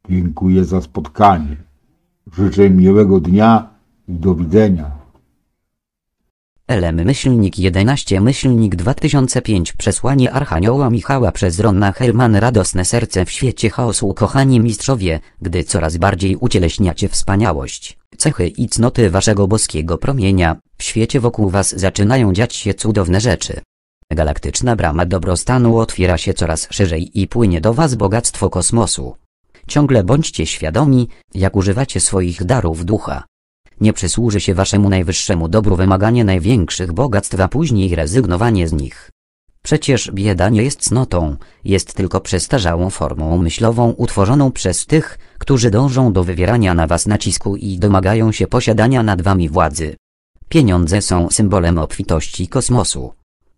[0.09, 1.66] Dziękuję za spotkanie.
[2.33, 3.69] Życzę miłego dnia
[4.07, 4.91] i do widzenia.
[6.67, 13.69] LM myślnik 11 myślnik 2005 Przesłanie Archanioła Michała przez Ronna Herman Radosne serce w świecie
[13.69, 20.83] chaosu Kochani mistrzowie, gdy coraz bardziej ucieleśniacie wspaniałość, cechy i cnoty waszego boskiego promienia, w
[20.83, 23.61] świecie wokół was zaczynają dziać się cudowne rzeczy.
[24.11, 29.15] Galaktyczna brama dobrostanu otwiera się coraz szerzej i płynie do was bogactwo kosmosu.
[29.67, 33.23] Ciągle bądźcie świadomi, jak używacie swoich darów ducha.
[33.81, 39.11] Nie przysłuży się waszemu najwyższemu dobru wymaganie największych bogactw, a później rezygnowanie z nich.
[39.63, 46.13] Przecież bieda nie jest cnotą, jest tylko przestarzałą formą myślową utworzoną przez tych, którzy dążą
[46.13, 49.95] do wywierania na was nacisku i domagają się posiadania nad wami władzy.
[50.49, 53.13] Pieniądze są symbolem obfitości kosmosu.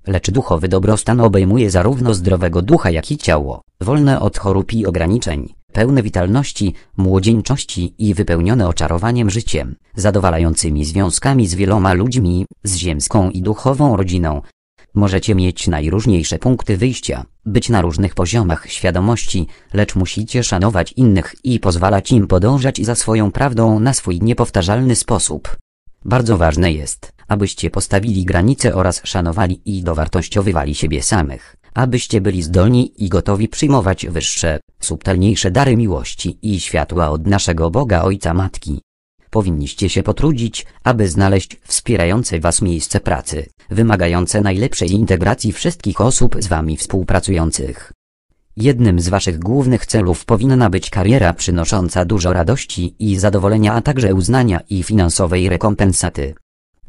[0.07, 5.53] Lecz duchowy dobrostan obejmuje zarówno zdrowego ducha jak i ciało, wolne od chorób i ograniczeń,
[5.72, 13.41] pełne witalności, młodzieńczości i wypełnione oczarowaniem życiem, zadowalającymi związkami z wieloma ludźmi, z ziemską i
[13.41, 14.41] duchową rodziną.
[14.93, 21.59] Możecie mieć najróżniejsze punkty wyjścia, być na różnych poziomach świadomości, lecz musicie szanować innych i
[21.59, 25.57] pozwalać im podążać za swoją prawdą na swój niepowtarzalny sposób.
[26.06, 33.03] Bardzo ważne jest, abyście postawili granice oraz szanowali i dowartościowywali siebie samych, abyście byli zdolni
[33.03, 38.82] i gotowi przyjmować wyższe, subtelniejsze dary miłości i światła od naszego Boga Ojca Matki.
[39.30, 46.48] Powinniście się potrudzić, aby znaleźć wspierające was miejsce pracy, wymagające najlepszej integracji wszystkich osób z
[46.48, 47.91] wami współpracujących.
[48.58, 54.14] Jednym z waszych głównych celów powinna być kariera przynosząca dużo radości i zadowolenia, a także
[54.14, 56.35] uznania i finansowej rekompensaty.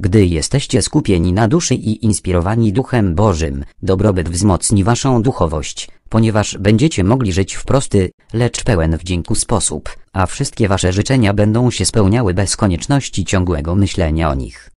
[0.03, 7.05] Gdy jesteście skupieni na duszy i inspirowani Duchem Bożym, dobrobyt wzmocni waszą duchowość, ponieważ będziecie
[7.05, 12.35] mogli żyć w prosty, lecz pełen wdzięku sposób, a wszystkie wasze życzenia będą się spełniały
[12.35, 14.70] bez konieczności ciągłego myślenia o nich.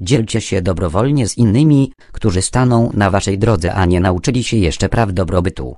[0.00, 4.88] Dzielcie się dobrowolnie z innymi, którzy staną na waszej drodze, a nie nauczyli się jeszcze
[4.88, 5.76] praw dobrobytu.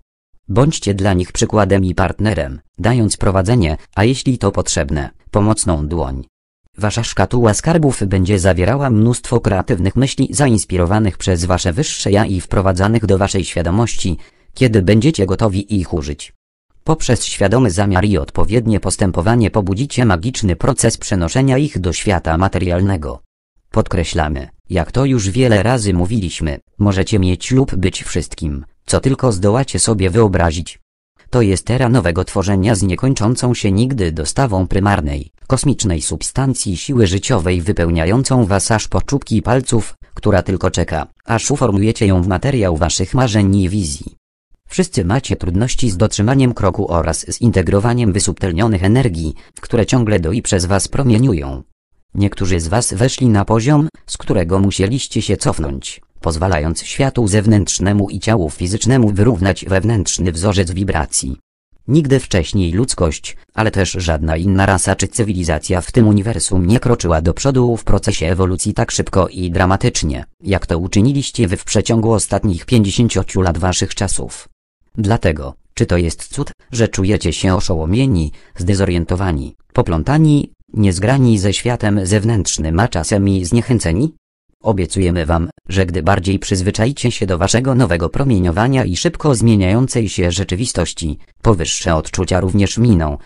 [0.48, 6.31] Bądźcie dla nich przykładem i partnerem, dając prowadzenie, a jeśli to potrzebne, pomocną dłoń.
[6.78, 13.06] Wasza szkatuła skarbów będzie zawierała mnóstwo kreatywnych myśli zainspirowanych przez wasze wyższe ja i wprowadzanych
[13.06, 14.16] do waszej świadomości,
[14.54, 16.32] kiedy będziecie gotowi ich użyć.
[16.84, 23.22] Poprzez świadomy zamiar i odpowiednie postępowanie pobudzicie magiczny proces przenoszenia ich do świata materialnego.
[23.70, 29.78] Podkreślamy, jak to już wiele razy mówiliśmy, możecie mieć lub być wszystkim, co tylko zdołacie
[29.78, 30.78] sobie wyobrazić.
[31.30, 37.60] To jest era nowego tworzenia z niekończącą się nigdy dostawą prymarnej, kosmicznej substancji siły życiowej
[37.60, 43.14] wypełniającą was aż po czubki palców, która tylko czeka, aż uformujecie ją w materiał waszych
[43.14, 44.16] marzeń i wizji.
[44.68, 50.64] Wszyscy macie trudności z dotrzymaniem kroku oraz zintegrowaniem wysubtelnionych energii, które ciągle do i przez
[50.64, 51.62] was promieniują.
[52.14, 58.20] Niektórzy z was weszli na poziom, z którego musieliście się cofnąć, pozwalając światu zewnętrznemu i
[58.20, 61.36] ciału fizycznemu wyrównać wewnętrzny wzorzec wibracji.
[61.88, 67.22] Nigdy wcześniej ludzkość, ale też żadna inna rasa czy cywilizacja w tym uniwersum nie kroczyła
[67.22, 72.12] do przodu w procesie ewolucji tak szybko i dramatycznie, jak to uczyniliście wy w przeciągu
[72.12, 74.48] ostatnich 50 lat waszych czasów.
[74.94, 82.80] Dlatego, czy to jest cud, że czujecie się oszołomieni, zdezorientowani, poplątani, niezgrani ze światem zewnętrznym,
[82.80, 84.14] a czasem i zniechęceni?
[84.62, 90.32] Obiecujemy wam, że gdy bardziej przyzwyczaicie się do waszego nowego promieniowania i szybko zmieniającej się
[90.32, 93.18] rzeczywistości, powyższe odczucia również miną.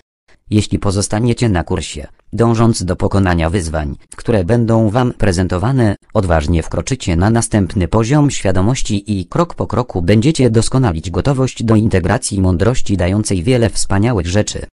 [0.50, 7.30] Jeśli pozostaniecie na kursie, dążąc do pokonania wyzwań, które będą wam prezentowane, odważnie wkroczycie na
[7.30, 13.70] następny poziom świadomości i krok po kroku będziecie doskonalić gotowość do integracji mądrości dającej wiele
[13.70, 14.66] wspaniałych rzeczy.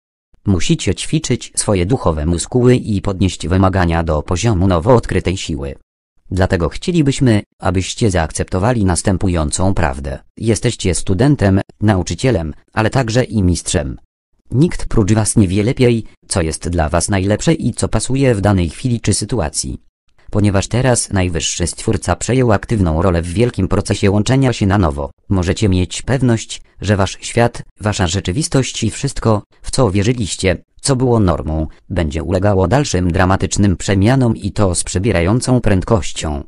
[0.47, 5.75] Musicie ćwiczyć swoje duchowe muskuły i podnieść wymagania do poziomu nowo odkrytej siły.
[6.33, 10.19] Dlatego chcielibyśmy, abyście zaakceptowali następującą prawdę.
[10.36, 13.99] Jesteście studentem, nauczycielem, ale także i mistrzem.
[14.51, 18.41] Nikt prócz was nie wie lepiej, co jest dla was najlepsze i co pasuje w
[18.41, 19.83] danej chwili czy sytuacji.
[20.33, 25.69] Ponieważ teraz Najwyższy Stwórca przejął aktywną rolę w wielkim procesie łączenia się na nowo, możecie
[25.69, 31.67] mieć pewność, że wasz świat, wasza rzeczywistość i wszystko, w co wierzyliście, co było normą,
[31.89, 36.44] będzie ulegało dalszym dramatycznym przemianom i to z przebierającą prędkością.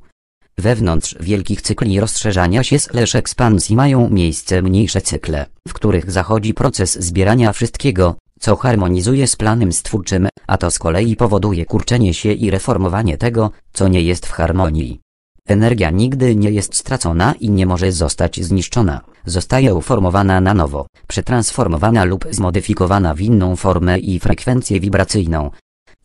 [0.59, 6.99] Wewnątrz wielkich cykli rozszerzania się slash ekspansji mają miejsce mniejsze cykle, w których zachodzi proces
[7.01, 12.51] zbierania wszystkiego, co harmonizuje z planem stwórczym, a to z kolei powoduje kurczenie się i
[12.51, 15.01] reformowanie tego, co nie jest w harmonii.
[15.49, 22.05] Energia nigdy nie jest stracona i nie może zostać zniszczona, zostaje uformowana na nowo, przetransformowana
[22.05, 25.51] lub zmodyfikowana w inną formę i frekwencję wibracyjną.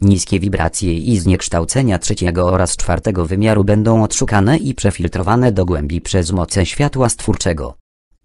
[0.02, 6.32] Niskie wibracje i zniekształcenia trzeciego oraz czwartego wymiaru będą odszukane i przefiltrowane do głębi przez
[6.32, 7.74] moce światła stwórczego.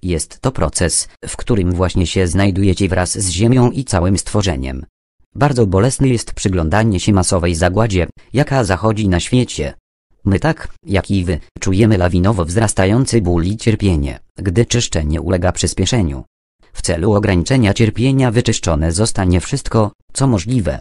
[0.04, 4.86] Jest to proces, w którym właśnie się znajdujecie wraz z Ziemią i całym stworzeniem.
[5.34, 9.74] Bardzo bolesne jest przyglądanie się masowej zagładzie, jaka zachodzi na świecie.
[10.24, 16.24] My tak, jak i wy, czujemy lawinowo wzrastający ból i cierpienie, gdy czyszczenie ulega przyspieszeniu.
[16.72, 20.80] W celu ograniczenia cierpienia wyczyszczone zostanie wszystko, co możliwe.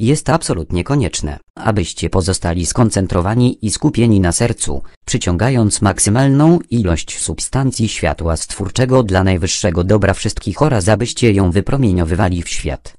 [0.00, 8.36] Jest absolutnie konieczne, abyście pozostali skoncentrowani i skupieni na sercu, przyciągając maksymalną ilość substancji światła
[8.36, 12.94] stwórczego dla najwyższego dobra wszystkich oraz abyście ją wypromieniowywali w świat.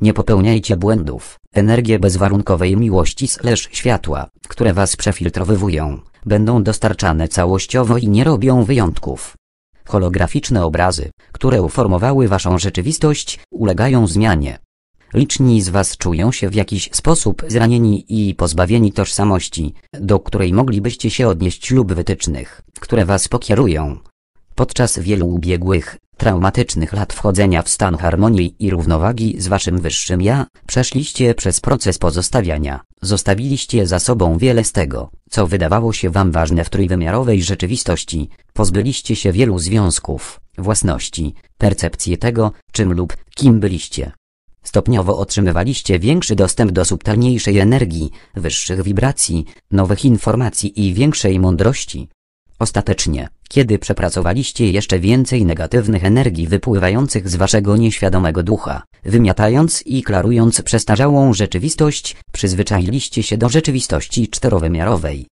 [0.00, 1.36] Nie popełniajcie błędów.
[1.54, 9.36] Energie bezwarunkowej miłości slash światła, które was przefiltrowywują, będą dostarczane całościowo i nie robią wyjątków.
[9.88, 14.58] Holograficzne obrazy, które uformowały waszą rzeczywistość, ulegają zmianie.
[15.14, 21.10] Liczni z was czują się w jakiś sposób zranieni i pozbawieni tożsamości, do której moglibyście
[21.10, 23.98] się odnieść lub wytycznych, które was pokierują.
[24.54, 30.46] Podczas wielu ubiegłych, traumatycznych lat wchodzenia w stan harmonii i równowagi z waszym wyższym ja,
[30.66, 36.64] przeszliście przez proces pozostawiania, zostawiliście za sobą wiele z tego, co wydawało się wam ważne
[36.64, 44.12] w trójwymiarowej rzeczywistości, pozbyliście się wielu związków, własności, percepcji tego, czym lub kim byliście.
[44.62, 52.08] Stopniowo otrzymywaliście większy dostęp do subtelniejszej energii, wyższych wibracji, nowych informacji i większej mądrości.
[52.58, 60.62] Ostatecznie, kiedy przepracowaliście jeszcze więcej negatywnych energii wypływających z waszego nieświadomego ducha, wymiatając i klarując
[60.62, 65.26] przestarzałą rzeczywistość, przyzwyczailiście się do rzeczywistości czterowymiarowej.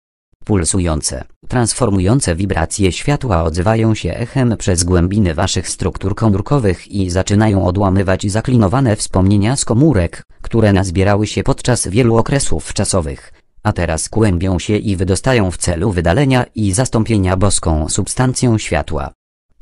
[0.46, 8.30] Pulsujące, transformujące wibracje światła odzywają się echem przez głębiny waszych struktur komórkowych i zaczynają odłamywać
[8.30, 14.76] zaklinowane wspomnienia z komórek, które nazbierały się podczas wielu okresów czasowych, a teraz kłębią się
[14.76, 19.12] i wydostają w celu wydalenia i zastąpienia boską substancją światła.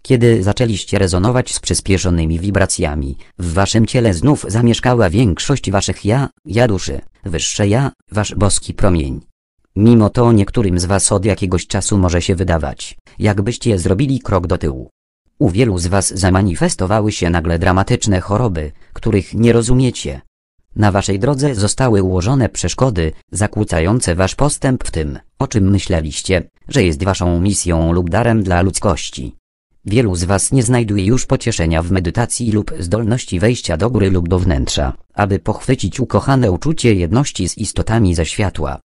[0.03, 6.69] Kiedy zaczęliście rezonować z przyspieszonymi wibracjami, w waszym ciele znów zamieszkała większość waszych ja, ja
[6.69, 9.34] duszy, wyższe ja, wasz boski promień.
[9.77, 14.59] Mimo to niektórym z was od jakiegoś czasu może się wydawać, jakbyście zrobili krok do
[14.59, 14.91] tyłu.
[15.39, 20.21] U wielu z was zamanifestowały się nagle dramatyczne choroby, których nie rozumiecie.
[20.77, 26.83] Na waszej drodze zostały ułożone przeszkody, zakłócające wasz postęp w tym, o czym myśleliście, że
[26.83, 29.37] jest waszą misją lub darem dla ludzkości.
[29.85, 34.29] Wielu z was nie znajduje już pocieszenia w medytacji lub zdolności wejścia do góry lub
[34.29, 38.81] do wnętrza, aby pochwycić ukochane uczucie jedności z istotami ze światła.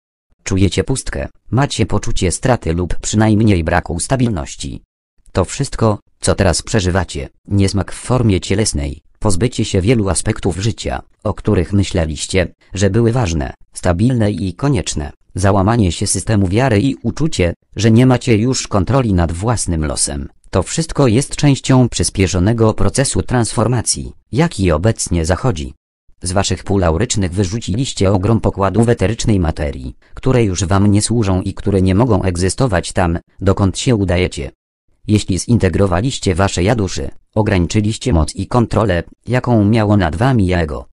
[0.47, 4.81] Czujecie pustkę, macie poczucie straty lub przynajmniej braku stabilności.
[5.31, 11.33] To wszystko, co teraz przeżywacie, niesmak w formie cielesnej, pozbycie się wielu aspektów życia, o
[11.33, 17.91] których myśleliście, że były ważne, stabilne i konieczne, załamanie się systemu wiary i uczucie, że
[17.91, 20.29] nie macie już kontroli nad własnym losem.
[20.49, 25.73] To wszystko jest częścią przyspieszonego procesu transformacji, jaki obecnie zachodzi.
[26.21, 31.53] Z waszych pól aurycznych wyrzuciliście ogrom pokładów eterycznej materii, które już wam nie służą i
[31.53, 34.51] które nie mogą egzystować tam, dokąd się udajecie.
[35.07, 40.85] Jeśli zintegrowaliście wasze jaduszy, ograniczyliście moc i kontrolę, jaką miało nad wami jego.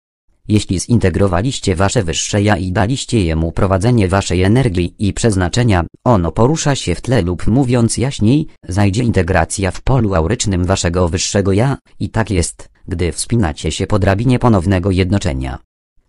[0.48, 6.76] Jeśli zintegrowaliście wasze wyższe ja i daliście jemu prowadzenie waszej energii i przeznaczenia, ono porusza
[6.76, 12.10] się w tle lub mówiąc jaśniej, zajdzie integracja w polu aurycznym waszego wyższego ja, i
[12.10, 15.60] tak jest, gdy wspinacie się po drabinie ponownego jednoczenia.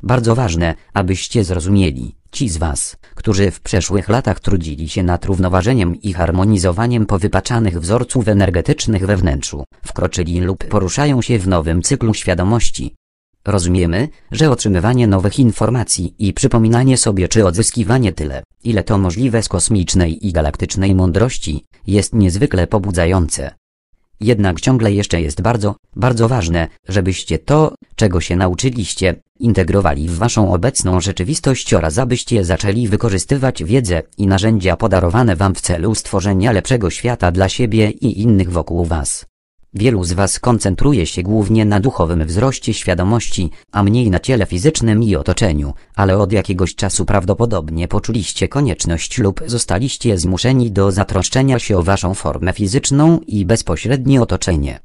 [0.02, 6.02] Bardzo ważne, abyście zrozumieli, ci z was, którzy w przeszłych latach trudzili się nad równoważeniem
[6.02, 12.94] i harmonizowaniem powypaczanych wzorców energetycznych we wnętrzu, wkroczyli lub poruszają się w nowym cyklu świadomości.
[13.44, 19.48] Rozumiemy, że otrzymywanie nowych informacji i przypominanie sobie czy odzyskiwanie tyle, ile to możliwe z
[19.48, 23.54] kosmicznej i galaktycznej mądrości, jest niezwykle pobudzające.
[24.24, 30.52] Jednak ciągle jeszcze jest bardzo, bardzo ważne, żebyście to, czego się nauczyliście, integrowali w waszą
[30.52, 36.90] obecną rzeczywistość oraz abyście zaczęli wykorzystywać wiedzę i narzędzia podarowane wam w celu stworzenia lepszego
[36.90, 39.26] świata dla siebie i innych wokół was.
[39.76, 45.02] Wielu z was koncentruje się głównie na duchowym wzroście świadomości, a mniej na ciele fizycznym
[45.02, 51.78] i otoczeniu, ale od jakiegoś czasu prawdopodobnie poczuliście konieczność lub zostaliście zmuszeni do zatroszczenia się
[51.78, 54.80] o waszą formę fizyczną i bezpośrednie otoczenie.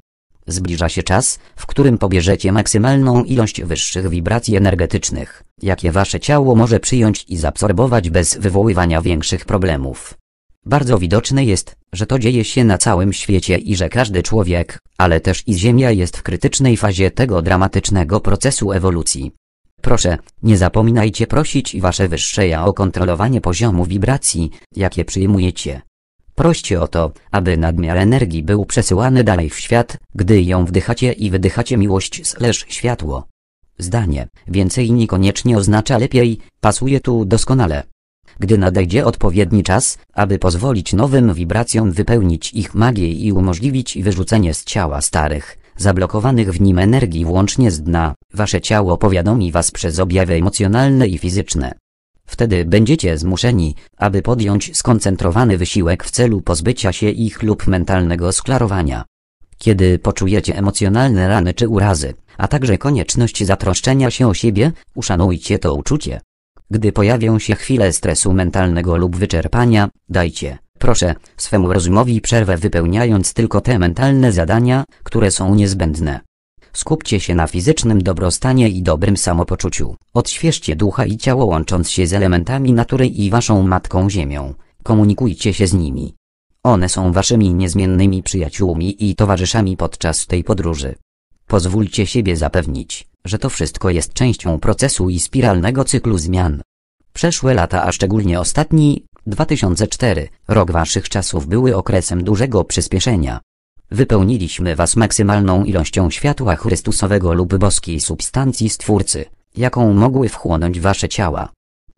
[0.48, 6.80] Zbliża się czas, w którym pobierzecie maksymalną ilość wyższych wibracji energetycznych, jakie wasze ciało może
[6.80, 10.19] przyjąć i zaabsorbować bez wywoływania większych problemów.
[10.66, 15.22] Bardzo widoczne jest, że to dzieje się na całym świecie i że każdy człowiek, ale
[15.22, 19.32] też i Ziemia jest w krytycznej fazie tego dramatycznego procesu ewolucji.
[19.82, 25.82] Proszę, nie zapominajcie prosić wasze wyższe ja o kontrolowanie poziomu wibracji, jakie przyjmujecie.
[26.36, 31.30] Proście o to, aby nadmiar energii był przesyłany dalej w świat, gdy ją wdychacie i
[31.30, 33.28] wydychacie miłość slash światło.
[33.78, 37.84] Zdanie, więcej niekoniecznie oznacza lepiej, pasuje tu doskonale.
[38.40, 44.64] Gdy nadejdzie odpowiedni czas, aby pozwolić nowym wibracjom wypełnić ich magię i umożliwić wyrzucenie z
[44.64, 50.34] ciała starych, zablokowanych w nim energii włącznie z dna, wasze ciało powiadomi was przez objawy
[50.34, 51.74] emocjonalne i fizyczne.
[52.26, 59.06] Wtedy będziecie zmuszeni, aby podjąć skoncentrowany wysiłek w celu pozbycia się ich lub mentalnego sklarowania.
[59.58, 65.76] Kiedy poczujecie emocjonalne rany czy urazy, a także konieczność zatroszczenia się o siebie, uszanujcie to
[65.76, 66.22] uczucie.
[66.72, 73.62] Gdy pojawią się chwile stresu mentalnego lub wyczerpania, dajcie, proszę, swemu rozumowi przerwę wypełniając tylko
[73.62, 76.20] te mentalne zadania, które są niezbędne.
[76.74, 79.96] Skupcie się na fizycznym dobrostanie i dobrym samopoczuciu.
[80.14, 84.54] Odświeżcie ducha i ciało łącząc się z elementami natury i waszą matką ziemią.
[84.84, 86.16] Komunikujcie się z nimi.
[86.64, 90.96] One są waszymi niezmiennymi przyjaciółmi i towarzyszami podczas tej podróży.
[91.50, 96.62] Pozwólcie siebie zapewnić, że to wszystko jest częścią procesu i spiralnego cyklu zmian.
[97.14, 103.40] Przeszłe lata, a szczególnie ostatni, 2004, rok waszych czasów były okresem dużego przyspieszenia.
[103.92, 109.26] Wypełniliśmy was maksymalną ilością światła Chrystusowego lub boskiej substancji Stwórcy,
[109.58, 111.50] jaką mogły wchłonąć wasze ciała.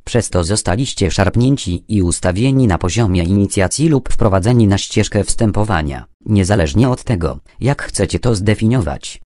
[0.04, 6.90] Przez to zostaliście szarpnięci i ustawieni na poziomie inicjacji lub wprowadzeni na ścieżkę wstępowania, niezależnie
[6.90, 9.22] od tego, jak chcecie to zdefiniować.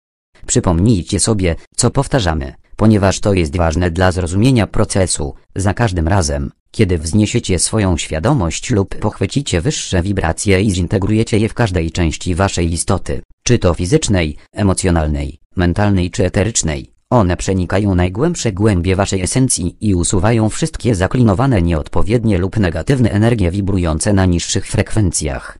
[0.46, 6.98] Przypomnijcie sobie, co powtarzamy, ponieważ to jest ważne dla zrozumienia procesu, za każdym razem, kiedy
[6.98, 13.22] wzniesiecie swoją świadomość lub pochwycicie wyższe wibracje i zintegrujecie je w każdej części waszej istoty,
[13.42, 20.48] czy to fizycznej, emocjonalnej, mentalnej czy eterycznej, one przenikają najgłębsze głębie waszej esencji i usuwają
[20.48, 25.58] wszystkie zaklinowane nieodpowiednie lub negatywne energie wibrujące na niższych frekwencjach.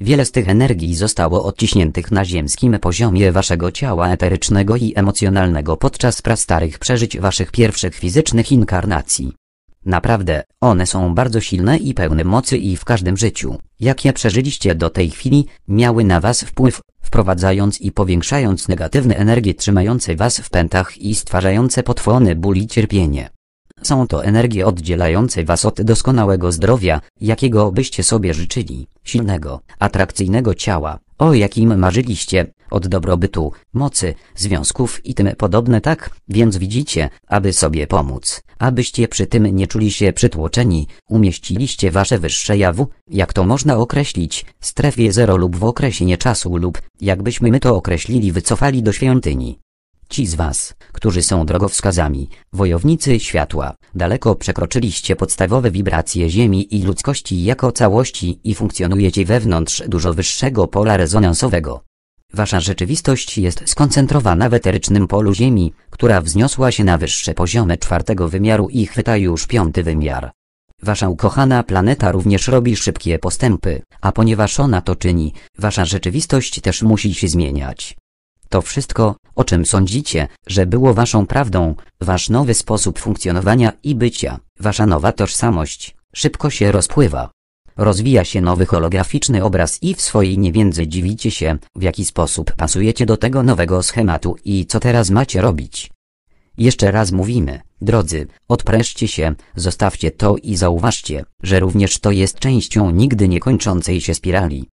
[0.00, 6.22] Wiele z tych energii zostało odciśniętych na ziemskim poziomie waszego ciała eterycznego i emocjonalnego podczas
[6.22, 9.32] prastarych przeżyć waszych pierwszych fizycznych inkarnacji.
[9.84, 14.90] Naprawdę, one są bardzo silne i pełne mocy i w każdym życiu, jakie przeżyliście do
[14.90, 20.98] tej chwili, miały na was wpływ, wprowadzając i powiększając negatywne energie trzymające was w pętach
[20.98, 23.35] i stwarzające potworny ból i cierpienie.
[23.82, 30.98] Są to energie oddzielające was od doskonałego zdrowia, jakiego byście sobie życzyli, silnego, atrakcyjnego ciała,
[31.18, 37.86] o jakim marzyliście, od dobrobytu, mocy, związków i tym podobne tak, więc widzicie, aby sobie
[37.86, 43.76] pomóc, abyście przy tym nie czuli się przytłoczeni, umieściliście wasze wyższe jawu, jak to można
[43.76, 49.58] określić, strefie zero lub w okresie nieczasu lub, jakbyśmy my to określili wycofali do świątyni.
[50.08, 57.44] Ci z was, którzy są drogowskazami, wojownicy światła, daleko przekroczyliście podstawowe wibracje Ziemi i ludzkości
[57.44, 61.84] jako całości i funkcjonujecie wewnątrz dużo wyższego pola rezonansowego.
[62.32, 68.28] Wasza rzeczywistość jest skoncentrowana w eterycznym polu Ziemi, która wzniosła się na wyższe poziomy czwartego
[68.28, 70.30] wymiaru i chwyta już piąty wymiar.
[70.82, 76.82] Wasza ukochana planeta również robi szybkie postępy, a ponieważ ona to czyni, wasza rzeczywistość też
[76.82, 77.96] musi się zmieniać.
[78.48, 84.38] To wszystko, o czym sądzicie, że było waszą prawdą, wasz nowy sposób funkcjonowania i bycia,
[84.60, 87.30] wasza nowa tożsamość, szybko się rozpływa.
[87.76, 93.06] Rozwija się nowy holograficzny obraz i w swojej niewiedzy dziwicie się, w jaki sposób pasujecie
[93.06, 95.90] do tego nowego schematu i co teraz macie robić.
[96.58, 102.90] Jeszcze raz mówimy, drodzy, odprężcie się, zostawcie to i zauważcie, że również to jest częścią
[102.90, 104.68] nigdy niekończącej się spirali.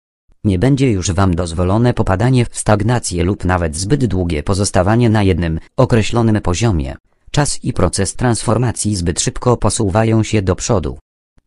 [0.43, 5.59] Nie będzie już wam dozwolone popadanie w stagnację lub nawet zbyt długie pozostawanie na jednym,
[5.77, 6.95] określonym poziomie.
[7.31, 10.97] Czas i proces transformacji zbyt szybko posuwają się do przodu.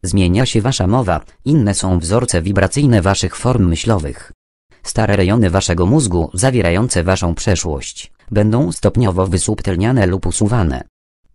[0.03, 4.33] Zmienia się wasza mowa, inne są wzorce wibracyjne waszych form myślowych.
[4.83, 10.83] Stare rejony waszego mózgu, zawierające waszą przeszłość, będą stopniowo wysubtelniane lub usuwane.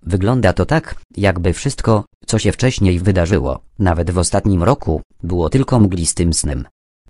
[0.03, 5.79] Wygląda to tak, jakby wszystko, co się wcześniej wydarzyło, nawet w ostatnim roku, było tylko
[5.79, 6.65] mglistym snem.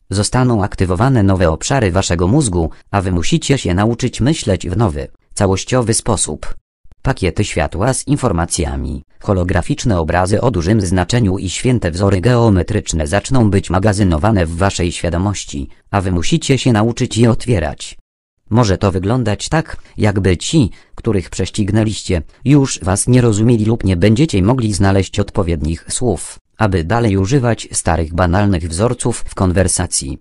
[0.09, 5.93] Zostaną aktywowane nowe obszary waszego mózgu, a wy musicie się nauczyć myśleć w nowy, całościowy
[5.93, 6.55] sposób.
[7.01, 13.69] Pakiety światła z informacjami, holograficzne obrazy o dużym znaczeniu i święte wzory geometryczne zaczną być
[13.69, 17.97] magazynowane w waszej świadomości, a wy musicie się nauczyć je otwierać.
[18.49, 24.41] Może to wyglądać tak, jakby ci, których prześcignęliście, już was nie rozumieli lub nie będziecie
[24.41, 30.17] mogli znaleźć odpowiednich słów, aby dalej używać starych banalnych wzorców w konwersacji.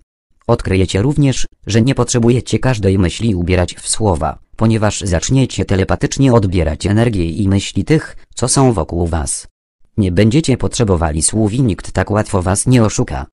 [0.46, 7.24] Odkryjecie również, że nie potrzebujecie każdej myśli ubierać w słowa, ponieważ zaczniecie telepatycznie odbierać energię
[7.24, 9.48] i myśli tych, co są wokół was.
[9.96, 13.26] Nie będziecie potrzebowali słów i nikt tak łatwo was nie oszuka.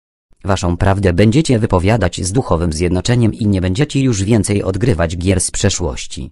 [0.45, 5.51] Waszą prawdę będziecie wypowiadać z duchowym zjednoczeniem i nie będziecie już więcej odgrywać gier z
[5.51, 6.31] przeszłości.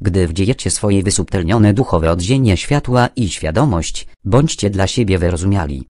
[0.00, 5.89] Gdy wdziejecie swoje wysubtelnione duchowe odzienie światła i świadomość, bądźcie dla siebie wyrozumiali.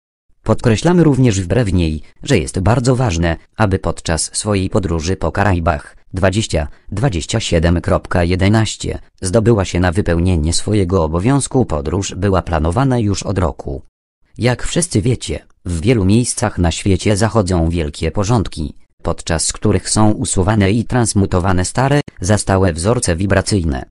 [0.48, 6.68] Podkreślamy również wbrew niej, że jest bardzo ważne, aby podczas swojej podróży po Karaibach 20,
[6.92, 13.82] 27.11 zdobyła się na wypełnienie swojego obowiązku podróż była planowana już od roku.
[14.38, 20.70] Jak wszyscy wiecie, w wielu miejscach na świecie zachodzą wielkie porządki, podczas których są usuwane
[20.70, 23.84] i transmutowane stare, zastałe wzorce wibracyjne.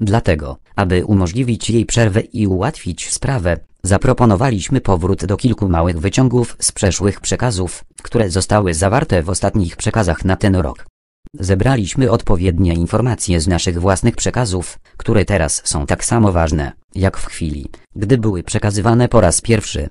[0.00, 6.72] Dlatego, aby umożliwić jej przerwę i ułatwić sprawę, zaproponowaliśmy powrót do kilku małych wyciągów z
[6.72, 10.86] przeszłych przekazów, które zostały zawarte w ostatnich przekazach na ten rok.
[11.34, 17.26] Zebraliśmy odpowiednie informacje z naszych własnych przekazów, które teraz są tak samo ważne, jak w
[17.26, 19.88] chwili, gdy były przekazywane po raz pierwszy.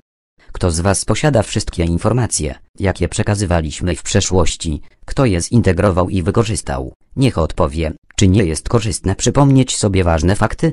[0.52, 6.92] Kto z Was posiada wszystkie informacje, jakie przekazywaliśmy w przeszłości, kto je zintegrował i wykorzystał,
[7.16, 10.72] niech odpowie, czy nie jest korzystne przypomnieć sobie ważne fakty?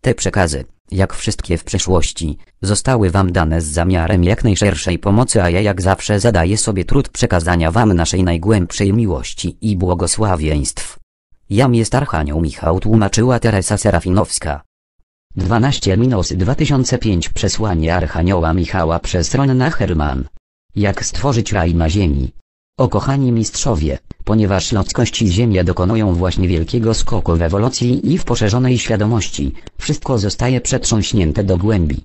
[0.00, 5.50] Te przekazy, jak wszystkie w przeszłości, zostały Wam dane z zamiarem jak najszerszej pomocy, a
[5.50, 10.98] ja jak zawsze zadaję sobie trud przekazania Wam naszej najgłębszej miłości i błogosławieństw.
[11.50, 14.62] Jam jest Archanioł Michał tłumaczyła Teresa Serafinowska.
[15.36, 20.24] 12 minus 2005 Przesłanie Archanioła Michała przez Ronna Herman.
[20.76, 22.32] Jak stworzyć raj na ziemi?
[22.78, 28.24] O kochani mistrzowie, ponieważ ludzkość i Ziemia dokonują właśnie wielkiego skoku w ewolucji i w
[28.24, 32.04] poszerzonej świadomości, wszystko zostaje przetrząśnięte do głębi.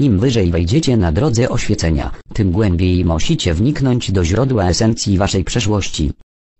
[0.00, 6.12] Im wyżej wejdziecie na drodze oświecenia, tym głębiej musicie wniknąć do źródła esencji waszej przeszłości.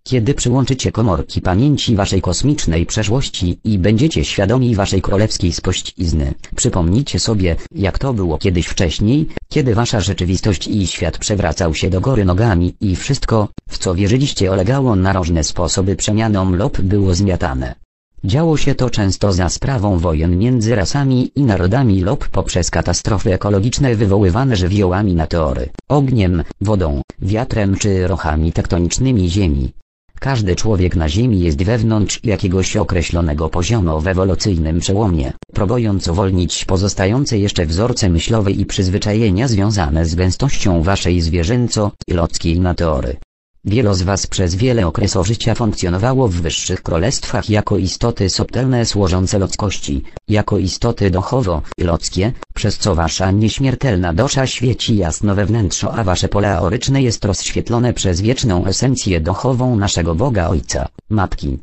[0.03, 7.55] Kiedy przyłączycie komorki pamięci waszej kosmicznej przeszłości i będziecie świadomi waszej królewskiej spościzny, przypomnijcie sobie,
[7.75, 12.73] jak to było kiedyś wcześniej, kiedy wasza rzeczywistość i świat przewracał się do góry nogami
[12.81, 17.80] i wszystko, w co wierzyliście olegało na różne sposoby przemianą lub było zmiatane.
[18.23, 23.95] Działo się to często za sprawą wojen między rasami i narodami lub poprzez katastrofy ekologiczne
[23.95, 29.71] wywoływane żywiołami meteory, ogniem, wodą, wiatrem czy rochami tektonicznymi ziemi.
[30.19, 37.37] Każdy człowiek na Ziemi jest wewnątrz jakiegoś określonego poziomu w ewolucyjnym przełomie, próbując uwolnić pozostające
[37.37, 43.17] jeszcze wzorce myślowe i przyzwyczajenia związane z gęstością waszej zwierzęco-ludzkiej natury.
[43.65, 49.39] Wielu z was przez wiele okresów życia funkcjonowało w wyższych królestwach jako istoty subtelne służące
[49.39, 56.27] ludzkości, jako istoty duchowo-ludzkie, przez co wasza nieśmiertelna dusza świeci jasno we wnętrzu a wasze
[56.27, 61.57] pole aoryczne jest rozświetlone przez wieczną esencję duchową naszego Boga Ojca, Matki.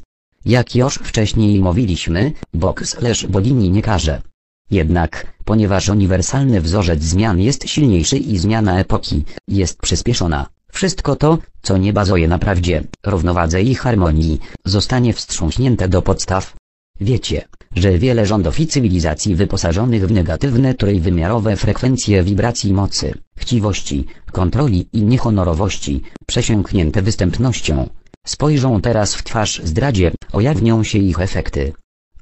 [0.44, 4.22] Jak już wcześniej mówiliśmy, Bóg slash bogini nie każe.
[4.70, 11.76] Jednak, ponieważ uniwersalny wzorzec zmian jest silniejszy i zmiana epoki, jest przyspieszona, wszystko to, co
[11.76, 16.56] nie bazuje na prawdzie, równowadze i harmonii, zostanie wstrząśnięte do podstaw.
[17.00, 17.44] Wiecie,
[17.76, 25.02] że wiele rządów i cywilizacji wyposażonych w negatywne trójwymiarowe frekwencje wibracji mocy, chciwości, kontroli i
[25.02, 27.88] niehonorowości, przesiąknięte występnością,
[28.26, 31.72] spojrzą teraz w twarz zdradzie, ujawnią się ich efekty.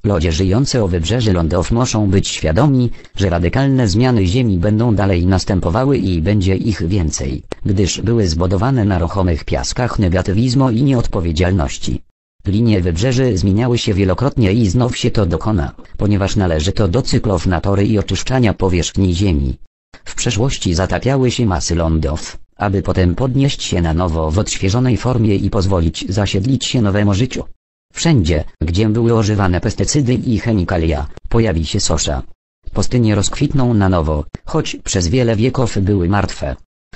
[0.07, 5.97] Ludzie żyjący o wybrzeży lądów muszą być świadomi, że radykalne zmiany Ziemi będą dalej następowały
[5.97, 12.01] i będzie ich więcej, gdyż były zbudowane na ruchomych piaskach negatywizmu i nieodpowiedzialności.
[12.45, 17.47] Linie wybrzeży zmieniały się wielokrotnie i znów się to dokona, ponieważ należy to do cyklów
[17.47, 19.57] natury i oczyszczania powierzchni Ziemi.
[20.05, 25.35] W przeszłości zatapiały się masy lądów, aby potem podnieść się na nowo w odświeżonej formie
[25.35, 27.43] i pozwolić zasiedlić się nowemu życiu.
[27.97, 32.23] Wszędzie, gdzie były używane pestycydy i chemikalia, pojawi się sosza.
[32.73, 36.55] pustynie rozkwitną na nowo, choć przez wiele wieków były martwe.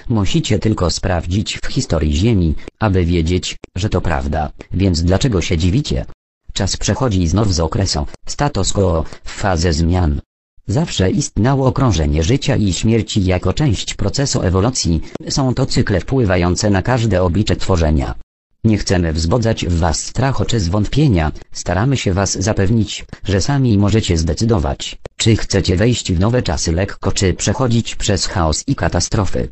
[0.10, 6.06] Musicie tylko sprawdzić w historii Ziemi, aby wiedzieć, że to prawda, więc dlaczego się dziwicie?
[6.54, 10.22] Czas przechodzi znów z okresu status quo w fazę zmian.
[10.68, 16.82] Zawsze istniało okrążenie życia i śmierci jako część procesu ewolucji, są to cykle wpływające na
[16.82, 18.16] każde oblicze tworzenia.
[18.64, 24.18] Nie chcemy wzbudzać w was strachu czy zwątpienia, staramy się was zapewnić, że sami możecie
[24.18, 29.50] zdecydować, czy chcecie wejść w nowe czasy lekko czy przechodzić przez chaos i katastrofy.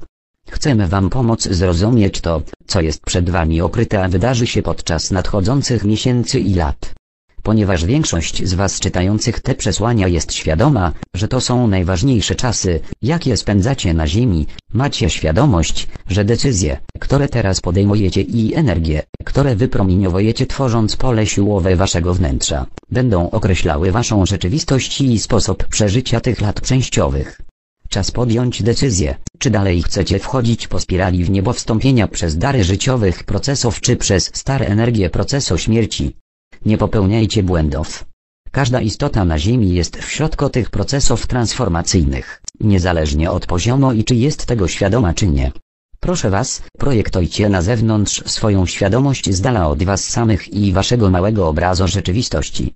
[0.49, 5.83] Chcemy wam pomóc zrozumieć to, co jest przed wami okryte a wydarzy się podczas nadchodzących
[5.83, 6.98] miesięcy i lat.
[7.43, 13.38] Ponieważ większość z was czytających te przesłania jest świadoma, że to są najważniejsze czasy, jakie
[13.38, 20.95] spędzacie na ziemi, macie świadomość, że decyzje, które teraz podejmujecie i energie, które wypromieniowujecie tworząc
[20.95, 27.42] pole siłowe waszego wnętrza, będą określały waszą rzeczywistość i sposób przeżycia tych lat częściowych.
[27.90, 33.24] Czas podjąć decyzję, czy dalej chcecie wchodzić po spirali w niebo wstąpienia przez dary życiowych
[33.24, 36.16] procesów czy przez stare energie procesu śmierci.
[36.65, 38.05] Nie popełniajcie błędów.
[38.51, 44.15] Każda istota na Ziemi jest w środku tych procesów transformacyjnych, niezależnie od poziomu i czy
[44.15, 45.51] jest tego świadoma czy nie.
[45.99, 51.47] Proszę Was, projektujcie na zewnątrz swoją świadomość z dala od Was samych i Waszego małego
[51.47, 52.73] obrazu rzeczywistości.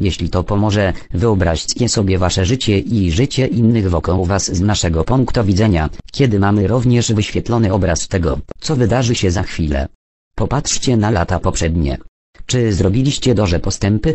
[0.00, 5.44] Jeśli to pomoże, wyobraźcie sobie Wasze życie i życie innych wokół Was z naszego punktu
[5.44, 9.88] widzenia, kiedy mamy również wyświetlony obraz tego, co wydarzy się za chwilę.
[10.34, 11.98] Popatrzcie na lata poprzednie.
[12.46, 14.14] Czy zrobiliście duże postępy?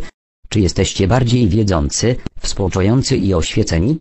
[0.50, 4.00] Czy jesteście bardziej wiedzący, współczujący i oświeceni?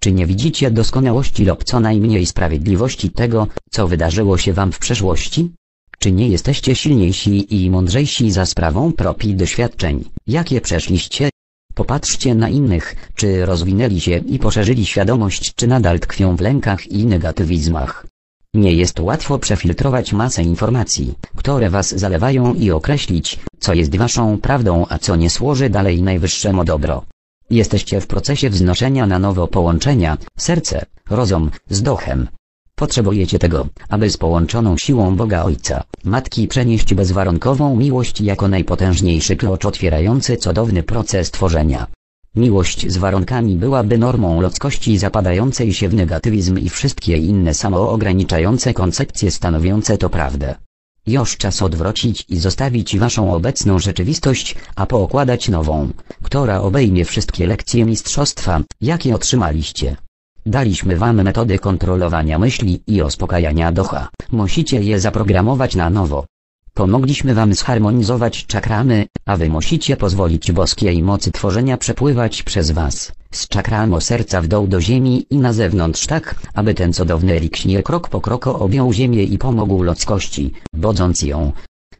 [0.00, 5.50] Czy nie widzicie doskonałości lub co najmniej sprawiedliwości tego, co wydarzyło się wam w przeszłości?
[5.98, 11.30] Czy nie jesteście silniejsi i mądrzejsi za sprawą prop doświadczeń, jakie przeszliście?
[11.74, 17.06] Popatrzcie na innych, czy rozwinęli się i poszerzyli świadomość, czy nadal tkwią w lękach i
[17.06, 18.06] negatywizmach.
[18.54, 24.86] Nie jest łatwo przefiltrować masę informacji, które was zalewają i określić, co jest waszą prawdą
[24.88, 27.04] a co nie służy dalej najwyższemu dobro.
[27.50, 32.28] Jesteście w procesie wznoszenia na nowo połączenia, serce, rozum, z duchem.
[32.74, 39.64] Potrzebujecie tego, aby z połączoną siłą Boga Ojca, Matki przenieść bezwarunkową miłość jako najpotężniejszy klucz
[39.64, 41.86] otwierający cudowny proces tworzenia.
[42.36, 49.30] Miłość z warunkami byłaby normą ludzkości zapadającej się w negatywizm i wszystkie inne samoograniczające koncepcje
[49.30, 50.54] stanowiące to prawdę.
[51.06, 55.88] Już czas odwrócić i zostawić waszą obecną rzeczywistość, a poukładać nową,
[56.22, 59.96] która obejmie wszystkie lekcje mistrzostwa, jakie otrzymaliście.
[60.46, 66.26] Daliśmy wam metody kontrolowania myśli i uspokajania ducha, musicie je zaprogramować na nowo.
[66.74, 73.48] Pomogliśmy wam zharmonizować czakramy, a wy musicie pozwolić boskiej mocy tworzenia przepływać przez was, z
[73.48, 78.08] czakramo serca w dół do ziemi i na zewnątrz tak, aby ten cudowny eliksir krok
[78.08, 81.52] po kroku objął ziemię i pomógł ludzkości, bodząc ją.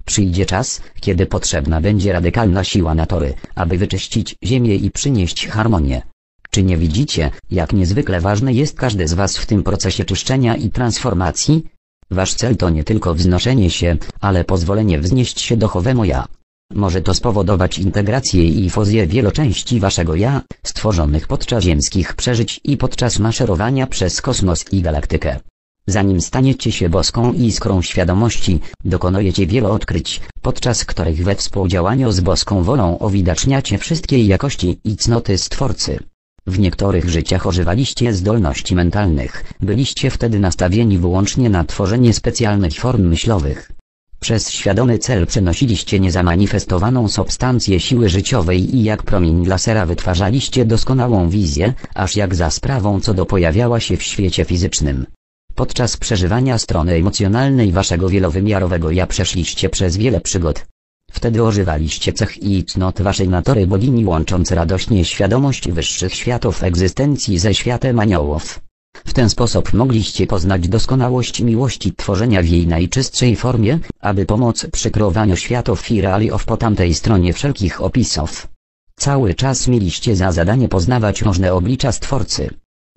[0.05, 6.02] Przyjdzie czas, kiedy potrzebna będzie radykalna siła natury, aby wyczyścić ziemię i przynieść harmonię.
[6.51, 10.70] Czy nie widzicie, jak niezwykle ważne jest każdy z was w tym procesie czyszczenia i
[10.70, 11.65] transformacji?
[12.12, 16.26] Wasz cel to nie tylko wznoszenie się, ale pozwolenie wznieść się duchowemu ja.
[16.74, 22.76] Może to spowodować integrację i fuzję wielu części waszego ja, stworzonych podczas ziemskich przeżyć i
[22.76, 25.41] podczas maszerowania przez kosmos i galaktykę.
[25.86, 32.62] Zanim staniecie się boską iskrą świadomości, dokonujecie wielu odkryć, podczas których we współdziałaniu z boską
[32.62, 36.11] wolą uwidaczniacie wszystkie jakości i cnoty Stwórcy.
[36.47, 43.73] W niektórych życiach ożywaliście zdolności mentalnych, byliście wtedy nastawieni wyłącznie na tworzenie specjalnych form myślowych.
[44.21, 51.75] Przez świadomy cel przenosiliście niezamanifestowaną substancję siły życiowej i jak promień lasera wytwarzaliście doskonałą wizję,
[51.95, 55.07] aż jak za sprawą co do pojawiała się w świecie fizycznym.
[55.55, 60.65] Podczas przeżywania strony emocjonalnej waszego wielowymiarowego ja przeszliście przez wiele przygód,
[61.12, 67.55] Wtedy ożywaliście cech i cnot waszej natury bogini łącząc radośnie świadomość wyższych światów egzystencji ze
[67.55, 68.60] światem aniołów.
[69.07, 74.91] W ten sposób mogliście poznać doskonałość miłości tworzenia w jej najczystszej formie, aby pomóc przy
[74.91, 78.49] kreowaniu światów i realiów po tamtej stronie wszelkich opisów.
[78.97, 82.50] Cały czas mieliście za zadanie poznawać różne oblicza Stwórcy.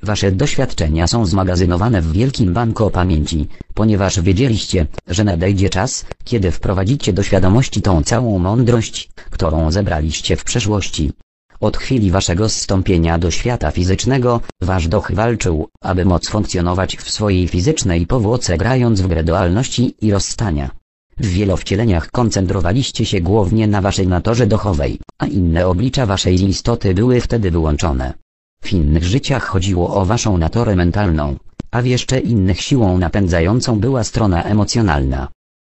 [0.06, 7.14] Wasze doświadczenia są zmagazynowane w wielkim banku pamięci, ponieważ wiedzieliście, że nadejdzie czas, kiedy wprowadzicie
[7.14, 11.12] do świadomości tą całą mądrość, którą zebraliście w przeszłości.
[11.60, 17.48] Od chwili waszego zstąpienia do świata fizycznego, wasz duch walczył, aby móc funkcjonować w swojej
[17.48, 20.70] fizycznej powłoce grając w grę dualności i rozstania.
[21.18, 27.22] W wielowcieleniach koncentrowaliście się głównie na waszej naturze duchowej, a inne oblicza waszej istoty były
[27.22, 28.25] wtedy wyłączone.
[28.66, 31.36] W innych życiach chodziło o waszą naturę mentalną,
[31.72, 35.28] a w jeszcze innych siłą napędzającą była strona emocjonalna.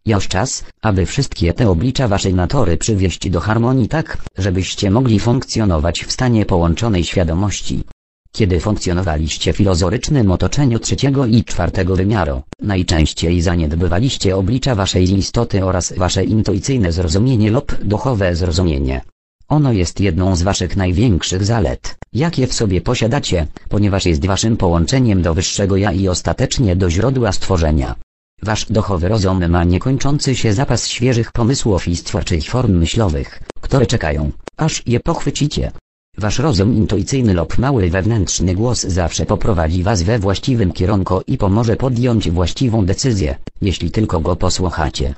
[0.06, 6.04] Już czas, aby wszystkie te oblicza waszej natury przywieść do harmonii tak, żebyście mogli funkcjonować
[6.04, 7.84] w stanie połączonej świadomości.
[8.32, 15.92] Kiedy funkcjonowaliście w filozorycznym otoczeniu trzeciego i czwartego wymiaru, najczęściej zaniedbywaliście oblicza waszej istoty oraz
[15.96, 19.00] wasze intuicyjne zrozumienie lub duchowe zrozumienie.
[19.48, 25.22] Ono jest jedną z waszych największych zalet, jakie w sobie posiadacie, ponieważ jest waszym połączeniem
[25.22, 27.94] do wyższego ja i ostatecznie do źródła stworzenia.
[28.42, 34.30] Wasz duchowy rozum ma niekończący się zapas świeżych pomysłów i stwórczych form myślowych, które czekają,
[34.56, 35.72] aż je pochwycicie.
[36.18, 41.76] Wasz rozum intuicyjny lub mały wewnętrzny głos zawsze poprowadzi was we właściwym kierunku i pomoże
[41.76, 45.14] podjąć właściwą decyzję, jeśli tylko go posłuchacie.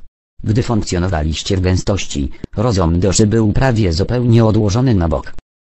[0.46, 5.32] Gdy funkcjonowaliście w gęstości, rozum duszy był prawie zupełnie odłożony na bok.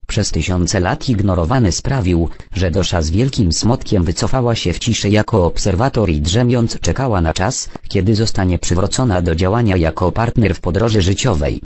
[0.07, 5.47] Przez tysiące lat ignorowany sprawił, że dosza z wielkim smotkiem wycofała się w ciszy jako
[5.47, 11.02] obserwator i drzemiąc czekała na czas, kiedy zostanie przywrócona do działania jako partner w podróży
[11.02, 11.60] życiowej.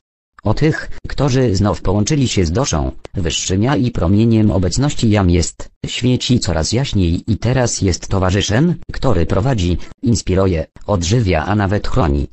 [0.45, 5.69] O tych, którzy znów połączyli się z doszą, wyższym ja i promieniem obecności jam jest,
[5.87, 12.27] świeci coraz jaśniej i teraz jest towarzyszem, który prowadzi, inspiruje, odżywia a nawet chroni.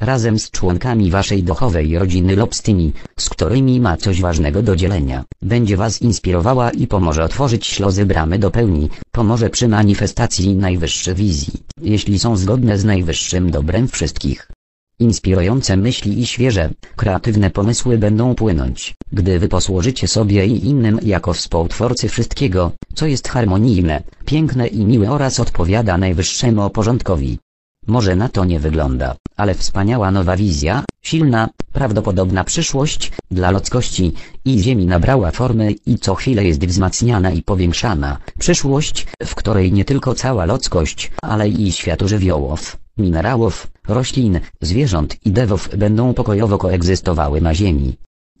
[0.00, 5.76] Razem z członkami waszej duchowej rodziny tymi, z którymi ma coś ważnego do dzielenia, będzie
[5.76, 12.18] was inspirowała i pomoże otworzyć ślozy bramy do pełni, pomoże przy manifestacji najwyższej wizji, jeśli
[12.18, 14.48] są zgodne z najwyższym dobrem wszystkich.
[14.98, 21.32] Inspirujące myśli i świeże, kreatywne pomysły będą płynąć, gdy wy posłużycie sobie i innym jako
[21.32, 27.38] współtwórcy wszystkiego, co jest harmonijne, piękne i miłe oraz odpowiada najwyższemu porządkowi.
[27.86, 34.12] Może na to nie wygląda, ale wspaniała nowa wizja, silna, prawdopodobna przyszłość, dla ludzkości
[34.44, 38.18] i Ziemi nabrała formy i co chwilę jest wzmacniana i powiększana.
[38.38, 45.30] Przyszłość, w której nie tylko cała ludzkość, ale i świat żywiołów, minerałów, roślin, zwierząt i
[45.30, 47.96] dewów będą pokojowo koegzystowały na Ziemi.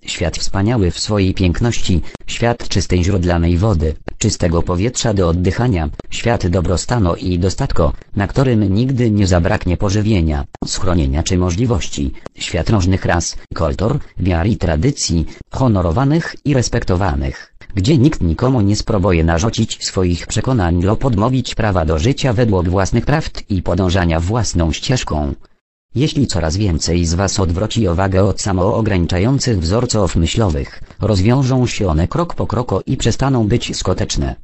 [0.06, 7.14] Świat wspaniały w swojej piękności, świat czystej źródlanej wody, czystego powietrza do oddychania, świat dobrostanu
[7.14, 13.98] i dostatku, na którym nigdy nie zabraknie pożywienia, schronienia czy możliwości, świat różnych ras, kultur,
[14.18, 21.04] wiar i tradycji, honorowanych i respektowanych, gdzie nikt nikomu nie spróbuje narzucić swoich przekonań lub
[21.04, 25.34] odmówić prawa do życia według własnych prawd i podążania własną ścieżką.
[25.94, 32.34] Jeśli coraz więcej z Was odwróci uwagę od samoograniczających wzorców myślowych, rozwiążą się one krok
[32.34, 34.36] po kroku i przestaną być skuteczne.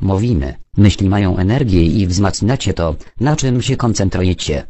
[0.00, 4.66] Mówimy, myśli mają energię i wzmacniacie to, na czym się koncentrujecie.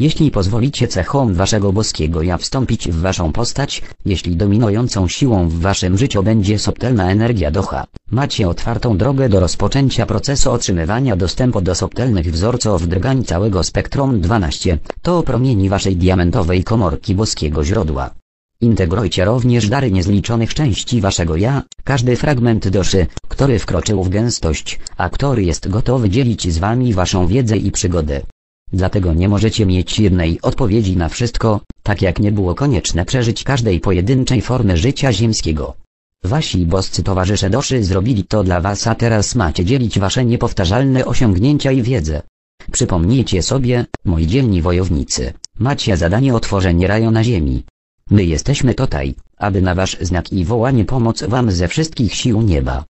[0.00, 5.98] Jeśli pozwolicie cechom waszego boskiego ja wstąpić w waszą postać, jeśli dominującą siłą w waszym
[5.98, 12.32] życiu będzie subtelna energia ducha, macie otwartą drogę do rozpoczęcia procesu otrzymywania dostępu do subtelnych
[12.32, 18.10] wzorców drgań całego spektrum 12, to promieni waszej diamentowej komorki boskiego źródła.
[18.60, 25.10] Integrujcie również dary niezliczonych części waszego ja, każdy fragment duszy, który wkroczył w gęstość, a
[25.10, 28.20] który jest gotowy dzielić z wami waszą wiedzę i przygodę.
[28.72, 33.80] Dlatego nie możecie mieć jednej odpowiedzi na wszystko, tak jak nie było konieczne przeżyć każdej
[33.80, 35.74] pojedynczej formy życia ziemskiego.
[36.24, 41.72] Wasi boscy towarzysze doszy zrobili to dla was a teraz macie dzielić wasze niepowtarzalne osiągnięcia
[41.72, 42.22] i wiedzę.
[42.72, 47.64] Przypomnijcie sobie, moi dzielni wojownicy, macie zadanie otworzenie raju na ziemi.
[48.10, 52.84] My jesteśmy tutaj, aby na wasz znak i wołanie pomoc wam ze wszystkich sił nieba.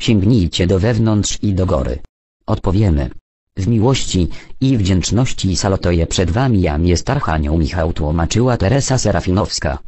[0.00, 1.98] Sięgnijcie do wewnątrz i do góry.
[2.46, 3.10] Odpowiemy.
[3.56, 4.28] W miłości
[4.60, 9.78] i wdzięczności salutuję przed wami jam jest Archanioł Michał tłumaczyła Teresa Serafinowska.